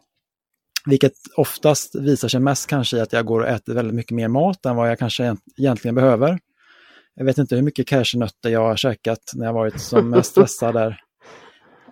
Vilket 0.86 1.12
oftast 1.36 1.94
visar 1.94 2.28
sig 2.28 2.40
mest 2.40 2.66
kanske 2.66 2.96
i 2.96 3.00
att 3.00 3.12
jag 3.12 3.26
går 3.26 3.40
och 3.40 3.48
äter 3.48 3.74
väldigt 3.74 3.94
mycket 3.94 4.12
mer 4.12 4.28
mat 4.28 4.66
än 4.66 4.76
vad 4.76 4.90
jag 4.90 4.98
kanske 4.98 5.36
egentligen 5.56 5.94
behöver. 5.94 6.38
Jag 7.16 7.24
vet 7.24 7.38
inte 7.38 7.54
hur 7.54 7.62
mycket 7.62 7.88
cashewnötter 7.88 8.50
jag 8.50 8.60
har 8.60 8.76
käkat 8.76 9.18
när 9.34 9.46
jag 9.46 9.52
varit 9.52 9.80
som 9.80 10.10
mest 10.10 10.30
stressad 10.30 10.74
där. 10.74 11.00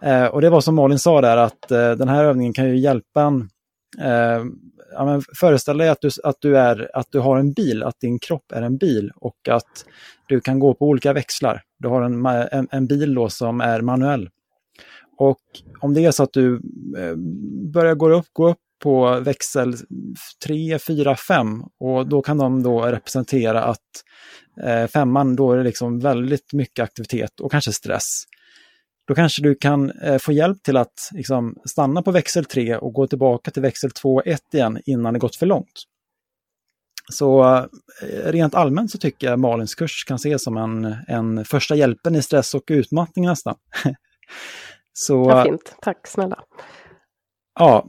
Eh, 0.02 0.26
och 0.26 0.40
det 0.40 0.50
var 0.50 0.60
som 0.60 0.74
Malin 0.74 0.98
sa 0.98 1.20
där 1.20 1.36
att 1.36 1.70
eh, 1.70 1.90
den 1.90 2.08
här 2.08 2.24
övningen 2.24 2.52
kan 2.52 2.68
ju 2.68 2.78
hjälpa 2.78 3.22
en. 3.22 3.48
Eh, 4.00 4.44
ja, 4.92 5.04
men 5.04 5.22
föreställ 5.40 5.78
dig 5.78 5.88
att 5.88 6.00
du, 6.00 6.08
att, 6.24 6.36
du 6.40 6.58
är, 6.58 6.90
att 6.94 7.06
du 7.10 7.18
har 7.18 7.38
en 7.38 7.52
bil, 7.52 7.82
att 7.82 8.00
din 8.00 8.18
kropp 8.18 8.52
är 8.52 8.62
en 8.62 8.76
bil 8.76 9.12
och 9.16 9.48
att 9.50 9.84
du 10.28 10.40
kan 10.40 10.58
gå 10.58 10.74
på 10.74 10.86
olika 10.86 11.12
växlar. 11.12 11.62
Du 11.78 11.88
har 11.88 12.02
en, 12.02 12.26
en, 12.26 12.68
en 12.70 12.86
bil 12.86 13.14
då 13.14 13.28
som 13.28 13.60
är 13.60 13.80
manuell. 13.80 14.28
Och 15.18 15.40
om 15.80 15.94
det 15.94 16.04
är 16.04 16.10
så 16.10 16.22
att 16.22 16.32
du 16.32 16.54
eh, 16.98 17.16
börjar 17.72 17.94
gå 17.94 18.12
upp, 18.12 18.26
gå 18.32 18.50
upp 18.50 18.58
på 18.82 19.20
växel 19.20 19.74
3, 20.46 20.78
4, 20.78 21.16
5 21.16 21.62
och 21.80 22.06
då 22.06 22.22
kan 22.22 22.38
de 22.38 22.62
då 22.62 22.82
representera 22.82 23.64
att 23.64 23.78
femman 24.92 25.36
då 25.36 25.52
är 25.52 25.56
det 25.56 25.64
liksom 25.64 25.98
väldigt 25.98 26.52
mycket 26.52 26.82
aktivitet 26.82 27.40
och 27.40 27.50
kanske 27.50 27.72
stress. 27.72 28.24
Då 29.06 29.14
kanske 29.14 29.42
du 29.42 29.54
kan 29.54 29.90
eh, 29.90 30.18
få 30.18 30.32
hjälp 30.32 30.62
till 30.62 30.76
att 30.76 31.10
liksom, 31.12 31.56
stanna 31.64 32.02
på 32.02 32.10
växel 32.10 32.44
3 32.44 32.76
och 32.76 32.92
gå 32.92 33.06
tillbaka 33.06 33.50
till 33.50 33.62
växel 33.62 33.90
2 33.90 34.22
1 34.22 34.54
igen 34.54 34.80
innan 34.86 35.12
det 35.12 35.18
gått 35.18 35.36
för 35.36 35.46
långt. 35.46 35.82
Så 37.12 37.44
eh, 38.02 38.32
rent 38.32 38.54
allmänt 38.54 38.90
så 38.90 38.98
tycker 38.98 39.26
jag 39.26 39.38
Malins 39.38 39.74
kurs 39.74 40.04
kan 40.04 40.16
ses 40.16 40.44
som 40.44 40.56
en, 40.56 40.96
en 41.08 41.44
första 41.44 41.74
hjälpen 41.74 42.14
i 42.14 42.22
stress 42.22 42.54
och 42.54 42.62
utmattning 42.66 43.26
nästan. 43.26 43.54
så, 44.92 45.30
ja, 45.30 45.44
fint, 45.44 45.76
tack 45.80 46.06
snälla. 46.06 46.44
Ja, 47.58 47.86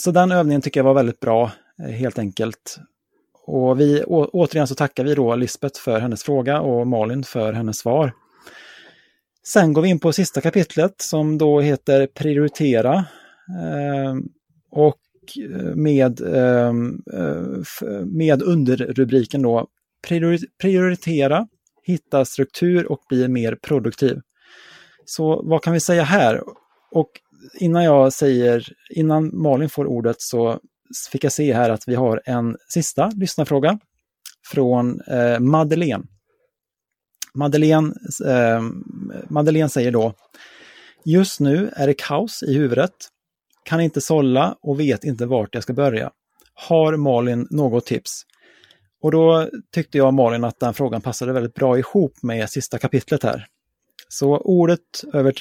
så 0.00 0.10
den 0.10 0.32
övningen 0.32 0.62
tycker 0.62 0.80
jag 0.80 0.84
var 0.84 0.94
väldigt 0.94 1.20
bra, 1.20 1.52
eh, 1.82 1.90
helt 1.90 2.18
enkelt. 2.18 2.78
Och 3.46 3.80
vi, 3.80 4.04
å, 4.06 4.24
återigen 4.32 4.66
så 4.66 4.74
tackar 4.74 5.04
vi 5.04 5.14
då 5.14 5.34
Lisbeth 5.34 5.80
för 5.80 6.00
hennes 6.00 6.22
fråga 6.22 6.60
och 6.60 6.86
Malin 6.86 7.24
för 7.24 7.52
hennes 7.52 7.78
svar. 7.78 8.12
Sen 9.46 9.72
går 9.72 9.82
vi 9.82 9.88
in 9.88 10.00
på 10.00 10.12
sista 10.12 10.40
kapitlet 10.40 10.94
som 10.98 11.38
då 11.38 11.60
heter 11.60 12.06
Prioritera. 12.06 13.04
Ehm, 13.62 14.18
eh, 14.18 14.22
och 14.70 14.98
med, 15.74 16.20
ehm, 16.20 17.02
eh, 17.12 17.88
med 18.06 18.42
underrubriken 18.42 19.42
då 19.42 19.66
Prioritera, 20.60 21.48
hitta 21.82 22.24
struktur 22.24 22.92
och 22.92 23.00
bli 23.08 23.28
mer 23.28 23.56
produktiv. 23.62 24.20
Så 25.04 25.42
vad 25.44 25.62
kan 25.62 25.72
vi 25.72 25.80
säga 25.80 26.02
här? 26.02 26.42
Och 26.90 27.10
innan 27.60 27.84
jag 27.84 28.12
säger, 28.12 28.66
innan 28.90 29.30
Malin 29.42 29.68
får 29.68 29.86
ordet 29.86 30.16
så 30.18 30.60
fick 31.10 31.24
jag 31.24 31.32
se 31.32 31.52
här 31.52 31.70
att 31.70 31.88
vi 31.88 31.94
har 31.94 32.22
en 32.24 32.56
sista 32.68 33.10
lyssnarfråga 33.16 33.78
från 34.46 35.00
eh, 35.00 35.38
Madeleine. 35.40 36.04
Madeleine, 37.34 37.94
eh, 38.26 38.62
Madeleine 39.28 39.68
säger 39.68 39.90
då 39.90 40.14
Just 41.04 41.40
nu 41.40 41.72
är 41.76 41.86
det 41.86 41.94
kaos 41.94 42.42
i 42.42 42.54
huvudet. 42.54 42.94
Kan 43.64 43.80
inte 43.80 44.00
sålla 44.00 44.56
och 44.60 44.80
vet 44.80 45.04
inte 45.04 45.26
vart 45.26 45.54
jag 45.54 45.62
ska 45.62 45.72
börja. 45.72 46.10
Har 46.54 46.96
Malin 46.96 47.46
något 47.50 47.86
tips? 47.86 48.22
Och 49.02 49.10
då 49.10 49.48
tyckte 49.74 49.98
jag 49.98 50.14
Malin 50.14 50.44
att 50.44 50.60
den 50.60 50.74
frågan 50.74 51.00
passade 51.00 51.32
väldigt 51.32 51.54
bra 51.54 51.78
ihop 51.78 52.22
med 52.22 52.50
sista 52.50 52.78
kapitlet 52.78 53.22
här. 53.22 53.46
Så 54.08 54.38
ordet 54.38 54.80
över 55.12 55.34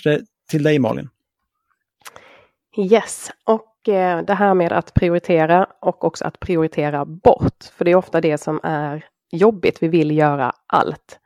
till 0.50 0.64
dig 0.64 0.80
Malin. 0.80 1.10
Yes, 2.78 3.32
och 3.46 3.73
Eh, 3.88 4.18
det 4.18 4.34
här 4.34 4.54
med 4.54 4.72
att 4.72 4.94
prioritera 4.94 5.68
och 5.82 6.04
också 6.04 6.26
att 6.26 6.40
prioritera 6.40 7.06
bort. 7.06 7.64
För 7.78 7.86
det 7.86 7.92
är 7.92 7.96
ofta 7.96 8.22
det 8.22 8.38
som 8.38 8.60
är 8.64 9.06
jobbigt. 9.32 9.84
Vi 9.84 9.88
vill 9.88 10.18
göra 10.18 10.52
allt. 10.68 11.20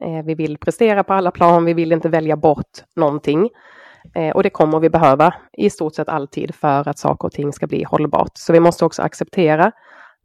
Eh, 0.00 0.24
vi 0.24 0.34
vill 0.34 0.58
prestera 0.58 1.04
på 1.04 1.14
alla 1.14 1.30
plan, 1.30 1.64
vi 1.64 1.74
vill 1.74 1.92
inte 1.92 2.08
välja 2.08 2.36
bort 2.36 2.84
någonting. 2.96 3.50
Eh, 4.14 4.36
och 4.36 4.42
det 4.42 4.50
kommer 4.50 4.80
vi 4.80 4.90
behöva 4.90 5.34
i 5.52 5.70
stort 5.70 5.94
sett 5.94 6.08
alltid 6.08 6.54
för 6.54 6.88
att 6.88 6.98
saker 6.98 7.26
och 7.28 7.32
ting 7.32 7.52
ska 7.52 7.66
bli 7.66 7.84
hållbart. 7.84 8.32
Så 8.34 8.52
vi 8.52 8.60
måste 8.60 8.84
också 8.84 9.02
acceptera 9.02 9.72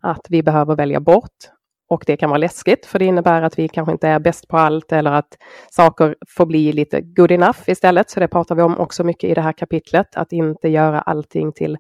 att 0.02 0.26
vi 0.30 0.44
behöver 0.44 0.76
välja 0.76 1.00
bort 1.00 1.38
och 1.94 2.04
det 2.08 2.18
kan 2.18 2.30
vara 2.30 2.38
läskigt 2.38 2.86
för 2.86 3.00
det 3.00 3.06
innebär 3.06 3.42
att 3.42 3.60
vi 3.60 3.68
kanske 3.68 3.92
inte 3.92 4.08
är 4.08 4.20
bäst 4.20 4.48
på 4.48 4.58
allt 4.58 4.92
eller 4.92 5.12
att 5.12 5.38
saker 5.70 6.16
får 6.30 6.46
bli 6.46 6.72
lite 6.72 7.02
good 7.02 7.32
enough 7.32 7.60
istället. 7.68 8.10
Så 8.10 8.20
det 8.20 8.28
pratar 8.28 8.56
vi 8.56 8.62
om 8.62 8.78
också 8.78 9.04
mycket 9.04 9.30
i 9.30 9.34
det 9.34 9.42
här 9.42 9.52
kapitlet, 9.52 10.16
att 10.16 10.32
inte 10.32 10.70
göra 10.70 11.02
allting 11.02 11.54
till 11.54 11.78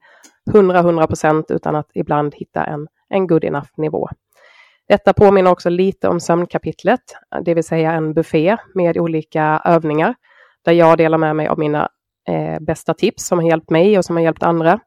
100-100 0.51 1.07
procent 1.07 1.51
utan 1.51 1.75
att 1.75 1.89
ibland 1.93 2.35
hitta 2.35 2.63
en, 2.63 2.87
en 3.09 3.27
good 3.27 3.43
enough 3.43 3.69
nivå. 3.77 4.09
Detta 4.87 5.13
påminner 5.13 5.51
också 5.51 5.69
lite 5.69 6.07
om 6.07 6.19
sömnkapitlet, 6.19 7.01
det 7.45 7.53
vill 7.53 7.63
säga 7.63 7.91
en 7.91 8.13
buffé 8.13 8.57
med 8.75 8.97
olika 8.97 9.61
övningar 9.65 10.15
där 10.65 10.73
jag 10.73 10.97
delar 10.97 11.17
med 11.17 11.35
mig 11.35 11.47
av 11.47 11.59
mina 11.59 11.89
eh, 12.29 12.59
bästa 12.59 12.93
tips 12.93 13.27
som 13.27 13.39
har 13.39 13.45
hjälpt 13.45 13.69
mig 13.69 13.97
och 13.97 14.05
som 14.05 14.15
har 14.15 14.23
hjälpt 14.23 14.43
andra. 14.43 14.79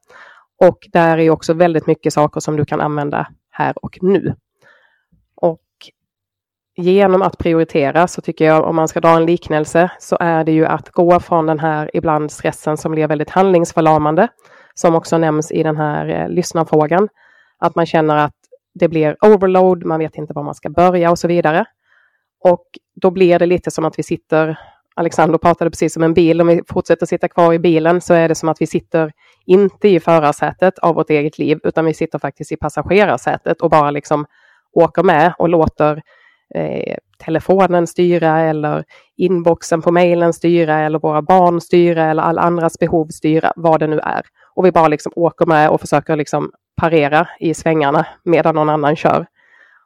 Och 0.63 0.77
där 0.91 1.17
är 1.17 1.29
också 1.29 1.53
väldigt 1.53 1.87
mycket 1.87 2.13
saker 2.13 2.39
som 2.39 2.57
du 2.57 2.65
kan 2.65 2.81
använda 2.81 3.27
här 3.51 3.73
och 3.85 3.97
nu 4.01 4.35
genom 6.77 7.21
att 7.21 7.37
prioritera 7.37 8.07
så 8.07 8.21
tycker 8.21 8.45
jag 8.45 8.63
om 8.63 8.75
man 8.75 8.87
ska 8.87 8.99
dra 8.99 9.09
en 9.09 9.25
liknelse 9.25 9.91
så 9.99 10.17
är 10.19 10.43
det 10.43 10.51
ju 10.51 10.65
att 10.65 10.89
gå 10.89 11.19
från 11.19 11.45
den 11.45 11.59
här 11.59 11.91
ibland 11.93 12.31
stressen 12.31 12.77
som 12.77 12.91
blir 12.91 13.07
väldigt 13.07 13.29
handlingsförlamande, 13.29 14.27
som 14.73 14.95
också 14.95 15.17
nämns 15.17 15.51
i 15.51 15.63
den 15.63 15.77
här 15.77 16.09
eh, 16.09 16.29
lyssnarfrågan. 16.29 17.09
Att 17.59 17.75
man 17.75 17.85
känner 17.85 18.17
att 18.17 18.33
det 18.73 18.87
blir 18.87 19.15
overload, 19.21 19.85
man 19.85 19.99
vet 19.99 20.15
inte 20.15 20.33
var 20.33 20.43
man 20.43 20.55
ska 20.55 20.69
börja 20.69 21.11
och 21.11 21.19
så 21.19 21.27
vidare. 21.27 21.65
Och 22.43 22.65
då 23.01 23.11
blir 23.11 23.39
det 23.39 23.45
lite 23.45 23.71
som 23.71 23.85
att 23.85 23.99
vi 23.99 24.03
sitter, 24.03 24.59
Alexander 24.95 25.37
pratade 25.37 25.71
precis 25.71 25.97
om 25.97 26.03
en 26.03 26.13
bil, 26.13 26.41
om 26.41 26.47
vi 26.47 26.61
fortsätter 26.67 27.05
sitta 27.05 27.27
kvar 27.27 27.53
i 27.53 27.59
bilen 27.59 28.01
så 28.01 28.13
är 28.13 28.29
det 28.29 28.35
som 28.35 28.49
att 28.49 28.61
vi 28.61 28.67
sitter 28.67 29.11
inte 29.45 29.87
i 29.87 29.99
förarsätet 29.99 30.79
av 30.79 30.95
vårt 30.95 31.09
eget 31.09 31.37
liv, 31.37 31.59
utan 31.63 31.85
vi 31.85 31.93
sitter 31.93 32.19
faktiskt 32.19 32.51
i 32.51 32.55
passagerarsätet 32.55 33.61
och 33.61 33.69
bara 33.69 33.91
liksom 33.91 34.25
åker 34.73 35.03
med 35.03 35.33
och 35.37 35.49
låter 35.49 36.01
eh, 36.55 36.95
telefonen 37.17 37.87
styra 37.87 38.39
eller 38.39 38.83
inboxen 39.17 39.81
på 39.81 39.91
mejlen 39.91 40.33
styra 40.33 40.79
eller 40.79 40.99
våra 40.99 41.21
barn 41.21 41.61
styra 41.61 42.05
eller 42.05 42.23
alla 42.23 42.41
andras 42.41 42.79
behov 42.79 43.07
styra, 43.07 43.53
vad 43.55 43.79
det 43.79 43.87
nu 43.87 43.99
är. 43.99 44.25
Och 44.55 44.65
vi 44.65 44.71
bara 44.71 44.87
liksom 44.87 45.11
åker 45.15 45.45
med 45.45 45.69
och 45.69 45.81
försöker 45.81 46.15
liksom 46.15 46.51
parera 46.75 47.27
i 47.39 47.53
svängarna 47.53 48.05
medan 48.23 48.55
någon 48.55 48.69
annan 48.69 48.95
kör. 48.95 49.25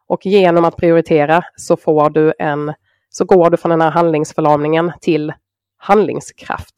Och 0.08 0.26
genom 0.26 0.66
att 0.66 0.78
prioritera 0.78 1.44
så 1.56 1.78
får 1.78 2.10
du 2.10 2.34
en, 2.40 2.74
så 3.10 3.26
går 3.26 3.50
du 3.50 3.58
från 3.58 3.70
den 3.70 3.82
här 3.82 3.92
handlingsförlamningen 3.92 4.92
till 5.02 5.34
handlingskraft. 5.78 6.76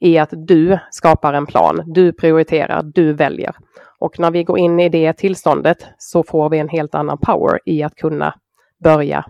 I 0.00 0.18
att 0.18 0.30
du 0.32 0.78
skapar 0.90 1.32
en 1.32 1.46
plan, 1.46 1.82
du 1.86 2.12
prioriterar, 2.12 2.82
du 2.82 3.12
väljer. 3.12 3.56
Och 3.98 4.18
när 4.18 4.30
vi 4.30 4.44
går 4.44 4.58
in 4.58 4.80
i 4.80 4.88
det 4.88 5.12
tillståndet 5.12 5.86
så 5.98 6.22
får 6.22 6.50
vi 6.50 6.58
en 6.58 6.68
helt 6.68 6.94
annan 6.94 7.18
power 7.18 7.60
i 7.64 7.82
att 7.82 7.94
kunna 7.94 8.34
börja 8.84 9.24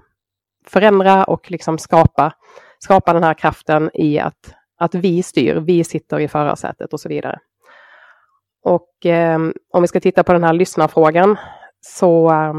förändra 0.66 1.24
och 1.24 1.50
liksom 1.50 1.78
skapa, 1.78 2.32
skapa 2.78 3.12
den 3.12 3.22
här 3.22 3.34
kraften 3.34 3.90
i 3.94 4.18
att, 4.18 4.54
att 4.78 4.94
vi 4.94 5.22
styr, 5.22 5.54
vi 5.54 5.84
sitter 5.84 6.20
i 6.20 6.28
förarsätet 6.28 6.92
och 6.92 7.00
så 7.00 7.08
vidare. 7.08 7.38
Och 8.62 9.06
eh, 9.06 9.38
om 9.72 9.82
vi 9.82 9.88
ska 9.88 10.00
titta 10.00 10.24
på 10.24 10.32
den 10.32 10.44
här 10.44 10.52
lyssnarfrågan 10.52 11.36
så 11.80 12.30
eh, 12.30 12.54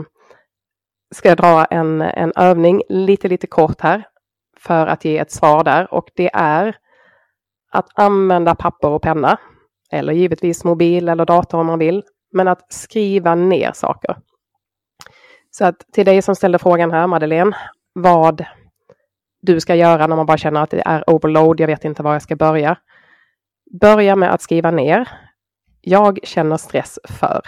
ska 1.15 1.29
jag 1.29 1.37
dra 1.37 1.65
en, 1.65 2.01
en 2.01 2.33
övning 2.35 2.81
lite, 2.89 3.27
lite 3.27 3.47
kort 3.47 3.81
här 3.81 4.07
för 4.57 4.87
att 4.87 5.05
ge 5.05 5.17
ett 5.17 5.31
svar 5.31 5.63
där 5.63 5.93
och 5.93 6.09
det 6.15 6.29
är 6.33 6.77
att 7.71 7.89
använda 7.93 8.55
papper 8.55 8.87
och 8.87 9.01
penna 9.01 9.37
eller 9.91 10.13
givetvis 10.13 10.63
mobil 10.63 11.09
eller 11.09 11.25
dator 11.25 11.59
om 11.59 11.65
man 11.65 11.79
vill, 11.79 12.03
men 12.31 12.47
att 12.47 12.73
skriva 12.73 13.35
ner 13.35 13.71
saker. 13.71 14.17
Så 15.51 15.65
att 15.65 15.79
till 15.93 16.05
dig 16.05 16.21
som 16.21 16.35
ställde 16.35 16.59
frågan 16.59 16.91
här, 16.91 17.07
Madeleine, 17.07 17.57
vad 17.93 18.45
du 19.41 19.59
ska 19.59 19.75
göra 19.75 20.07
när 20.07 20.15
man 20.15 20.25
bara 20.25 20.37
känner 20.37 20.63
att 20.63 20.69
det 20.69 20.83
är 20.85 21.09
overload, 21.09 21.59
jag 21.59 21.67
vet 21.67 21.85
inte 21.85 22.03
var 22.03 22.13
jag 22.13 22.21
ska 22.21 22.35
börja. 22.35 22.77
Börja 23.81 24.15
med 24.15 24.33
att 24.33 24.41
skriva 24.41 24.71
ner. 24.71 25.09
Jag 25.81 26.19
känner 26.23 26.57
stress 26.57 26.99
för. 27.03 27.41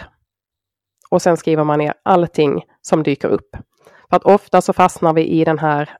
Och 1.10 1.22
sen 1.22 1.36
skriver 1.36 1.64
man 1.64 1.78
ner 1.78 1.94
allting 2.02 2.62
som 2.82 3.02
dyker 3.02 3.28
upp. 3.28 3.56
För 4.10 4.16
att 4.16 4.24
ofta 4.24 4.60
så 4.60 4.72
fastnar 4.72 5.12
vi 5.12 5.26
i 5.26 5.44
den 5.44 5.58
här, 5.58 5.90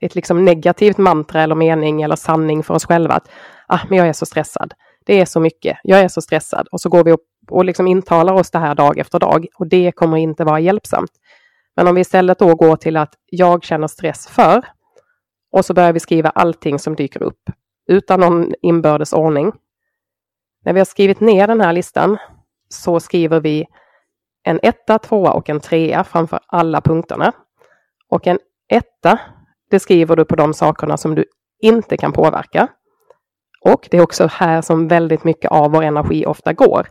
ett 0.00 0.14
liksom 0.14 0.44
negativt 0.44 0.98
mantra 0.98 1.42
eller 1.42 1.54
mening 1.54 2.02
eller 2.02 2.16
sanning 2.16 2.62
för 2.62 2.74
oss 2.74 2.86
själva. 2.86 3.14
Att 3.14 3.30
ah, 3.68 3.80
men 3.88 3.98
jag 3.98 4.08
är 4.08 4.12
så 4.12 4.26
stressad. 4.26 4.74
Det 5.06 5.20
är 5.20 5.24
så 5.24 5.40
mycket. 5.40 5.78
Jag 5.82 6.00
är 6.00 6.08
så 6.08 6.20
stressad. 6.20 6.68
Och 6.72 6.80
så 6.80 6.88
går 6.88 7.04
vi 7.04 7.12
upp 7.12 7.26
och 7.50 7.64
liksom 7.64 7.86
intalar 7.86 8.32
oss 8.32 8.50
det 8.50 8.58
här 8.58 8.74
dag 8.74 8.98
efter 8.98 9.18
dag. 9.18 9.46
Och 9.58 9.66
det 9.66 9.92
kommer 9.92 10.16
inte 10.16 10.44
vara 10.44 10.60
hjälpsamt. 10.60 11.10
Men 11.76 11.88
om 11.88 11.94
vi 11.94 12.00
istället 12.00 12.38
då 12.38 12.54
går 12.54 12.76
till 12.76 12.96
att 12.96 13.14
jag 13.26 13.64
känner 13.64 13.86
stress 13.86 14.26
för 14.26 14.64
och 15.52 15.64
så 15.64 15.74
börjar 15.74 15.92
vi 15.92 16.00
skriva 16.00 16.30
allting 16.30 16.78
som 16.78 16.96
dyker 16.96 17.22
upp 17.22 17.50
utan 17.86 18.20
någon 18.20 18.52
inbördes 18.62 19.12
ordning. 19.12 19.52
När 20.64 20.72
vi 20.72 20.80
har 20.80 20.84
skrivit 20.84 21.20
ner 21.20 21.46
den 21.46 21.60
här 21.60 21.72
listan 21.72 22.18
så 22.68 23.00
skriver 23.00 23.40
vi 23.40 23.66
en 24.42 24.60
etta, 24.62 24.98
tvåa 24.98 25.32
och 25.32 25.50
en 25.50 25.60
trea 25.60 26.04
framför 26.04 26.40
alla 26.46 26.80
punkterna. 26.80 27.32
Och 28.08 28.26
en 28.26 28.38
etta, 28.68 29.18
det 29.70 29.80
skriver 29.80 30.16
du 30.16 30.24
på 30.24 30.36
de 30.36 30.54
sakerna 30.54 30.96
som 30.96 31.14
du 31.14 31.24
inte 31.62 31.96
kan 31.96 32.12
påverka. 32.12 32.68
Och 33.60 33.88
det 33.90 33.96
är 33.96 34.02
också 34.02 34.26
här 34.26 34.62
som 34.62 34.88
väldigt 34.88 35.24
mycket 35.24 35.50
av 35.50 35.72
vår 35.72 35.82
energi 35.82 36.26
ofta 36.26 36.52
går. 36.52 36.86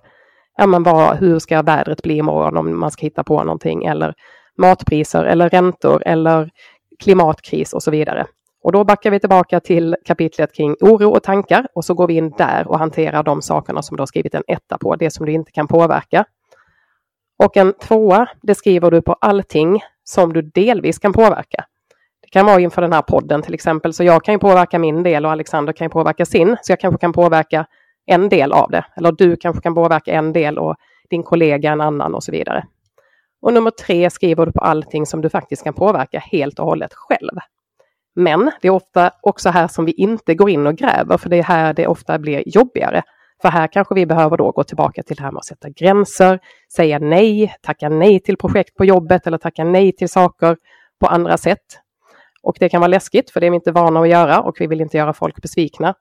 Ja, 0.58 0.68
men 0.68 0.84
vad, 0.84 1.18
hur 1.18 1.40
ska 1.40 1.62
vädret 1.62 2.04
bli 2.04 2.18
imorgon 2.18 2.58
om 2.58 2.80
man 2.80 2.92
ska 2.92 3.02
hitta 3.02 3.24
på 3.24 3.44
någonting 3.44 3.86
eller 3.86 4.14
matpriser 4.58 5.24
eller 5.24 5.50
räntor 5.50 6.04
eller 6.06 6.50
klimatkris 7.00 7.74
och 7.74 7.84
så 7.84 7.92
vidare. 7.92 8.26
Och 8.64 8.72
då 8.72 8.84
backar 8.84 9.12
vi 9.12 9.20
tillbaka 9.20 9.60
till 9.60 9.96
kapitlet 10.06 10.56
kring 10.56 10.76
oro 10.82 11.10
och 11.10 11.24
tankar 11.24 11.68
och 11.76 11.86
så 11.86 11.94
går 11.94 12.08
vi 12.08 12.14
in 12.14 12.34
där 12.38 12.68
och 12.68 12.80
hanterar 12.80 13.24
de 13.24 13.42
sakerna 13.42 13.82
som 13.82 13.98
du 13.98 14.02
har 14.02 14.08
skrivit 14.08 14.36
en 14.36 14.44
etta 14.48 14.78
på, 14.78 14.96
det 14.96 15.12
som 15.12 15.26
du 15.26 15.32
inte 15.32 15.52
kan 15.52 15.68
påverka. 15.68 16.26
Och 17.44 17.58
en 17.58 17.74
tvåa, 17.74 18.28
det 18.42 18.56
skriver 18.56 18.92
du 18.92 19.02
på 19.02 19.14
allting 19.14 19.82
som 20.04 20.34
du 20.34 20.42
delvis 20.42 21.00
kan 21.00 21.14
påverka. 21.14 21.66
Det 22.22 22.30
kan 22.30 22.46
vara 22.46 22.60
inför 22.60 22.82
den 22.82 22.94
här 22.94 23.02
podden 23.02 23.42
till 23.42 23.54
exempel, 23.54 23.94
så 23.94 24.04
jag 24.04 24.24
kan 24.24 24.34
ju 24.34 24.40
påverka 24.40 24.80
min 24.80 25.04
del 25.04 25.26
och 25.26 25.32
Alexander 25.32 25.74
kan 25.74 25.86
ju 25.86 25.90
påverka 25.90 26.26
sin, 26.26 26.58
så 26.62 26.72
jag 26.72 26.80
kanske 26.80 27.00
kan 27.00 27.14
påverka 27.14 27.66
en 28.06 28.30
del 28.30 28.52
av 28.52 28.72
det. 28.72 28.86
Eller 28.96 29.12
du 29.12 29.36
kanske 29.36 29.62
kan 29.62 29.76
påverka 29.76 30.12
en 30.12 30.34
del 30.34 30.58
och 30.58 30.76
din 31.10 31.24
kollega 31.24 31.72
en 31.72 31.82
annan 31.82 32.16
och 32.16 32.24
så 32.24 32.32
vidare. 32.32 32.66
Och 33.44 33.54
nummer 33.54 33.72
tre 33.72 34.10
skriver 34.10 34.46
du 34.46 34.52
på 34.52 34.60
allting 34.60 35.06
som 35.06 35.22
du 35.22 35.30
faktiskt 35.30 35.64
kan 35.64 35.74
påverka 35.74 36.20
helt 36.20 36.60
och 36.60 36.66
hållet 36.66 36.94
själv. 36.94 37.38
Men 38.16 38.52
det 38.62 38.68
är 38.68 38.72
ofta 38.72 39.12
också 39.22 39.50
här 39.50 39.68
som 39.68 39.86
vi 39.86 39.92
inte 39.92 40.36
går 40.36 40.50
in 40.50 40.68
och 40.68 40.76
gräver, 40.76 41.18
för 41.18 41.30
det 41.30 41.38
är 41.38 41.44
här 41.44 41.74
det 41.74 41.88
ofta 41.88 42.20
blir 42.20 42.44
jobbigare. 42.46 43.04
För 43.42 43.50
här 43.50 43.68
kanske 43.68 43.96
vi 43.96 44.06
behöver 44.06 44.38
då 44.38 44.52
gå 44.52 44.64
tillbaka 44.64 45.04
till 45.04 45.16
det 45.16 45.24
här 45.24 45.32
med 45.32 45.40
att 45.40 45.46
sätta 45.46 45.70
gränser, 45.70 46.40
säga 46.76 47.00
nej, 47.00 47.56
tacka 47.62 47.90
nej 47.90 48.20
till 48.20 48.38
projekt 48.38 48.76
på 48.76 48.86
jobbet 48.86 49.28
eller 49.28 49.38
tacka 49.38 49.64
nej 49.64 49.92
till 49.92 50.10
saker 50.10 50.58
på 51.00 51.08
andra 51.08 51.38
sätt. 51.38 51.80
Och 52.44 52.56
det 52.60 52.70
kan 52.70 52.82
vara 52.82 52.88
läskigt, 52.88 53.32
för 53.32 53.40
det 53.40 53.46
är 53.46 53.52
vi 53.52 53.56
inte 53.56 53.72
vana 53.72 54.00
att 54.00 54.10
göra 54.10 54.42
och 54.42 54.56
vi 54.60 54.68
vill 54.68 54.82
inte 54.82 54.98
göra 54.98 55.14
folk 55.14 55.42
besvikna. 55.42 55.94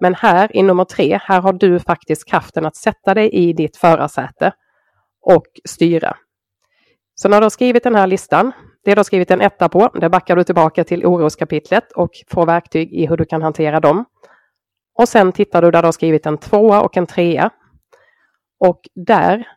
Men 0.00 0.14
här 0.14 0.56
i 0.56 0.62
nummer 0.62 0.84
tre, 0.84 1.20
här 1.22 1.40
har 1.40 1.52
du 1.52 1.80
faktiskt 1.80 2.28
kraften 2.28 2.66
att 2.66 2.76
sätta 2.76 3.14
dig 3.14 3.30
i 3.30 3.52
ditt 3.52 3.76
förarsäte 3.76 4.52
och 5.22 5.46
styra. 5.64 6.16
Så 7.22 7.28
när 7.28 7.40
du 7.40 7.44
har 7.44 7.50
skrivit 7.50 7.82
den 7.82 7.94
här 7.94 8.06
listan, 8.06 8.52
det 8.84 8.94
du 8.94 8.98
har 8.98 9.04
skrivit 9.04 9.30
en 9.30 9.40
etta 9.40 9.68
på, 9.68 9.90
det 9.94 10.08
backar 10.08 10.36
du 10.36 10.44
tillbaka 10.44 10.84
till 10.84 11.06
oroskapitlet 11.06 11.92
och 11.92 12.10
får 12.28 12.46
verktyg 12.46 12.92
i 12.92 13.06
hur 13.06 13.16
du 13.16 13.24
kan 13.24 13.42
hantera 13.42 13.80
dem. 13.80 14.04
Och 14.98 15.08
sen 15.08 15.32
tittar 15.32 15.62
du 15.62 15.70
där 15.70 15.82
du 15.82 15.86
har 15.86 15.92
skrivit 15.92 16.26
en 16.26 16.38
tvåa 16.38 16.80
och 16.80 16.96
en 16.96 17.06
trea. 17.06 17.50
Och 18.64 18.80
där 18.94 19.48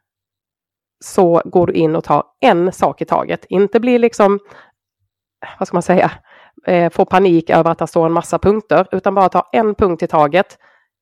så 1.06 1.41
går 1.45 1.68
du 1.68 1.73
in 1.73 1.95
och 1.95 2.03
tar 2.03 2.23
en 2.40 2.72
sak 2.72 3.02
i 3.02 3.06
taget. 3.06 3.45
Inte 3.49 3.80
bli 3.80 3.98
liksom, 3.98 4.40
vad 5.60 5.68
ska 5.68 5.76
man 5.76 5.81
säga, 5.81 6.11
eh, 6.68 6.90
få 6.90 7.06
panik 7.06 7.49
över 7.49 7.72
att 7.72 7.80
det 7.80 7.88
står 7.88 8.06
en 8.06 8.11
massa 8.11 8.40
punkter, 8.40 8.88
utan 8.91 9.15
bara 9.15 9.30
ta 9.30 9.49
en 9.52 9.76
punkt 9.76 10.03
i 10.03 10.07
taget. 10.07 10.57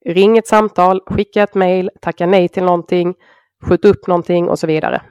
Ring 0.05 0.37
ett 0.37 0.47
samtal, 0.47 1.01
skicka 1.05 1.43
ett 1.43 1.55
mejl, 1.55 1.89
tacka 2.01 2.25
nej 2.25 2.49
till 2.49 2.63
någonting, 2.63 3.15
skjut 3.63 3.85
upp 3.85 4.07
någonting 4.07 4.49
och 4.49 4.59
så 4.59 4.67
vidare. 4.67 5.01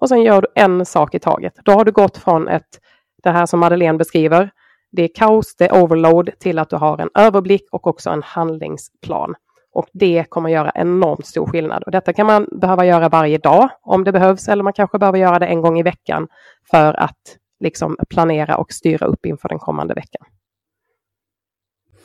Och 0.00 0.08
sen 0.08 0.22
gör 0.22 0.40
du 0.40 0.48
en 0.54 0.86
sak 0.86 1.14
i 1.14 1.18
taget. 1.18 1.54
Då 1.64 1.72
har 1.72 1.84
du 1.84 1.92
gått 1.92 2.16
från 2.16 2.48
ett, 2.48 2.80
det 3.22 3.30
här 3.30 3.46
som 3.46 3.60
Madeleine 3.60 3.98
beskriver, 3.98 4.50
det 4.92 5.02
är 5.02 5.08
kaos, 5.14 5.56
det 5.56 5.64
är 5.64 5.82
overload, 5.82 6.30
till 6.38 6.58
att 6.58 6.70
du 6.70 6.76
har 6.76 6.98
en 6.98 7.10
överblick 7.14 7.68
och 7.72 7.86
också 7.86 8.10
en 8.10 8.22
handlingsplan. 8.22 9.34
Och 9.72 9.86
det 9.92 10.24
kommer 10.28 10.50
göra 10.50 10.72
enormt 10.74 11.26
stor 11.26 11.46
skillnad. 11.46 11.82
Och 11.82 11.92
detta 11.92 12.12
kan 12.12 12.26
man 12.26 12.48
behöva 12.60 12.86
göra 12.86 13.08
varje 13.08 13.38
dag 13.38 13.68
om 13.82 14.04
det 14.04 14.12
behövs, 14.12 14.48
eller 14.48 14.62
man 14.62 14.72
kanske 14.72 14.98
behöver 14.98 15.18
göra 15.18 15.38
det 15.38 15.46
en 15.46 15.60
gång 15.60 15.78
i 15.78 15.82
veckan 15.82 16.28
för 16.70 17.00
att 17.00 17.38
liksom 17.60 17.96
planera 18.08 18.56
och 18.56 18.72
styra 18.72 19.06
upp 19.06 19.26
inför 19.26 19.48
den 19.48 19.58
kommande 19.58 19.94
veckan. 19.94 20.26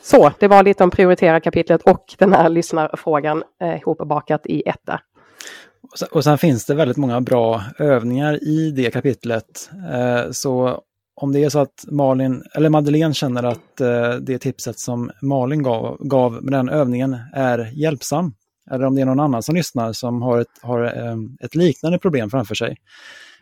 Så, 0.02 0.32
det 0.40 0.48
var 0.48 0.64
lite 0.64 0.84
om 0.84 0.91
prioritera 0.91 1.40
kapitlet 1.40 1.82
och 1.82 2.06
den 2.18 2.34
här 2.34 2.49
lyssnarfrågan 2.49 3.44
eh, 3.61 3.76
ihopbakat 3.78 4.45
i 4.45 4.64
etta. 4.70 4.99
Och 6.11 6.24
sen 6.24 6.38
finns 6.38 6.66
det 6.66 6.76
väldigt 6.76 6.98
många 6.98 7.22
bra 7.22 7.64
övningar 7.80 8.44
i 8.44 8.72
det 8.72 8.91
kapitlet. 8.91 9.70
Eh, 9.94 10.32
så 10.32 10.82
om 11.22 11.32
det 11.32 11.44
är 11.44 11.49
så 11.49 11.60
att 11.60 11.86
Malin, 11.88 12.44
eller 12.56 12.70
Madeleine 12.70 13.14
känner 13.14 13.44
att 13.44 13.82
eh, 13.82 14.11
det 14.22 14.40
tipset 14.40 14.80
som 14.80 15.11
Malin 15.22 15.64
gav, 15.64 15.98
gav 15.99 16.44
med 16.44 16.53
den 16.53 16.70
övningen 16.70 17.18
är 17.34 17.72
hjälpsam, 17.74 18.34
eller 18.72 18.86
om 18.86 18.95
det 18.95 19.02
är 19.02 19.06
någon 19.06 19.20
annan 19.20 19.44
som 19.44 19.56
lyssnar 19.56 19.94
som 19.94 20.22
har 20.22 20.40
ett, 20.40 20.60
har 20.61 20.84
eh, 20.84 21.16
ett 21.45 21.56
liknande 21.56 21.99
problem 21.99 22.30
framför 22.30 22.56
sig, 22.56 22.78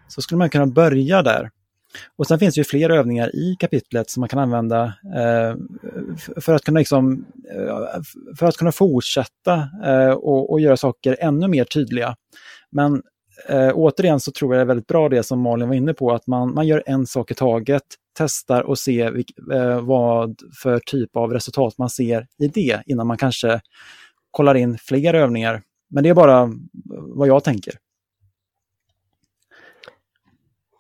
så 0.07 0.22
skulle 0.22 0.38
man 0.38 0.49
kunna 0.49 0.68
börja 0.68 1.22
där. 1.22 1.49
Och 2.15 2.28
sen 2.28 2.40
finns 2.40 2.56
det 2.56 2.60
ju 2.60 2.65
fler 2.65 2.90
övningar 2.90 3.36
i 3.36 3.56
kapitlet 3.60 4.10
som 4.10 4.22
man 4.22 4.30
kan 4.30 4.40
använda 4.40 4.84
eh, 5.15 5.56
för, 6.41 6.53
att 6.53 6.64
kunna 6.64 6.80
liksom, 6.80 7.26
eh, 7.56 8.02
för 8.38 8.45
att 8.45 8.57
kunna 8.57 8.72
fortsätta 8.72 9.69
eh, 9.86 10.11
och, 10.11 10.52
och, 10.52 10.60
göra 10.60 10.78
saker 10.78 11.18
ännu 11.19 11.48
mer 11.48 11.64
tydliga. 11.64 12.15
Men 12.72 13.02
eh, 13.49 13.72
återigen 13.74 14.19
så 14.19 14.32
tror 14.32 14.53
jag 14.53 14.60
det 14.60 14.64
är 14.64 14.68
väldigt 14.68 14.88
bra 14.88 15.10
det 15.10 15.24
som 15.24 15.41
Malin 15.41 15.68
var 15.68 15.76
inne 15.76 15.94
på, 15.94 16.11
att 16.11 16.28
man, 16.28 16.53
man 16.53 16.68
gör 16.68 16.84
en 16.86 17.06
sak 17.06 17.32
i 17.32 17.34
taget, 17.34 17.84
testar 18.18 18.61
och 18.61 18.80
ser 18.80 19.11
vilk, 19.11 19.32
eh, 19.53 19.82
vad 19.82 20.40
för 20.61 20.80
typ 20.80 21.15
av 21.15 21.34
resultat 21.34 21.78
man 21.78 21.90
ser 21.90 22.28
i 22.40 22.48
det 22.48 22.82
innan 22.86 23.07
man 23.07 23.18
kanske 23.18 23.61
kollar 24.32 24.56
in 24.56 24.78
fler 24.78 25.14
övningar. 25.14 25.61
Men 25.90 26.03
det 26.03 26.10
är 26.10 26.14
bara 26.14 26.52
vad 27.15 27.28
jag 27.28 27.44
tänker. 27.44 27.74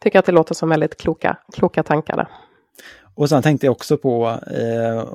Tycker 0.07 0.19
att 0.19 0.25
det 0.25 0.31
låter 0.31 0.55
som 0.55 0.69
väldigt 0.69 0.97
kloka, 0.97 1.37
kloka 1.53 1.83
tankar. 1.83 2.15
Där. 2.15 2.27
Och 3.15 3.29
sen 3.29 3.43
tänkte 3.43 3.67
jag 3.67 3.71
också 3.71 3.97
på, 3.97 4.39
eh, 4.51 5.05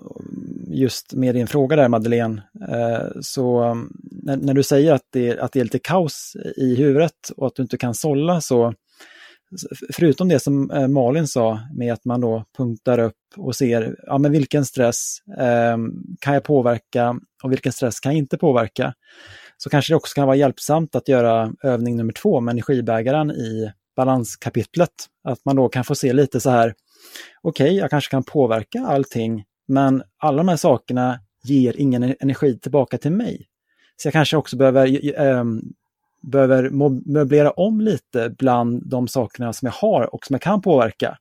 just 0.66 1.14
med 1.14 1.35
din 1.35 1.47
fråga 1.47 1.77
där 1.77 1.89
Madeleine, 1.89 2.43
eh, 2.69 3.20
så 3.20 3.62
mm, 3.62 3.93
när, 4.23 4.36
när, 4.36 4.55
du 4.55 4.62
säger 4.62 4.93
att 4.93 5.02
det, 5.12 5.39
att 5.39 5.52
det 5.52 5.60
är 5.60 5.64
lite 5.64 5.78
kaos 5.78 6.36
i 6.56 6.74
huvudet 6.74 7.31
och 7.36 7.47
att 7.47 7.55
du 7.55 7.62
inte 7.62 7.77
kan 7.77 7.94
sålla 7.94 8.40
så, 8.40 8.74
förutom 9.93 10.28
det 10.28 10.40
som 10.40 10.70
eh, 10.70 10.89
Malin 10.89 11.27
sa 11.27 11.60
med 11.74 11.93
att 11.93 12.05
man 12.05 12.20
då 12.20 12.44
punktar 12.56 12.98
upp 12.98 13.16
och 13.36 13.56
ser, 13.56 13.97
ja 14.06 14.19
men 14.19 14.32
vilken 14.32 14.64
stress 14.64 15.19
eh, 15.39 15.77
kan 16.20 16.35
jag 16.35 16.44
påverka 16.44 17.20
och 17.43 17.52
vilken 17.52 17.73
stress 17.73 18.01
kan 18.01 18.12
jag 18.12 18.19
inte 18.19 18.39
påverka? 18.39 18.94
Så 19.56 19.70
kanske 19.70 19.93
det 19.93 19.97
också 19.97 20.14
kan 20.14 20.27
vara 20.27 20.36
hjälpsamt 20.36 20.94
att 20.94 21.09
göra 21.09 21.52
övning 21.62 21.97
nummer 21.97 22.12
två 22.12 22.40
med 22.40 22.52
energibägaren 22.52 23.31
i 23.31 23.73
balanskapitlet. 23.97 24.90
Att 25.24 25.44
man 25.44 25.56
då 25.56 25.69
kan 25.69 25.85
få 25.85 25.94
se 25.94 26.12
lite 26.12 26.40
så 26.40 26.51
här, 26.51 26.74
okej, 27.43 27.64
okay, 27.64 27.78
jag 27.78 27.90
kanske 27.90 28.10
kan 28.10 28.23
påverka 28.23 28.81
allting, 28.86 29.44
men 29.69 30.02
alla 30.19 30.36
de 30.36 30.48
här 30.48 30.56
sakerna 30.56 31.20
ger 31.44 31.77
ingen 31.81 32.02
e- 32.02 32.16
energi 32.20 32.59
tillbaka 32.59 32.98
till 32.98 33.12
mig. 33.12 33.47
Så 33.97 34.06
jag 34.06 34.12
kanske 34.12 34.36
också 34.36 34.56
behöver, 34.56 34.86
äh, 35.20 35.44
behöver 36.23 36.70
möblera 37.12 37.51
om 37.51 37.81
lite 37.81 38.35
bland 38.39 38.89
de 38.90 39.09
sakerna 39.09 39.52
som 39.52 39.66
jag 39.66 39.73
har 39.73 40.14
och 40.14 40.27
som 40.27 40.35
jag 40.35 40.43
kan 40.43 40.62
påverka. 40.62 41.19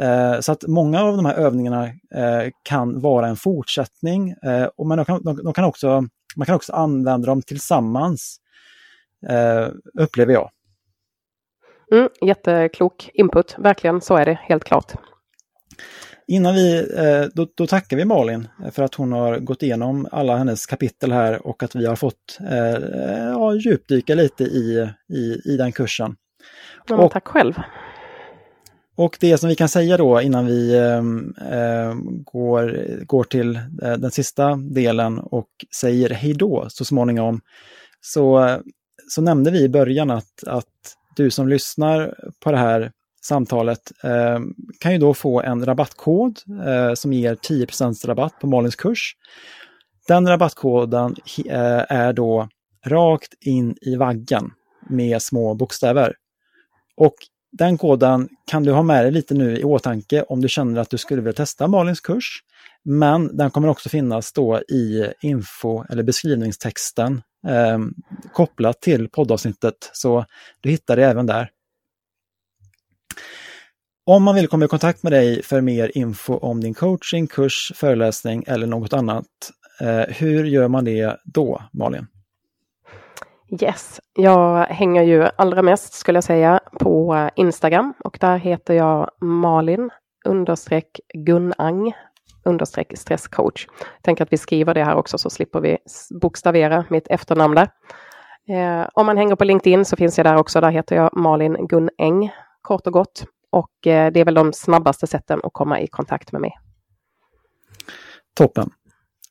Eh, 0.00 0.40
så 0.40 0.52
att 0.52 0.64
många 0.66 1.02
av 1.02 1.16
de 1.16 1.26
här 1.26 1.34
övningarna 1.34 1.84
eh, 2.14 2.50
kan 2.62 3.00
vara 3.00 3.28
en 3.28 3.36
fortsättning 3.36 4.30
eh, 4.30 4.68
och 4.76 4.86
man 4.86 5.04
kan, 5.04 5.22
de 5.22 5.52
kan 5.52 5.64
också, 5.64 6.04
man 6.36 6.46
kan 6.46 6.54
också 6.54 6.72
använda 6.72 7.26
dem 7.26 7.42
tillsammans, 7.42 8.36
eh, 9.28 9.68
upplever 9.94 10.32
jag. 10.32 10.50
Mm, 11.92 12.08
jätteklok 12.20 13.10
input, 13.14 13.54
verkligen 13.58 14.00
så 14.00 14.16
är 14.16 14.24
det 14.24 14.38
helt 14.42 14.64
klart. 14.64 14.92
Innan 16.26 16.54
vi, 16.54 16.78
eh, 16.78 17.28
då, 17.34 17.46
då, 17.54 17.66
tackar 17.66 17.96
vi 17.96 18.04
Malin 18.04 18.48
för 18.72 18.82
att 18.82 18.94
hon 18.94 19.12
har 19.12 19.38
gått 19.38 19.62
igenom 19.62 20.08
alla 20.12 20.36
hennes 20.36 20.66
kapitel 20.66 21.12
här 21.12 21.46
och 21.46 21.62
att 21.62 21.74
vi 21.74 21.86
har 21.86 21.96
fått 21.96 22.38
eh, 22.50 23.28
ja, 23.28 23.54
djupdyka 23.54 24.14
lite 24.14 24.44
i, 24.44 24.88
i, 25.12 25.40
i 25.44 25.56
den 25.56 25.72
kursen. 25.72 26.16
Ja, 26.88 26.96
och, 26.96 27.12
tack 27.12 27.28
själv. 27.28 27.54
Och 28.96 29.16
det 29.20 29.38
som 29.38 29.48
vi 29.48 29.54
kan 29.54 29.68
säga 29.68 29.96
då 29.96 30.20
innan 30.20 30.46
vi 30.46 30.76
eh, 30.76 31.94
går, 32.24 32.80
går 33.04 33.24
till 33.24 33.56
eh, 33.56 33.92
den 33.92 34.10
sista 34.10 34.56
delen 34.56 35.18
och 35.18 35.48
säger 35.80 36.10
hej 36.10 36.34
då 36.34 36.66
så 36.68 36.84
småningom, 36.84 37.40
så, 38.00 38.58
så 39.08 39.22
nämnde 39.22 39.50
vi 39.50 39.64
i 39.64 39.68
början 39.68 40.10
att, 40.10 40.44
att 40.46 40.66
du 41.16 41.30
som 41.30 41.48
lyssnar 41.48 42.14
på 42.40 42.52
det 42.52 42.58
här 42.58 42.92
samtalet 43.22 43.92
eh, 44.04 44.38
kan 44.80 44.92
ju 44.92 44.98
då 44.98 45.14
få 45.14 45.40
en 45.40 45.64
rabattkod 45.64 46.38
eh, 46.66 46.94
som 46.94 47.12
ger 47.12 47.34
10% 47.34 48.06
rabatt 48.06 48.38
på 48.40 48.46
Malins 48.46 48.76
kurs. 48.76 49.16
Den 50.08 50.28
rabattkoden 50.28 51.16
eh, 51.46 51.84
är 51.88 52.12
då 52.12 52.48
rakt 52.86 53.34
in 53.40 53.76
i 53.80 53.96
vaggen 53.96 54.50
med 54.88 55.22
små 55.22 55.54
bokstäver. 55.54 56.14
Och 56.96 57.14
den 57.52 57.78
koden 57.78 58.28
kan 58.50 58.62
du 58.62 58.72
ha 58.72 58.82
med 58.82 59.04
dig 59.04 59.12
lite 59.12 59.34
nu 59.34 59.58
i 59.58 59.64
åtanke 59.64 60.22
om 60.22 60.40
du 60.40 60.48
känner 60.48 60.80
att 60.80 60.90
du 60.90 60.98
skulle 60.98 61.22
vilja 61.22 61.32
testa 61.32 61.68
Malins 61.68 62.00
kurs. 62.00 62.42
Men 62.84 63.36
den 63.36 63.50
kommer 63.50 63.68
också 63.68 63.88
finnas 63.88 64.32
då 64.32 64.60
i 64.60 65.12
info 65.22 65.84
eller 65.90 66.02
beskrivningstexten 66.02 67.22
eh, 67.48 67.78
kopplat 68.32 68.80
till 68.80 69.08
poddavsnittet. 69.08 69.90
Så 69.92 70.24
du 70.60 70.70
hittar 70.70 70.96
det 70.96 71.04
även 71.04 71.26
där. 71.26 71.50
Om 74.06 74.22
man 74.22 74.34
vill 74.34 74.48
komma 74.48 74.64
i 74.64 74.68
kontakt 74.68 75.02
med 75.02 75.12
dig 75.12 75.42
för 75.42 75.60
mer 75.60 75.90
info 75.94 76.36
om 76.36 76.60
din 76.60 76.74
coaching, 76.74 77.26
kurs, 77.26 77.72
föreläsning 77.74 78.44
eller 78.46 78.66
något 78.66 78.92
annat, 78.92 79.26
eh, 79.80 80.14
hur 80.14 80.44
gör 80.44 80.68
man 80.68 80.84
det 80.84 81.16
då, 81.24 81.62
Malin? 81.72 82.06
Yes, 83.62 84.00
jag 84.14 84.64
hänger 84.64 85.02
ju 85.02 85.28
allra 85.36 85.62
mest 85.62 85.92
skulle 85.92 86.16
jag 86.16 86.24
säga 86.24 86.60
på 86.78 87.28
Instagram 87.36 87.94
och 88.04 88.18
där 88.20 88.36
heter 88.36 88.74
jag 88.74 89.10
Malin 89.20 89.90
understreck 90.24 91.00
Gunnang 91.14 91.92
understreck 92.44 92.98
stresscoach. 92.98 93.66
Jag 93.80 94.02
tänker 94.02 94.24
att 94.24 94.32
vi 94.32 94.36
skriver 94.36 94.74
det 94.74 94.84
här 94.84 94.96
också 94.96 95.18
så 95.18 95.30
slipper 95.30 95.60
vi 95.60 95.78
bokstavera 96.20 96.84
mitt 96.88 97.06
efternamn 97.10 97.54
där. 97.54 97.68
Eh, 98.48 98.88
om 98.94 99.06
man 99.06 99.16
hänger 99.16 99.36
på 99.36 99.44
LinkedIn 99.44 99.84
så 99.84 99.96
finns 99.96 100.18
jag 100.18 100.26
där 100.26 100.36
också. 100.36 100.60
Där 100.60 100.70
heter 100.70 100.96
jag 100.96 101.16
Malin 101.16 101.66
Gunnäng 101.66 102.32
kort 102.62 102.86
och 102.86 102.92
gott. 102.92 103.24
Och 103.50 103.86
eh, 103.86 104.12
det 104.12 104.20
är 104.20 104.24
väl 104.24 104.34
de 104.34 104.52
snabbaste 104.52 105.06
sätten 105.06 105.40
att 105.42 105.52
komma 105.52 105.80
i 105.80 105.86
kontakt 105.86 106.32
med 106.32 106.40
mig. 106.40 106.52
Toppen. 108.34 108.70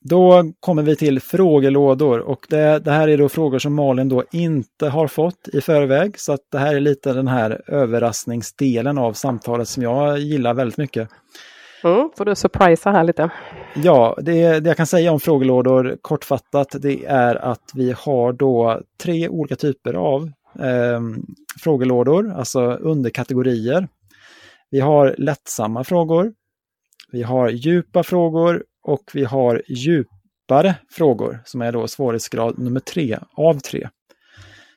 Då 0.02 0.44
kommer 0.60 0.84
vi 0.84 0.95
till 0.95 1.19
frågelådor 1.19 2.19
och 2.19 2.45
det, 2.49 2.80
det, 2.80 2.91
här 2.91 3.07
är 3.07 3.18
då 3.18 3.30
frågor 3.30 3.60
som 3.60 3.76
Malin 3.76 4.10
då 4.10 4.23
inte 4.31 4.90
har 4.90 5.07
fått 5.07 5.48
i 5.53 5.61
förväg. 5.61 6.19
Så 6.19 6.34
att 6.34 6.41
det 6.52 6.57
här 6.57 6.76
är 6.76 6.80
lite 6.80 7.14
den 7.14 7.27
här 7.27 7.61
överraskningsdelen 7.68 8.98
av 8.98 9.14
samtalet 9.14 9.68
som 9.68 9.84
jag 9.84 10.19
gillar 10.19 10.53
väldigt 10.53 10.77
mycket. 10.77 11.10
Mm, 11.84 12.10
får 12.18 12.26
du 12.26 12.35
surprisa 12.35 12.91
här 12.91 13.03
lite. 13.03 13.30
Ja, 13.76 14.18
det, 14.22 14.60
det 14.60 14.69
jag 14.69 14.77
kan 14.77 14.88
säga 14.88 15.11
om 15.11 15.19
frågelådor 15.19 15.97
kortfattat 16.01 16.76
det 16.80 17.06
är 17.06 17.35
att 17.35 17.72
vi 17.73 17.95
har 17.97 18.34
då 18.34 18.81
tre 19.03 19.30
olika 19.30 19.56
typer 19.56 19.93
av 19.93 20.31
eh, 20.60 21.01
frågelådor, 21.60 22.34
alltså 22.34 22.61
underkategorier. 22.61 23.88
Vi 24.69 24.80
har 24.80 25.15
lättsamma 25.18 25.84
frågor, 25.84 26.34
vi 27.11 27.23
har 27.23 27.49
djupa 27.49 28.03
frågor 28.03 28.64
och 28.84 29.03
vi 29.14 29.23
har 29.23 29.64
djupare 29.68 30.76
frågor 30.91 31.39
som 31.45 31.61
är 31.61 31.72
då 31.72 31.88
svårighetsgrad 31.88 32.60
nummer 32.60 32.80
tre 32.80 33.19
av 33.34 33.60
tre. 33.60 33.89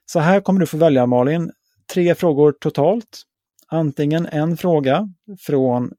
Så 0.07 0.21
här 0.21 0.41
kommer 0.41 0.61
du 0.61 0.67
få 0.67 0.77
välja 0.77 1.07
Malin, 1.07 1.53
tre 1.95 2.15
frågor 2.15 2.53
totalt. 2.61 3.23
Antingen 3.69 4.27
en 4.27 4.57
fråga 4.57 5.09
från 5.41 5.93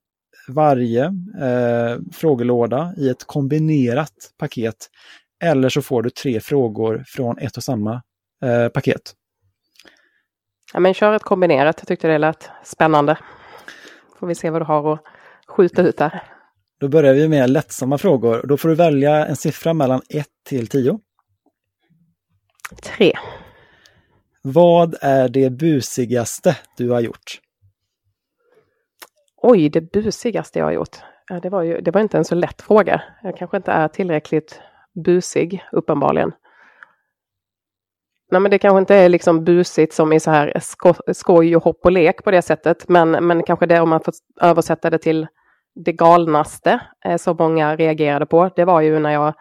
varje 0.48 1.06
eh, 1.42 1.98
frågelåda 2.14 2.94
i 2.98 3.10
ett 3.10 3.24
kombinerat 3.24 4.34
paket. 4.38 4.90
Eller 5.44 5.70
så 5.70 5.82
får 5.82 6.04
du 6.04 6.10
tre 6.10 6.40
frågor 6.40 7.04
från 7.08 7.38
ett 7.38 7.58
och 7.58 7.64
samma 7.64 8.02
eh, 8.44 8.68
paket. 8.68 9.14
Ja, 10.74 10.80
men 10.80 10.94
kör 10.94 11.14
ett 11.14 11.24
kombinerat, 11.24 11.76
jag 11.80 11.88
tyckte 11.88 12.08
det 12.08 12.18
lät 12.18 12.50
spännande. 12.64 13.18
Får 14.20 14.28
vi 14.28 14.36
se 14.36 14.50
vad 14.50 14.62
du 14.62 14.66
har 14.66 14.94
att 14.94 15.00
skjuta 15.48 15.82
ut 15.82 15.98
där. 15.98 16.24
Då 16.80 16.88
börjar 16.88 17.14
vi 17.14 17.28
med 17.28 17.50
lättsamma 17.50 17.98
frågor. 17.98 18.46
Då 18.48 18.58
får 18.58 18.70
du 18.70 18.76
välja 18.76 19.26
en 19.26 19.36
siffra 19.36 19.74
mellan 19.74 20.02
1 20.10 20.28
till 20.46 20.68
10. 20.68 21.00
3. 22.82 23.14
Vad 24.42 24.96
är 25.02 25.30
det 25.30 25.50
busigaste 25.50 26.58
du 26.78 26.90
har 26.90 27.00
gjort? 27.00 27.40
Oj, 29.46 29.70
det 29.70 29.82
busigaste 29.82 30.60
jag 30.60 30.66
har 30.66 30.72
gjort. 30.72 30.98
Det, 31.42 31.50
var 31.50 31.62
ju, 31.62 31.82
det 31.82 31.92
var 31.92 32.02
inte 32.02 32.18
en 32.18 32.26
så 32.26 32.36
lätt 32.36 32.62
fråga. 32.62 33.02
Jag 33.24 33.38
kanske 33.38 33.58
inte 33.58 33.72
är 33.72 33.88
tillräckligt 33.88 34.62
busig, 35.06 35.64
uppenbarligen. 35.72 36.32
Nej, 38.32 38.42
men 38.42 38.52
det 38.52 38.60
kanske 38.60 38.80
inte 38.80 38.96
är 38.96 39.10
liksom 39.10 39.44
busigt 39.44 39.94
som 39.94 40.14
i 40.14 40.20
så 40.20 40.32
här 40.32 40.60
sko 40.62 40.94
skoj 41.14 41.56
och 41.56 41.64
hopp 41.64 41.86
och 41.86 41.92
lek 41.92 42.24
på 42.24 42.32
det 42.32 42.42
sättet. 42.42 42.90
Men, 42.90 43.12
men 43.12 43.44
kanske 43.44 43.66
det 43.66 43.80
om 43.80 43.90
man 43.90 44.02
får 44.02 44.14
översätta 44.42 44.90
det 44.90 44.98
till 44.98 45.28
det 45.76 45.94
galnaste 45.94 46.80
eh, 47.06 47.18
som 47.18 47.36
många 47.40 47.76
reagerade 47.76 48.26
på. 48.26 48.50
Det 48.56 48.66
var 48.66 48.82
ju 48.82 49.00
när 49.00 49.12
jag 49.12 49.34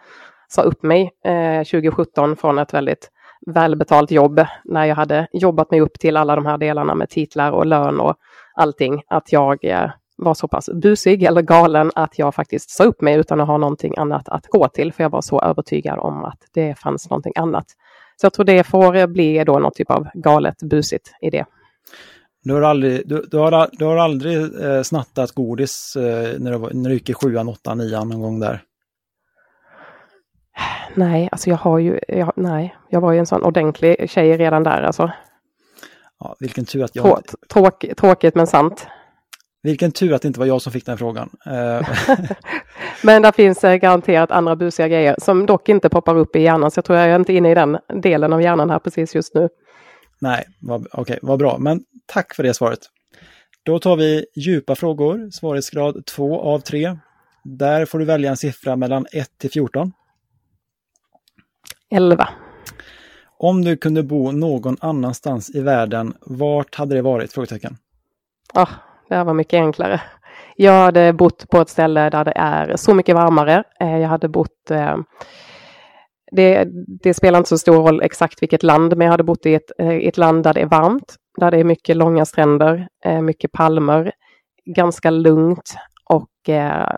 sa 0.47 0.61
upp 0.61 0.83
mig 0.83 1.11
eh, 1.25 1.63
2017 1.63 2.35
från 2.35 2.59
ett 2.59 2.73
väldigt 2.73 3.11
välbetalt 3.45 4.11
jobb. 4.11 4.45
När 4.63 4.85
jag 4.85 4.95
hade 4.95 5.27
jobbat 5.33 5.71
mig 5.71 5.81
upp 5.81 5.99
till 5.99 6.17
alla 6.17 6.35
de 6.35 6.45
här 6.45 6.57
delarna 6.57 6.95
med 6.95 7.09
titlar 7.09 7.51
och 7.51 7.65
lön 7.65 7.99
och 7.99 8.15
allting. 8.53 9.03
Att 9.07 9.31
jag 9.31 9.65
eh, 9.65 9.91
var 10.17 10.33
så 10.33 10.47
pass 10.47 10.69
busig 10.73 11.23
eller 11.23 11.41
galen 11.41 11.91
att 11.95 12.19
jag 12.19 12.35
faktiskt 12.35 12.69
sa 12.69 12.83
upp 12.83 13.01
mig 13.01 13.15
utan 13.15 13.41
att 13.41 13.47
ha 13.47 13.57
någonting 13.57 13.93
annat 13.97 14.29
att 14.29 14.47
gå 14.47 14.67
till. 14.67 14.93
För 14.93 15.03
jag 15.03 15.09
var 15.09 15.21
så 15.21 15.41
övertygad 15.41 15.99
om 15.99 16.23
att 16.25 16.39
det 16.53 16.79
fanns 16.79 17.09
någonting 17.09 17.33
annat. 17.35 17.65
Så 18.15 18.25
jag 18.25 18.33
tror 18.33 18.45
det 18.45 18.63
får 18.63 19.07
bli 19.07 19.43
då 19.43 19.59
någon 19.59 19.71
typ 19.75 19.91
av 19.91 20.07
galet 20.13 20.63
busigt 20.63 21.11
i 21.21 21.29
det. 21.29 21.45
Du 22.43 22.53
har 22.53 22.61
aldrig, 22.61 23.09
du, 23.09 23.25
du 23.31 23.37
har, 23.37 23.69
du 23.71 23.85
har 23.85 23.97
aldrig 23.97 24.63
eh, 24.63 24.81
snattat 24.81 25.31
godis 25.31 25.95
eh, 25.95 26.39
när, 26.39 26.51
du, 26.51 26.73
när 26.73 26.89
du 26.89 26.93
gick 26.95 27.09
i 27.09 27.13
sjuan, 27.13 27.49
åttan, 27.49 27.77
nian 27.77 28.09
någon 28.09 28.21
gång 28.21 28.39
där? 28.39 28.61
Nej, 30.95 31.29
alltså 31.31 31.49
jag 31.49 31.57
har 31.57 31.79
ju, 31.79 31.99
jag, 32.07 32.33
nej, 32.35 32.75
jag 32.89 33.01
var 33.01 33.11
ju 33.11 33.19
en 33.19 33.25
sån 33.25 33.43
ordentlig 33.43 34.09
tjej 34.09 34.37
redan 34.37 34.63
där 34.63 34.81
alltså. 34.81 35.11
Ja, 36.23 36.35
vilken 36.39 36.65
tur 36.65 36.83
att 36.83 36.95
jag... 36.95 37.05
Trå, 37.05 37.21
tråk, 37.49 37.85
tråkigt 37.97 38.35
men 38.35 38.47
sant. 38.47 38.87
Vilken 39.63 39.91
tur 39.91 40.13
att 40.13 40.21
det 40.21 40.27
inte 40.27 40.39
var 40.39 40.47
jag 40.47 40.61
som 40.61 40.71
fick 40.71 40.85
den 40.85 40.97
frågan. 40.97 41.29
Eh, 41.45 41.87
Men 43.03 43.21
det 43.21 43.31
finns 43.31 43.63
eh, 43.63 43.75
garanterat 43.75 44.31
andra 44.31 44.55
busiga 44.55 44.87
grejer 44.87 45.15
som 45.19 45.45
dock 45.45 45.69
inte 45.69 45.89
poppar 45.89 46.15
upp 46.15 46.35
i 46.35 46.41
hjärnan. 46.41 46.71
Så 46.71 46.77
jag 46.77 46.85
tror 46.85 46.99
jag 46.99 47.09
är 47.09 47.15
inte 47.15 47.33
inne 47.33 47.51
i 47.51 47.55
den 47.55 47.77
delen 48.01 48.33
av 48.33 48.41
hjärnan 48.41 48.69
här 48.69 48.79
precis 48.79 49.15
just 49.15 49.33
nu. 49.33 49.49
Nej, 50.19 50.45
okej, 50.69 51.01
okay, 51.01 51.19
vad 51.21 51.39
bra. 51.39 51.57
Men 51.57 51.83
tack 52.05 52.35
för 52.35 52.43
det 52.43 52.53
svaret. 52.53 52.79
Då 53.63 53.79
tar 53.79 53.95
vi 53.95 54.25
djupa 54.35 54.75
frågor, 54.75 55.29
svårighetsgrad 55.31 56.05
2 56.05 56.41
av 56.41 56.59
3. 56.59 56.97
Där 57.43 57.85
får 57.85 57.99
du 57.99 58.05
välja 58.05 58.29
en 58.29 58.37
siffra 58.37 58.75
mellan 58.75 59.05
1 59.11 59.27
till 59.37 59.51
14. 59.51 59.91
11. 61.91 62.29
Om 63.37 63.61
du 63.61 63.77
kunde 63.77 64.03
bo 64.03 64.31
någon 64.31 64.77
annanstans 64.81 65.55
i 65.55 65.61
världen, 65.61 66.13
vart 66.21 66.75
hade 66.75 66.95
det 66.95 67.01
varit? 67.01 67.33
Frågetecken. 67.33 67.77
Oh, 68.53 68.69
det 69.09 69.15
här 69.15 69.23
var 69.23 69.33
mycket 69.33 69.57
enklare. 69.57 70.01
Jag 70.55 70.83
hade 70.83 71.13
bott 71.13 71.49
på 71.49 71.61
ett 71.61 71.69
ställe 71.69 72.09
där 72.09 72.25
det 72.25 72.33
är 72.35 72.75
så 72.75 72.93
mycket 72.93 73.15
varmare. 73.15 73.63
Eh, 73.79 73.97
jag 73.97 74.09
hade 74.09 74.29
bott 74.29 74.71
eh, 74.71 74.97
det, 76.31 76.67
det, 77.03 77.13
spelar 77.13 77.37
inte 77.37 77.49
så 77.49 77.57
stor 77.57 77.75
roll 77.75 78.01
exakt 78.01 78.41
vilket 78.41 78.63
land, 78.63 78.97
men 78.97 79.05
jag 79.05 79.11
hade 79.11 79.23
bott 79.23 79.45
i 79.45 79.53
ett, 79.53 79.71
eh, 79.79 79.87
ett 79.87 80.17
land 80.17 80.43
där 80.43 80.53
det 80.53 80.61
är 80.61 80.65
varmt, 80.65 81.15
där 81.39 81.51
det 81.51 81.57
är 81.57 81.63
mycket 81.63 81.97
långa 81.97 82.25
stränder, 82.25 82.87
mycket 83.21 83.51
palmer, 83.51 84.11
ganska 84.75 85.09
lugnt 85.09 85.75
och 86.09 86.29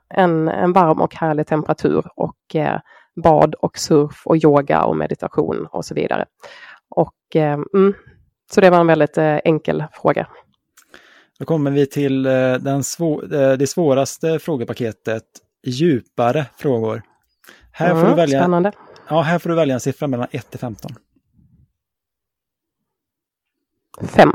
en, 0.09 0.47
en 0.47 0.73
varm 0.73 1.01
och 1.01 1.15
härlig 1.15 1.47
temperatur 1.47 2.03
och 2.15 2.55
bad 3.15 3.55
och 3.55 3.77
surf 3.77 4.21
och 4.25 4.37
yoga 4.43 4.83
och 4.83 4.97
meditation 4.97 5.67
och 5.71 5.85
så 5.85 5.95
vidare. 5.95 6.25
Och, 6.89 7.35
mm, 7.35 7.93
så 8.51 8.61
det 8.61 8.69
var 8.69 8.79
en 8.79 8.87
väldigt 8.87 9.17
enkel 9.17 9.83
fråga. 9.93 10.27
Då 11.39 11.45
kommer 11.45 11.71
vi 11.71 11.85
till 11.85 12.25
eh, 12.25 12.53
den 12.53 12.83
svå 12.83 13.21
eh, 13.21 13.53
det 13.53 13.67
svåraste 13.67 14.39
frågepaketet, 14.39 15.23
djupare 15.63 16.45
frågor. 16.57 17.01
Här, 17.71 17.91
mm, 17.91 18.01
får 18.01 18.09
du 18.09 18.15
välja, 18.15 18.39
spännande. 18.39 18.71
Ja, 19.09 19.21
här 19.21 19.39
får 19.39 19.49
du 19.49 19.55
välja 19.55 19.73
en 19.73 19.79
siffra 19.79 20.07
mellan 20.07 20.27
1 20.31 20.49
till 20.49 20.59
15. 20.59 20.91
5. 24.01 24.31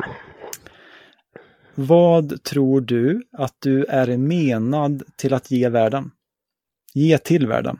Vad 1.74 2.42
tror 2.42 2.80
du 2.80 3.22
att 3.32 3.54
du 3.58 3.84
är 3.84 4.16
menad 4.16 5.02
till 5.16 5.34
att 5.34 5.50
ge 5.50 5.68
världen? 5.68 6.10
Ge 6.94 7.18
till 7.18 7.46
världen? 7.46 7.78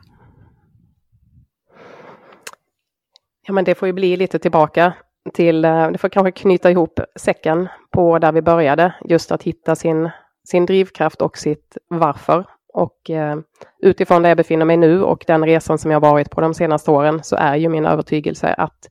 Ja, 3.47 3.53
men 3.53 3.63
det 3.63 3.75
får 3.75 3.85
ju 3.85 3.93
bli 3.93 4.17
lite 4.17 4.39
tillbaka 4.39 4.93
till, 5.33 5.65
eh, 5.65 5.91
det 5.91 5.97
får 5.97 6.09
kanske 6.09 6.31
knyta 6.31 6.71
ihop 6.71 6.99
säcken 7.15 7.67
på 7.91 8.19
där 8.19 8.31
vi 8.31 8.41
började, 8.41 8.93
just 9.05 9.31
att 9.31 9.43
hitta 9.43 9.75
sin, 9.75 10.09
sin 10.47 10.65
drivkraft 10.65 11.21
och 11.21 11.37
sitt 11.37 11.77
varför. 11.87 12.45
Och 12.73 13.09
eh, 13.09 13.37
utifrån 13.81 14.21
där 14.21 14.29
jag 14.29 14.37
befinner 14.37 14.65
mig 14.65 14.77
nu 14.77 15.03
och 15.03 15.23
den 15.27 15.45
resan 15.45 15.77
som 15.77 15.91
jag 15.91 15.99
varit 15.99 16.29
på 16.29 16.41
de 16.41 16.53
senaste 16.53 16.91
åren 16.91 17.23
så 17.23 17.35
är 17.35 17.55
ju 17.55 17.69
min 17.69 17.85
övertygelse 17.85 18.53
att 18.53 18.89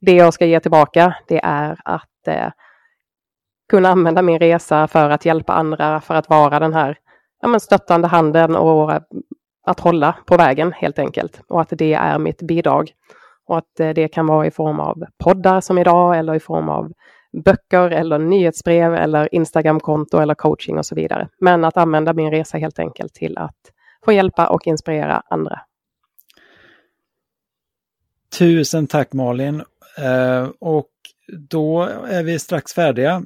det 0.00 0.12
jag 0.12 0.34
ska 0.34 0.46
ge 0.46 0.60
tillbaka, 0.60 1.14
det 1.28 1.40
är 1.44 1.80
att 1.84 2.28
eh, 2.28 2.50
kunna 3.68 3.88
använda 3.88 4.22
min 4.22 4.38
resa 4.38 4.88
för 4.88 5.10
att 5.10 5.24
hjälpa 5.24 5.52
andra, 5.52 6.00
för 6.00 6.14
att 6.14 6.28
vara 6.28 6.58
den 6.58 6.74
här 6.74 6.98
ja, 7.42 7.48
men 7.48 7.60
stöttande 7.60 8.08
handen 8.08 8.56
och 8.56 8.92
att 9.66 9.80
hålla 9.80 10.14
på 10.26 10.36
vägen 10.36 10.72
helt 10.72 10.98
enkelt. 10.98 11.40
Och 11.48 11.60
att 11.60 11.68
det 11.70 11.94
är 11.94 12.18
mitt 12.18 12.42
bidrag. 12.42 12.92
Och 13.48 13.58
att 13.58 13.80
eh, 13.80 13.90
det 13.90 14.08
kan 14.08 14.26
vara 14.26 14.46
i 14.46 14.50
form 14.50 14.80
av 14.80 15.04
poddar 15.24 15.60
som 15.60 15.78
idag 15.78 16.18
eller 16.18 16.34
i 16.34 16.40
form 16.40 16.68
av 16.68 16.92
böcker 17.44 17.90
eller 17.90 18.18
nyhetsbrev 18.18 18.94
eller 18.94 19.34
Instagramkonto 19.34 20.18
eller 20.18 20.34
coaching 20.34 20.78
och 20.78 20.86
så 20.86 20.94
vidare. 20.94 21.28
Men 21.40 21.64
att 21.64 21.76
använda 21.76 22.12
min 22.12 22.30
resa 22.30 22.58
helt 22.58 22.78
enkelt 22.78 23.14
till 23.14 23.38
att 23.38 23.56
få 24.04 24.12
hjälpa 24.12 24.48
och 24.48 24.66
inspirera 24.66 25.22
andra. 25.30 25.60
Tusen 28.38 28.86
tack 28.86 29.12
Malin! 29.12 29.62
Eh, 29.98 30.48
och 30.60 30.90
då 31.50 31.82
är 32.08 32.22
vi 32.22 32.38
strax 32.38 32.74
färdiga. 32.74 33.22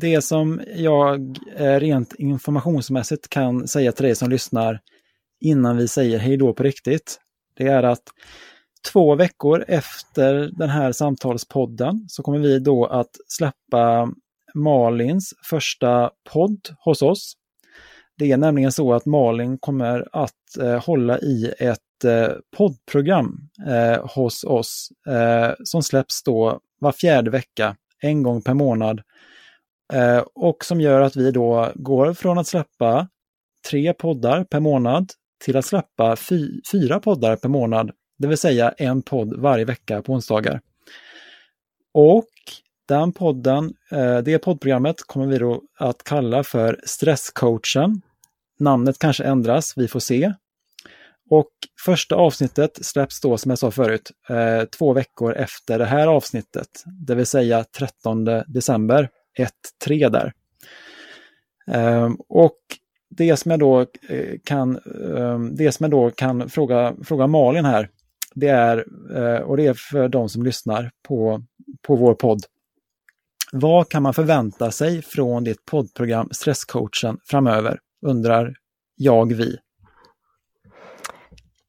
Det 0.00 0.22
som 0.22 0.60
jag 0.74 1.38
eh, 1.56 1.80
rent 1.80 2.14
informationsmässigt 2.14 3.28
kan 3.28 3.68
säga 3.68 3.92
till 3.92 4.04
dig 4.04 4.14
som 4.14 4.30
lyssnar 4.30 4.80
innan 5.40 5.76
vi 5.76 5.88
säger 5.88 6.18
hej 6.18 6.36
då 6.36 6.52
på 6.52 6.62
riktigt, 6.62 7.20
det 7.56 7.66
är 7.66 7.82
att 7.82 8.02
två 8.92 9.14
veckor 9.14 9.64
efter 9.68 10.50
den 10.52 10.68
här 10.68 10.92
samtalspodden 10.92 12.04
så 12.08 12.22
kommer 12.22 12.38
vi 12.38 12.58
då 12.58 12.86
att 12.86 13.10
släppa 13.26 14.12
Malins 14.54 15.34
första 15.50 16.10
podd 16.32 16.60
hos 16.84 17.02
oss. 17.02 17.32
Det 18.18 18.32
är 18.32 18.36
nämligen 18.36 18.72
så 18.72 18.92
att 18.92 19.06
Malin 19.06 19.58
kommer 19.58 20.08
att 20.12 20.56
eh, 20.60 20.84
hålla 20.84 21.18
i 21.18 21.52
ett 21.58 22.04
eh, 22.04 22.28
poddprogram 22.56 23.48
eh, 23.66 24.06
hos 24.14 24.44
oss 24.44 24.88
eh, 25.08 25.52
som 25.64 25.82
släpps 25.82 26.22
då 26.22 26.60
var 26.80 26.92
fjärde 26.92 27.30
vecka, 27.30 27.76
en 28.02 28.22
gång 28.22 28.42
per 28.42 28.54
månad. 28.54 29.00
Eh, 29.92 30.24
och 30.34 30.64
som 30.64 30.80
gör 30.80 31.00
att 31.00 31.16
vi 31.16 31.30
då 31.30 31.72
går 31.74 32.12
från 32.12 32.38
att 32.38 32.46
släppa 32.46 33.08
tre 33.70 33.92
poddar 33.92 34.44
per 34.44 34.60
månad 34.60 35.10
till 35.44 35.56
att 35.56 35.64
släppa 35.64 36.16
fy, 36.16 36.60
fyra 36.72 37.00
poddar 37.00 37.36
per 37.36 37.48
månad, 37.48 37.90
det 38.20 38.28
vill 38.28 38.38
säga 38.38 38.74
en 38.78 39.02
podd 39.02 39.40
varje 39.40 39.64
vecka 39.64 40.02
på 40.02 40.12
onsdagar. 40.12 40.60
Och 41.94 42.28
den 42.88 43.12
podden, 43.12 43.74
eh, 43.90 44.18
det 44.18 44.38
poddprogrammet 44.38 44.96
kommer 45.06 45.26
vi 45.26 45.38
då 45.38 45.62
att 45.78 46.04
kalla 46.04 46.44
för 46.44 46.80
Stresscoachen. 46.84 48.02
Namnet 48.58 48.98
kanske 48.98 49.24
ändras, 49.24 49.72
vi 49.76 49.88
får 49.88 50.00
se. 50.00 50.32
Och 51.30 51.50
första 51.84 52.14
avsnittet 52.14 52.84
släpps 52.84 53.20
då, 53.20 53.38
som 53.38 53.50
jag 53.50 53.58
sa 53.58 53.70
förut, 53.70 54.10
eh, 54.28 54.64
två 54.64 54.92
veckor 54.92 55.34
efter 55.34 55.78
det 55.78 55.84
här 55.84 56.06
avsnittet, 56.06 56.68
det 57.06 57.14
vill 57.14 57.26
säga 57.26 57.64
13 57.64 58.24
december, 58.46 59.08
1-3 59.38 60.08
där. 60.08 60.32
Ehm, 61.66 62.16
och 62.28 62.58
det 63.10 63.36
som 63.36 63.50
jag 63.50 63.60
då 63.60 63.80
eh, 63.80 64.38
kan, 64.44 64.78
ehm, 65.16 65.56
det 65.56 65.72
som 65.72 65.84
jag 65.84 65.90
då 65.90 66.10
kan 66.10 66.48
fråga, 66.48 66.94
fråga 67.04 67.26
Malin 67.26 67.64
här, 67.64 67.88
det 68.34 68.48
är, 68.48 68.84
eh, 69.16 69.40
och 69.40 69.56
det 69.56 69.66
är 69.66 69.74
för 69.74 70.08
de 70.08 70.28
som 70.28 70.42
lyssnar 70.42 70.90
på, 71.08 71.42
på 71.82 71.96
vår 71.96 72.14
podd. 72.14 72.40
Vad 73.52 73.88
kan 73.88 74.02
man 74.02 74.14
förvänta 74.14 74.70
sig 74.70 75.02
från 75.02 75.44
ditt 75.44 75.64
poddprogram 75.64 76.28
Stresscoachen 76.30 77.18
framöver? 77.24 77.78
Undrar 78.06 78.54
jag, 78.96 79.32
vi. 79.32 79.56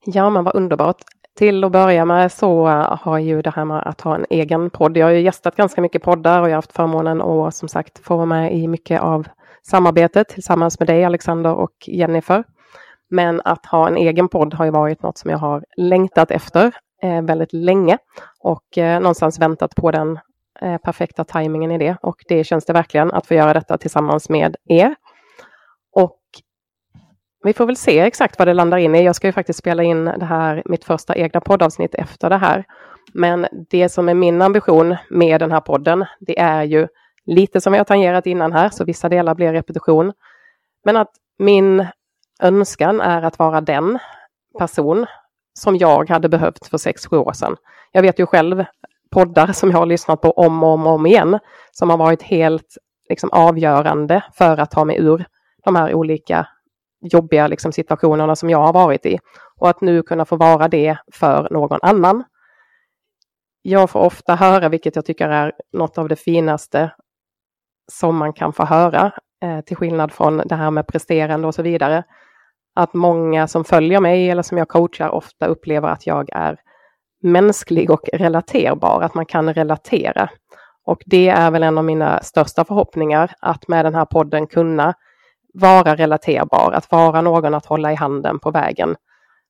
Ja, 0.05 0.29
men 0.29 0.43
vad 0.43 0.55
underbart. 0.55 1.01
Till 1.35 1.63
att 1.63 1.71
börja 1.71 2.05
med 2.05 2.31
så 2.31 2.67
eh, 2.67 2.97
har 3.01 3.17
ju 3.17 3.41
det 3.41 3.49
här 3.49 3.65
med 3.65 3.87
att 3.87 4.01
ha 4.01 4.15
en 4.15 4.25
egen 4.29 4.69
podd. 4.69 4.97
Jag 4.97 5.05
har 5.05 5.11
ju 5.11 5.21
gästat 5.21 5.55
ganska 5.55 5.81
mycket 5.81 6.03
poddar 6.03 6.41
och 6.41 6.47
jag 6.47 6.51
har 6.51 6.57
haft 6.57 6.71
förmånen 6.71 7.21
att 7.21 7.55
som 7.55 7.67
sagt 7.67 7.99
få 7.99 8.15
vara 8.15 8.25
med 8.25 8.55
i 8.55 8.67
mycket 8.67 9.01
av 9.01 9.27
samarbetet 9.63 10.27
tillsammans 10.27 10.79
med 10.79 10.87
dig 10.87 11.03
Alexander 11.03 11.53
och 11.53 11.73
Jennifer. 11.87 12.43
Men 13.11 13.41
att 13.45 13.65
ha 13.65 13.87
en 13.87 13.97
egen 13.97 14.27
podd 14.27 14.53
har 14.53 14.65
ju 14.65 14.71
varit 14.71 15.03
något 15.03 15.17
som 15.17 15.31
jag 15.31 15.37
har 15.37 15.65
längtat 15.77 16.31
efter 16.31 16.75
eh, 17.03 17.21
väldigt 17.21 17.53
länge 17.53 17.97
och 18.39 18.77
eh, 18.77 18.99
någonstans 18.99 19.39
väntat 19.39 19.75
på 19.75 19.91
den 19.91 20.19
eh, 20.61 20.77
perfekta 20.77 21.23
tajmingen 21.23 21.71
i 21.71 21.77
det. 21.77 21.97
Och 22.01 22.15
det 22.27 22.43
känns 22.43 22.65
det 22.65 22.73
verkligen 22.73 23.11
att 23.11 23.27
få 23.27 23.33
göra 23.33 23.53
detta 23.53 23.77
tillsammans 23.77 24.29
med 24.29 24.55
er. 24.65 24.95
Och 25.91 26.19
vi 27.43 27.53
får 27.53 27.65
väl 27.65 27.77
se 27.77 27.99
exakt 27.99 28.39
vad 28.39 28.47
det 28.47 28.53
landar 28.53 28.77
in 28.77 28.95
i. 28.95 29.03
Jag 29.03 29.15
ska 29.15 29.27
ju 29.27 29.33
faktiskt 29.33 29.59
spela 29.59 29.83
in 29.83 30.05
det 30.05 30.25
här, 30.25 30.63
mitt 30.65 30.85
första 30.85 31.15
egna 31.15 31.41
poddavsnitt 31.41 31.95
efter 31.95 32.29
det 32.29 32.37
här. 32.37 32.65
Men 33.13 33.47
det 33.69 33.89
som 33.89 34.09
är 34.09 34.13
min 34.13 34.41
ambition 34.41 34.95
med 35.09 35.41
den 35.41 35.51
här 35.51 35.61
podden, 35.61 36.05
det 36.19 36.39
är 36.39 36.63
ju 36.63 36.87
lite 37.25 37.61
som 37.61 37.73
jag 37.73 37.87
tangerat 37.87 38.25
innan 38.25 38.51
här, 38.51 38.69
så 38.69 38.85
vissa 38.85 39.09
delar 39.09 39.35
blir 39.35 39.53
repetition. 39.53 40.13
Men 40.85 40.97
att 40.97 41.11
min 41.39 41.87
önskan 42.41 43.01
är 43.01 43.21
att 43.21 43.39
vara 43.39 43.61
den 43.61 43.99
person 44.59 45.05
som 45.53 45.77
jag 45.77 46.09
hade 46.09 46.29
behövt 46.29 46.67
för 46.67 46.77
sex 46.77 47.07
sju 47.07 47.17
år 47.17 47.33
sedan. 47.33 47.55
Jag 47.91 48.01
vet 48.01 48.19
ju 48.19 48.25
själv 48.25 48.65
poddar 49.11 49.53
som 49.53 49.71
jag 49.71 49.77
har 49.77 49.85
lyssnat 49.85 50.21
på 50.21 50.31
om 50.31 50.63
och 50.63 50.69
om, 50.69 50.87
och 50.87 50.93
om 50.93 51.05
igen, 51.05 51.39
som 51.71 51.89
har 51.89 51.97
varit 51.97 52.21
helt 52.21 52.77
liksom, 53.09 53.29
avgörande 53.31 54.23
för 54.33 54.57
att 54.57 54.71
ta 54.71 54.85
mig 54.85 54.97
ur 54.97 55.25
de 55.63 55.75
här 55.75 55.93
olika 55.93 56.47
jobbiga 57.01 57.47
liksom, 57.47 57.71
situationerna 57.71 58.35
som 58.35 58.49
jag 58.49 58.59
har 58.59 58.73
varit 58.73 59.05
i. 59.05 59.19
Och 59.57 59.69
att 59.69 59.81
nu 59.81 60.03
kunna 60.03 60.25
få 60.25 60.35
vara 60.35 60.67
det 60.67 60.97
för 61.13 61.47
någon 61.51 61.79
annan. 61.81 62.23
Jag 63.61 63.89
får 63.89 63.99
ofta 63.99 64.35
höra, 64.35 64.69
vilket 64.69 64.95
jag 64.95 65.05
tycker 65.05 65.29
är 65.29 65.53
något 65.73 65.97
av 65.97 66.09
det 66.09 66.15
finaste 66.15 66.91
som 67.91 68.17
man 68.17 68.33
kan 68.33 68.53
få 68.53 68.65
höra, 68.65 69.11
eh, 69.43 69.61
till 69.61 69.77
skillnad 69.77 70.11
från 70.11 70.37
det 70.37 70.55
här 70.55 70.71
med 70.71 70.87
presterande 70.87 71.47
och 71.47 71.55
så 71.55 71.61
vidare, 71.61 72.03
att 72.75 72.93
många 72.93 73.47
som 73.47 73.63
följer 73.63 73.99
mig 73.99 74.29
eller 74.29 74.43
som 74.43 74.57
jag 74.57 74.67
coachar 74.67 75.09
ofta 75.09 75.45
upplever 75.45 75.89
att 75.89 76.07
jag 76.07 76.29
är 76.33 76.57
mänsklig 77.23 77.91
och 77.91 78.09
relaterbar, 78.13 79.01
att 79.01 79.13
man 79.13 79.25
kan 79.25 79.53
relatera. 79.53 80.29
Och 80.85 81.01
det 81.05 81.27
är 81.27 81.51
väl 81.51 81.63
en 81.63 81.77
av 81.77 81.83
mina 81.83 82.21
största 82.21 82.65
förhoppningar, 82.65 83.33
att 83.39 83.67
med 83.67 83.85
den 83.85 83.95
här 83.95 84.05
podden 84.05 84.47
kunna 84.47 84.93
vara 85.53 85.95
relaterbar, 85.95 86.71
att 86.71 86.91
vara 86.91 87.21
någon 87.21 87.53
att 87.53 87.65
hålla 87.65 87.91
i 87.91 87.95
handen 87.95 88.39
på 88.39 88.51
vägen. 88.51 88.95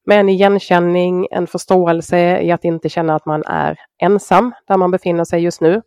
Med 0.06 0.20
en 0.20 0.30
igenkänning, 0.30 1.28
en 1.32 1.48
förståelse 1.48 2.42
i 2.42 2.52
att 2.52 2.66
inte 2.66 2.90
känna 2.90 3.16
att 3.16 3.26
man 3.26 3.44
är 3.44 3.78
ensam 4.02 4.54
där 4.68 4.78
man 4.78 4.92
befinner 4.92 5.24
sig 5.24 5.44
just 5.44 5.62
nu. 5.62 5.82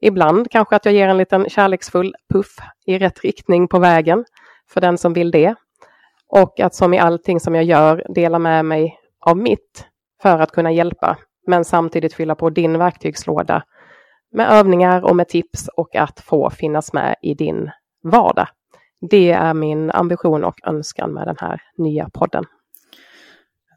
Ibland 0.00 0.50
kanske 0.50 0.76
att 0.76 0.84
jag 0.84 0.94
ger 0.94 1.08
en 1.08 1.18
liten 1.18 1.48
kärleksfull 1.48 2.14
puff 2.32 2.56
i 2.86 2.98
rätt 2.98 3.20
riktning 3.24 3.68
på 3.68 3.78
vägen 3.78 4.24
för 4.70 4.80
den 4.80 4.98
som 4.98 5.12
vill 5.12 5.30
det. 5.30 5.54
Och 6.36 6.60
att 6.60 6.74
som 6.74 6.94
i 6.94 6.98
allting 6.98 7.40
som 7.40 7.54
jag 7.54 7.64
gör 7.64 8.06
dela 8.14 8.38
med 8.38 8.64
mig 8.64 8.98
av 9.20 9.36
mitt 9.36 9.86
för 10.22 10.38
att 10.38 10.52
kunna 10.52 10.72
hjälpa, 10.72 11.18
men 11.46 11.64
samtidigt 11.64 12.14
fylla 12.14 12.34
på 12.34 12.50
din 12.50 12.78
verktygslåda 12.78 13.62
med 14.32 14.50
övningar 14.50 15.02
och 15.04 15.16
med 15.16 15.28
tips 15.28 15.68
och 15.76 15.96
att 15.96 16.20
få 16.20 16.50
finnas 16.50 16.92
med 16.92 17.16
i 17.22 17.34
din 17.34 17.70
vardag. 18.02 18.48
Det 19.10 19.30
är 19.30 19.54
min 19.54 19.90
ambition 19.90 20.44
och 20.44 20.66
önskan 20.66 21.12
med 21.12 21.26
den 21.26 21.36
här 21.38 21.62
nya 21.76 22.08
podden. 22.08 22.44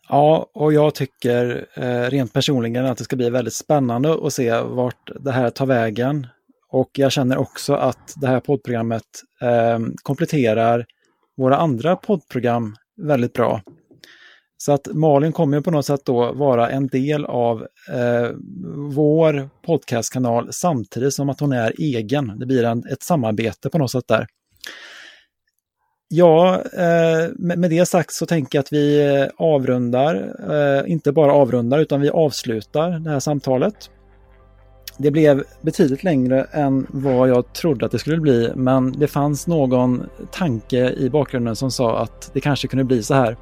Ja, 0.09 0.49
och 0.53 0.73
jag 0.73 0.95
tycker 0.95 1.67
eh, 1.73 2.09
rent 2.09 2.33
personligen 2.33 2.85
att 2.85 2.97
det 2.97 3.03
ska 3.03 3.15
bli 3.15 3.29
väldigt 3.29 3.53
spännande 3.53 4.17
att 4.23 4.33
se 4.33 4.61
vart 4.61 5.11
det 5.19 5.31
här 5.31 5.49
tar 5.49 5.65
vägen. 5.65 6.27
Och 6.69 6.89
jag 6.93 7.11
känner 7.11 7.37
också 7.37 7.73
att 7.73 8.13
det 8.21 8.27
här 8.27 8.39
poddprogrammet 8.39 9.03
eh, 9.41 9.79
kompletterar 10.03 10.85
våra 11.37 11.57
andra 11.57 11.95
poddprogram 11.95 12.75
väldigt 13.01 13.33
bra. 13.33 13.61
Så 14.57 14.71
att 14.71 14.87
Malin 14.93 15.31
kommer 15.31 15.61
på 15.61 15.71
något 15.71 15.85
sätt 15.85 16.01
då 16.05 16.33
vara 16.33 16.69
en 16.69 16.87
del 16.87 17.25
av 17.25 17.61
eh, 17.93 18.29
vår 18.93 19.49
podcastkanal 19.65 20.53
samtidigt 20.53 21.13
som 21.13 21.29
att 21.29 21.39
hon 21.39 21.51
är 21.51 21.73
egen. 21.77 22.39
Det 22.39 22.45
blir 22.45 22.63
en, 22.63 22.83
ett 22.91 23.03
samarbete 23.03 23.69
på 23.69 23.77
något 23.77 23.91
sätt 23.91 24.07
där. 24.07 24.27
Ja, 26.07 26.61
eh, 26.73 27.29
med 27.37 27.69
det 27.69 27.85
sagt 27.85 28.13
så 28.13 28.25
tänker 28.25 28.57
jag 28.57 28.63
att 28.63 28.73
vi 28.73 29.27
avrundar, 29.37 30.35
eh, 30.51 30.91
inte 30.91 31.11
bara 31.11 31.33
avrundar 31.33 31.79
utan 31.79 32.01
vi 32.01 32.09
avslutar 32.09 32.99
det 32.99 33.09
här 33.09 33.19
samtalet. 33.19 33.89
Det 34.97 35.11
blev 35.11 35.43
betydligt 35.61 36.03
längre 36.03 36.43
än 36.51 36.87
vad 36.89 37.29
jag 37.29 37.53
trodde 37.53 37.85
att 37.85 37.91
det 37.91 37.99
skulle 37.99 38.17
bli 38.17 38.51
men 38.55 38.91
det 38.91 39.07
fanns 39.07 39.47
någon 39.47 40.03
tanke 40.31 40.89
i 40.89 41.09
bakgrunden 41.09 41.55
som 41.55 41.71
sa 41.71 41.97
att 41.97 42.29
det 42.33 42.41
kanske 42.41 42.67
kunde 42.67 42.83
bli 42.83 43.03
så 43.03 43.13
här. 43.13 43.37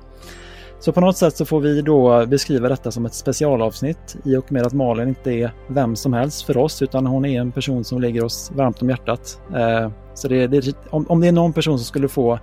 Så 0.80 0.92
på 0.92 1.02
något 1.02 1.18
sätt 1.18 1.38
så 1.38 1.46
får 1.46 1.60
vi 1.60 1.82
då 1.82 2.26
beskriva 2.26 2.70
detta 2.70 2.92
som 2.92 3.06
ett 3.06 3.14
specialavsnitt 3.14 4.18
i 4.24 4.36
och 4.36 4.52
med 4.52 4.66
att 4.66 4.74
Malin 4.74 5.08
inte 5.08 5.32
är 5.32 5.52
vem 5.68 5.96
som 5.96 6.14
helst 6.14 6.46
för 6.46 6.58
oss 6.58 6.82
utan 6.82 7.06
hon 7.06 7.26
är 7.26 7.42
en 7.42 7.52
person 7.52 7.84
som 7.84 8.02
ligger 8.02 8.24
oss 8.24 8.52
varmt 8.56 8.82
om 8.82 8.90
hjärtat. 8.90 9.40
Eh, 9.56 9.92
så 10.14 10.28
det, 10.28 10.48
det, 10.48 10.76
om, 10.90 11.06
om 11.10 11.22
det 11.22 11.28
är 11.28 11.32
någon 11.32 11.54
person 11.54 11.80
som 11.80 11.86
skulle 11.86 12.08
få 12.08 12.40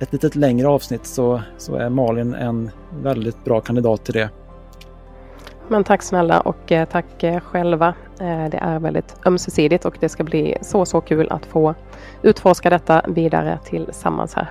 ett 0.00 0.12
litet 0.12 0.36
längre 0.36 0.68
avsnitt 0.68 1.06
så, 1.06 1.42
så 1.58 1.76
är 1.76 1.88
Malin 1.88 2.34
en 2.34 2.70
väldigt 3.02 3.44
bra 3.44 3.60
kandidat 3.60 4.04
till 4.04 4.14
det. 4.14 4.30
Men 5.70 5.84
tack 5.84 6.02
snälla 6.02 6.40
och 6.40 6.72
eh, 6.72 6.88
tack 6.88 7.22
eh, 7.22 7.40
själva. 7.40 7.88
Eh, 8.20 8.48
det 8.50 8.58
är 8.62 8.78
väldigt 8.78 9.16
ömsesidigt 9.26 9.84
och 9.84 9.96
det 10.00 10.08
ska 10.08 10.24
bli 10.24 10.56
så, 10.60 10.84
så 10.84 11.00
kul 11.00 11.28
att 11.30 11.46
få 11.46 11.74
utforska 12.22 12.70
detta 12.70 13.02
vidare 13.08 13.58
tillsammans 13.64 14.34
här. 14.34 14.50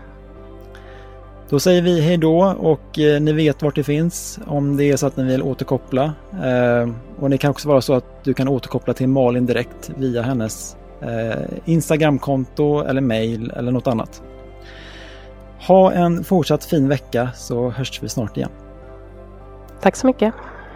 Då 1.49 1.59
säger 1.59 1.81
vi 1.81 2.01
hej 2.01 2.17
då 2.17 2.55
och 2.59 2.97
ni 2.97 3.33
vet 3.33 3.61
vart 3.61 3.75
det 3.75 3.83
finns 3.83 4.39
om 4.47 4.77
det 4.77 4.83
är 4.83 4.97
så 4.97 5.07
att 5.07 5.17
ni 5.17 5.23
vill 5.23 5.41
återkoppla. 5.41 6.13
Och 7.19 7.29
det 7.29 7.37
kan 7.37 7.51
också 7.51 7.69
vara 7.69 7.81
så 7.81 7.93
att 7.93 8.23
du 8.23 8.33
kan 8.33 8.47
återkoppla 8.47 8.93
till 8.93 9.07
Malin 9.07 9.45
direkt 9.45 9.91
via 9.95 10.21
hennes 10.21 10.77
Instagramkonto 11.65 12.79
eller 12.79 13.01
mail 13.01 13.51
eller 13.55 13.71
något 13.71 13.87
annat. 13.87 14.23
Ha 15.67 15.91
en 15.91 16.23
fortsatt 16.23 16.65
fin 16.65 16.87
vecka 16.87 17.29
så 17.35 17.69
hörs 17.69 18.03
vi 18.03 18.09
snart 18.09 18.37
igen. 18.37 18.51
Tack 19.81 19.95
så 19.95 20.07
mycket. 20.07 20.33